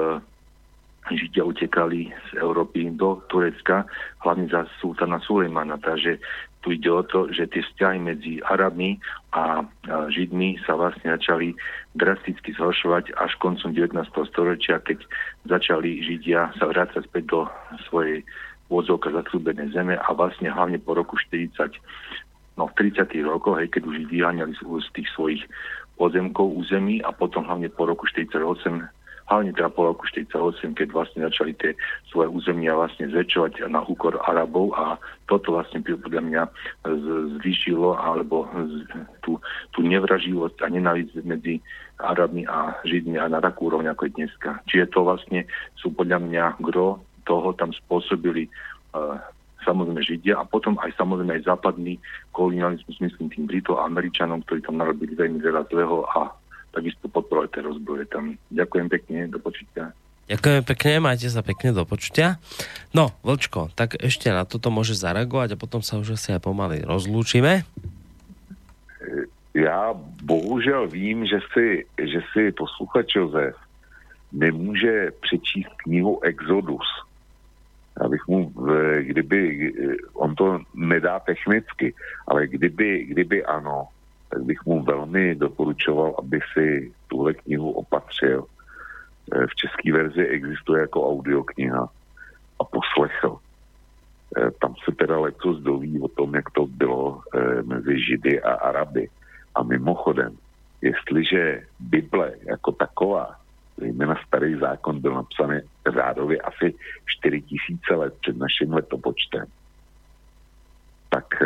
Židia 1.09 1.41
utekali 1.41 2.13
z 2.13 2.31
Európy 2.37 2.93
do 2.93 3.25
Turecka, 3.33 3.89
hlavne 4.21 4.45
za 4.53 4.69
sultana 4.77 5.17
Sulejmana. 5.25 5.81
Takže 5.81 6.21
tu 6.61 6.75
ide 6.75 6.91
o 6.91 7.03
to, 7.07 7.31
že 7.31 7.47
tie 7.55 7.63
vzťahy 7.63 7.99
medzi 8.03 8.33
Arabmi 8.43 8.99
a 9.31 9.63
Židmi 9.87 10.59
sa 10.67 10.75
vlastne 10.75 11.15
začali 11.15 11.55
drasticky 11.95 12.55
zhoršovať 12.59 13.15
až 13.15 13.33
koncom 13.39 13.71
19. 13.71 13.95
storočia, 14.29 14.83
keď 14.83 14.99
začali 15.47 16.03
Židia 16.03 16.51
sa 16.59 16.67
vrácať 16.67 17.07
späť 17.07 17.25
do 17.31 17.41
svojej 17.87 18.27
vôdzovka 18.69 19.15
zaslúbenej 19.15 19.73
zeme 19.73 19.97
a 19.97 20.09
vlastne 20.13 20.53
hlavne 20.53 20.77
po 20.83 20.93
roku 20.93 21.17
40, 21.17 21.57
no 22.61 22.69
v 22.69 22.73
30. 22.77 23.07
rokoch, 23.25 23.57
hej, 23.57 23.73
keď 23.73 23.83
už 23.89 23.97
vyháňali 24.13 24.53
z 24.59 24.89
tých 24.93 25.09
svojich 25.17 25.43
pozemkov, 25.97 26.53
území 26.53 27.01
a 27.03 27.11
potom 27.11 27.47
hlavne 27.49 27.73
po 27.73 27.89
roku 27.89 28.05
48 28.07 28.98
hlavne 29.29 29.53
teda 29.53 29.69
po 29.69 29.93
roku 29.93 30.09
48, 30.09 30.33
keď 30.73 30.89
vlastne 30.91 31.21
začali 31.29 31.53
tie 31.61 31.77
svoje 32.09 32.33
územia 32.33 32.73
vlastne 32.73 33.13
zväčšovať 33.13 33.69
na 33.69 33.85
úkor 33.85 34.17
Arabov 34.25 34.73
a 34.75 34.97
toto 35.29 35.55
vlastne 35.55 35.85
podľa 35.85 36.23
mňa 36.25 36.43
zvýšilo 37.39 37.95
alebo 38.01 38.49
tú, 39.21 39.37
tú 39.77 39.85
nevraživosť 39.85 40.65
a 40.65 40.67
nenávisť 40.73 41.21
medzi 41.29 41.61
Arabmi 42.01 42.49
a 42.49 42.73
Židmi 42.89 43.21
a 43.21 43.29
na 43.29 43.45
takú 43.45 43.69
úrovň 43.69 43.93
ako 43.93 44.09
je 44.09 44.17
dneska. 44.25 44.51
Čiže 44.71 44.91
to 44.97 45.05
vlastne 45.05 45.45
sú 45.77 45.93
podľa 45.93 46.25
mňa 46.25 46.45
gro 46.65 47.03
toho 47.29 47.53
tam 47.53 47.77
spôsobili 47.77 48.49
uh, 48.97 49.21
samozrejme 49.69 50.01
Židia 50.01 50.41
a 50.41 50.49
potom 50.49 50.81
aj 50.81 50.97
samozrejme 50.97 51.37
aj 51.37 51.45
západný 51.45 52.01
kolonializmus, 52.33 52.97
myslím 53.05 53.29
tým 53.29 53.45
Britov 53.45 53.83
a 53.83 53.91
Američanom, 53.91 54.41
ktorí 54.47 54.65
tam 54.65 54.81
narobili 54.81 55.13
veľmi 55.13 55.43
veľa 55.43 55.69
zlého 55.69 56.09
a 56.17 56.33
takisto 56.79 57.11
podporovať 57.11 57.49
tie 57.51 57.63
rozboje 57.67 58.05
tam. 58.07 58.39
Ďakujem 58.55 58.87
pekne, 58.87 59.19
do 59.27 59.43
počutia. 59.43 59.91
Ďakujem 60.29 60.63
pekne, 60.63 60.93
majte 61.01 61.29
sa 61.33 61.41
pekne 61.41 61.73
do 61.73 61.89
počutia. 61.89 62.37
No, 62.93 63.17
Vlčko, 63.25 63.73
tak 63.73 63.97
ešte 63.97 64.29
na 64.29 64.45
toto 64.45 64.69
môže 64.69 64.93
zareagovať 64.93 65.57
a 65.57 65.61
potom 65.61 65.81
sa 65.81 65.97
už 65.97 66.21
asi 66.21 66.37
aj 66.37 66.45
pomaly 66.45 66.85
rozlúčime. 66.85 67.65
Já 69.57 69.91
bohužel 70.23 70.87
vím, 70.87 71.27
že 71.27 71.41
si, 71.51 71.83
že 71.99 72.21
si 72.31 72.53
posluchač 72.53 73.17
Josef 73.17 73.57
nemůže 74.33 75.11
přečíst 75.21 75.73
knihu 75.77 76.21
Exodus. 76.23 76.87
Abych 78.01 78.29
mu, 78.29 78.53
eh, 78.53 79.03
kdyby, 79.03 79.73
on 80.15 80.35
to 80.35 80.61
nedá 80.75 81.19
technicky, 81.21 81.95
ale 82.27 82.47
kdyby, 82.47 83.05
kdyby 83.05 83.45
ano, 83.45 83.89
tak 84.29 84.43
bych 84.43 84.67
mu 84.67 84.83
velmi 84.83 85.35
doporučoval, 85.35 86.15
aby 86.19 86.41
si 86.53 86.93
tuhle 87.09 87.35
knihu 87.35 87.71
opatřil. 87.71 88.45
Eh, 89.33 89.47
v 89.47 89.55
české 89.55 89.93
verzi 89.93 90.27
existuje 90.27 90.81
jako 90.81 91.09
audiokniha 91.09 91.89
a 92.61 92.65
poslechl. 92.65 93.39
Eh, 94.37 94.51
tam 94.61 94.75
se 94.85 94.93
teda 94.93 95.19
letos 95.19 95.59
doví 95.61 96.01
o 96.01 96.09
tom, 96.09 96.35
jak 96.35 96.51
to 96.51 96.67
bylo 96.67 97.21
eh, 97.35 97.63
mezi 97.63 98.01
Židy 98.01 98.43
a 98.43 98.55
Araby. 98.55 99.09
A 99.55 99.63
mimochodem, 99.63 100.37
jestliže 100.83 101.63
Bible 101.81 102.33
jako 102.49 102.73
taková, 102.73 103.37
zejména 103.77 104.15
starý 104.27 104.55
zákon, 104.55 105.01
byl 105.01 105.15
napsaný 105.15 105.61
řádově 105.93 106.41
asi 106.41 106.75
4000 107.07 107.95
let 107.95 108.15
před 108.21 108.37
naším 108.37 108.73
letopočtem, 108.73 109.47
tak 111.11 111.43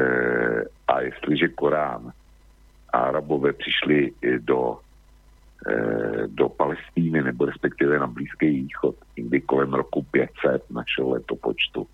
a 0.88 1.00
jestliže 1.00 1.48
Korán 1.48 2.12
Arabové 2.92 3.52
přišli 3.52 4.12
do, 4.38 4.78
e, 5.66 6.26
do 6.26 6.48
Palestíny 6.48 7.22
nebo 7.22 7.44
respektive 7.44 7.98
na 7.98 8.06
Blízký 8.06 8.46
východ 8.46 8.94
někdy 9.16 9.40
kolem 9.40 9.74
roku 9.74 10.02
500 10.02 10.70
našeho 10.70 11.10
letopočtu, 11.10 11.86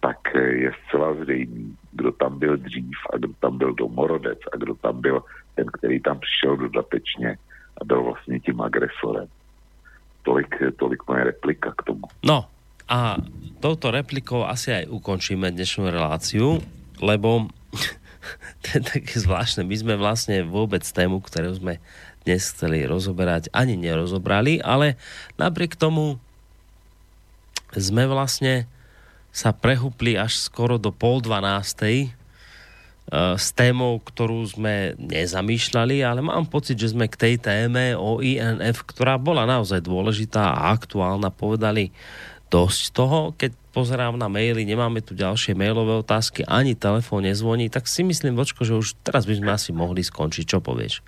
tak 0.00 0.36
e, 0.36 0.38
je 0.38 0.72
zcela 0.86 1.14
zřejmý, 1.14 1.76
kdo 1.92 2.12
tam 2.12 2.38
byl 2.38 2.56
dřív 2.56 2.98
a 3.12 3.16
kdo 3.16 3.28
tam 3.40 3.58
byl 3.58 3.72
domorodec 3.74 4.38
a 4.52 4.56
kdo 4.56 4.74
tam 4.74 5.00
byl 5.00 5.22
ten, 5.54 5.66
který 5.66 6.00
tam 6.00 6.18
přišel 6.18 6.56
dodatečně 6.56 7.38
a 7.80 7.84
byl 7.84 8.02
vlastně 8.02 8.40
tím 8.40 8.60
agresorem. 8.60 9.28
Tolik, 10.22 10.54
tolik 10.76 11.02
moje 11.08 11.24
replika 11.24 11.74
k 11.78 11.82
tomu. 11.82 12.06
No 12.22 12.46
a 12.88 13.16
touto 13.62 13.88
replikou 13.88 14.44
asi 14.44 14.84
aj 14.84 14.84
ukončíme 14.90 15.48
dnešnú 15.54 15.88
reláciu, 15.88 16.60
lebo 17.00 17.48
to 18.62 18.66
je 18.78 18.80
také 18.80 19.14
zvláštne. 19.18 19.66
My 19.66 19.76
sme 19.76 19.94
vlastne 19.98 20.46
vôbec 20.46 20.82
tému, 20.82 21.22
ktorú 21.22 21.58
sme 21.58 21.82
dnes 22.22 22.54
chceli 22.54 22.86
rozoberať, 22.86 23.50
ani 23.50 23.74
nerozobrali, 23.74 24.62
ale 24.62 24.94
napriek 25.38 25.74
tomu 25.74 26.22
sme 27.74 28.06
vlastne 28.06 28.70
sa 29.32 29.50
prehúpli 29.50 30.14
až 30.14 30.36
skoro 30.38 30.76
do 30.76 30.92
pol 30.92 31.24
dvanástej 31.24 32.06
e, 32.06 32.08
s 33.34 33.48
témou, 33.56 33.96
ktorú 33.96 34.44
sme 34.44 34.92
nezamýšľali, 35.00 36.04
ale 36.04 36.20
mám 36.20 36.46
pocit, 36.46 36.76
že 36.76 36.92
sme 36.92 37.08
k 37.08 37.16
tej 37.16 37.34
téme 37.40 37.96
o 37.96 38.20
INF, 38.20 38.84
ktorá 38.84 39.16
bola 39.16 39.48
naozaj 39.48 39.80
dôležitá 39.82 40.52
a 40.52 40.76
aktuálna, 40.76 41.32
povedali 41.32 41.90
dosť 42.52 42.82
toho. 42.92 43.18
Keď 43.40 43.56
pozerám 43.72 44.20
na 44.20 44.28
maily, 44.28 44.68
nemáme 44.68 45.00
tu 45.00 45.16
ďalšie 45.16 45.56
mailové 45.56 45.96
otázky, 46.04 46.44
ani 46.44 46.76
telefón 46.76 47.24
nezvoní, 47.24 47.72
tak 47.72 47.88
si 47.88 48.04
myslím, 48.04 48.36
Vočko, 48.36 48.68
že 48.68 48.76
už 48.76 49.00
teraz 49.00 49.24
by 49.24 49.40
sme 49.40 49.50
asi 49.56 49.72
mohli 49.72 50.04
skončiť. 50.04 50.44
Čo 50.44 50.60
povieš? 50.60 51.00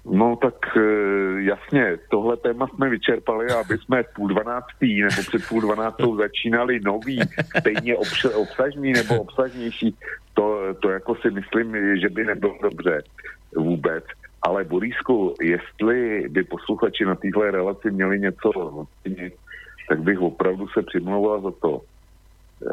No 0.00 0.36
tak 0.40 0.56
e, 0.76 0.80
jasně, 1.42 1.98
tohle 2.10 2.36
téma 2.36 2.66
jsme 2.66 2.88
vyčerpali, 2.88 3.46
aby 3.52 3.78
jsme 3.78 4.02
půl 4.16 4.28
dvanáctý 4.28 5.02
nebo 5.02 5.22
před 5.22 5.48
půl 5.48 5.60
dvanáctou 5.60 6.16
začínali 6.16 6.80
nový, 6.80 7.20
stejně 7.58 7.94
obš- 7.94 8.34
obsažný 8.34 8.92
nebo 8.92 9.20
obsažnější, 9.20 9.94
to, 10.34 10.74
to 10.80 10.90
jako 10.90 11.14
si 11.14 11.30
myslím, 11.30 11.76
že 12.00 12.08
by 12.08 12.24
nebylo 12.24 12.56
dobře 12.62 13.02
vůbec. 13.56 14.04
Ale 14.42 14.64
Borísku, 14.64 15.34
jestli 15.40 16.28
by 16.28 16.44
posluchači 16.44 17.04
na 17.04 17.14
téhle 17.14 17.50
relaci 17.50 17.90
měli 17.90 18.20
něco 18.20 18.52
tak 19.90 20.02
bych 20.02 20.20
opravdu 20.20 20.68
se 20.68 20.82
přimlouval 20.82 21.40
za 21.40 21.50
to, 21.50 21.82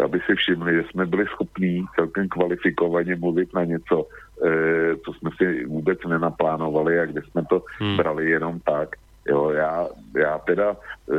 aby 0.04 0.20
si 0.20 0.36
všimli, 0.36 0.74
že 0.74 0.84
jsme 0.84 1.06
byli 1.06 1.26
schopní 1.26 1.86
celkem 1.96 2.30
kvalifikovaně 2.30 3.16
mluvit 3.16 3.54
na 3.54 3.64
něco, 3.64 4.06
e, 4.46 4.96
co 4.98 5.14
jsme 5.14 5.30
si 5.38 5.66
vůbec 5.66 6.00
nenaplánovali 6.08 7.00
a 7.00 7.06
kde 7.06 7.22
jsme 7.22 7.42
to 7.50 7.66
hmm. 7.80 7.98
brali 7.98 8.30
jenom 8.30 8.60
tak. 8.60 8.96
Jo, 9.28 9.50
já, 9.50 9.88
já 10.18 10.38
teda, 10.38 10.78
e, 11.10 11.18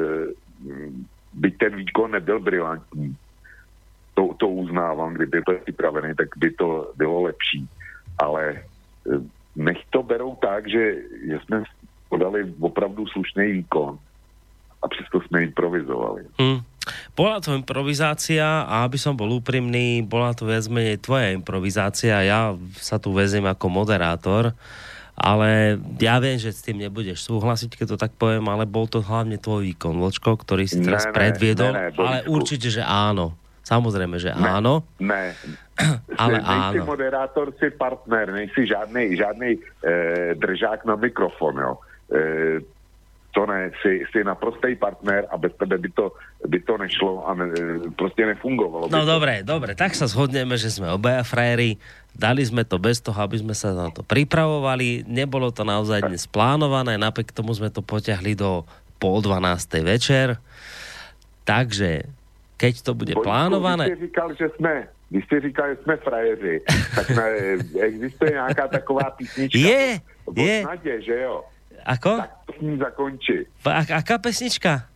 byť 1.35 1.59
ten 1.59 1.77
výkon 1.77 2.11
nebyl 2.11 2.41
brilantní, 2.41 3.17
to, 4.15 4.35
to 4.39 4.49
uznávám, 4.49 5.15
kdyby 5.15 5.41
byl 5.41 5.59
připravený, 5.59 6.15
tak 6.15 6.29
by 6.37 6.51
to 6.51 6.93
bylo 6.97 7.23
lepší. 7.23 7.69
Ale 8.19 8.51
e, 8.51 8.63
nech 9.57 9.79
to 9.91 10.03
berou 10.03 10.39
tak, 10.39 10.71
že, 10.71 10.95
že 11.27 11.39
jsme 11.43 11.63
podali 12.09 12.55
opravdu 12.61 13.07
slušný 13.07 13.53
výkon 13.53 13.99
a 14.83 14.89
přesto 14.89 15.21
jsme 15.21 15.43
improvizovali. 15.43 16.23
Hm. 16.41 16.61
Bola 17.13 17.37
to 17.45 17.53
improvizácia 17.53 18.65
a 18.65 18.89
aby 18.89 18.97
som 18.97 19.13
bol 19.13 19.29
úprimný, 19.29 20.01
bola 20.01 20.33
to 20.33 20.49
viac 20.49 20.65
menej 20.73 20.97
tvoja 20.97 21.37
improvizácia. 21.37 22.25
Ja 22.25 22.57
sa 22.81 22.97
tu 22.97 23.13
vezem 23.13 23.45
ako 23.45 23.69
moderátor, 23.69 24.57
ale 25.13 25.77
ja 26.01 26.17
viem, 26.17 26.41
že 26.41 26.49
s 26.49 26.65
tým 26.65 26.81
nebudeš 26.81 27.29
súhlasiť, 27.29 27.77
keď 27.77 27.87
to 27.93 27.97
tak 28.01 28.17
poviem, 28.17 28.47
ale 28.49 28.65
bol 28.65 28.89
to 28.89 29.05
hlavne 29.05 29.37
tvoj 29.37 29.69
výkon, 29.69 30.01
Vlčko, 30.01 30.39
ktorý 30.41 30.65
si 30.65 30.81
teraz 30.81 31.05
Ne, 31.05 31.13
predviedol, 31.13 31.73
ne, 31.77 31.93
ne, 31.93 31.99
ale 31.99 32.17
určite, 32.25 32.73
že 32.73 32.81
áno. 32.81 33.37
Samozrejme, 33.69 34.17
že 34.17 34.33
Ne, 34.33 34.49
áno. 34.49 34.81
Ne, 34.97 35.37
Ale 36.23 36.41
Jsi- 36.41 36.47
nejsi 36.49 36.79
áno. 36.81 36.89
moderátor, 36.89 37.53
si 37.61 37.69
partner, 37.71 38.33
nejsi 38.33 38.65
žádný, 38.65 39.13
žádný 39.13 39.51
eh, 39.85 40.33
držák 40.35 40.89
na 40.89 40.97
mikrofon, 40.97 41.55
jo. 41.59 41.73
Eh, 42.09 42.65
to 43.39 43.47
ne, 43.47 43.71
jsi, 43.71 44.03
jsi 44.11 44.25
naprostý 44.25 44.75
partner 44.75 45.27
a 45.31 45.39
bez 45.39 45.55
tebe 45.55 45.79
by 45.79 45.89
to, 45.95 46.13
by 46.47 46.59
to 46.61 46.79
nešlo 46.79 47.29
a 47.29 47.35
ne, 47.35 47.47
prostě 47.97 48.27
nefungovalo. 48.27 48.91
No 48.91 49.07
dobre, 49.07 49.47
dobre, 49.47 49.79
tak 49.79 49.95
sa 49.95 50.11
zhodneme, 50.11 50.59
že 50.59 50.75
sme 50.75 50.91
obaja 50.91 51.23
frajeri. 51.23 51.79
Dali 52.19 52.43
sme 52.43 52.67
to 52.67 52.83
bez 52.83 52.99
toho, 52.99 53.15
aby 53.15 53.39
sme 53.39 53.55
sa 53.55 53.71
na 53.79 53.95
to 53.95 54.03
pripravovali. 54.03 55.07
Nebolo 55.07 55.55
to 55.55 55.63
naozaj 55.63 56.11
dnes 56.11 56.27
plánované, 56.27 56.99
napriek 56.99 57.31
tomu 57.31 57.55
sme 57.55 57.71
to 57.71 57.79
poťahli 57.79 58.35
do 58.35 58.67
pol 58.99 59.23
dvanástej 59.23 59.87
večer. 59.87 60.43
Takže, 61.47 62.11
keď 62.59 62.75
to 62.83 62.99
bude 62.99 63.15
Borisku, 63.15 63.23
plánované... 63.23 63.87
Jsi 63.87 64.11
říkal, 64.11 64.35
že 64.35 64.47
jsme, 64.59 64.75
když 65.15 65.25
jsi 65.31 65.41
říkal, 65.41 65.67
že 65.71 65.77
jsme 65.83 65.95
frajeři, 65.97 66.55
tak 66.95 67.07
ne, 67.15 67.29
existuje 67.87 68.31
nějaká 68.31 68.69
taková 68.69 69.15
písnička 69.15 69.59
Je, 69.59 70.03
je. 70.35 70.57
Nadě, 70.67 71.03
že 71.07 71.23
jo? 71.23 71.47
Ako? 71.81 72.17
Tak 72.17 72.31
to 72.45 72.53
ní 72.59 72.75
zakončí. 72.77 73.37
A, 73.63 73.83
aká 73.95 74.17
pesnička? 74.17 74.87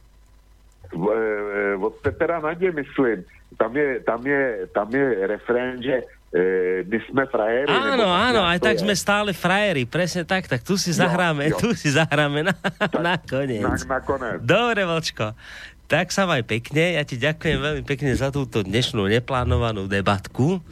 V- 0.88 1.08
eh, 1.08 1.76
od 1.76 1.94
Petra 1.96 2.40
Nadě, 2.40 2.70
myslím. 2.70 3.24
Tam 3.52 3.76
je, 3.76 4.00
tam 4.00 4.20
je, 4.22 4.40
tam 4.68 4.88
je 4.88 5.04
refrén, 5.26 5.76
že 5.78 5.96
eh, 6.32 6.82
my 6.82 6.98
jsme 7.00 7.22
frajery. 7.26 7.68
nebo 7.68 8.02
Áno, 8.02 8.06
áno, 8.08 8.40
aj 8.42 8.58
tak 8.58 8.74
je. 8.74 8.82
sme 8.82 8.94
stále 8.94 9.30
frajeri, 9.30 9.84
presne 9.84 10.22
tak, 10.22 10.44
tak 10.46 10.60
tu 10.60 10.74
si 10.74 10.90
Jo, 10.90 11.00
zahráme, 11.00 11.48
jo. 11.48 11.56
tu 11.58 11.72
si 11.72 11.88
zahráme 11.88 12.42
na, 12.42 12.54
na 12.94 13.16
koniec. 13.18 13.60
Na, 13.62 14.00
nakonec. 14.00 14.40
Dobre, 14.40 14.84
Vočko. 14.84 15.36
Tak 15.84 16.08
sa 16.08 16.24
maj 16.24 16.40
pekne. 16.42 16.96
Ja 16.96 17.04
ti 17.04 17.16
ďakujem 17.16 17.58
veľmi 17.58 17.82
pekne 17.84 18.12
za 18.12 18.28
túto 18.28 18.60
dnešnú 18.60 19.04
neplánovanú 19.06 19.84
debatku 19.84 20.64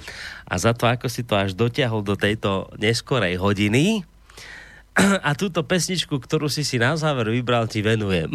a 0.42 0.54
za 0.56 0.72
to, 0.72 0.84
ako 0.84 1.06
si 1.06 1.20
to 1.20 1.36
až 1.36 1.52
dotiahol 1.52 2.00
do 2.00 2.16
tejto 2.16 2.72
neskorej 2.76 3.36
hodiny. 3.36 4.00
A 5.28 5.30
túto 5.34 5.62
pesničku, 5.62 6.20
ktorú 6.20 6.46
si 6.46 6.64
si 6.64 6.76
na 6.76 6.96
záver 6.96 7.28
vybral, 7.32 7.66
ti 7.66 7.80
venujem. 7.80 8.30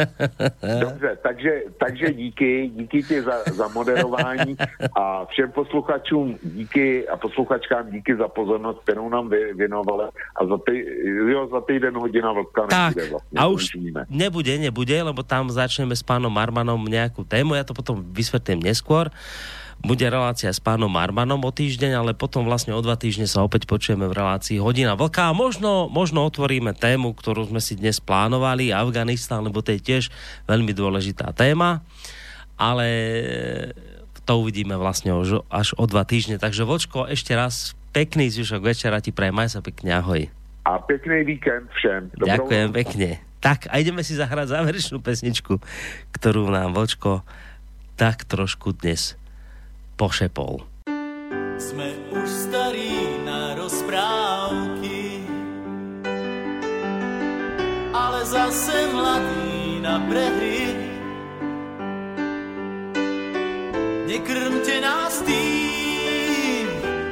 Dobře, 0.80 1.18
takže, 1.22 1.52
takže 1.80 2.06
díky, 2.12 2.70
díky 2.74 3.02
ti 3.02 3.22
za, 3.22 3.44
za 3.52 3.68
moderování 3.68 4.56
a 4.96 5.24
všem 5.24 5.52
posluchačům 5.52 6.38
díky 6.42 7.08
a 7.08 7.16
posluchačkám 7.16 7.90
díky 7.90 8.16
za 8.16 8.28
pozornost, 8.28 8.80
kterou 8.82 9.08
nám 9.08 9.28
vy, 9.28 9.54
věnovali 9.54 10.04
a 10.36 10.40
za, 10.46 10.58
tý, 10.66 10.84
jo, 11.32 11.48
za 11.52 11.60
týden 11.60 11.94
hodina 11.96 12.32
vlka 12.32 12.66
Tak, 12.66 12.96
nebude 12.96 13.10
vlastně. 13.10 13.36
a 13.40 13.46
už 13.46 13.62
končíme. 13.70 14.04
nebude, 14.10 14.58
nebude, 14.58 15.02
lebo 15.02 15.22
tam 15.22 15.50
začneme 15.50 15.96
s 15.96 16.04
pánom 16.04 16.32
Marmanom 16.32 16.80
nejakú 16.84 17.24
tému, 17.24 17.56
ja 17.56 17.64
to 17.64 17.72
potom 17.74 18.04
vysvetlím 18.12 18.60
neskôr. 18.60 19.08
Bude 19.80 20.04
relácia 20.12 20.52
s 20.52 20.60
pánom 20.60 20.92
Marmanom 20.92 21.40
o 21.40 21.48
týždeň, 21.48 21.96
ale 21.96 22.12
potom 22.12 22.44
vlastne 22.44 22.76
o 22.76 22.80
dva 22.84 23.00
týždne 23.00 23.24
sa 23.24 23.40
opäť 23.40 23.64
počujeme 23.64 24.04
v 24.04 24.12
relácii 24.12 24.60
Hodina 24.60 24.92
Vlka 24.92 25.32
a 25.32 25.36
možno, 25.36 25.88
možno 25.88 26.20
otvoríme 26.28 26.76
tému, 26.76 27.16
ktorú 27.16 27.48
sme 27.48 27.64
si 27.64 27.80
dnes 27.80 27.96
plánovali, 27.96 28.76
Afganistan, 28.76 29.40
lebo 29.40 29.64
to 29.64 29.72
je 29.72 29.80
tiež 29.80 30.12
veľmi 30.44 30.76
dôležitá 30.76 31.32
téma, 31.32 31.80
ale 32.60 32.86
to 34.28 34.32
uvidíme 34.36 34.76
vlastne 34.76 35.16
až 35.48 35.72
o 35.80 35.84
dva 35.88 36.04
týždne. 36.04 36.36
Takže 36.36 36.68
Vočko, 36.68 37.08
ešte 37.08 37.32
raz 37.32 37.72
pekný 37.96 38.28
zvyšok 38.28 38.60
večera 38.60 39.00
ti 39.00 39.16
prajem, 39.16 39.32
maj 39.32 39.48
sa 39.48 39.64
pekne, 39.64 39.96
ahoj. 39.96 40.28
A 40.68 40.76
pěkný 40.84 41.24
víkend 41.24 41.72
všem. 41.80 42.12
Dobrou 42.20 42.28
Ďakujem 42.28 42.68
pekne. 42.76 43.08
Tak 43.40 43.72
a 43.72 43.80
ideme 43.80 44.04
si 44.04 44.12
zahrať 44.12 44.52
záverečnú 44.52 45.00
pesničku, 45.00 45.56
ktorú 46.12 46.52
nám 46.52 46.76
Vočko 46.76 47.24
tak 47.96 48.28
trošku 48.28 48.76
dnes 48.76 49.19
pošepol. 50.00 50.64
Sme 51.60 51.92
už 52.08 52.24
starí 52.24 53.20
na 53.28 53.52
rozprávky, 53.52 55.28
ale 57.92 58.20
zase 58.24 58.88
mladí 58.96 59.84
na 59.84 60.00
prehry. 60.08 60.72
Nekrmte 64.08 64.74
nás 64.80 65.20
tým, 65.28 66.66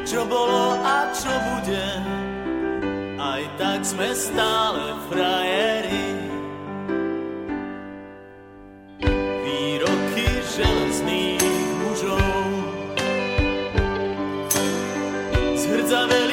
čo 0.09 0.25
bolo 0.25 0.81
a 0.81 1.13
čo 1.13 1.31
bude, 1.31 1.89
aj 3.21 3.43
tak 3.61 3.81
sme 3.85 4.09
stále 4.17 4.97
frajeri. 5.13 6.18
of 15.91 16.11
it. 16.13 16.28